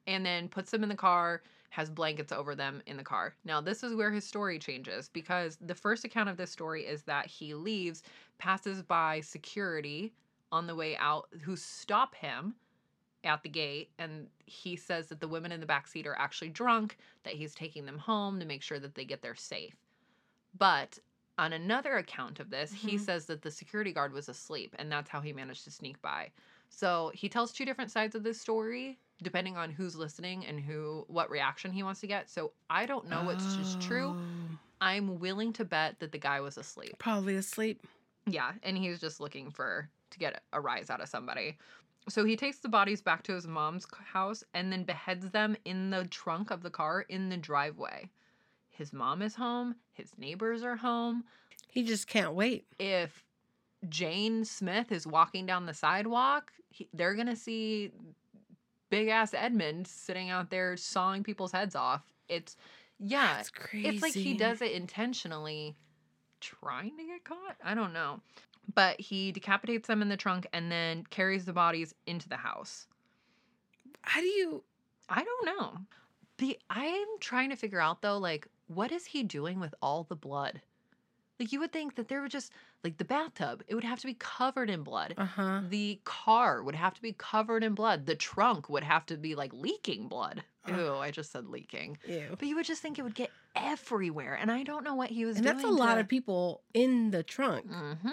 and 0.06 0.26
then 0.26 0.50
puts 0.50 0.70
them 0.70 0.82
in 0.82 0.90
the 0.90 0.94
car. 0.94 1.40
Has 1.70 1.88
blankets 1.88 2.30
over 2.30 2.54
them 2.54 2.82
in 2.86 2.98
the 2.98 3.02
car. 3.02 3.34
Now, 3.44 3.62
this 3.62 3.82
is 3.82 3.94
where 3.96 4.12
his 4.12 4.24
story 4.24 4.58
changes 4.58 5.08
because 5.08 5.56
the 5.62 5.74
first 5.74 6.04
account 6.04 6.28
of 6.28 6.36
this 6.36 6.52
story 6.52 6.82
is 6.82 7.02
that 7.04 7.26
he 7.26 7.54
leaves, 7.54 8.02
passes 8.38 8.82
by 8.82 9.22
security 9.22 10.12
on 10.52 10.68
the 10.68 10.74
way 10.74 10.94
out 10.98 11.26
who 11.42 11.56
stop 11.56 12.14
him 12.14 12.54
at 13.24 13.42
the 13.42 13.48
gate 13.48 13.90
and 13.98 14.28
he 14.46 14.76
says 14.76 15.08
that 15.08 15.20
the 15.20 15.28
women 15.28 15.52
in 15.52 15.60
the 15.60 15.66
back 15.66 15.86
seat 15.86 16.06
are 16.06 16.18
actually 16.18 16.50
drunk 16.50 16.98
that 17.24 17.34
he's 17.34 17.54
taking 17.54 17.86
them 17.86 17.98
home 17.98 18.38
to 18.40 18.46
make 18.46 18.62
sure 18.62 18.78
that 18.78 18.94
they 18.94 19.04
get 19.04 19.22
there 19.22 19.34
safe. 19.34 19.76
But 20.56 20.98
on 21.36 21.52
another 21.52 21.96
account 21.96 22.38
of 22.40 22.50
this 22.50 22.72
he 22.72 22.96
Mhm. 22.96 23.00
says 23.00 23.26
that 23.26 23.42
the 23.42 23.50
security 23.50 23.92
guard 23.92 24.12
was 24.12 24.28
asleep 24.28 24.74
and 24.78 24.90
that's 24.90 25.10
how 25.10 25.20
he 25.20 25.32
managed 25.32 25.64
to 25.64 25.70
sneak 25.70 26.00
by. 26.00 26.30
So 26.68 27.10
he 27.14 27.28
tells 27.28 27.52
two 27.52 27.64
different 27.64 27.90
sides 27.90 28.14
of 28.14 28.22
this 28.22 28.40
story 28.40 28.98
depending 29.22 29.56
on 29.56 29.70
who's 29.70 29.94
listening 29.96 30.44
and 30.44 30.60
who 30.60 31.04
what 31.08 31.30
reaction 31.30 31.72
he 31.72 31.82
wants 31.82 32.00
to 32.00 32.06
get. 32.06 32.28
So 32.28 32.52
i 32.70 32.84
don't 32.86 33.08
know 33.08 33.22
which 33.24 33.58
is 33.58 33.76
true. 33.76 34.16
Oh, 34.18 34.56
i'm 34.80 35.18
willing 35.18 35.52
to 35.54 35.64
bet 35.64 35.98
that 36.00 36.12
the 36.12 36.18
guy 36.18 36.40
was 36.40 36.58
asleep. 36.58 36.98
Probably 36.98 37.36
asleep. 37.36 37.80
Yeah, 38.26 38.52
and 38.62 38.76
he's 38.76 39.00
just 39.00 39.20
looking 39.20 39.50
for 39.50 39.88
to 40.10 40.18
get 40.18 40.42
a 40.52 40.60
rise 40.60 40.90
out 40.90 41.00
of 41.00 41.08
somebody. 41.08 41.58
So 42.08 42.24
he 42.24 42.36
takes 42.36 42.58
the 42.58 42.68
bodies 42.68 43.00
back 43.00 43.22
to 43.24 43.34
his 43.34 43.46
mom's 43.46 43.86
house 44.12 44.44
and 44.52 44.70
then 44.70 44.84
beheads 44.84 45.30
them 45.30 45.56
in 45.64 45.90
the 45.90 46.04
trunk 46.04 46.50
of 46.50 46.62
the 46.62 46.70
car 46.70 47.02
in 47.08 47.30
the 47.30 47.36
driveway. 47.36 48.10
His 48.68 48.92
mom 48.92 49.22
is 49.22 49.34
home, 49.36 49.76
his 49.92 50.10
neighbors 50.18 50.62
are 50.62 50.76
home. 50.76 51.24
he 51.68 51.84
just 51.84 52.06
can't 52.06 52.34
wait 52.34 52.66
If 52.78 53.24
Jane 53.88 54.44
Smith 54.44 54.92
is 54.92 55.06
walking 55.06 55.46
down 55.46 55.66
the 55.66 55.74
sidewalk, 55.74 56.52
he, 56.70 56.88
they're 56.92 57.14
going 57.14 57.28
to 57.28 57.36
see 57.36 57.92
big 58.90 59.08
ass 59.08 59.32
Edmund 59.34 59.86
sitting 59.86 60.30
out 60.30 60.50
there 60.50 60.76
sawing 60.76 61.22
people's 61.22 61.52
heads 61.52 61.74
off. 61.74 62.02
It's 62.28 62.56
yeah, 62.98 63.42
it's 63.72 64.02
like 64.02 64.14
he 64.14 64.34
does 64.34 64.62
it 64.62 64.72
intentionally, 64.72 65.76
trying 66.40 66.96
to 66.96 67.04
get 67.04 67.24
caught. 67.24 67.56
I 67.62 67.74
don't 67.74 67.92
know. 67.92 68.20
But 68.72 69.00
he 69.00 69.32
decapitates 69.32 69.88
them 69.88 70.02
in 70.02 70.08
the 70.08 70.16
trunk 70.16 70.46
and 70.52 70.70
then 70.70 71.04
carries 71.10 71.44
the 71.44 71.52
bodies 71.52 71.94
into 72.06 72.28
the 72.28 72.36
house. 72.36 72.86
how 74.02 74.20
do 74.20 74.26
you 74.26 74.62
I 75.08 75.22
don't 75.22 75.46
know. 75.46 75.78
The 76.38 76.58
I'm 76.70 77.06
trying 77.20 77.50
to 77.50 77.56
figure 77.56 77.80
out 77.80 78.00
though, 78.02 78.18
like, 78.18 78.48
what 78.66 78.90
is 78.92 79.06
he 79.06 79.22
doing 79.22 79.60
with 79.60 79.74
all 79.82 80.04
the 80.04 80.16
blood? 80.16 80.62
Like 81.38 81.52
you 81.52 81.60
would 81.60 81.72
think 81.72 81.96
that 81.96 82.08
there 82.08 82.22
would 82.22 82.30
just 82.30 82.52
like 82.84 82.96
the 82.96 83.04
bathtub, 83.04 83.62
it 83.66 83.74
would 83.74 83.84
have 83.84 84.00
to 84.00 84.06
be 84.06 84.14
covered 84.14 84.70
in 84.70 84.82
blood. 84.82 85.14
uh-huh 85.18 85.62
The 85.68 86.00
car 86.04 86.62
would 86.62 86.74
have 86.76 86.94
to 86.94 87.02
be 87.02 87.12
covered 87.12 87.64
in 87.64 87.74
blood. 87.74 88.06
The 88.06 88.14
trunk 88.14 88.68
would 88.68 88.84
have 88.84 89.04
to 89.06 89.16
be 89.16 89.34
like 89.34 89.52
leaking 89.52 90.08
blood. 90.08 90.42
Ugh. 90.66 90.76
Ew, 90.78 90.94
I 90.94 91.10
just 91.10 91.30
said 91.32 91.46
leaking. 91.46 91.98
Ew. 92.06 92.36
But 92.38 92.48
you 92.48 92.54
would 92.56 92.64
just 92.66 92.80
think 92.82 92.98
it 92.98 93.02
would 93.02 93.14
get 93.16 93.30
everywhere. 93.56 94.34
And 94.40 94.50
I 94.50 94.62
don't 94.62 94.84
know 94.84 94.94
what 94.94 95.10
he 95.10 95.24
was 95.24 95.36
and 95.36 95.44
doing. 95.44 95.56
that's 95.56 95.66
a 95.68 95.70
lot 95.70 95.98
of 95.98 96.08
people 96.08 96.62
in 96.72 97.10
the 97.10 97.22
trunk 97.22 97.70
Mm-hmm. 97.70 98.08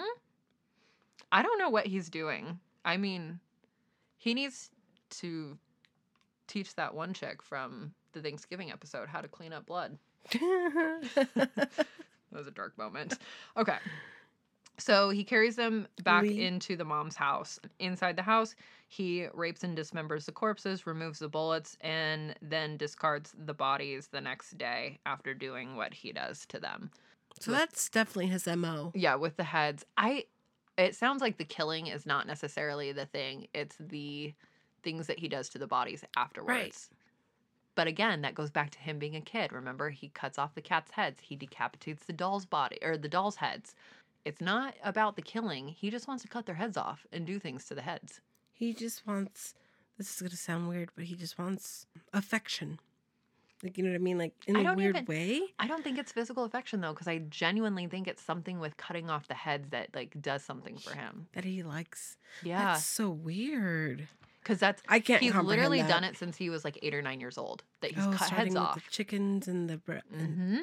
I 1.32 1.42
don't 1.42 1.58
know 1.58 1.70
what 1.70 1.86
he's 1.86 2.08
doing. 2.10 2.60
I 2.84 2.96
mean, 2.98 3.40
he 4.18 4.34
needs 4.34 4.70
to 5.10 5.56
teach 6.46 6.74
that 6.76 6.94
one 6.94 7.14
chick 7.14 7.42
from 7.42 7.94
the 8.12 8.20
Thanksgiving 8.20 8.70
episode 8.70 9.08
how 9.08 9.20
to 9.22 9.28
clean 9.28 9.52
up 9.52 9.66
blood. 9.66 9.98
That 12.32 12.38
was 12.38 12.46
a 12.46 12.50
dark 12.52 12.78
moment. 12.78 13.18
Okay. 13.58 13.76
So 14.78 15.10
he 15.10 15.22
carries 15.22 15.54
them 15.56 15.86
back 16.02 16.22
Lee. 16.22 16.42
into 16.42 16.76
the 16.76 16.84
mom's 16.84 17.14
house. 17.14 17.60
Inside 17.78 18.16
the 18.16 18.22
house, 18.22 18.54
he 18.88 19.26
rapes 19.34 19.62
and 19.64 19.76
dismembers 19.76 20.24
the 20.24 20.32
corpses, 20.32 20.86
removes 20.86 21.18
the 21.18 21.28
bullets, 21.28 21.76
and 21.82 22.34
then 22.40 22.78
discards 22.78 23.34
the 23.44 23.52
bodies 23.52 24.08
the 24.10 24.20
next 24.22 24.56
day 24.56 24.98
after 25.04 25.34
doing 25.34 25.76
what 25.76 25.92
he 25.92 26.10
does 26.10 26.46
to 26.46 26.58
them. 26.58 26.90
so 27.38 27.50
that's 27.50 27.90
definitely 27.90 28.28
his 28.28 28.46
mo 28.46 28.92
Yeah, 28.94 29.16
with 29.16 29.36
the 29.36 29.44
heads. 29.44 29.84
I 29.98 30.24
it 30.76 30.94
sounds 30.94 31.20
like 31.20 31.38
the 31.38 31.44
killing 31.44 31.86
is 31.88 32.06
not 32.06 32.26
necessarily 32.26 32.92
the 32.92 33.06
thing. 33.06 33.48
It's 33.54 33.76
the 33.78 34.34
things 34.82 35.06
that 35.06 35.18
he 35.18 35.28
does 35.28 35.48
to 35.50 35.58
the 35.58 35.66
bodies 35.66 36.04
afterwards. 36.16 36.90
But 37.74 37.86
again, 37.86 38.22
that 38.22 38.34
goes 38.34 38.50
back 38.50 38.70
to 38.70 38.78
him 38.78 38.98
being 38.98 39.16
a 39.16 39.20
kid. 39.20 39.52
Remember, 39.52 39.90
he 39.90 40.08
cuts 40.08 40.38
off 40.38 40.54
the 40.54 40.60
cat's 40.60 40.90
heads. 40.90 41.20
He 41.22 41.36
decapitates 41.36 42.04
the 42.04 42.12
doll's 42.12 42.44
body 42.44 42.78
or 42.82 42.96
the 42.96 43.08
doll's 43.08 43.36
heads. 43.36 43.74
It's 44.24 44.40
not 44.40 44.74
about 44.84 45.16
the 45.16 45.22
killing. 45.22 45.68
He 45.68 45.90
just 45.90 46.06
wants 46.06 46.22
to 46.22 46.28
cut 46.28 46.46
their 46.46 46.54
heads 46.54 46.76
off 46.76 47.06
and 47.12 47.26
do 47.26 47.38
things 47.38 47.64
to 47.66 47.74
the 47.74 47.82
heads. 47.82 48.20
He 48.52 48.72
just 48.74 49.06
wants. 49.06 49.54
This 49.98 50.14
is 50.14 50.20
gonna 50.20 50.36
sound 50.36 50.68
weird, 50.68 50.90
but 50.94 51.04
he 51.04 51.14
just 51.14 51.38
wants 51.38 51.86
affection. 52.12 52.78
Like 53.62 53.78
you 53.78 53.84
know 53.84 53.90
what 53.90 53.96
I 53.96 53.98
mean? 53.98 54.18
Like 54.18 54.32
in 54.46 54.56
a 54.56 54.74
weird 54.74 54.96
even- 54.96 55.06
way. 55.06 55.40
I 55.58 55.66
don't 55.68 55.84
think 55.84 55.98
it's 55.98 56.10
physical 56.12 56.44
affection 56.44 56.80
though, 56.80 56.92
because 56.92 57.06
I 57.08 57.18
genuinely 57.18 57.86
think 57.86 58.08
it's 58.08 58.22
something 58.22 58.58
with 58.58 58.76
cutting 58.76 59.08
off 59.08 59.28
the 59.28 59.34
heads 59.34 59.68
that 59.70 59.88
like 59.94 60.20
does 60.20 60.42
something 60.42 60.76
for 60.78 60.94
him. 60.96 61.28
That 61.34 61.44
he 61.44 61.62
likes. 61.62 62.16
Yeah, 62.42 62.64
That's 62.72 62.84
so 62.84 63.10
weird. 63.10 64.08
because 64.42 64.58
that's 64.58 64.82
I 64.88 64.98
can't. 65.00 65.22
he's 65.22 65.34
literally 65.34 65.80
that. 65.82 65.88
done 65.88 66.04
it 66.04 66.16
since 66.16 66.36
he 66.36 66.50
was 66.50 66.64
like 66.64 66.78
eight 66.82 66.94
or 66.94 67.02
nine 67.02 67.20
years 67.20 67.38
old. 67.38 67.62
That 67.82 67.92
he's 67.92 68.04
oh, 68.04 68.10
cut 68.12 68.30
heads 68.30 68.48
with 68.50 68.58
off. 68.58 68.74
the 68.74 68.82
chickens 68.90 69.46
and 69.46 69.70
the 69.70 69.76
bre- 69.78 69.98
and 70.12 70.34
hmm 70.34 70.56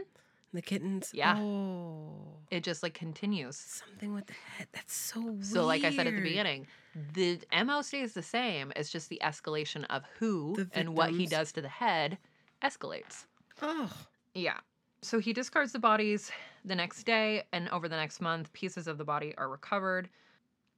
the 0.51 0.61
kittens. 0.63 1.11
Yeah. 1.13 1.37
Oh, 1.37 2.09
It 2.49 2.63
just 2.63 2.81
like 2.81 2.95
continues. 2.95 3.55
something 3.55 4.13
with 4.15 4.25
the 4.25 4.33
head. 4.57 4.65
That's 4.73 4.95
so 4.95 5.21
weird. 5.21 5.45
So, 5.45 5.63
like 5.65 5.83
I 5.83 5.95
said 5.95 6.07
at 6.07 6.15
the 6.15 6.21
beginning, 6.21 6.65
the 7.13 7.39
MO 7.63 7.83
stays 7.83 8.13
the 8.13 8.23
same. 8.23 8.73
It's 8.75 8.89
just 8.89 9.09
the 9.09 9.21
escalation 9.23 9.85
of 9.91 10.01
who 10.17 10.55
and 10.73 10.95
what 10.97 11.11
he 11.11 11.27
does 11.27 11.51
to 11.51 11.61
the 11.61 11.69
head 11.69 12.17
escalates. 12.64 13.26
Oh, 13.62 13.91
Yeah. 14.34 14.57
So 15.01 15.20
he 15.20 15.32
discards 15.32 15.72
the 15.72 15.80
bodies 15.80 16.30
the 16.66 16.76
next 16.76 17.03
day, 17.03 17.43
and 17.53 17.70
over 17.70 17.88
the 17.88 17.95
next 17.95 18.20
month, 18.20 18.51
pieces 18.51 18.86
of 18.86 18.97
the 18.97 19.05
body 19.05 19.34
are 19.38 19.47
recovered. 19.47 20.10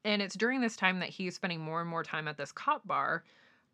And 0.06 0.22
it's 0.22 0.36
during 0.36 0.62
this 0.62 0.76
time 0.76 1.00
that 1.00 1.10
he's 1.10 1.36
spending 1.36 1.60
more 1.60 1.82
and 1.82 1.90
more 1.90 2.04
time 2.04 2.28
at 2.28 2.38
this 2.38 2.52
cop 2.52 2.86
bar, 2.88 3.24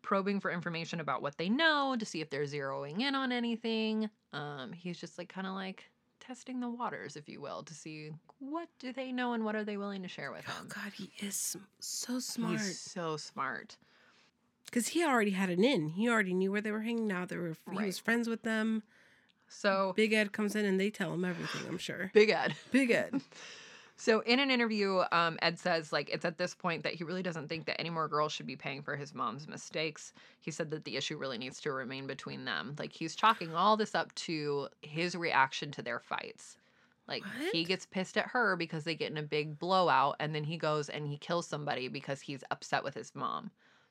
probing 0.00 0.40
for 0.40 0.50
information 0.50 1.00
about 1.00 1.20
what 1.20 1.36
they 1.36 1.50
know 1.50 1.96
to 1.98 2.06
see 2.06 2.22
if 2.22 2.30
they're 2.30 2.44
zeroing 2.44 3.00
in 3.02 3.14
on 3.14 3.30
anything. 3.30 4.08
Um, 4.32 4.72
he's 4.72 4.98
just 4.98 5.18
like 5.18 5.28
kind 5.28 5.46
of 5.46 5.52
like 5.52 5.90
testing 6.20 6.60
the 6.60 6.68
waters, 6.68 7.16
if 7.16 7.28
you 7.28 7.40
will, 7.40 7.62
to 7.62 7.74
see 7.74 8.10
what 8.38 8.68
do 8.78 8.92
they 8.92 9.12
know 9.12 9.32
and 9.34 9.44
what 9.44 9.54
are 9.54 9.64
they 9.64 9.76
willing 9.76 10.02
to 10.02 10.08
share 10.08 10.30
with 10.30 10.44
him. 10.44 10.54
Oh. 10.62 10.66
God, 10.68 10.92
he 10.94 11.10
is 11.20 11.56
so 11.80 12.18
smart. 12.18 12.52
He's 12.52 12.80
so 12.80 13.16
smart. 13.16 13.76
Because 14.70 14.88
he 14.88 15.04
already 15.04 15.30
had 15.30 15.50
an 15.50 15.64
in. 15.64 15.88
He 15.88 16.08
already 16.08 16.34
knew 16.34 16.52
where 16.52 16.60
they 16.60 16.70
were 16.70 16.82
hanging 16.82 17.10
out. 17.10 17.28
They 17.28 17.36
were 17.36 17.56
he 17.70 17.76
Right. 17.78 17.86
was 17.86 17.98
friends 17.98 18.28
with 18.28 18.42
them. 18.42 18.82
So 19.48 19.94
Big 19.96 20.12
Ed 20.12 20.32
comes 20.32 20.54
in 20.54 20.64
and 20.64 20.78
they 20.78 20.90
tell 20.90 21.12
him 21.14 21.24
everything. 21.24 21.62
I'm 21.68 21.78
sure. 21.78 22.10
Big 22.14 22.30
Ed. 22.30 22.54
Big 22.70 22.90
Ed. 22.90 23.20
So 24.00 24.20
in 24.20 24.38
an 24.38 24.48
interview, 24.48 25.02
um, 25.10 25.40
Ed 25.42 25.58
says 25.58 25.92
like 25.92 26.08
it's 26.08 26.24
at 26.24 26.38
this 26.38 26.54
point 26.54 26.84
that 26.84 26.94
he 26.94 27.02
really 27.02 27.20
doesn't 27.20 27.48
think 27.48 27.66
that 27.66 27.80
any 27.80 27.90
more 27.90 28.06
girls 28.06 28.30
should 28.30 28.46
be 28.46 28.54
paying 28.54 28.80
for 28.80 28.94
his 28.94 29.12
mom's 29.12 29.48
mistakes. 29.48 30.12
He 30.40 30.52
said 30.52 30.70
that 30.70 30.84
the 30.84 30.96
issue 30.96 31.16
really 31.18 31.36
needs 31.36 31.60
to 31.62 31.72
remain 31.72 32.06
between 32.06 32.44
them. 32.44 32.76
Like 32.78 32.92
he's 32.92 33.16
chalking 33.16 33.56
all 33.56 33.76
this 33.76 33.96
up 33.96 34.14
to 34.14 34.68
his 34.82 35.16
reaction 35.16 35.72
to 35.72 35.82
their 35.82 35.98
fights. 35.98 36.56
Like 37.08 37.24
he 37.50 37.64
gets 37.64 37.86
pissed 37.86 38.16
at 38.16 38.26
her 38.28 38.54
because 38.54 38.84
they 38.84 38.94
get 38.94 39.10
in 39.10 39.18
a 39.18 39.22
big 39.22 39.58
blowout, 39.58 40.14
and 40.20 40.32
then 40.32 40.44
he 40.44 40.58
goes 40.58 40.88
and 40.88 41.08
he 41.08 41.18
kills 41.18 41.48
somebody 41.48 41.88
because 41.88 42.20
he's 42.20 42.44
upset 42.52 42.84
with 42.84 42.94
his 42.94 43.12
mom. 43.16 43.50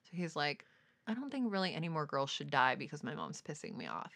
So 0.09 0.17
he's 0.17 0.35
like, 0.35 0.65
I 1.07 1.13
don't 1.13 1.31
think 1.31 1.51
really 1.51 1.73
any 1.73 1.89
more 1.89 2.05
girls 2.05 2.29
should 2.29 2.49
die 2.49 2.75
because 2.75 3.03
my 3.03 3.15
mom's 3.15 3.41
pissing 3.41 3.75
me 3.75 3.87
off. 3.87 4.11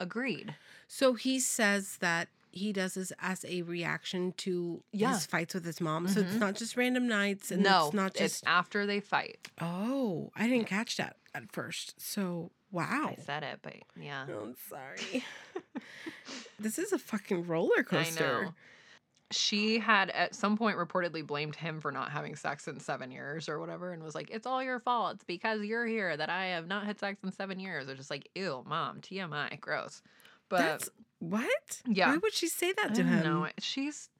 Agreed. 0.00 0.54
So 0.88 1.14
he 1.14 1.38
says 1.40 1.96
that 1.98 2.28
he 2.50 2.72
does 2.72 2.94
this 2.94 3.12
as 3.18 3.44
a 3.48 3.62
reaction 3.62 4.32
to 4.38 4.82
Yeah. 4.92 5.14
his 5.14 5.24
fights 5.26 5.54
with 5.54 5.64
his 5.64 5.80
mom. 5.80 6.06
So 6.08 6.20
it's 6.20 6.34
Mhm. 6.34 6.38
not 6.40 6.54
just 6.56 6.76
random 6.76 7.06
nights 7.08 7.50
and 7.50 7.62
no, 7.62 7.86
it's 7.86 7.94
not 7.94 8.10
it's 8.12 8.18
just 8.18 8.46
after 8.46 8.84
they 8.84 9.00
fight. 9.00 9.48
Oh, 9.60 10.30
I 10.34 10.48
didn't 10.48 10.66
catch 10.66 10.96
that 10.96 11.16
at 11.34 11.50
first. 11.52 11.98
So 12.00 12.50
wow. 12.70 13.14
I 13.18 13.22
said 13.22 13.42
it, 13.42 13.60
but 13.62 13.76
yeah. 13.96 14.26
Oh, 14.28 14.42
I'm 14.44 14.56
sorry. 14.68 15.24
this 16.58 16.78
is 16.78 16.92
a 16.92 16.98
fucking 16.98 17.46
roller 17.46 17.82
coaster. 17.82 18.52
She 19.32 19.78
had 19.78 20.10
at 20.10 20.34
some 20.34 20.56
point 20.56 20.76
reportedly 20.78 21.26
blamed 21.26 21.56
him 21.56 21.80
for 21.80 21.90
not 21.90 22.10
having 22.12 22.36
sex 22.36 22.68
in 22.68 22.78
seven 22.80 23.10
years 23.10 23.48
or 23.48 23.58
whatever, 23.58 23.92
and 23.92 24.02
was 24.02 24.14
like, 24.14 24.30
"It's 24.30 24.46
all 24.46 24.62
your 24.62 24.78
fault. 24.80 25.14
It's 25.16 25.24
because 25.24 25.62
you're 25.64 25.86
here 25.86 26.16
that 26.16 26.30
I 26.30 26.46
have 26.46 26.66
not 26.66 26.84
had 26.86 26.98
sex 26.98 27.18
in 27.24 27.32
seven 27.32 27.58
years." 27.58 27.88
Or 27.88 27.94
just 27.94 28.10
like, 28.10 28.28
"Ew, 28.34 28.64
mom, 28.66 29.00
TMI, 29.00 29.60
gross." 29.60 30.02
But 30.48 30.58
That's 30.58 30.90
what? 31.18 31.82
Yeah. 31.86 32.10
Why 32.10 32.18
would 32.18 32.34
she 32.34 32.48
say 32.48 32.72
that 32.74 32.94
to 32.94 33.02
him? 33.02 33.24
know. 33.24 33.48
She's 33.58 34.10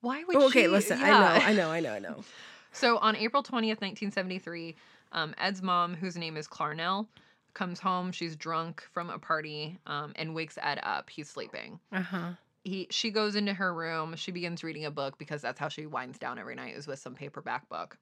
why 0.00 0.22
would 0.24 0.36
Oh, 0.36 0.46
okay, 0.46 0.62
she? 0.62 0.68
listen. 0.68 0.98
Yeah. 1.00 1.06
I 1.06 1.10
know, 1.10 1.46
I 1.46 1.52
know, 1.54 1.70
I 1.70 1.80
know, 1.80 1.92
I 1.94 1.98
know. 1.98 2.24
So 2.70 2.98
on 2.98 3.16
April 3.16 3.42
20th, 3.42 3.80
1973, 3.80 4.76
um, 5.12 5.34
Ed's 5.38 5.62
mom, 5.62 5.94
whose 5.94 6.16
name 6.16 6.36
is 6.36 6.46
Clarnell, 6.46 7.06
comes 7.54 7.80
home. 7.80 8.12
She's 8.12 8.36
drunk 8.36 8.86
from 8.92 9.08
a 9.10 9.18
party 9.18 9.78
um, 9.86 10.12
and 10.16 10.34
wakes 10.34 10.58
Ed 10.62 10.78
up. 10.82 11.08
He's 11.10 11.28
sleeping. 11.30 11.80
Uh 11.90 12.02
huh. 12.02 12.30
He, 12.64 12.86
she 12.90 13.10
goes 13.10 13.34
into 13.36 13.54
her 13.54 13.72
room. 13.72 14.14
She 14.16 14.32
begins 14.32 14.64
reading 14.64 14.84
a 14.84 14.90
book 14.90 15.18
because 15.18 15.42
that's 15.42 15.58
how 15.58 15.68
she 15.68 15.86
winds 15.86 16.18
down 16.18 16.38
every 16.38 16.54
night 16.54 16.76
is 16.76 16.86
with 16.86 16.98
some 16.98 17.14
paperback 17.14 17.68
book. 17.68 17.96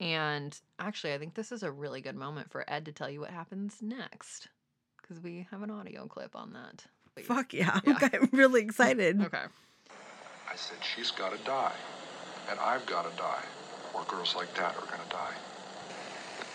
And 0.00 0.58
actually, 0.78 1.14
I 1.14 1.18
think 1.18 1.34
this 1.34 1.52
is 1.52 1.62
a 1.62 1.70
really 1.70 2.00
good 2.00 2.16
moment 2.16 2.50
for 2.50 2.64
Ed 2.70 2.84
to 2.86 2.92
tell 2.92 3.08
you 3.08 3.20
what 3.20 3.30
happens 3.30 3.78
next 3.80 4.48
because 5.00 5.22
we 5.22 5.46
have 5.50 5.62
an 5.62 5.70
audio 5.70 6.06
clip 6.06 6.34
on 6.34 6.52
that. 6.52 6.84
Wait. 7.16 7.26
Fuck 7.26 7.54
yeah. 7.54 7.80
Yeah. 7.86 7.98
I'm 8.12 8.28
really 8.32 8.60
excited. 8.62 9.22
Okay. 9.22 9.44
I 10.50 10.56
said, 10.56 10.78
she's 10.82 11.10
got 11.10 11.36
to 11.36 11.44
die, 11.44 11.74
and 12.50 12.58
I've 12.60 12.84
got 12.86 13.10
to 13.10 13.16
die, 13.16 13.42
or 13.94 14.04
girls 14.04 14.34
like 14.36 14.52
that 14.54 14.76
are 14.76 14.86
going 14.86 15.02
to 15.02 15.08
die. 15.10 15.34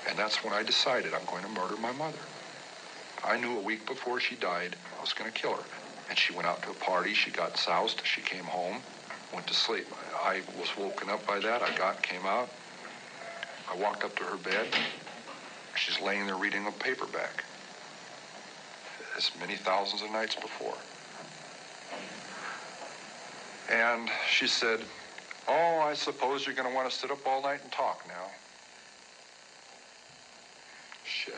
And 0.10 0.18
that's 0.18 0.44
when 0.44 0.54
I 0.54 0.64
decided 0.64 1.14
I'm 1.14 1.26
going 1.26 1.44
to 1.44 1.50
murder 1.50 1.78
my 1.78 1.92
mother. 1.94 2.18
I 3.24 3.40
knew 3.40 3.58
a 3.58 3.62
week 3.62 3.86
before 3.86 4.20
she 4.20 4.36
died 4.36 4.76
I 4.98 5.02
was 5.02 5.14
going 5.14 5.32
to 5.32 5.38
kill 5.40 5.54
her. 5.54 5.64
And 6.10 6.18
she 6.18 6.34
went 6.34 6.48
out 6.48 6.62
to 6.64 6.72
a 6.72 6.74
party, 6.74 7.14
she 7.14 7.32
got 7.32 7.58
soused, 7.58 8.06
she 8.06 8.22
came 8.22 8.44
home, 8.44 8.82
went 9.34 9.48
to 9.48 9.54
sleep. 9.54 9.88
I 10.24 10.42
was 10.58 10.76
woken 10.78 11.10
up 11.10 11.26
by 11.26 11.40
that. 11.40 11.62
I 11.62 11.76
got, 11.78 12.02
came 12.02 12.26
out. 12.26 12.50
I 13.72 13.76
walked 13.76 14.04
up 14.04 14.16
to 14.18 14.24
her 14.24 14.38
bed. 14.38 14.68
She's 15.76 16.00
laying 16.02 16.26
there 16.26 16.36
reading 16.36 16.68
a 16.68 16.72
paperback. 16.72 17.44
As 19.18 19.32
many 19.40 19.56
thousands 19.56 20.02
of 20.02 20.12
nights 20.12 20.36
before. 20.36 20.78
And 23.70 24.10
she 24.30 24.48
said, 24.48 24.82
Oh, 25.48 25.80
I 25.80 25.94
suppose 25.94 26.46
you're 26.46 26.56
going 26.56 26.68
to 26.68 26.76
want 26.76 26.90
to 26.90 26.96
sit 26.96 27.10
up 27.10 27.26
all 27.26 27.42
night 27.42 27.62
and 27.64 27.72
talk 27.72 28.06
now. 28.08 28.30
Shit. 31.04 31.36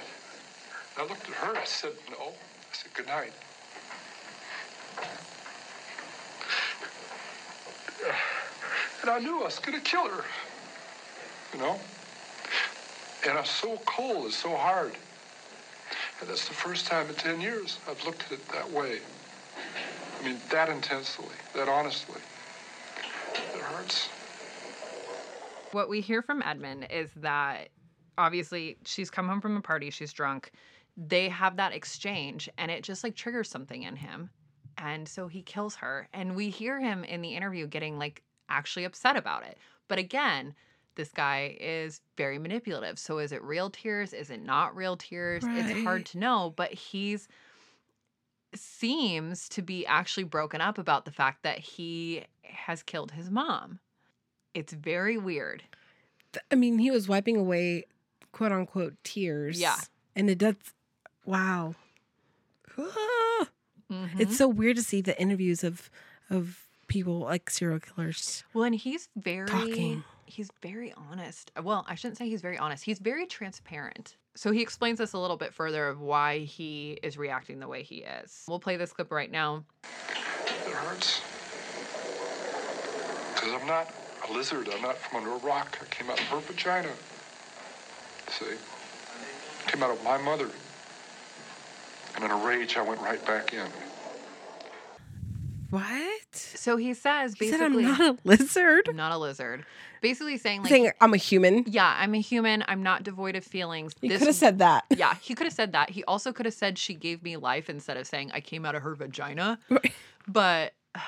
I 0.98 1.02
looked 1.04 1.30
at 1.30 1.36
her. 1.36 1.58
I 1.58 1.64
said, 1.64 1.94
No. 2.10 2.30
I 2.30 2.74
said, 2.74 2.94
Good 2.94 3.08
night. 3.08 3.34
And 9.02 9.12
I 9.12 9.20
knew 9.20 9.42
I 9.42 9.46
was 9.46 9.60
going 9.60 9.78
to 9.78 9.84
kill 9.84 10.08
her. 10.08 10.24
You 11.54 11.60
know? 11.60 11.80
And 13.28 13.38
I'm 13.38 13.46
so 13.46 13.78
cold. 13.86 14.28
It's 14.28 14.38
so 14.38 14.56
hard. 14.56 14.94
And 16.22 16.30
that's 16.30 16.48
the 16.48 16.54
first 16.54 16.88
time 16.88 17.10
in 17.10 17.16
10 17.16 17.42
years 17.42 17.80
I've 17.90 18.04
looked 18.06 18.24
at 18.24 18.32
it 18.32 18.48
that 18.50 18.72
way. 18.72 19.00
I 20.20 20.26
mean, 20.26 20.38
that 20.52 20.70
intensely, 20.70 21.36
that 21.54 21.68
honestly. 21.68 22.22
It 23.34 23.60
hurts. 23.60 24.08
What 25.74 25.90
we 25.90 26.00
hear 26.00 26.22
from 26.22 26.42
Edmund 26.42 26.88
is 26.90 27.10
that 27.18 27.70
obviously 28.18 28.78
she's 28.86 29.10
come 29.10 29.28
home 29.28 29.42
from 29.42 29.58
a 29.58 29.62
party, 29.62 29.90
she's 29.90 30.14
drunk. 30.14 30.52
They 30.96 31.28
have 31.28 31.58
that 31.58 31.74
exchange 31.74 32.48
and 32.58 32.72
it 32.72 32.84
just 32.84 33.04
like 33.04 33.16
triggers 33.16 33.50
something 33.50 33.84
in 33.84 33.98
him. 33.98 34.30
And 34.78 35.08
so 35.08 35.28
he 35.28 35.42
kills 35.42 35.76
her. 35.76 36.08
And 36.14 36.36
we 36.36 36.50
hear 36.50 36.80
him 36.80 37.04
in 37.04 37.22
the 37.22 37.36
interview 37.36 37.68
getting 37.68 37.98
like 37.98 38.24
actually 38.50 38.84
upset 38.86 39.16
about 39.16 39.46
it. 39.46 39.58
But 39.88 39.98
again, 40.00 40.56
this 40.96 41.12
guy 41.12 41.58
is 41.60 42.02
very 42.18 42.38
manipulative. 42.38 43.00
So 43.00 43.18
is 43.18 43.32
it 43.32 43.42
real 43.44 43.70
tears? 43.70 44.14
Is 44.14 44.30
it 44.30 44.44
not 44.44 44.76
real 44.76 44.98
tears? 44.98 45.44
It's 45.46 45.84
hard 45.84 46.06
to 46.08 46.20
know, 46.20 46.54
but 46.56 46.74
he's 46.74 47.28
seems 48.56 49.50
to 49.50 49.64
be 49.64 49.84
actually 49.88 50.26
broken 50.26 50.62
up 50.62 50.78
about 50.78 51.06
the 51.06 51.12
fact 51.12 51.42
that 51.42 51.58
he 51.58 52.24
has 52.44 52.84
killed 52.84 53.12
his 53.12 53.32
mom. 53.32 53.80
It's 54.54 54.74
very 54.74 55.18
weird. 55.18 55.64
I 56.52 56.56
mean, 56.56 56.78
he 56.78 56.92
was 56.92 57.08
wiping 57.08 57.36
away 57.36 57.86
quote 58.32 58.52
unquote 58.52 58.96
tears. 59.04 59.60
Yeah. 59.60 59.78
And 60.16 60.30
it 60.30 60.38
does, 60.38 60.56
wow. 61.26 61.74
Mhm. 63.94 64.20
It's 64.20 64.38
so 64.38 64.48
weird 64.48 64.78
to 64.78 64.84
see 64.84 65.02
the 65.02 65.20
interviews 65.22 65.64
of 65.64 65.90
of 66.30 66.60
people 66.88 67.20
like 67.20 67.50
serial 67.50 67.80
killers 67.80 68.44
well, 68.54 68.66
and 68.66 68.76
he's 68.76 69.10
very 69.16 69.48
talking. 69.48 70.04
he's 70.26 70.50
very 70.62 70.94
honest. 71.10 71.52
Well, 71.62 71.86
I 71.88 71.96
shouldn't 71.96 72.18
say 72.18 72.28
he's 72.30 72.42
very 72.42 72.58
honest. 72.58 72.84
He's 72.84 73.00
very 73.00 73.26
transparent. 73.26 74.16
So 74.36 74.52
he 74.52 74.62
explains 74.62 74.98
this 74.98 75.14
a 75.14 75.20
little 75.20 75.38
bit 75.38 75.54
further 75.54 75.88
of 75.88 76.02
why 76.02 76.40
he 76.40 76.98
is 77.04 77.18
reacting 77.18 77.60
the 77.60 77.68
way 77.68 77.84
he 77.84 77.98
is. 77.98 78.44
We'll 78.48 78.60
play 78.60 78.78
this 78.78 78.92
clip 78.92 79.12
right 79.12 79.30
now. 79.32 79.64
It 80.10 80.74
hurts. 80.74 81.22
Because 83.36 83.54
I'm 83.62 83.68
not 83.68 83.94
a 84.28 84.34
lizard. 84.34 84.70
I'm 84.74 84.82
not 84.82 84.98
from 84.98 85.18
under 85.24 85.32
a 85.34 85.38
rock. 85.48 85.78
I 85.82 85.86
came 85.94 86.10
out 86.10 86.20
of 86.20 86.26
her 86.28 86.40
vagina. 86.40 86.90
See? 88.30 88.46
Came 89.68 89.84
out 89.84 89.92
of 89.92 90.04
my 90.04 90.18
mother. 90.18 90.50
And 92.16 92.24
in 92.24 92.32
a 92.32 92.38
rage, 92.38 92.76
I 92.78 92.82
went 92.82 93.02
right 93.02 93.24
back 93.26 93.54
in. 93.54 93.68
What? 95.74 96.36
So 96.36 96.78
he 96.78 96.94
says 96.94 97.34
He 97.40 97.50
said 97.50 97.60
basically 97.60 97.86
I'm 97.86 97.98
not 97.98 98.02
a 98.02 98.18
lizard. 98.24 98.88
I'm 98.90 98.96
not 98.96 99.12
a 99.12 99.18
lizard. 99.18 99.66
Basically 100.02 100.38
saying 100.38 100.62
like 100.62 100.70
Saying 100.70 100.92
I'm 101.02 101.14
a 101.14 101.18
human. 101.18 101.64
yeah, 101.68 101.96
I'm 101.98 102.14
a 102.14 102.20
human. 102.22 102.64
I'm 102.68 102.84
not 102.84 103.04
devoid 103.04 103.36
of 103.36 103.44
feelings. 103.44 103.94
This 104.02 104.20
could 104.20 104.28
have 104.28 104.36
said 104.36 104.60
that. 104.60 104.86
yeah, 104.96 105.16
he 105.22 105.34
could 105.34 105.46
have 105.48 105.54
said 105.54 105.72
that. 105.72 105.90
He 105.90 106.04
also 106.04 106.32
could 106.32 106.46
have 106.46 106.54
said 106.54 106.78
she 106.78 106.94
gave 106.94 107.24
me 107.24 107.38
life 107.38 107.70
instead 107.70 107.98
of 107.98 108.06
saying 108.06 108.32
I 108.34 108.40
came 108.42 108.66
out 108.66 108.76
of 108.76 108.84
her 108.84 108.94
vagina. 108.96 109.58
Right. 109.70 109.92
But 110.28 110.74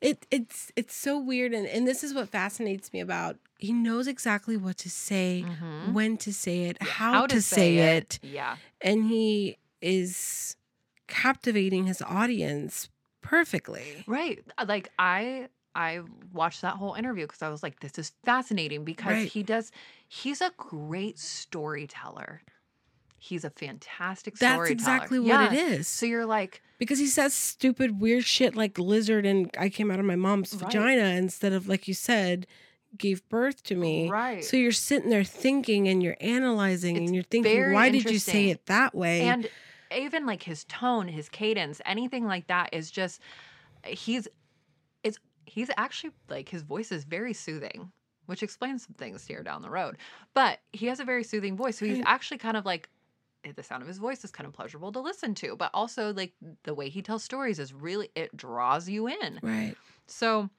It 0.00 0.26
it's 0.30 0.70
it's 0.76 0.94
so 0.94 1.18
weird 1.18 1.52
and, 1.52 1.66
and 1.66 1.86
this 1.86 2.04
is 2.04 2.14
what 2.14 2.28
fascinates 2.28 2.92
me 2.92 3.00
about 3.00 3.36
he 3.58 3.72
knows 3.72 4.06
exactly 4.06 4.56
what 4.56 4.76
to 4.78 4.88
say, 4.90 5.44
Mhm. 5.44 5.92
when 5.92 6.16
to 6.18 6.32
say 6.32 6.64
it, 6.66 6.76
Yeah, 6.80 6.86
how, 6.86 7.26
to, 7.26 7.42
say, 7.42 7.78
it. 7.96 8.20
Yeah. 8.22 8.54
and 8.80 9.06
he 9.06 9.58
is 9.82 10.56
captivating 11.08 11.86
his 11.86 12.00
audience 12.02 12.88
perfectly. 13.28 14.04
Right. 14.06 14.42
Uh, 14.56 14.64
Like 14.68 14.90
I 14.98 15.48
I 15.74 16.00
watched 16.32 16.62
that 16.62 16.74
whole 16.74 16.94
interview 16.94 17.26
because 17.26 17.42
I 17.42 17.50
was 17.50 17.62
like, 17.62 17.78
this 17.80 17.98
is 17.98 18.12
fascinating 18.24 18.84
because 18.84 19.12
Right. 19.12 19.28
he 19.28 19.42
does 19.42 19.70
he's 20.08 20.40
a 20.40 20.50
great 20.56 21.18
storyteller. 21.18 22.42
He's 23.18 23.44
a 23.44 23.50
fantastic 23.50 24.36
That's 24.38 24.52
storyteller. 24.54 24.72
exactly 24.72 25.18
what 25.18 25.26
Yeah. 25.28 25.52
it 25.52 25.52
is. 25.72 25.88
So 25.88 26.06
you're 26.06 26.24
like, 26.26 26.62
because 26.78 26.98
he 27.00 27.06
says 27.08 27.34
stupid 27.34 28.00
weird 28.00 28.24
shit 28.24 28.54
like 28.56 28.78
lizard 28.78 29.26
and 29.26 29.50
I 29.58 29.68
came 29.68 29.90
out 29.90 29.98
of 29.98 30.04
my 30.06 30.16
mom's 30.16 30.54
Right. 30.54 30.62
vagina 30.72 31.16
instead 31.16 31.52
of 31.52 31.68
like 31.68 31.86
you 31.88 31.94
said 31.94 32.46
gave 32.96 33.28
birth 33.28 33.62
to 33.64 33.74
me. 33.74 34.08
right. 34.08 34.42
So 34.42 34.56
you're 34.56 34.72
sitting 34.72 35.10
there 35.10 35.24
thinking 35.24 35.88
and 35.88 36.02
you're 36.02 36.16
analyzing 36.20 36.96
It's 36.96 37.06
and 37.06 37.14
you're 37.14 37.24
thinking 37.24 37.72
why 37.72 37.90
did 37.90 38.08
you 38.10 38.18
say 38.18 38.48
it 38.48 38.64
that 38.66 38.94
way? 38.94 39.20
and 39.22 39.48
even 39.94 40.26
like 40.26 40.42
his 40.42 40.64
tone, 40.64 41.08
his 41.08 41.28
cadence, 41.28 41.80
anything 41.86 42.26
like 42.26 42.46
that 42.48 42.70
is 42.72 42.90
just 42.90 43.20
he's 43.84 44.28
it's 45.02 45.18
he's 45.46 45.70
actually 45.76 46.10
like 46.28 46.48
his 46.48 46.62
voice 46.62 46.92
is 46.92 47.04
very 47.04 47.32
soothing, 47.32 47.90
which 48.26 48.42
explains 48.42 48.84
some 48.84 48.94
things 48.94 49.26
here 49.26 49.42
down 49.42 49.62
the 49.62 49.70
road. 49.70 49.96
But 50.34 50.60
he 50.72 50.86
has 50.86 51.00
a 51.00 51.04
very 51.04 51.24
soothing 51.24 51.56
voice, 51.56 51.78
so 51.78 51.86
he's 51.86 52.00
actually 52.04 52.38
kind 52.38 52.56
of 52.56 52.64
like 52.66 52.88
eh, 53.44 53.52
the 53.54 53.62
sound 53.62 53.82
of 53.82 53.88
his 53.88 53.98
voice 53.98 54.24
is 54.24 54.30
kind 54.30 54.46
of 54.46 54.52
pleasurable 54.52 54.92
to 54.92 55.00
listen 55.00 55.34
to, 55.36 55.56
but 55.56 55.70
also 55.72 56.12
like 56.12 56.34
the 56.64 56.74
way 56.74 56.88
he 56.88 57.02
tells 57.02 57.22
stories 57.24 57.58
is 57.58 57.72
really 57.72 58.10
it 58.14 58.36
draws 58.36 58.88
you 58.88 59.08
in. 59.08 59.40
Right. 59.42 59.74
So 60.06 60.50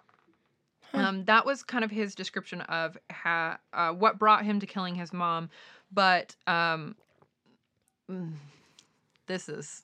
Huh. 0.93 1.01
um, 1.01 1.25
that 1.25 1.45
was 1.45 1.61
kind 1.61 1.83
of 1.83 1.91
his 1.91 2.15
description 2.15 2.61
of 2.61 2.97
ha- 3.11 3.59
uh, 3.73 3.91
what 3.91 4.17
brought 4.17 4.43
him 4.43 4.59
to 4.59 4.65
killing 4.65 4.95
his 4.95 5.13
mom. 5.13 5.49
But 5.91 6.35
um, 6.47 6.95
mm, 8.09 8.31
this 9.29 9.47
is. 9.47 9.83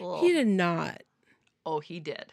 Ugh. 0.00 0.20
He 0.20 0.32
did 0.32 0.46
not. 0.46 1.02
Oh, 1.66 1.80
he 1.80 1.98
did. 1.98 2.32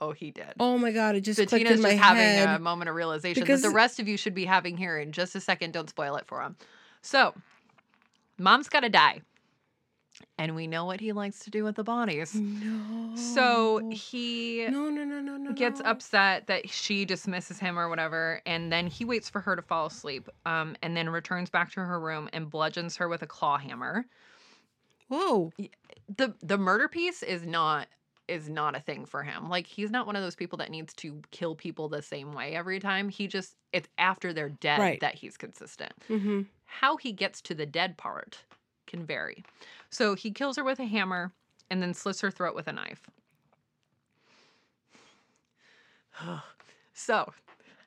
Oh, 0.00 0.12
he 0.12 0.30
did. 0.30 0.52
Oh 0.60 0.78
my 0.78 0.92
god! 0.92 1.16
It 1.16 1.22
just 1.22 1.38
clicked 1.38 1.50
Bettina's 1.50 1.78
in 1.78 1.82
my 1.82 1.90
just 1.94 2.02
having 2.04 2.22
head. 2.22 2.48
a 2.48 2.58
moment 2.60 2.88
of 2.88 2.94
realization 2.94 3.42
Because- 3.42 3.62
that 3.62 3.68
the 3.70 3.74
rest 3.74 3.98
of 3.98 4.06
you 4.06 4.16
should 4.16 4.34
be 4.34 4.44
having 4.44 4.76
here 4.76 4.96
in 4.98 5.10
just 5.10 5.34
a 5.34 5.40
second. 5.40 5.72
Don't 5.72 5.90
spoil 5.90 6.14
it 6.14 6.26
for 6.28 6.40
him. 6.40 6.54
So, 7.02 7.34
mom's 8.38 8.68
got 8.68 8.80
to 8.80 8.88
die. 8.88 9.22
And 10.36 10.56
we 10.56 10.66
know 10.66 10.84
what 10.84 10.98
he 11.00 11.12
likes 11.12 11.40
to 11.40 11.50
do 11.50 11.62
with 11.64 11.76
the 11.76 11.84
bodies. 11.84 12.34
no. 12.34 13.14
So 13.16 13.88
he 13.90 14.66
No, 14.68 14.88
no, 14.88 15.04
no, 15.04 15.20
no, 15.20 15.36
no. 15.36 15.52
gets 15.52 15.80
no. 15.80 15.90
upset 15.90 16.46
that 16.48 16.68
she 16.68 17.04
dismisses 17.04 17.58
him 17.60 17.78
or 17.78 17.88
whatever 17.88 18.40
and 18.46 18.72
then 18.72 18.86
he 18.88 19.04
waits 19.04 19.28
for 19.28 19.40
her 19.40 19.54
to 19.54 19.62
fall 19.62 19.86
asleep 19.86 20.28
um, 20.46 20.74
and 20.82 20.96
then 20.96 21.08
returns 21.08 21.50
back 21.50 21.70
to 21.72 21.80
her 21.80 22.00
room 22.00 22.28
and 22.32 22.50
bludgeons 22.50 22.96
her 22.96 23.08
with 23.08 23.22
a 23.22 23.26
claw 23.28 23.58
hammer 23.58 24.06
Whoa. 25.08 25.52
the 26.16 26.34
the 26.42 26.58
murder 26.58 26.88
piece 26.88 27.22
is 27.22 27.44
not 27.46 27.88
is 28.28 28.48
not 28.48 28.76
a 28.76 28.80
thing 28.80 29.06
for 29.06 29.22
him 29.22 29.48
like 29.48 29.66
he's 29.66 29.90
not 29.90 30.06
one 30.06 30.14
of 30.16 30.22
those 30.22 30.34
people 30.36 30.58
that 30.58 30.70
needs 30.70 30.92
to 30.94 31.22
kill 31.30 31.54
people 31.54 31.88
the 31.88 32.02
same 32.02 32.32
way 32.34 32.54
every 32.54 32.78
time 32.78 33.08
he 33.08 33.26
just 33.26 33.56
it's 33.72 33.88
after 33.96 34.32
they're 34.34 34.50
dead 34.50 34.78
Right. 34.78 35.00
that 35.00 35.14
he's 35.14 35.36
consistent 35.38 35.92
Mm-hmm. 36.10 36.42
how 36.66 36.98
he 36.98 37.12
gets 37.12 37.40
to 37.42 37.54
the 37.54 37.64
dead 37.66 37.96
part 37.96 38.44
can 38.86 39.04
vary. 39.06 39.44
So 39.90 40.14
he 40.14 40.30
kills 40.30 40.56
her 40.56 40.64
with 40.64 40.78
a 40.80 40.84
hammer 40.86 41.32
and 41.70 41.82
then 41.82 41.92
slits 41.94 42.20
her 42.22 42.30
throat 42.30 42.54
with 42.54 42.68
a 42.68 42.72
knife. 42.72 43.08
so 46.94 47.32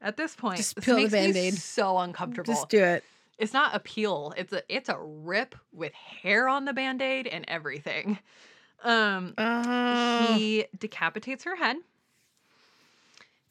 at 0.02 0.18
this 0.18 0.36
point, 0.36 0.58
Just 0.58 0.76
this 0.82 1.12
makes 1.12 1.36
me 1.36 1.52
so 1.52 1.98
uncomfortable. 2.00 2.54
Just 2.54 2.70
do 2.70 2.84
it. 2.84 3.04
It's 3.38 3.54
not 3.54 3.76
a 3.76 3.80
peel; 3.80 4.34
it's 4.38 4.54
a 4.54 4.62
it's 4.70 4.90
a 4.90 4.98
rip 5.00 5.56
with 5.72 5.94
hair 5.94 6.48
on 6.48 6.66
the 6.66 6.74
band-aid 6.74 7.28
and 7.28 7.46
everything. 7.48 8.20
Um, 8.84 9.34
Uh, 9.38 10.28
he 10.28 10.66
decapitates 10.80 11.44
her 11.44 11.56
head. 11.56 11.78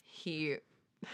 He. 0.03 0.57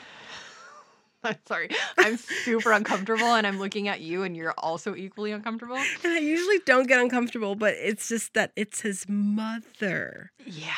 I'm 1.25 1.37
sorry. 1.47 1.71
I'm 1.99 2.17
super 2.19 2.71
uncomfortable 2.71 3.35
and 3.35 3.47
I'm 3.49 3.59
looking 3.59 3.89
at 3.89 4.01
you 4.01 4.23
and 4.23 4.37
you're 4.37 4.55
also 4.59 4.95
equally 4.95 5.33
uncomfortable. 5.33 5.77
and 5.77 5.87
I 6.05 6.19
usually 6.19 6.61
don't 6.61 6.87
get 6.87 7.01
uncomfortable, 7.01 7.57
but 7.57 7.75
it's 7.75 8.09
just 8.09 8.35
that 8.35 8.53
it's 8.55 8.83
his 8.83 9.07
mother. 9.09 10.31
Yeah. 10.45 10.71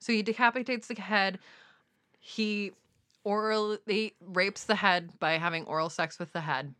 So 0.00 0.12
he 0.12 0.22
decapitates 0.22 0.88
the 0.88 1.00
head. 1.00 1.38
He 2.18 2.72
orally 3.22 4.14
rapes 4.20 4.64
the 4.64 4.74
head 4.74 5.10
by 5.20 5.34
having 5.38 5.64
oral 5.66 5.90
sex 5.90 6.18
with 6.18 6.32
the 6.32 6.40
head. 6.40 6.74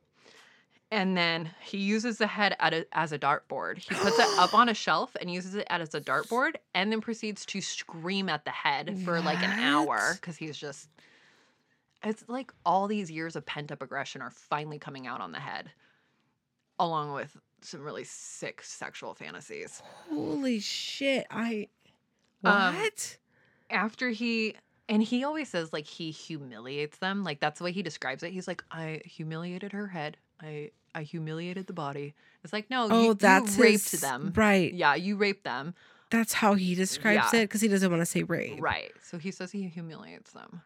And 0.93 1.17
then 1.17 1.51
he 1.63 1.79
uses 1.79 2.19
the 2.19 2.27
head 2.27 2.55
at 2.61 2.75
a, 2.75 2.87
as 2.93 3.13
a 3.13 3.19
dartboard. 3.19 3.79
He 3.79 3.95
puts 3.95 4.19
it 4.19 4.29
up 4.39 4.53
on 4.53 4.69
a 4.69 4.75
shelf 4.75 5.17
and 5.19 5.33
uses 5.33 5.55
it 5.55 5.67
as 5.71 5.95
a 5.95 6.01
dartboard 6.03 6.57
and 6.75 6.93
then 6.93 7.01
proceeds 7.01 7.47
to 7.47 7.63
scream 7.63 8.29
at 8.29 8.45
the 8.45 8.51
head 8.51 8.99
for 9.03 9.19
like 9.23 9.43
an 9.43 9.59
hour 9.59 10.19
because 10.21 10.37
he's 10.37 10.59
just. 10.59 10.91
It's 12.05 12.23
like 12.29 12.53
all 12.67 12.89
these 12.89 13.11
years 13.11 13.37
of 13.37 13.47
pent 13.47 13.73
up 13.73 13.81
aggression 13.81 14.21
are 14.21 14.31
finally 14.31 14.79
coming 14.79 15.07
out 15.07 15.23
on 15.23 15.33
the 15.33 15.39
head, 15.41 15.71
along 16.79 17.15
with 17.15 17.37
some 17.63 17.81
really 17.81 18.05
sick 18.05 18.61
sexual 18.63 19.15
fantasies. 19.15 19.81
Holy 20.11 20.61
shit! 20.61 21.27
I 21.31 21.69
Um, 22.45 22.75
what? 22.77 23.17
after 23.71 24.11
he 24.11 24.57
and 24.91 25.03
he 25.03 25.25
always 25.25 25.49
says 25.49 25.73
like 25.73 25.87
he 25.87 26.11
humiliates 26.11 26.99
them 26.99 27.25
like 27.25 27.41
that's 27.41 27.59
the 27.59 27.65
way 27.65 27.73
he 27.73 27.83
describes 27.83 28.23
it 28.23 28.33
he's 28.33 28.47
like 28.49 28.63
i 28.71 29.01
humiliated 29.07 29.73
her 29.73 29.87
head 29.87 30.19
i 30.43 30.71
i 30.95 31.03
humiliated 31.03 31.67
the 31.67 31.73
body. 31.73 32.15
It's 32.45 32.53
like 32.53 32.71
no 32.71 32.89
oh, 32.91 33.03
you, 33.03 33.15
that's 33.15 33.57
you 33.57 33.63
raped 33.63 33.91
his- 33.91 34.01
them. 34.01 34.33
Right. 34.35 34.73
yeah 34.73 34.95
you 34.95 35.17
raped 35.17 35.45
them. 35.45 35.75
That's 36.11 36.33
how 36.35 36.55
he 36.55 36.75
describes 36.75 37.33
Yeah. 37.33 37.41
it 37.41 37.45
because 37.45 37.61
he 37.63 37.69
doesn't 37.69 37.91
want 37.91 38.03
to 38.03 38.07
say 38.07 38.23
rape. 38.23 38.61
right. 38.61 38.93
So 39.03 39.19
he 39.19 39.31
says 39.31 39.51
he 39.53 39.63
humiliates 39.69 40.33
them. 40.33 40.63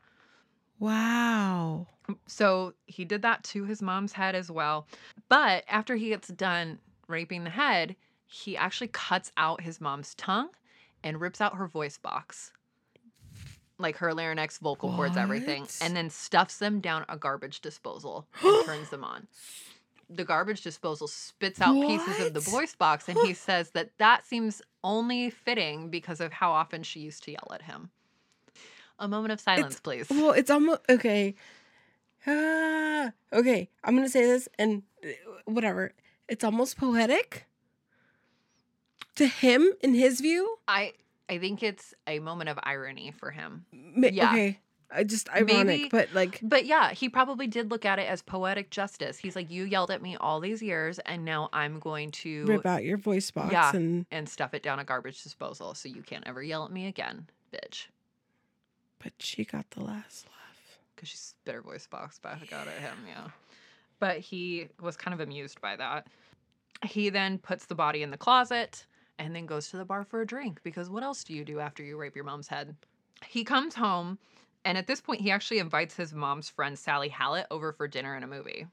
Wow. 0.79 1.87
so 2.27 2.74
he 2.87 3.05
did 3.05 3.22
that 3.22 3.43
to 3.45 3.64
his 3.64 3.81
mom's 3.81 4.12
head 4.12 4.35
as 4.35 4.51
well. 4.51 4.87
But 5.29 5.64
after 5.68 5.97
he 5.97 6.09
gets 6.09 6.29
done 6.29 6.79
raping 7.09 7.45
the 7.45 7.51
head 7.51 7.97
he 8.29 8.57
actually 8.57 8.89
cuts 8.89 9.31
out 9.37 9.61
his 9.61 9.81
mom's 9.81 10.14
tongue 10.16 10.49
and 11.05 11.20
rips 11.20 11.41
out 11.41 11.55
her 11.57 11.66
voice 11.68 11.97
box. 11.97 12.51
Like 13.79 13.99
her 13.99 14.12
larynx 14.12 14.59
vocal 14.59 14.93
cords 14.95 15.16
everything. 15.16 15.68
And 15.81 15.95
then 15.95 16.11
stuffs 16.11 16.59
them 16.59 16.81
down 16.81 17.05
a 17.09 17.16
garbage 17.16 17.61
disposal 17.61 18.27
and 18.43 18.64
turns 18.66 18.91
them 18.91 19.05
on 19.05 19.29
the 20.09 20.24
garbage 20.24 20.62
disposal 20.62 21.09
spits 21.09 21.61
out 21.61 21.74
pieces 21.86 22.20
of 22.26 22.32
the 22.34 22.40
What? 22.40 22.48
voice 22.50 22.74
box 22.74 23.09
and 23.09 23.18
he 23.18 23.34
says 23.48 23.70
that 23.70 23.90
that 23.98 24.24
seems 24.24 24.62
only 24.84 25.30
fitting 25.30 25.90
because 25.90 26.20
of 26.20 26.32
how 26.32 26.52
often 26.52 26.82
she 26.82 27.00
used 27.00 27.24
to 27.24 27.32
yell 27.32 27.48
at 27.52 27.62
him 27.62 27.90
a 28.98 29.09
moment 29.09 29.32
of 29.32 29.40
silence 29.40 29.80
please 29.80 30.09
Well, 30.09 30.30
it's 30.32 30.50
almost 30.50 30.80
okay. 30.88 31.34
Ah, 32.26 33.12
okay, 33.32 33.68
I'm 33.84 33.94
gonna 33.94 34.09
say 34.09 34.22
this 34.22 34.48
and 34.59 34.82
uh, 35.04 35.09
whatever. 35.44 35.92
It's 36.28 36.42
almost 36.42 36.76
poetic 36.76 37.46
to 39.16 39.26
him 39.26 39.72
in 39.80 39.94
his 39.94 40.20
view. 40.20 40.57
I 40.66 40.94
I 41.28 41.38
think 41.38 41.62
it's 41.62 41.94
a 42.07 42.18
moment 42.18 42.48
of 42.50 42.59
irony 42.62 43.12
for 43.12 43.30
him. 43.30 43.64
Yeah. 43.72 44.30
Okay, 44.30 44.59
just 45.05 45.28
ironic, 45.30 45.66
Maybe- 45.66 45.89
but 45.89 46.09
like 46.14 46.41
But 46.43 46.64
yeah, 46.66 46.93
he 46.93 47.09
probably 47.09 47.47
did 47.47 47.70
look 47.70 47.84
at 47.84 47.99
it 47.99 48.09
as 48.09 48.22
poetic 48.22 48.70
justice. 48.70 49.18
He's 49.18 49.34
like, 49.37 49.51
you 49.51 49.64
yelled 49.64 49.91
at 49.91 50.01
me 50.01 50.16
all 50.16 50.41
these 50.41 50.62
years, 50.62 50.99
and 51.01 51.24
now 51.24 51.49
I'm 51.53 51.78
going 51.80 52.11
to 52.12 52.45
rip 52.47 52.66
out 52.66 52.84
your 52.84 52.97
voice 52.97 53.30
box 53.30 53.53
Yeah. 53.53 53.74
and 53.74 54.07
and 54.11 54.28
stuff 54.28 54.55
it 54.55 54.62
down 54.62 54.78
a 54.78 54.84
garbage 54.84 55.22
disposal, 55.22 55.74
so 55.74 55.89
you 55.89 56.03
can't 56.03 56.26
ever 56.26 56.43
yell 56.43 56.64
at 56.64 56.70
me 56.72 56.87
again, 56.87 57.28
bitch. 57.53 57.87
but 58.99 59.12
she 59.18 59.45
got 59.45 59.68
the 59.70 59.82
last 59.82 60.26
laugh. 60.26 60.78
Because 60.95 61.09
she 61.11 61.16
spit 61.16 61.55
her 61.55 61.61
voice 61.62 61.87
box 61.87 62.18
back 62.18 62.53
out 62.53 62.66
at 62.68 62.80
him, 62.80 62.97
yeah. 63.09 63.28
But 63.99 64.18
he 64.18 64.68
was 64.80 64.97
kind 64.97 65.12
of 65.14 65.20
amused 65.20 65.61
by 65.61 65.76
that. 65.76 66.07
He 66.84 67.11
then 67.11 67.39
puts 67.39 67.66
the 67.66 67.74
body 67.74 68.03
in 68.03 68.11
the 68.11 68.16
closet 68.16 68.87
and 69.18 69.34
then 69.34 69.47
goes 69.47 69.70
to 69.70 69.76
the 69.78 69.84
bar 69.84 70.05
for 70.05 70.20
a 70.22 70.26
drink 70.26 70.61
because 70.62 70.89
what 70.91 71.03
else 71.03 71.24
do 71.24 71.32
you 71.34 71.45
do 71.45 71.59
after 71.61 71.82
you 71.82 71.97
rape 71.97 72.14
your 72.14 72.24
mom's 72.24 72.49
head? 72.49 72.76
He 73.26 73.45
comes 73.45 73.74
home 73.74 74.18
and 74.66 74.76
at 74.76 74.86
this 74.86 75.00
point 75.00 75.20
he 75.22 75.30
actually 75.30 75.58
invites 75.60 75.96
his 75.96 76.12
mom's 76.12 76.48
friend 76.50 76.78
Sally 76.78 77.08
Hallett 77.08 77.46
over 77.50 77.72
for 77.72 77.88
dinner 77.88 78.14
and 78.14 78.24
a 78.24 78.28
movie. 78.28 78.66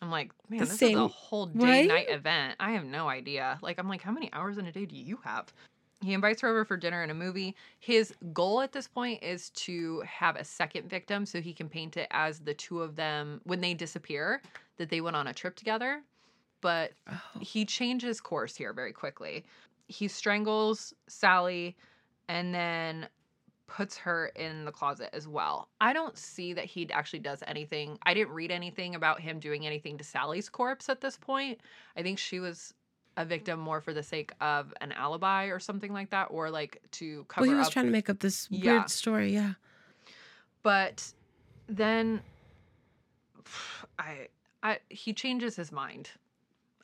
I'm 0.00 0.10
like, 0.10 0.32
man, 0.48 0.60
The 0.60 0.64
this 0.66 0.82
is 0.82 0.94
a 0.94 1.06
whole 1.08 1.46
day 1.46 1.58
right? 1.64 1.88
night 1.88 2.10
event. 2.10 2.56
I 2.58 2.72
have 2.72 2.84
no 2.84 3.08
idea. 3.08 3.58
Like, 3.62 3.78
I'm 3.78 3.88
like, 3.88 4.02
how 4.02 4.10
many 4.10 4.30
hours 4.32 4.58
in 4.58 4.66
a 4.66 4.72
day 4.72 4.84
do 4.84 4.96
you 4.96 5.18
have? 5.24 5.52
He 6.00 6.12
invites 6.12 6.40
her 6.40 6.48
over 6.48 6.64
for 6.64 6.76
dinner 6.76 7.02
and 7.02 7.12
a 7.12 7.14
movie. 7.14 7.54
His 7.78 8.12
goal 8.32 8.60
at 8.62 8.72
this 8.72 8.88
point 8.88 9.22
is 9.22 9.50
to 9.50 10.00
have 10.00 10.34
a 10.34 10.42
second 10.42 10.90
victim 10.90 11.24
so 11.24 11.40
he 11.40 11.52
can 11.52 11.68
paint 11.68 11.96
it 11.96 12.08
as 12.10 12.40
the 12.40 12.54
two 12.54 12.82
of 12.82 12.96
them, 12.96 13.40
when 13.44 13.60
they 13.60 13.74
disappear, 13.74 14.42
that 14.78 14.90
they 14.90 15.00
went 15.00 15.14
on 15.14 15.28
a 15.28 15.32
trip 15.32 15.54
together. 15.54 16.02
But 16.60 16.92
Oh, 17.08 17.20
he 17.40 17.64
changes 17.64 18.20
course 18.20 18.56
here 18.56 18.72
very 18.72 18.92
quickly. 18.92 19.44
He 19.86 20.08
strangles 20.08 20.92
Sally 21.08 21.76
and 22.28 22.52
then 22.52 23.06
puts 23.72 23.96
her 23.96 24.26
in 24.36 24.66
the 24.66 24.70
closet 24.70 25.08
as 25.14 25.26
well. 25.26 25.66
I 25.80 25.94
don't 25.94 26.16
see 26.18 26.52
that 26.52 26.66
he 26.66 26.90
actually 26.92 27.20
does 27.20 27.42
anything. 27.46 27.98
I 28.04 28.12
didn't 28.12 28.34
read 28.34 28.50
anything 28.50 28.94
about 28.94 29.18
him 29.18 29.38
doing 29.40 29.64
anything 29.66 29.96
to 29.96 30.04
Sally's 30.04 30.50
corpse 30.50 30.90
at 30.90 31.00
this 31.00 31.16
point. 31.16 31.58
I 31.96 32.02
think 32.02 32.18
she 32.18 32.38
was 32.38 32.74
a 33.16 33.24
victim 33.24 33.58
more 33.58 33.80
for 33.80 33.94
the 33.94 34.02
sake 34.02 34.30
of 34.42 34.74
an 34.82 34.92
alibi 34.92 35.46
or 35.46 35.58
something 35.58 35.90
like 35.90 36.10
that, 36.10 36.24
or 36.30 36.50
like 36.50 36.82
to 36.92 37.24
cover 37.28 37.46
well, 37.46 37.50
he 37.54 37.56
was 37.56 37.68
up 37.68 37.72
trying 37.72 37.86
to 37.86 37.92
make 37.92 38.10
up 38.10 38.18
this 38.18 38.46
Yeah. 38.50 38.72
weird 38.72 38.90
story. 38.90 39.32
Yeah. 39.32 39.54
but 40.62 41.10
then 41.66 42.20
I, 43.98 44.28
I 44.62 44.78
he 44.90 45.14
changes 45.14 45.56
his 45.56 45.72
mind. 45.72 46.10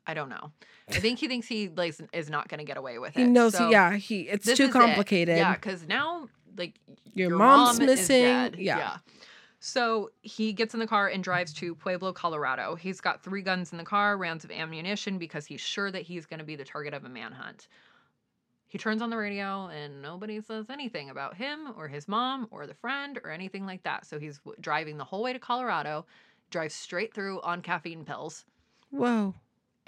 I 0.06 0.14
don't 0.14 0.30
know. 0.30 0.52
I 0.88 1.00
think 1.00 1.18
he 1.18 1.28
thinks 1.28 1.46
he 1.46 1.68
like 1.68 1.94
is 2.14 2.30
not 2.30 2.48
going 2.48 2.58
to 2.60 2.64
get 2.64 2.78
away 2.78 2.98
with 2.98 3.14
it. 3.14 3.20
He 3.20 3.24
knows. 3.26 3.54
So 3.54 3.68
yeah. 3.68 3.94
He. 3.96 4.20
It's 4.22 4.46
too 4.46 4.52
is 4.52 4.60
it. 4.60 4.72
complicated. 4.72 5.36
Yeah, 5.36 5.54
because 5.54 5.86
now 5.86 6.28
like 6.58 6.74
Your 7.14 7.30
mom's 7.30 7.78
mom 7.78 7.88
is 7.88 7.98
missing. 8.00 8.22
dead. 8.22 8.56
Yeah. 8.58 8.98
So 9.60 10.10
he 10.22 10.52
gets 10.52 10.74
in 10.74 10.80
the 10.80 10.86
car 10.86 11.08
and 11.08 11.22
drives 11.24 11.52
to 11.54 11.74
Pueblo, 11.74 12.12
Colorado. 12.12 12.76
He's 12.76 13.00
got 13.00 13.22
three 13.22 13.42
guns 13.42 13.72
in 13.72 13.78
the 13.78 13.84
car, 13.84 14.16
rounds 14.16 14.44
of 14.44 14.50
ammunition, 14.52 15.18
because 15.18 15.46
he's 15.46 15.60
sure 15.60 15.90
that 15.90 16.02
he's 16.02 16.26
going 16.26 16.38
to 16.38 16.44
be 16.44 16.54
the 16.54 16.64
target 16.64 16.94
of 16.94 17.04
a 17.04 17.08
manhunt. 17.08 17.66
He 18.68 18.78
turns 18.78 19.00
on 19.02 19.10
the 19.10 19.16
radio 19.16 19.66
and 19.68 20.02
nobody 20.02 20.40
says 20.42 20.66
anything 20.70 21.10
about 21.10 21.34
him 21.34 21.72
or 21.76 21.88
his 21.88 22.06
mom 22.06 22.46
or 22.50 22.66
the 22.66 22.74
friend 22.74 23.18
or 23.24 23.30
anything 23.30 23.64
like 23.66 23.82
that. 23.82 24.06
So 24.06 24.18
he's 24.20 24.38
w- 24.40 24.56
driving 24.60 24.98
the 24.98 25.04
whole 25.04 25.22
way 25.22 25.32
to 25.32 25.38
Colorado, 25.38 26.04
drives 26.50 26.74
straight 26.74 27.12
through 27.14 27.40
on 27.40 27.62
caffeine 27.62 28.04
pills 28.04 28.44
Whoa. 28.90 29.34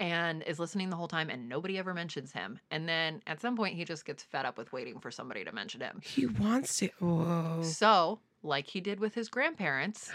And 0.01 0.41
is 0.43 0.57
listening 0.57 0.89
the 0.89 0.95
whole 0.95 1.07
time 1.07 1.29
and 1.29 1.47
nobody 1.47 1.77
ever 1.77 1.93
mentions 1.93 2.31
him. 2.31 2.59
And 2.71 2.89
then 2.89 3.21
at 3.27 3.39
some 3.39 3.55
point 3.55 3.75
he 3.75 3.85
just 3.85 4.03
gets 4.03 4.23
fed 4.23 4.45
up 4.45 4.57
with 4.57 4.73
waiting 4.73 4.99
for 4.99 5.11
somebody 5.11 5.45
to 5.45 5.51
mention 5.51 5.79
him. 5.79 6.01
He 6.03 6.25
wants 6.25 6.77
to. 6.77 6.89
Whoa. 6.99 7.61
So, 7.61 8.19
like 8.41 8.65
he 8.65 8.81
did 8.81 8.99
with 8.99 9.13
his 9.13 9.29
grandparents, 9.29 10.11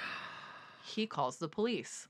he 0.84 1.06
calls 1.06 1.36
the 1.36 1.48
police. 1.48 2.08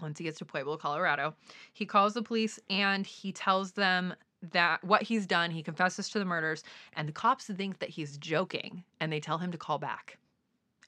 Once 0.00 0.18
he 0.18 0.24
gets 0.24 0.38
to 0.38 0.44
Pueblo, 0.44 0.76
Colorado, 0.76 1.36
he 1.72 1.86
calls 1.86 2.14
the 2.14 2.22
police 2.22 2.58
and 2.68 3.06
he 3.06 3.30
tells 3.30 3.72
them 3.72 4.12
that 4.50 4.82
what 4.82 5.02
he's 5.02 5.24
done, 5.24 5.52
he 5.52 5.62
confesses 5.62 6.08
to 6.08 6.18
the 6.18 6.24
murders, 6.24 6.64
and 6.94 7.06
the 7.06 7.12
cops 7.12 7.44
think 7.44 7.78
that 7.78 7.90
he's 7.90 8.18
joking 8.18 8.82
and 8.98 9.12
they 9.12 9.20
tell 9.20 9.38
him 9.38 9.52
to 9.52 9.58
call 9.58 9.78
back. 9.78 10.18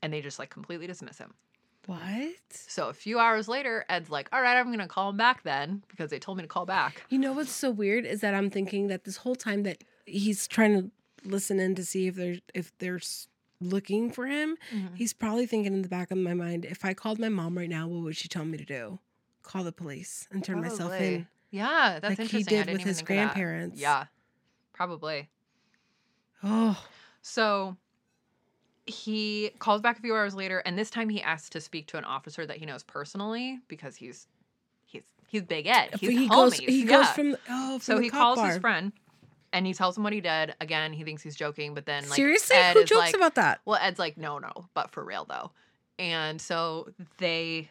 And 0.03 0.13
they 0.13 0.21
just 0.21 0.41
like 0.41 0.51
completely 0.51 0.89
dismiss 0.89 1.19
him. 1.19 1.35
What? 1.87 2.35
So 2.51 2.89
a 2.89 2.93
few 2.95 3.19
hours 3.19 3.49
later, 3.49 3.85
Ed's 3.89 4.11
like, 4.11 4.29
"All 4.33 4.41
right, 4.41 4.57
I'm 4.57 4.67
going 4.67 4.79
to 4.79 4.89
call 4.89 5.11
him 5.11 5.17
back 5.17 5.43
then 5.43 5.83
because 5.89 6.11
they 6.11 6.19
told 6.19 6.39
me 6.39 6.43
to 6.43 6.49
call 6.49 6.67
back." 6.67 7.03
You 7.11 7.19
know 7.19 7.33
what's 7.33 7.53
so 7.53 7.71
weird 7.71 8.05
is 8.07 8.21
that 8.21 8.35
I'm 8.35 8.51
thinking 8.51 8.89
that 8.89 9.05
this 9.05 9.19
whole 9.19 9.35
time 9.37 9.63
that 9.65 9.85
he's 10.07 10.47
trying 10.49 10.81
to 10.81 10.91
listen 11.29 11.61
in 11.61 11.75
to 11.75 11.85
see 11.85 12.07
if 12.07 12.15
there's 12.15 12.41
if 12.55 12.77
there's 12.79 13.29
looking 13.61 14.11
for 14.11 14.27
him, 14.27 14.57
mm-hmm. 14.73 14.95
he's 14.95 15.13
probably 15.13 15.47
thinking 15.47 15.73
in 15.73 15.83
the 15.83 15.89
back 15.89 16.11
of 16.11 16.19
my 16.19 16.35
mind, 16.35 16.65
if 16.65 16.85
I 16.85 16.95
called 16.95 17.19
my 17.19 17.29
mom 17.29 17.57
right 17.57 17.69
now, 17.69 17.87
what 17.87 18.03
would 18.03 18.17
she 18.17 18.29
tell 18.29 18.45
me 18.45 18.59
to 18.59 18.65
do? 18.65 18.99
Call 19.43 19.65
the 19.65 19.73
police 19.73 20.27
and 20.31 20.43
turn 20.45 20.61
myself 20.61 20.93
in. 21.01 21.27
Yeah, 21.51 21.99
that's 22.01 22.19
Like 22.19 22.29
he 22.31 22.39
interesting. 22.39 22.59
I 22.59 22.63
did 22.65 22.73
with 22.73 22.83
his 22.83 22.97
think 22.99 23.03
of 23.03 23.09
that. 23.09 23.15
grandparents. 23.15 23.81
Yeah, 23.81 24.07
probably. 24.73 25.29
Oh, 26.43 26.83
So 27.23 27.77
he 28.87 29.51
calls 29.59 29.81
back 29.81 29.99
a 29.99 30.03
few 30.03 30.15
hours 30.15 30.35
later, 30.35 30.59
and 30.59 30.79
this 30.79 30.91
time 30.91 31.09
he 31.09 31.23
asks 31.23 31.49
to 31.51 31.61
speak 31.61 31.87
to 31.89 31.99
an 31.99 32.05
officer 32.05 32.45
that 32.47 32.59
he 32.59 32.67
knows 32.67 32.83
personally 32.83 33.61
because 33.69 33.97
he's 33.97 34.27
he's 34.85 35.03
he's 35.29 35.43
Big 35.43 35.67
Ed. 35.67 35.91
He's 35.99 36.11
he 36.11 36.29
homies. 36.29 36.31
goes 36.31 36.55
he 36.59 36.85
goes 36.85 37.09
from 37.09 37.37
oh 37.49 37.79
from 37.79 37.81
so 37.81 37.99
he 37.99 38.11
calls 38.11 38.37
bar. 38.37 38.49
his 38.49 38.59
friend, 38.59 38.93
and 39.53 39.67
he 39.67 39.73
tells 39.73 39.97
him 39.97 40.05
what 40.05 40.13
he 40.13 40.21
did. 40.21 40.55
Again, 40.61 40.93
he 40.93 41.05
thinks 41.05 41.23
he's 41.23 41.37
joking, 41.37 41.75
but 41.75 41.87
then 41.87 42.09
like 42.09 42.17
Seriously, 42.17 42.57
Ed 42.57 42.75
who 42.75 42.85
jokes 42.85 43.07
like, 43.07 43.15
about 43.15 43.37
that? 43.37 43.61
Well, 43.65 43.79
Ed's 43.81 43.99
like, 43.99 44.19
no, 44.19 44.39
no, 44.39 44.67
but 44.75 44.91
for 44.91 45.03
real 45.03 45.25
though. 45.25 45.51
And 45.99 46.41
so 46.41 46.89
they 47.19 47.71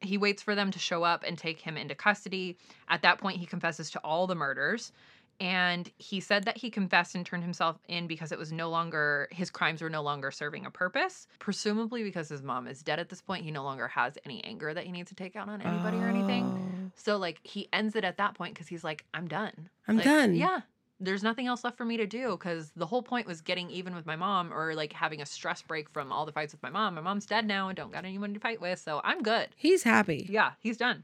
he 0.00 0.18
waits 0.18 0.42
for 0.42 0.54
them 0.54 0.70
to 0.70 0.78
show 0.78 1.02
up 1.02 1.24
and 1.26 1.38
take 1.38 1.60
him 1.60 1.76
into 1.76 1.94
custody. 1.94 2.58
At 2.88 3.02
that 3.02 3.18
point, 3.18 3.38
he 3.38 3.46
confesses 3.46 3.90
to 3.92 3.98
all 4.00 4.26
the 4.26 4.34
murders. 4.34 4.92
And 5.40 5.90
he 5.98 6.20
said 6.20 6.44
that 6.44 6.56
he 6.56 6.70
confessed 6.70 7.14
and 7.14 7.24
turned 7.26 7.42
himself 7.42 7.78
in 7.88 8.06
because 8.06 8.32
it 8.32 8.38
was 8.38 8.52
no 8.52 8.70
longer, 8.70 9.28
his 9.30 9.50
crimes 9.50 9.82
were 9.82 9.90
no 9.90 10.02
longer 10.02 10.30
serving 10.30 10.66
a 10.66 10.70
purpose. 10.70 11.26
Presumably 11.38 12.02
because 12.02 12.28
his 12.28 12.42
mom 12.42 12.66
is 12.66 12.82
dead 12.82 12.98
at 12.98 13.08
this 13.08 13.20
point. 13.20 13.44
He 13.44 13.50
no 13.50 13.64
longer 13.64 13.88
has 13.88 14.16
any 14.24 14.42
anger 14.44 14.72
that 14.72 14.84
he 14.84 14.92
needs 14.92 15.08
to 15.10 15.14
take 15.14 15.36
out 15.36 15.48
on 15.48 15.60
anybody 15.62 15.98
or 15.98 16.08
anything. 16.08 16.44
Oh. 16.46 16.90
So, 16.96 17.16
like, 17.16 17.40
he 17.42 17.68
ends 17.72 17.96
it 17.96 18.04
at 18.04 18.18
that 18.18 18.34
point 18.34 18.54
because 18.54 18.68
he's 18.68 18.84
like, 18.84 19.04
I'm 19.12 19.26
done. 19.26 19.68
I'm 19.88 19.96
Like, 19.96 20.04
done. 20.04 20.34
Yeah. 20.34 20.60
There's 21.00 21.24
nothing 21.24 21.48
else 21.48 21.64
left 21.64 21.76
for 21.76 21.84
me 21.84 21.96
to 21.96 22.06
do 22.06 22.30
because 22.30 22.70
the 22.76 22.86
whole 22.86 23.02
point 23.02 23.26
was 23.26 23.40
getting 23.40 23.68
even 23.68 23.94
with 23.96 24.06
my 24.06 24.14
mom 24.14 24.54
or 24.54 24.74
like 24.74 24.92
having 24.92 25.20
a 25.20 25.26
stress 25.26 25.60
break 25.60 25.90
from 25.90 26.12
all 26.12 26.24
the 26.24 26.32
fights 26.32 26.54
with 26.54 26.62
my 26.62 26.70
mom. 26.70 26.94
My 26.94 27.00
mom's 27.00 27.26
dead 27.26 27.46
now 27.46 27.68
and 27.68 27.76
don't 27.76 27.92
got 27.92 28.04
anyone 28.04 28.32
to 28.32 28.40
fight 28.40 28.60
with, 28.60 28.78
so 28.78 29.00
I'm 29.02 29.20
good. 29.22 29.48
He's 29.56 29.82
happy. 29.82 30.26
Yeah, 30.30 30.52
he's 30.60 30.76
done. 30.76 31.02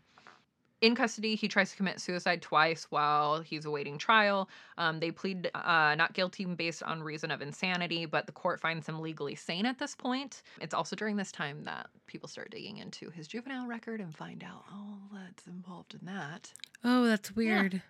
In 0.80 0.94
custody, 0.94 1.34
he 1.34 1.46
tries 1.46 1.70
to 1.70 1.76
commit 1.76 2.00
suicide 2.00 2.40
twice 2.40 2.86
while 2.88 3.40
he's 3.42 3.66
awaiting 3.66 3.98
trial. 3.98 4.48
Um, 4.78 4.98
they 4.98 5.10
plead 5.10 5.50
uh, 5.54 5.94
not 5.94 6.14
guilty 6.14 6.46
based 6.46 6.82
on 6.82 7.02
reason 7.02 7.30
of 7.30 7.42
insanity, 7.42 8.06
but 8.06 8.24
the 8.26 8.32
court 8.32 8.60
finds 8.60 8.88
him 8.88 9.00
legally 9.00 9.34
sane 9.34 9.66
at 9.66 9.78
this 9.78 9.94
point. 9.94 10.42
It's 10.58 10.72
also 10.72 10.96
during 10.96 11.16
this 11.16 11.32
time 11.32 11.64
that 11.64 11.88
people 12.06 12.28
start 12.30 12.50
digging 12.50 12.78
into 12.78 13.10
his 13.10 13.28
juvenile 13.28 13.66
record 13.66 14.00
and 14.00 14.14
find 14.14 14.42
out 14.42 14.64
all 14.72 15.00
that's 15.12 15.46
involved 15.46 15.94
in 16.00 16.06
that. 16.06 16.50
Oh, 16.82 17.04
that's 17.04 17.36
weird. 17.36 17.82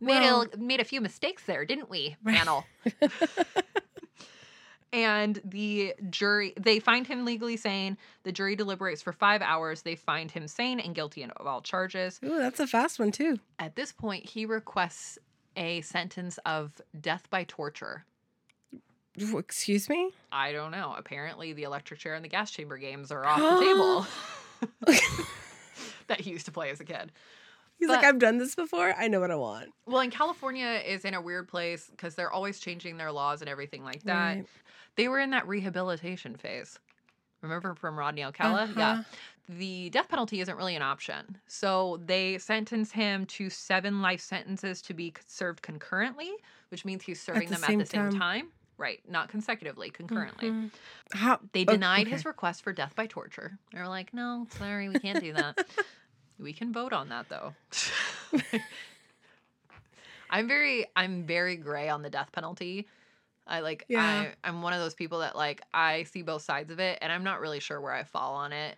Made 0.00 0.20
Well- 0.20 0.46
a 0.54 0.56
made 0.56 0.80
a 0.80 0.84
few 0.84 1.02
mistakes 1.02 1.42
there, 1.44 1.66
didn't 1.66 1.90
we, 1.90 2.16
Right. 2.24 2.36
panel? 2.38 2.64
and 4.92 5.40
the 5.44 5.94
jury 6.10 6.52
they 6.58 6.80
find 6.80 7.06
him 7.06 7.24
legally 7.24 7.56
sane. 7.56 7.96
The 8.24 8.32
jury 8.32 8.56
deliberates 8.56 9.02
for 9.02 9.12
five 9.12 9.42
hours. 9.42 9.82
They 9.82 9.94
find 9.96 10.30
him 10.30 10.48
sane 10.48 10.80
and 10.80 10.94
guilty 10.94 11.22
of 11.24 11.46
all 11.46 11.60
charges. 11.62 12.18
Ooh, 12.24 12.38
that's 12.38 12.60
a 12.60 12.66
fast 12.66 12.98
one 12.98 13.12
too. 13.12 13.38
At 13.58 13.76
this 13.76 13.92
point, 13.92 14.24
he 14.28 14.46
requests 14.46 15.18
a 15.56 15.80
sentence 15.82 16.38
of 16.46 16.80
death 17.00 17.28
by 17.30 17.44
torture. 17.44 18.04
Excuse 19.18 19.88
me? 19.88 20.12
I 20.32 20.52
don't 20.52 20.70
know. 20.70 20.94
Apparently, 20.96 21.52
the 21.52 21.64
electric 21.64 22.00
chair 22.00 22.14
and 22.14 22.24
the 22.24 22.28
gas 22.28 22.50
chamber 22.50 22.78
games 22.78 23.10
are 23.10 23.24
off 23.26 23.38
the 23.38 23.60
table 24.86 24.96
that 26.06 26.20
he 26.20 26.30
used 26.30 26.46
to 26.46 26.52
play 26.52 26.70
as 26.70 26.80
a 26.80 26.84
kid. 26.84 27.12
He's 27.78 27.88
But- 27.88 27.96
like, 27.96 28.04
I've 28.04 28.18
done 28.18 28.38
this 28.38 28.54
before. 28.54 28.94
I 28.96 29.08
know 29.08 29.20
what 29.20 29.30
I 29.30 29.36
want. 29.36 29.70
Well, 29.86 30.00
and 30.00 30.12
California 30.12 30.80
is 30.86 31.04
in 31.04 31.14
a 31.14 31.20
weird 31.20 31.48
place 31.48 31.88
because 31.90 32.14
they're 32.14 32.30
always 32.32 32.60
changing 32.60 32.96
their 32.98 33.10
laws 33.10 33.40
and 33.40 33.48
everything 33.48 33.84
like 33.84 34.02
that. 34.04 34.36
Right. 34.36 34.46
They 34.96 35.08
were 35.08 35.20
in 35.20 35.30
that 35.30 35.46
rehabilitation 35.48 36.36
phase. 36.36 36.78
Remember 37.42 37.74
from 37.74 37.98
Rodney 37.98 38.22
Alcala? 38.22 38.68
Yeah. 38.76 38.90
Uh-huh. 38.90 39.02
The 39.48 39.90
death 39.90 40.08
penalty 40.08 40.40
isn't 40.40 40.56
really 40.56 40.76
an 40.76 40.82
option. 40.82 41.38
So 41.48 42.00
they 42.04 42.38
sentence 42.38 42.92
him 42.92 43.26
to 43.26 43.50
seven 43.50 44.00
life 44.00 44.20
sentences 44.20 44.80
to 44.82 44.94
be 44.94 45.12
served 45.26 45.62
concurrently, 45.62 46.30
which 46.68 46.84
means 46.84 47.02
he's 47.02 47.20
serving 47.20 47.48
the 47.48 47.56
them 47.56 47.64
at 47.64 47.78
the 47.78 47.86
same 47.86 48.10
time. 48.10 48.18
time. 48.18 48.48
Right. 48.78 49.00
Not 49.08 49.28
consecutively, 49.28 49.90
concurrently. 49.90 50.50
Mhm. 50.50 50.70
How 51.12 51.40
They 51.52 51.64
denied 51.64 52.06
okay. 52.06 52.10
his 52.10 52.24
request 52.24 52.62
for 52.62 52.72
death 52.72 52.94
by 52.94 53.06
torture. 53.06 53.58
They're 53.72 53.88
like, 53.88 54.14
no, 54.14 54.46
sorry, 54.56 54.88
we 54.88 54.98
can't 54.98 55.20
do 55.20 55.32
that. 55.32 55.58
we 56.38 56.52
can 56.52 56.72
vote 56.72 56.92
on 56.92 57.08
that 57.08 57.28
though. 57.28 57.54
I'm 60.30 60.46
very 60.46 60.86
I'm 60.94 61.24
very 61.24 61.56
gray 61.56 61.88
on 61.88 62.02
the 62.02 62.10
death 62.10 62.30
penalty. 62.32 62.86
I 63.50 63.60
like 63.60 63.84
Yeah. 63.88 64.30
I 64.44 64.48
I'm 64.48 64.62
one 64.62 64.72
of 64.72 64.78
those 64.80 64.94
people 64.94 65.18
that 65.20 65.34
like 65.36 65.60
I 65.74 66.04
see 66.04 66.22
both 66.22 66.42
sides 66.42 66.70
of 66.70 66.78
it 66.78 66.98
and 67.02 67.12
I'm 67.12 67.24
not 67.24 67.40
really 67.40 67.60
sure 67.60 67.80
where 67.80 67.92
I 67.92 68.04
fall 68.04 68.34
on 68.34 68.52
it. 68.52 68.76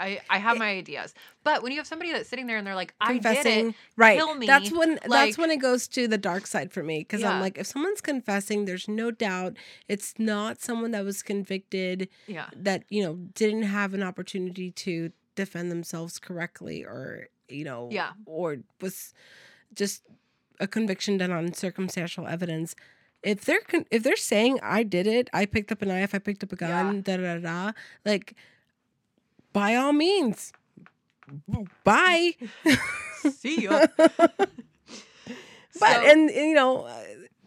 I 0.00 0.20
I 0.30 0.38
have 0.38 0.56
It- 0.56 0.60
my 0.60 0.70
ideas. 0.70 1.12
But 1.42 1.62
when 1.62 1.72
you 1.72 1.78
have 1.78 1.86
somebody 1.86 2.12
that's 2.12 2.28
sitting 2.28 2.46
there 2.46 2.56
and 2.56 2.66
they're 2.66 2.74
like, 2.74 2.94
I 3.00 3.14
did 3.14 3.22
confessing 3.22 3.68
it, 3.70 3.74
right 3.96 4.16
kill 4.18 4.34
me, 4.34 4.46
that's 4.46 4.70
when 4.70 4.90
like- 4.92 5.08
that's 5.08 5.38
when 5.38 5.50
it 5.50 5.56
goes 5.58 5.88
to 5.88 6.06
the 6.06 6.18
dark 6.18 6.46
side 6.46 6.72
for 6.72 6.82
me 6.82 6.98
because 7.00 7.20
Yeah. 7.20 7.32
i'm 7.32 7.40
like 7.40 7.58
if 7.58 7.66
someone's 7.66 8.00
confessing 8.00 8.64
there's 8.64 8.86
no 8.88 9.10
doubt 9.10 9.56
it's 9.88 10.14
not 10.18 10.60
someone 10.60 10.90
that 10.92 11.04
was 11.04 11.22
convicted 11.22 12.08
yeah. 12.26 12.48
that 12.54 12.84
you 12.90 13.02
know 13.02 13.14
didn't 13.34 13.64
have 13.64 13.92
an 13.94 14.02
opportunity 14.02 14.70
to 14.72 15.10
defend 15.34 15.70
themselves 15.70 16.18
correctly 16.18 16.84
or 16.84 17.28
you 17.48 17.64
know 17.64 17.88
Yeah. 17.90 18.12
or 18.26 18.58
was 18.80 19.14
just 19.74 20.02
a 20.60 20.66
conviction 20.68 21.18
done 21.18 21.30
on 21.32 21.52
circumstantial 21.52 22.26
evidence 22.26 22.74
if 23.22 23.44
they're 23.44 23.60
con- 23.60 23.86
if 23.90 24.02
they're 24.02 24.16
saying 24.16 24.58
i 24.62 24.82
did 24.82 25.06
it 25.06 25.28
i 25.32 25.44
picked 25.46 25.72
up 25.72 25.82
a 25.82 25.86
knife 25.86 26.14
i 26.14 26.18
picked 26.18 26.42
up 26.44 26.52
a 26.52 26.56
gun 26.56 27.02
da 27.02 27.16
da 27.16 27.34
da 27.34 27.38
da 27.40 27.72
like 28.04 28.34
by 29.52 29.74
all 29.74 29.92
means 29.92 30.52
bye 31.84 32.32
See 33.30 33.62
you. 33.62 33.68
but 33.98 34.48
So- 35.72 35.86
and, 35.86 36.30
and, 36.30 36.48
you 36.50 36.54
know 36.54 36.82
uh, 36.84 37.04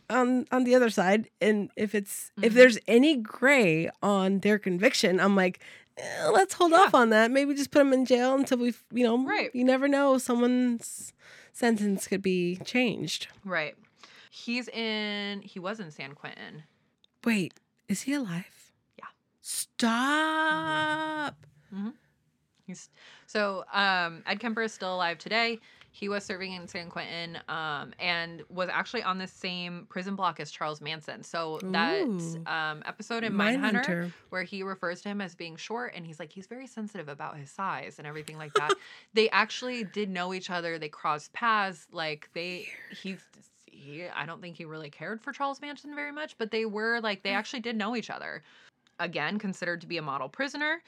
on 0.09 0.45
on 0.51 0.65
the 0.65 0.75
other 0.75 0.89
side 0.89 1.29
and 1.39 1.71
if 1.77 1.95
it's 1.95 2.31
if 2.41 2.51
Mhm. 2.51 2.55
there's 2.55 2.77
any 2.87 3.15
gray 3.15 3.89
on 4.03 4.39
their 4.39 4.59
conviction 4.59 5.19
i'm 5.21 5.35
like 5.37 5.59
eh, 5.97 6.27
let's 6.33 6.53
hold 6.53 6.73
off 6.73 6.93
on 6.93 7.09
that 7.11 7.31
maybe 7.31 7.53
just 7.53 7.71
put 7.71 7.79
them 7.79 7.93
in 7.93 8.05
jail 8.05 8.35
until 8.35 8.57
we 8.57 8.73
you 8.91 9.03
know 9.05 9.17
Right. 9.25 9.51
you 9.55 9.63
never 9.63 9.87
know 9.87 10.17
someone's 10.17 11.13
sentence 11.53 12.07
could 12.07 12.21
be 12.21 12.57
changed 12.65 13.27
Right. 13.45 13.75
He's 14.33 14.69
in 14.69 15.41
he 15.41 15.59
was 15.59 15.79
in 15.81 15.91
San 15.91 16.13
Quentin. 16.13 16.63
wait 17.25 17.53
is 17.89 18.01
he 18.03 18.13
alive 18.13 18.71
Yeah. 18.97 19.05
stop 19.41 21.35
He's 22.65 22.89
so 23.27 23.65
um 23.73 24.23
Ed 24.25 24.39
Kemper 24.39 24.61
is 24.61 24.73
still 24.73 24.95
alive 24.95 25.17
today. 25.17 25.59
He 25.93 26.07
was 26.07 26.23
serving 26.23 26.53
in 26.53 26.67
San 26.69 26.89
Quentin 26.89 27.37
um 27.49 27.93
and 27.99 28.43
was 28.49 28.69
actually 28.71 29.03
on 29.03 29.17
the 29.17 29.27
same 29.27 29.85
prison 29.89 30.15
block 30.15 30.39
as 30.39 30.49
Charles 30.51 30.79
Manson. 30.79 31.23
So 31.23 31.59
that 31.63 32.03
Ooh. 32.07 32.37
um 32.45 32.81
episode 32.85 33.25
in 33.25 33.33
Mindhunter 33.33 33.83
Mindhunter. 33.83 34.11
where 34.29 34.43
he 34.43 34.63
refers 34.63 35.01
to 35.01 35.09
him 35.09 35.19
as 35.19 35.35
being 35.35 35.57
short 35.57 35.91
and 35.95 36.05
he's 36.05 36.19
like 36.19 36.31
he's 36.31 36.47
very 36.47 36.67
sensitive 36.67 37.09
about 37.09 37.35
his 37.35 37.51
size 37.51 37.95
and 37.97 38.07
everything 38.07 38.37
like 38.37 38.53
that. 38.53 38.71
they 39.13 39.29
actually 39.31 39.83
did 39.83 40.09
know 40.09 40.33
each 40.33 40.49
other. 40.49 40.79
They 40.79 40.87
crossed 40.89 41.33
paths 41.33 41.87
like 41.91 42.29
they 42.33 42.67
he's 42.91 43.19
he 43.71 44.05
I 44.07 44.25
don't 44.25 44.41
think 44.41 44.57
he 44.57 44.65
really 44.65 44.89
cared 44.89 45.21
for 45.21 45.31
Charles 45.31 45.61
Manson 45.61 45.95
very 45.95 46.11
much, 46.11 46.37
but 46.37 46.51
they 46.51 46.65
were 46.65 46.99
like 47.01 47.23
they 47.23 47.31
hmm. 47.31 47.37
actually 47.37 47.61
did 47.61 47.75
know 47.75 47.95
each 47.95 48.09
other. 48.09 48.43
Again, 48.99 49.39
considered 49.39 49.81
to 49.81 49.87
be 49.87 49.97
a 49.97 50.01
model 50.01 50.29
prisoner. 50.29 50.83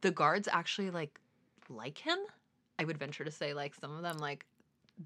The 0.00 0.10
guards 0.10 0.48
actually 0.50 0.90
like 0.90 1.20
like 1.68 1.98
him. 1.98 2.18
I 2.78 2.84
would 2.84 2.98
venture 2.98 3.24
to 3.24 3.30
say 3.30 3.54
like 3.54 3.74
some 3.74 3.94
of 3.94 4.02
them 4.02 4.18
like 4.18 4.46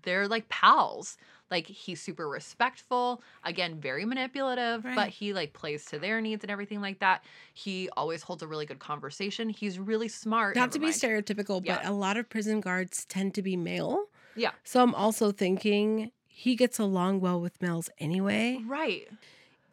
they're 0.03 0.29
like 0.29 0.49
pals. 0.49 1.17
Like 1.51 1.67
he's 1.67 2.01
super 2.01 2.29
respectful, 2.29 3.23
again, 3.43 3.81
very 3.81 4.05
manipulative, 4.05 4.85
but 4.95 5.09
he 5.09 5.33
like 5.33 5.55
plays 5.55 5.87
to 5.87 5.99
their 5.99 6.21
needs 6.21 6.45
and 6.45 6.51
everything 6.51 6.83
like 6.83 6.99
that. 6.99 7.25
He 7.55 7.89
always 7.97 8.23
holds 8.23 8.43
a 8.43 8.47
really 8.47 8.67
good 8.67 8.81
conversation. 8.81 9.49
He's 9.49 9.79
really 9.79 10.09
smart. 10.09 10.57
Not 10.57 10.73
to 10.73 10.79
be 10.79 10.87
mind. 10.87 10.97
stereotypical, 10.97 11.65
but 11.65 11.87
a 11.87 11.93
lot 11.93 12.19
of 12.19 12.29
prison 12.29 12.61
guards 12.61 13.07
tend 13.07 13.35
to 13.35 13.43
be 13.43 13.57
male. 13.57 14.05
Yeah. 14.37 14.51
So 14.63 14.83
I'm 14.83 14.95
also 14.95 15.33
thinking 15.33 16.11
he 16.39 16.55
gets 16.55 16.79
along 16.79 17.19
well 17.19 17.41
with 17.41 17.61
males 17.61 17.91
anyway. 17.99 18.61
Right. 18.65 19.09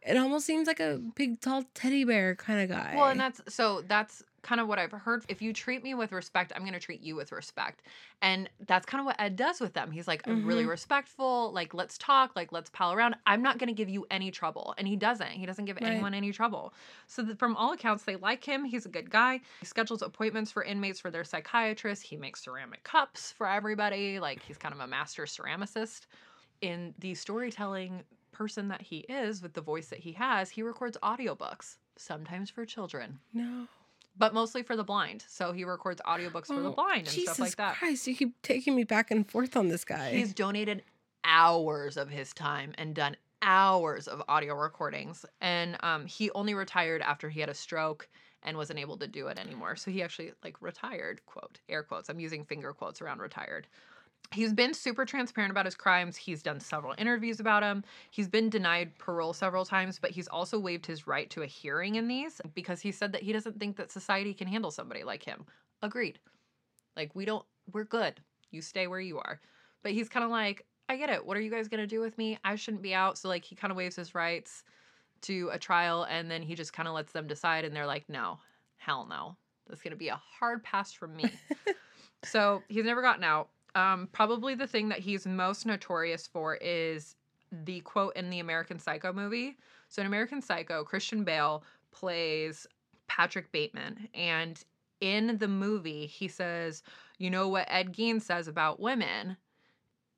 It 0.02 0.18
almost 0.18 0.48
seems 0.48 0.68
like 0.68 0.80
a 0.80 1.00
big, 1.16 1.40
tall 1.42 1.64
teddy 1.76 2.04
bear 2.04 2.34
kind 2.36 2.60
of 2.62 2.70
guy. 2.76 2.94
Well, 2.96 3.10
and 3.10 3.20
that's 3.20 3.42
so 3.54 3.84
that's 3.88 4.24
kind 4.42 4.60
of 4.60 4.68
what 4.68 4.78
I've 4.80 4.92
heard. 4.92 5.26
If 5.28 5.42
you 5.44 5.54
treat 5.54 5.84
me 5.84 5.94
with 5.96 6.12
respect, 6.12 6.52
I'm 6.56 6.62
going 6.62 6.74
to 6.74 6.80
treat 6.80 7.02
you 7.02 7.16
with 7.16 7.32
respect. 7.32 7.82
And 8.22 8.50
that's 8.68 8.86
kind 8.86 9.00
of 9.00 9.06
what 9.06 9.16
Ed 9.20 9.36
does 9.36 9.60
with 9.60 9.74
them. 9.74 9.92
He's 9.92 10.08
like 10.08 10.22
really 10.28 10.64
Mhm. 10.64 10.70
respectful, 10.70 11.52
like 11.52 11.74
let's 11.76 11.98
talk, 12.00 12.36
like 12.36 12.52
let's 12.52 12.70
pal 12.72 12.94
around. 12.94 13.16
I'm 13.26 13.42
not 13.44 13.58
going 13.60 13.68
to 13.68 13.74
give 13.74 13.90
you 13.90 14.06
any 14.12 14.30
trouble. 14.32 14.74
And 14.78 14.88
he 14.88 14.96
doesn't. 14.96 15.32
He 15.32 15.46
doesn't 15.48 15.66
give 15.66 15.78
Right. 15.82 15.86
anyone 15.92 16.14
any 16.16 16.32
trouble. 16.32 16.74
So 17.08 17.36
from 17.36 17.56
all 17.56 17.74
accounts 17.74 18.04
they 18.04 18.16
like 18.16 18.44
him. 18.44 18.66
He's 18.66 18.86
a 18.86 18.90
good 18.90 19.10
guy. 19.12 19.42
He 19.60 19.66
schedules 19.66 20.02
appointments 20.04 20.52
for 20.52 20.64
inmates 20.64 21.00
for 21.00 21.10
their 21.12 21.24
psychiatrist. 21.24 22.04
He 22.04 22.16
makes 22.18 22.44
ceramic 22.44 22.84
cups 22.84 23.32
for 23.32 23.48
everybody. 23.48 24.20
Like 24.20 24.42
he's 24.44 24.58
kind 24.60 24.74
of 24.76 24.80
a 24.80 24.88
master 24.88 25.24
ceramicist. 25.26 26.02
In 26.62 26.94
the 27.00 27.14
storytelling 27.16 28.04
person 28.32 28.68
that 28.70 28.82
he 28.82 29.00
is 29.00 29.42
with 29.42 29.54
the 29.54 29.62
voice 29.62 29.88
that 29.88 30.00
he 30.00 30.14
has, 30.14 30.50
he 30.50 30.62
records 30.62 30.98
audiobooks, 31.04 31.78
sometimes 31.96 32.50
for 32.50 32.66
children 32.66 33.20
no. 33.34 33.68
but 34.18 34.34
mostly 34.34 34.62
for 34.64 34.76
the 34.76 34.84
blind. 34.84 35.24
So 35.28 35.52
he 35.54 35.64
records 35.64 36.02
audiobooks 36.06 36.48
for 36.48 36.62
the 36.62 36.70
Oh, 36.70 36.74
blind 36.74 37.08
and 37.08 37.10
Jesus 37.10 37.36
stuff 37.36 37.40
like 37.40 37.56
that. 37.56 37.76
Christ, 37.78 38.08
you 38.08 38.16
keep 38.16 38.42
taking 38.42 38.76
me 38.76 38.84
back 38.84 39.12
and 39.12 39.30
forth 39.30 39.56
on 39.56 39.70
this 39.70 39.86
guy. 39.86 40.12
He's 40.12 40.34
donated 40.34 40.84
hours 41.24 41.98
of 41.98 42.10
his 42.10 42.34
time 42.34 42.74
and 42.78 42.94
done 42.94 43.16
hours 43.42 44.08
of 44.08 44.22
audio 44.28 44.56
recordings. 44.56 45.26
And 45.42 45.78
um, 45.82 46.06
he 46.06 46.32
only 46.32 46.54
retired 46.54 47.02
after 47.02 47.30
he 47.30 47.40
had 47.40 47.50
a 47.50 47.54
stroke 47.54 48.08
and 48.44 48.58
wasn't 48.58 48.80
able 48.80 48.98
to 48.98 49.08
do 49.08 49.28
it 49.28 49.40
anymore. 49.40 49.76
So 49.76 49.92
he 49.92 50.04
actually 50.04 50.34
like 50.44 50.62
retired, 50.62 51.26
quote, 51.26 51.60
air 51.70 51.84
quotes. 51.84 52.10
I'm 52.10 52.20
using 52.20 52.44
finger 52.46 52.74
quotes 52.74 53.02
around 53.02 53.20
retired. 53.20 53.68
He's 54.32 54.54
been 54.54 54.74
super 54.74 55.06
transparent 55.06 55.52
about 55.52 55.66
his 55.66 55.76
crimes. 55.76 56.18
He's 56.18 56.42
done 56.42 56.60
several 56.60 56.96
interviews 56.98 57.40
about 57.40 57.62
them. 57.62 57.84
He's 58.12 58.28
been 58.28 58.50
denied 58.50 58.98
parole 58.98 59.34
several 59.34 59.66
times, 59.66 60.00
but 60.00 60.12
he's 60.12 60.28
also 60.28 60.60
waived 60.60 60.86
his 60.86 61.08
right 61.08 61.30
to 61.30 61.44
a 61.44 61.48
hearing 61.48 61.96
in 61.96 62.08
these 62.08 62.42
because 62.54 62.82
he 62.82 62.92
said 62.92 63.12
that 63.14 63.24
he 63.24 63.32
doesn't 63.32 63.60
think 63.60 63.78
that 63.78 63.92
society 63.92 64.34
can 64.34 64.48
handle 64.48 64.72
somebody 64.72 65.04
like 65.04 65.24
him. 65.24 65.46
Agreed. 65.82 66.20
Like, 66.96 67.16
we 67.16 67.26
don't, 67.26 67.46
we're 67.72 67.84
good. 67.84 68.20
You 68.52 68.62
stay 68.62 68.88
where 68.88 69.00
you 69.00 69.18
are. 69.20 69.40
But 69.84 69.92
he's 69.92 70.10
kind 70.10 70.24
of 70.24 70.32
like, 70.32 70.66
I 70.90 70.98
get 70.98 71.10
it. 71.10 71.26
What 71.26 71.38
are 71.38 71.42
you 71.42 71.52
guys 71.52 71.68
going 71.68 71.82
to 71.82 71.88
do 71.88 72.00
with 72.00 72.18
me? 72.18 72.38
I 72.44 72.56
shouldn't 72.56 72.84
be 72.84 72.94
out. 72.94 73.18
So, 73.18 73.28
like, 73.28 73.44
he 73.44 73.56
kind 73.56 73.72
of 73.72 73.78
waives 73.78 73.96
his 73.96 74.16
rights 74.16 74.64
to 75.22 75.50
a 75.52 75.60
trial 75.60 76.06
and 76.10 76.30
then 76.30 76.42
he 76.42 76.56
just 76.56 76.74
kind 76.74 76.88
of 76.88 76.94
lets 76.94 77.12
them 77.12 77.28
decide. 77.28 77.66
And 77.66 77.76
they're 77.76 77.86
like, 77.86 78.08
no, 78.10 78.40
hell 78.78 79.06
no. 79.10 79.36
That's 79.68 79.82
going 79.82 79.92
to 79.92 79.98
be 79.98 80.10
a 80.10 80.22
hard 80.40 80.64
pass 80.64 80.94
from 80.94 81.16
me. 81.16 81.32
so, 82.26 82.64
he's 82.68 82.86
never 82.86 83.02
gotten 83.02 83.24
out. 83.24 83.50
Um, 83.76 84.08
probably 84.12 84.56
the 84.56 84.68
thing 84.68 84.90
that 84.90 85.00
he's 85.00 85.28
most 85.28 85.66
notorious 85.66 86.26
for 86.28 86.56
is 86.56 87.16
the 87.52 87.82
quote 87.82 88.16
in 88.16 88.30
the 88.30 88.40
American 88.40 88.80
Psycho 88.80 89.12
movie. 89.14 89.58
So, 89.90 90.02
in 90.02 90.08
American 90.08 90.42
Psycho, 90.42 90.84
Christian 90.84 91.24
Bale 91.24 91.64
plays 91.92 92.66
Patrick 93.08 93.52
Bateman. 93.52 94.08
And 94.14 94.62
in 95.02 95.38
the 95.38 95.48
movie, 95.48 96.06
he 96.06 96.28
says, 96.28 96.84
You 97.18 97.30
know 97.30 97.48
what 97.50 97.68
Ed 97.70 97.94
Gein 97.94 98.22
says 98.22 98.48
about 98.48 98.80
women? 98.80 99.38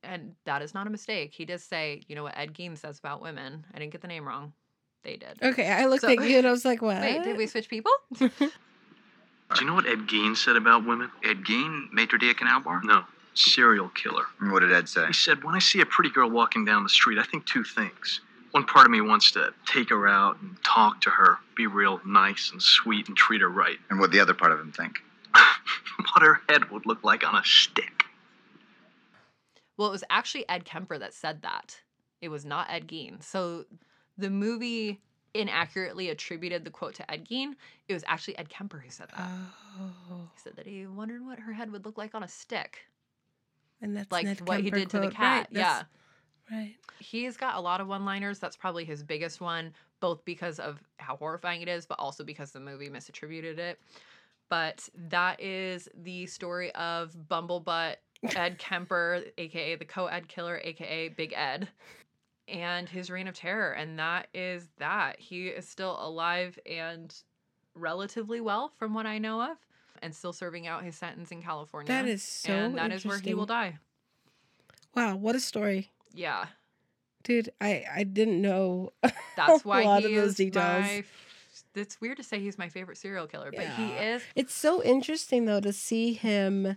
And 0.04 0.34
that 0.44 0.62
is 0.62 0.74
not 0.74 0.86
a 0.86 0.90
mistake. 0.90 1.32
He 1.34 1.44
does 1.44 1.62
say, 1.64 2.02
You 2.08 2.14
know 2.14 2.22
what 2.22 2.38
Ed 2.38 2.54
Gein 2.54 2.78
says 2.78 2.98
about 2.98 3.20
women? 3.20 3.64
I 3.74 3.78
didn't 3.78 3.92
get 3.92 4.00
the 4.02 4.08
name 4.08 4.26
wrong. 4.26 4.52
They 5.02 5.16
did. 5.16 5.38
okay, 5.42 5.70
I 5.70 5.86
looked 5.86 6.02
So- 6.02 6.08
at 6.08 6.22
you 6.22 6.38
and 6.38 6.46
I 6.46 6.50
was 6.50 6.64
like, 6.64 6.82
what? 6.82 7.00
Wait, 7.00 7.22
did 7.22 7.36
we 7.36 7.46
switch 7.46 7.68
people? 7.68 7.92
Do 8.18 8.30
you 9.60 9.66
know 9.66 9.74
what 9.74 9.86
Ed 9.86 10.06
Gein 10.06 10.36
said 10.36 10.56
about 10.56 10.84
women? 10.86 11.10
Ed 11.24 11.38
Gein, 11.44 11.86
maitre 11.92 12.18
d' 12.18 12.36
canal 12.36 12.60
bar? 12.60 12.80
No, 12.84 13.04
serial 13.38 13.88
killer. 13.90 14.24
And 14.40 14.52
What 14.52 14.60
did 14.60 14.72
Ed 14.72 14.88
say? 14.88 15.06
He 15.06 15.12
said, 15.12 15.44
When 15.44 15.54
I 15.54 15.58
see 15.58 15.80
a 15.80 15.86
pretty 15.86 16.10
girl 16.10 16.30
walking 16.30 16.64
down 16.64 16.82
the 16.82 16.88
street, 16.88 17.18
I 17.18 17.22
think 17.22 17.46
two 17.46 17.64
things. 17.64 18.20
One 18.52 18.64
part 18.64 18.86
of 18.86 18.90
me 18.90 19.00
wants 19.00 19.30
to 19.32 19.52
take 19.66 19.90
her 19.90 20.08
out 20.08 20.40
and 20.40 20.56
talk 20.64 21.00
to 21.02 21.10
her, 21.10 21.38
be 21.54 21.66
real 21.66 22.00
nice 22.06 22.50
and 22.50 22.62
sweet 22.62 23.06
and 23.08 23.16
treat 23.16 23.40
her 23.42 23.48
right. 23.48 23.78
And 23.90 24.00
what 24.00 24.10
the 24.10 24.20
other 24.20 24.34
part 24.34 24.52
of 24.52 24.58
him 24.58 24.72
think? 24.72 24.98
what 25.34 26.22
her 26.22 26.40
head 26.48 26.70
would 26.70 26.86
look 26.86 27.04
like 27.04 27.26
on 27.26 27.34
a 27.36 27.44
stick. 27.44 28.04
Well, 29.76 29.88
it 29.88 29.92
was 29.92 30.04
actually 30.10 30.48
Ed 30.48 30.64
Kemper 30.64 30.98
that 30.98 31.14
said 31.14 31.42
that. 31.42 31.76
It 32.20 32.30
was 32.30 32.44
not 32.44 32.68
Ed 32.70 32.88
Gein. 32.88 33.22
So 33.22 33.64
the 34.16 34.30
movie 34.30 34.98
inaccurately 35.34 36.08
attributed 36.08 36.64
the 36.64 36.70
quote 36.70 36.94
to 36.94 37.10
Ed 37.10 37.28
Gein. 37.28 37.52
It 37.86 37.92
was 37.92 38.02
actually 38.06 38.36
Ed 38.38 38.48
Kemper 38.48 38.78
who 38.78 38.90
said 38.90 39.08
that. 39.16 39.30
Oh, 39.78 40.28
He 40.34 40.40
said 40.42 40.56
that 40.56 40.66
he 40.66 40.86
wondered 40.86 41.24
what 41.24 41.38
her 41.38 41.52
head 41.52 41.70
would 41.70 41.84
look 41.84 41.98
like 41.98 42.14
on 42.14 42.22
a 42.24 42.28
stick, 42.28 42.78
and 43.80 43.96
that's 43.96 44.10
like 44.10 44.24
Ned 44.24 44.40
what 44.46 44.58
he 44.60 44.70
Kemper 44.70 44.78
did 44.78 44.90
to 44.90 45.00
the 45.00 45.10
cat. 45.10 45.48
Right, 45.52 45.58
yeah. 45.60 45.82
Right. 46.50 46.76
He's 46.98 47.36
got 47.36 47.56
a 47.56 47.60
lot 47.60 47.80
of 47.80 47.88
one 47.88 48.04
liners. 48.04 48.38
That's 48.38 48.56
probably 48.56 48.84
his 48.84 49.02
biggest 49.02 49.40
one, 49.40 49.72
both 50.00 50.24
because 50.24 50.58
of 50.58 50.82
how 50.96 51.16
horrifying 51.16 51.62
it 51.62 51.68
is, 51.68 51.86
but 51.86 51.98
also 51.98 52.24
because 52.24 52.52
the 52.52 52.60
movie 52.60 52.88
misattributed 52.88 53.58
it. 53.58 53.78
But 54.48 54.88
that 55.08 55.40
is 55.42 55.88
the 56.02 56.26
story 56.26 56.74
of 56.74 57.14
Bumblebutt 57.30 57.96
Ed 58.34 58.58
Kemper, 58.58 59.24
aka 59.36 59.76
the 59.76 59.84
co 59.84 60.06
ed 60.06 60.28
killer, 60.28 60.60
aka 60.64 61.08
Big 61.08 61.34
Ed, 61.36 61.68
and 62.48 62.88
his 62.88 63.10
reign 63.10 63.28
of 63.28 63.34
terror. 63.34 63.72
And 63.72 63.98
that 63.98 64.28
is 64.32 64.68
that. 64.78 65.20
He 65.20 65.48
is 65.48 65.68
still 65.68 65.98
alive 66.00 66.58
and 66.66 67.14
relatively 67.74 68.40
well, 68.40 68.72
from 68.78 68.94
what 68.94 69.06
I 69.06 69.18
know 69.18 69.42
of, 69.42 69.58
and 70.02 70.14
still 70.14 70.32
serving 70.32 70.66
out 70.66 70.84
his 70.84 70.96
sentence 70.96 71.30
in 71.30 71.42
California. 71.42 71.88
That 71.88 72.06
is 72.06 72.22
so 72.22 72.52
And 72.52 72.78
that 72.78 72.92
is 72.92 73.04
where 73.04 73.18
he 73.18 73.34
will 73.34 73.46
die. 73.46 73.78
Wow, 74.94 75.16
what 75.16 75.34
a 75.36 75.40
story. 75.40 75.90
Yeah. 76.12 76.46
Dude, 77.22 77.50
I 77.60 77.84
I 77.94 78.04
didn't 78.04 78.40
know. 78.40 78.92
That's 79.36 79.64
a 79.64 79.68
why 79.68 79.84
lot 79.84 80.02
he 80.02 80.06
of 80.06 80.14
those 80.22 80.30
is 80.30 80.36
details. 80.36 80.82
my. 80.84 81.04
It's 81.74 82.00
weird 82.00 82.16
to 82.16 82.22
say 82.24 82.40
he's 82.40 82.58
my 82.58 82.68
favorite 82.68 82.96
serial 82.96 83.26
killer, 83.26 83.52
but 83.54 83.66
he 83.66 83.90
is. 83.92 84.22
It's 84.34 84.54
so 84.54 84.82
interesting 84.82 85.44
though 85.44 85.60
to 85.60 85.72
see 85.72 86.12
him 86.14 86.76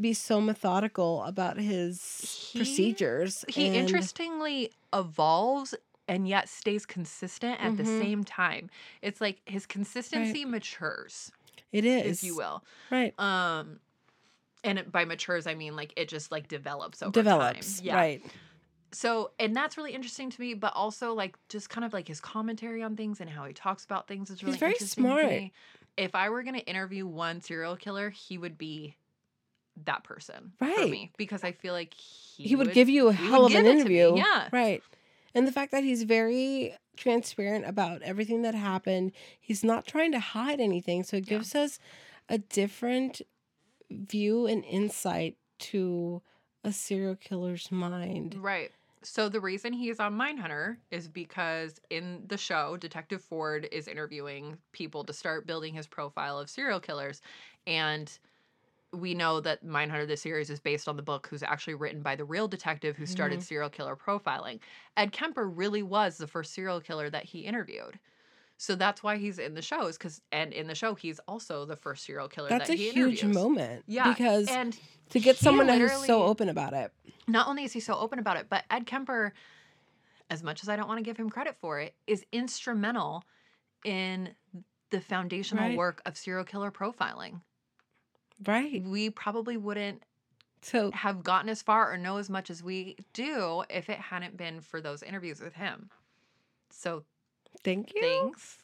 be 0.00 0.12
so 0.14 0.40
methodical 0.40 1.22
about 1.24 1.58
his 1.58 2.48
He- 2.52 2.58
procedures. 2.58 3.44
He 3.48 3.66
and- 3.66 3.76
interestingly 3.76 4.72
evolves 4.92 5.74
and 6.08 6.26
yet 6.28 6.48
stays 6.48 6.86
consistent 6.86 7.60
at 7.60 7.76
the 7.76 7.82
Mhm. 7.84 8.00
same 8.00 8.24
time. 8.24 8.68
It's 9.02 9.20
like 9.20 9.40
his 9.46 9.64
consistency 9.66 10.44
matures, 10.44 11.30
It 11.72 11.84
is, 11.84 12.18
if 12.18 12.24
you 12.24 12.36
will. 12.36 12.64
right? 12.90 13.18
Um, 13.18 13.80
and 14.64 14.90
by 14.90 15.04
matures, 15.04 15.46
I 15.46 15.54
mean 15.54 15.76
like 15.76 15.92
it 15.96 16.08
just 16.08 16.30
like 16.32 16.48
develops 16.48 17.02
over 17.02 17.12
Develops, 17.12 17.76
time. 17.78 17.86
Yeah. 17.86 17.94
right? 17.94 18.22
So, 18.92 19.30
and 19.38 19.54
that's 19.54 19.76
really 19.76 19.92
interesting 19.92 20.30
to 20.30 20.40
me, 20.40 20.54
but 20.54 20.72
also 20.74 21.14
like 21.14 21.36
just 21.48 21.70
kind 21.70 21.84
of 21.84 21.92
like 21.92 22.08
his 22.08 22.20
commentary 22.20 22.82
on 22.82 22.96
things 22.96 23.20
and 23.20 23.30
how 23.30 23.44
he 23.44 23.52
talks 23.52 23.84
about 23.84 24.08
things 24.08 24.30
is 24.30 24.40
He's 24.40 24.46
really 24.46 24.58
very 24.58 24.72
interesting 24.72 25.04
to 25.04 25.10
smart. 25.10 25.42
If 25.96 26.14
I 26.14 26.28
were 26.30 26.42
going 26.42 26.56
to 26.56 26.66
interview 26.66 27.06
one 27.06 27.40
serial 27.40 27.76
killer, 27.76 28.10
he 28.10 28.36
would 28.36 28.58
be 28.58 28.96
that 29.84 30.02
person 30.02 30.52
for 30.58 30.64
Right. 30.64 30.90
me 30.90 31.12
because 31.16 31.44
I 31.44 31.52
feel 31.52 31.72
like 31.72 31.94
he, 31.94 32.44
He, 32.44 32.56
would, 32.56 32.72
give 32.72 32.88
you 32.88 33.08
a 33.08 33.12
hell 33.12 33.46
of 33.46 33.54
an 33.54 33.64
give 33.64 33.66
it 33.78 33.82
to 33.84 33.88
me, 33.88 34.00
interview, 34.00 34.16
yeah. 34.24 34.48
right? 34.50 34.82
And 35.34 35.46
the 35.46 35.52
fact 35.52 35.72
that 35.72 35.84
he's 35.84 36.02
very 36.02 36.74
transparent 36.96 37.66
about 37.66 38.02
everything 38.02 38.42
that 38.42 38.54
happened, 38.54 39.12
he's 39.40 39.64
not 39.64 39.86
trying 39.86 40.12
to 40.12 40.20
hide 40.20 40.60
anything, 40.60 41.02
so 41.02 41.16
it 41.16 41.26
Yeah. 41.26 41.38
gives 41.38 41.54
us 41.54 41.78
a 42.28 42.38
different 42.38 43.22
view 43.90 44.46
and 44.46 44.64
insight 44.64 45.36
to 45.58 46.22
a 46.64 46.72
serial 46.72 47.16
killer's 47.16 47.70
mind. 47.70 48.36
Right. 48.40 48.72
So 49.02 49.30
the 49.30 49.40
reason 49.40 49.72
he 49.72 49.88
is 49.88 49.98
on 49.98 50.14
Mindhunter 50.14 50.76
is 50.90 51.08
because 51.08 51.80
in 51.88 52.22
the 52.26 52.36
show, 52.36 52.76
Detective 52.76 53.24
Ford 53.24 53.66
is 53.72 53.88
interviewing 53.88 54.58
people 54.72 55.04
to 55.04 55.12
start 55.14 55.46
building 55.46 55.72
his 55.72 55.86
profile 55.86 56.38
of 56.38 56.50
serial 56.50 56.80
killers. 56.80 57.22
And 57.66 58.18
we 58.92 59.14
know 59.14 59.40
that 59.40 59.64
Mindhunter, 59.64 60.06
the 60.06 60.16
series, 60.16 60.50
is 60.50 60.60
based 60.60 60.88
on 60.88 60.96
the 60.96 61.02
book 61.02 61.28
who's 61.28 61.42
actually 61.42 61.74
written 61.74 62.02
by 62.02 62.16
the 62.16 62.24
real 62.24 62.48
detective 62.48 62.96
who 62.96 63.06
started 63.06 63.40
Mhm. 63.40 63.44
serial 63.44 63.70
killer 63.70 63.96
profiling. 63.96 64.60
Ed 64.96 65.12
Kemper 65.12 65.48
really 65.48 65.82
was 65.82 66.16
the 66.18 66.26
first 66.26 66.52
serial 66.52 66.80
killer 66.80 67.08
that 67.10 67.24
he 67.24 67.40
interviewed. 67.40 67.98
So 68.58 68.74
that's 68.74 69.02
why 69.02 69.16
he's 69.16 69.38
in 69.38 69.54
the 69.54 69.62
shows, 69.62 69.96
because 69.96 70.20
and 70.32 70.52
in 70.52 70.66
the 70.66 70.74
show 70.74 70.94
he's 70.94 71.18
also 71.20 71.64
the 71.64 71.76
first 71.76 72.04
serial 72.04 72.28
killer 72.28 72.50
That's 72.50 72.68
that 72.68 72.74
a 72.74 72.76
huge 72.76 73.24
moment, 73.24 73.84
Yeah, 73.86 74.12
because 74.14 74.48
and 74.48 74.74
to 75.10 75.20
get 75.20 75.36
he 75.36 75.42
someone 75.44 75.68
who's 75.68 75.92
so 75.92 76.22
open 76.22 76.48
about 76.48 76.74
it, 76.74 76.92
not 77.28 77.48
only 77.48 77.64
is 77.64 77.72
he 77.72 77.80
so 77.80 77.94
open 77.94 78.18
about 78.18 78.36
it, 78.36 78.48
but 78.50 78.64
Ed 78.70 78.86
Kemper, 78.86 79.32
as 80.28 80.42
much 80.42 80.62
as 80.62 80.68
I 80.68 80.76
don't 80.76 80.88
want 80.88 80.98
to 80.98 81.04
give 81.04 81.16
him 81.16 81.30
credit 81.30 81.56
for 81.60 81.80
it, 81.80 81.94
is 82.06 82.24
instrumental 82.32 83.24
in 83.84 84.34
the 84.90 85.00
foundational 85.00 85.68
Right. 85.68 85.78
work 85.78 86.02
of 86.04 86.16
serial 86.18 86.44
killer 86.44 86.70
profiling. 86.70 87.40
Right? 88.46 88.82
We 88.82 89.10
probably 89.10 89.56
wouldn't 89.56 90.02
So 90.62 90.90
have 90.92 91.22
gotten 91.22 91.48
as 91.48 91.62
far 91.62 91.92
or 91.92 91.96
know 91.96 92.16
as 92.18 92.28
much 92.30 92.50
as 92.50 92.62
we 92.62 92.96
do 93.12 93.64
if 93.70 93.88
it 93.88 93.98
hadn't 93.98 94.36
been 94.36 94.60
for 94.60 94.80
those 94.80 95.02
interviews 95.02 95.40
with 95.40 95.54
him. 95.54 95.90
So 96.70 97.04
thank 97.64 97.92
you. 97.94 98.00
thanks. 98.02 98.58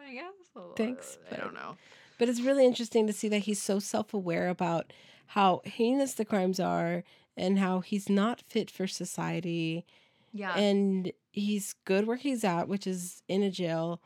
I 0.00 0.12
guess. 0.14 0.32
Thanks, 0.76 1.18
I 1.30 1.36
don't 1.36 1.54
know. 1.54 1.76
But 2.18 2.28
it's 2.28 2.40
really 2.40 2.64
interesting 2.66 3.06
to 3.06 3.12
see 3.12 3.28
that 3.28 3.40
he's 3.40 3.60
so 3.62 3.78
self 3.78 4.12
aware 4.14 4.48
about 4.48 4.92
how 5.26 5.60
heinous 5.64 6.14
the 6.14 6.24
crimes 6.24 6.58
are 6.58 7.04
and 7.36 7.58
how 7.58 7.80
he's 7.80 8.08
not 8.08 8.40
fit 8.48 8.70
for 8.70 8.86
society. 8.86 9.84
Yeah. 10.32 10.54
And 10.56 11.12
he's 11.32 11.74
good 11.84 12.06
where 12.06 12.16
he's 12.16 12.42
at, 12.44 12.66
which 12.68 12.86
is 12.86 13.22
in 13.28 13.42
a 13.42 13.50
jail 13.50 14.00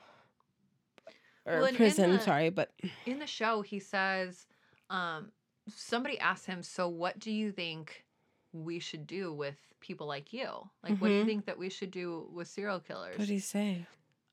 or 1.47 1.61
Well, 1.61 1.73
prison. 1.75 2.13
the- 2.13 2.21
sorry, 2.21 2.51
but 2.51 2.73
in 3.07 3.19
the 3.19 3.27
show 3.27 3.63
he 3.63 3.79
says 3.79 4.47
um 4.91 5.31
somebody 5.75 6.19
asked 6.19 6.47
him 6.47 6.63
so 6.63 6.89
what 6.89 7.19
do 7.19 7.31
you 7.31 7.51
think 7.53 8.05
we 8.53 8.79
should 8.79 9.07
do 9.07 9.33
with 9.33 9.57
people 9.81 10.07
like 10.07 10.33
you 10.33 10.49
like 10.83 10.97
what 11.01 11.09
do 11.09 11.15
you 11.15 11.23
Mhm. 11.23 11.27
think 11.27 11.47
that 11.47 11.59
we 11.59 11.69
should 11.71 11.91
do 11.91 12.29
with 12.33 12.49
serial 12.49 12.81
killers 12.81 13.19
what 13.19 13.27
did 13.27 13.33
he 13.33 13.39
say? 13.39 13.87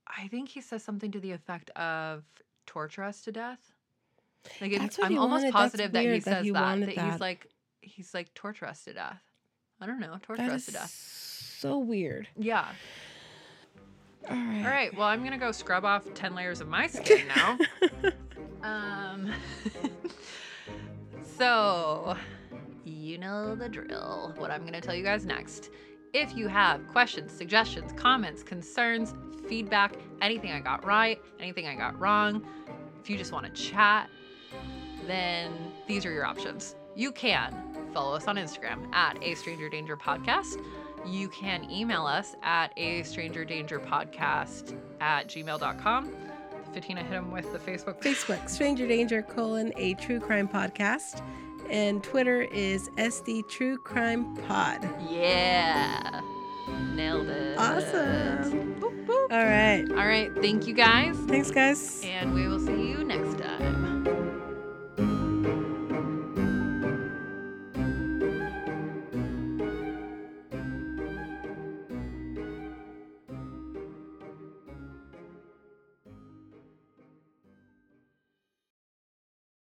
i 0.08 0.28
think 0.28 0.50
he 0.50 0.62
says 0.62 0.84
something 0.84 1.12
to 1.12 1.20
the 1.20 1.32
effect 1.32 1.70
of 1.72 2.24
torture 2.66 3.04
us 3.04 3.22
to 3.22 3.32
death 3.32 3.74
like 4.60 4.72
it- 4.74 4.82
what 4.82 5.00
i'm 5.06 5.12
he 5.12 5.18
almost 5.18 5.44
wanted. 5.44 5.54
That's 5.54 5.72
positive 5.72 5.92
that 5.94 6.04
he 6.04 6.20
says 6.20 6.26
that 6.26 6.44
he 6.44 6.52
that 6.52 6.62
wanted 6.62 6.90
that, 6.90 6.96
that. 6.96 7.12
he's 7.12 7.22
like 7.22 7.48
he's 7.82 8.14
like 8.14 8.34
torture 8.34 8.66
us 8.66 8.84
to 8.84 8.94
death 8.94 9.22
i 9.80 9.86
don't 9.86 10.00
know 10.00 10.18
torture 10.22 10.44
That 10.44 10.52
us 10.52 10.66
to 10.66 10.72
death 10.74 10.90
so 10.90 11.78
weird. 11.80 12.28
yeah 12.38 12.68
All 14.30 14.36
right. 14.36 14.64
all 14.66 14.70
right 14.72 14.96
well 14.96 15.08
i'm 15.08 15.24
gonna 15.24 15.38
go 15.38 15.52
scrub 15.52 15.86
off 15.86 16.06
10 16.14 16.36
layers 16.36 16.60
of 16.62 16.68
my 16.68 16.88
skin 16.88 17.28
now 17.28 17.58
Um, 18.64 19.34
so, 21.42 22.16
you 22.86 23.18
know 23.18 23.56
the 23.56 23.68
drill. 23.68 24.32
What 24.38 24.52
I'm 24.52 24.62
going 24.62 24.74
to 24.74 24.80
tell 24.80 24.94
you 24.94 25.04
guys 25.04 25.26
next. 25.26 25.72
If 26.14 26.38
you 26.38 26.48
have 26.48 26.88
questions, 26.90 27.32
suggestions, 27.32 27.94
comments, 27.94 28.44
concerns, 28.44 29.16
feedback, 29.50 29.96
anything 30.22 30.52
I 30.52 30.60
got 30.60 30.86
right, 30.86 31.20
anything 31.40 31.66
I 31.66 31.74
got 31.74 32.00
wrong, 32.00 32.46
if 33.02 33.10
you 33.10 33.18
just 33.18 33.32
want 33.32 33.48
to 33.48 33.52
chat, 33.60 34.08
then 35.08 35.52
these 35.88 36.06
are 36.06 36.12
your 36.12 36.26
options. 36.26 36.76
You 36.96 37.12
can 37.12 37.56
follow 37.92 38.16
us 38.16 38.28
on 38.28 38.36
Instagram 38.36 38.94
at 38.94 39.18
A 39.24 39.34
Stranger 39.34 39.68
Danger 39.68 39.98
Podcast. 39.98 40.64
You 41.08 41.28
can 41.30 41.68
email 41.72 42.06
us 42.06 42.36
at 42.44 42.72
a 42.78 43.02
stranger 43.02 43.44
danger 43.46 43.80
podcast 43.80 44.78
at 45.00 45.28
gmail.com. 45.28 46.14
Bettina 46.74 47.04
hit 47.04 47.14
him 47.14 47.32
with 47.32 47.52
the 47.52 47.60
Facebook 47.60 48.02
Facebook, 48.02 48.50
Stranger 48.50 48.88
Danger, 48.88 49.22
colon, 49.22 49.74
a 49.78 49.94
true 49.96 50.20
crime 50.20 50.48
podcast. 50.48 51.22
And 51.70 52.04
Twitter 52.04 52.42
is 52.42 52.90
SD 52.98 53.48
True 53.48 53.78
Crime 53.78 54.36
Pod. 54.48 54.88
Yeah. 55.10 56.22
Nailed 56.94 57.30
it. 57.30 57.58
Awesome. 57.58 58.76
Boop, 58.80 59.06
boop. 59.06 59.32
All 59.32 59.46
right. 59.46 59.86
All 59.92 60.06
right. 60.08 60.30
Thank 60.42 60.68
you 60.68 60.74
guys. 60.74 61.16
Thanks, 61.28 61.50
guys. 61.50 62.04
And 62.04 62.34
we 62.34 62.48
will 62.48 62.60
see 62.60 62.92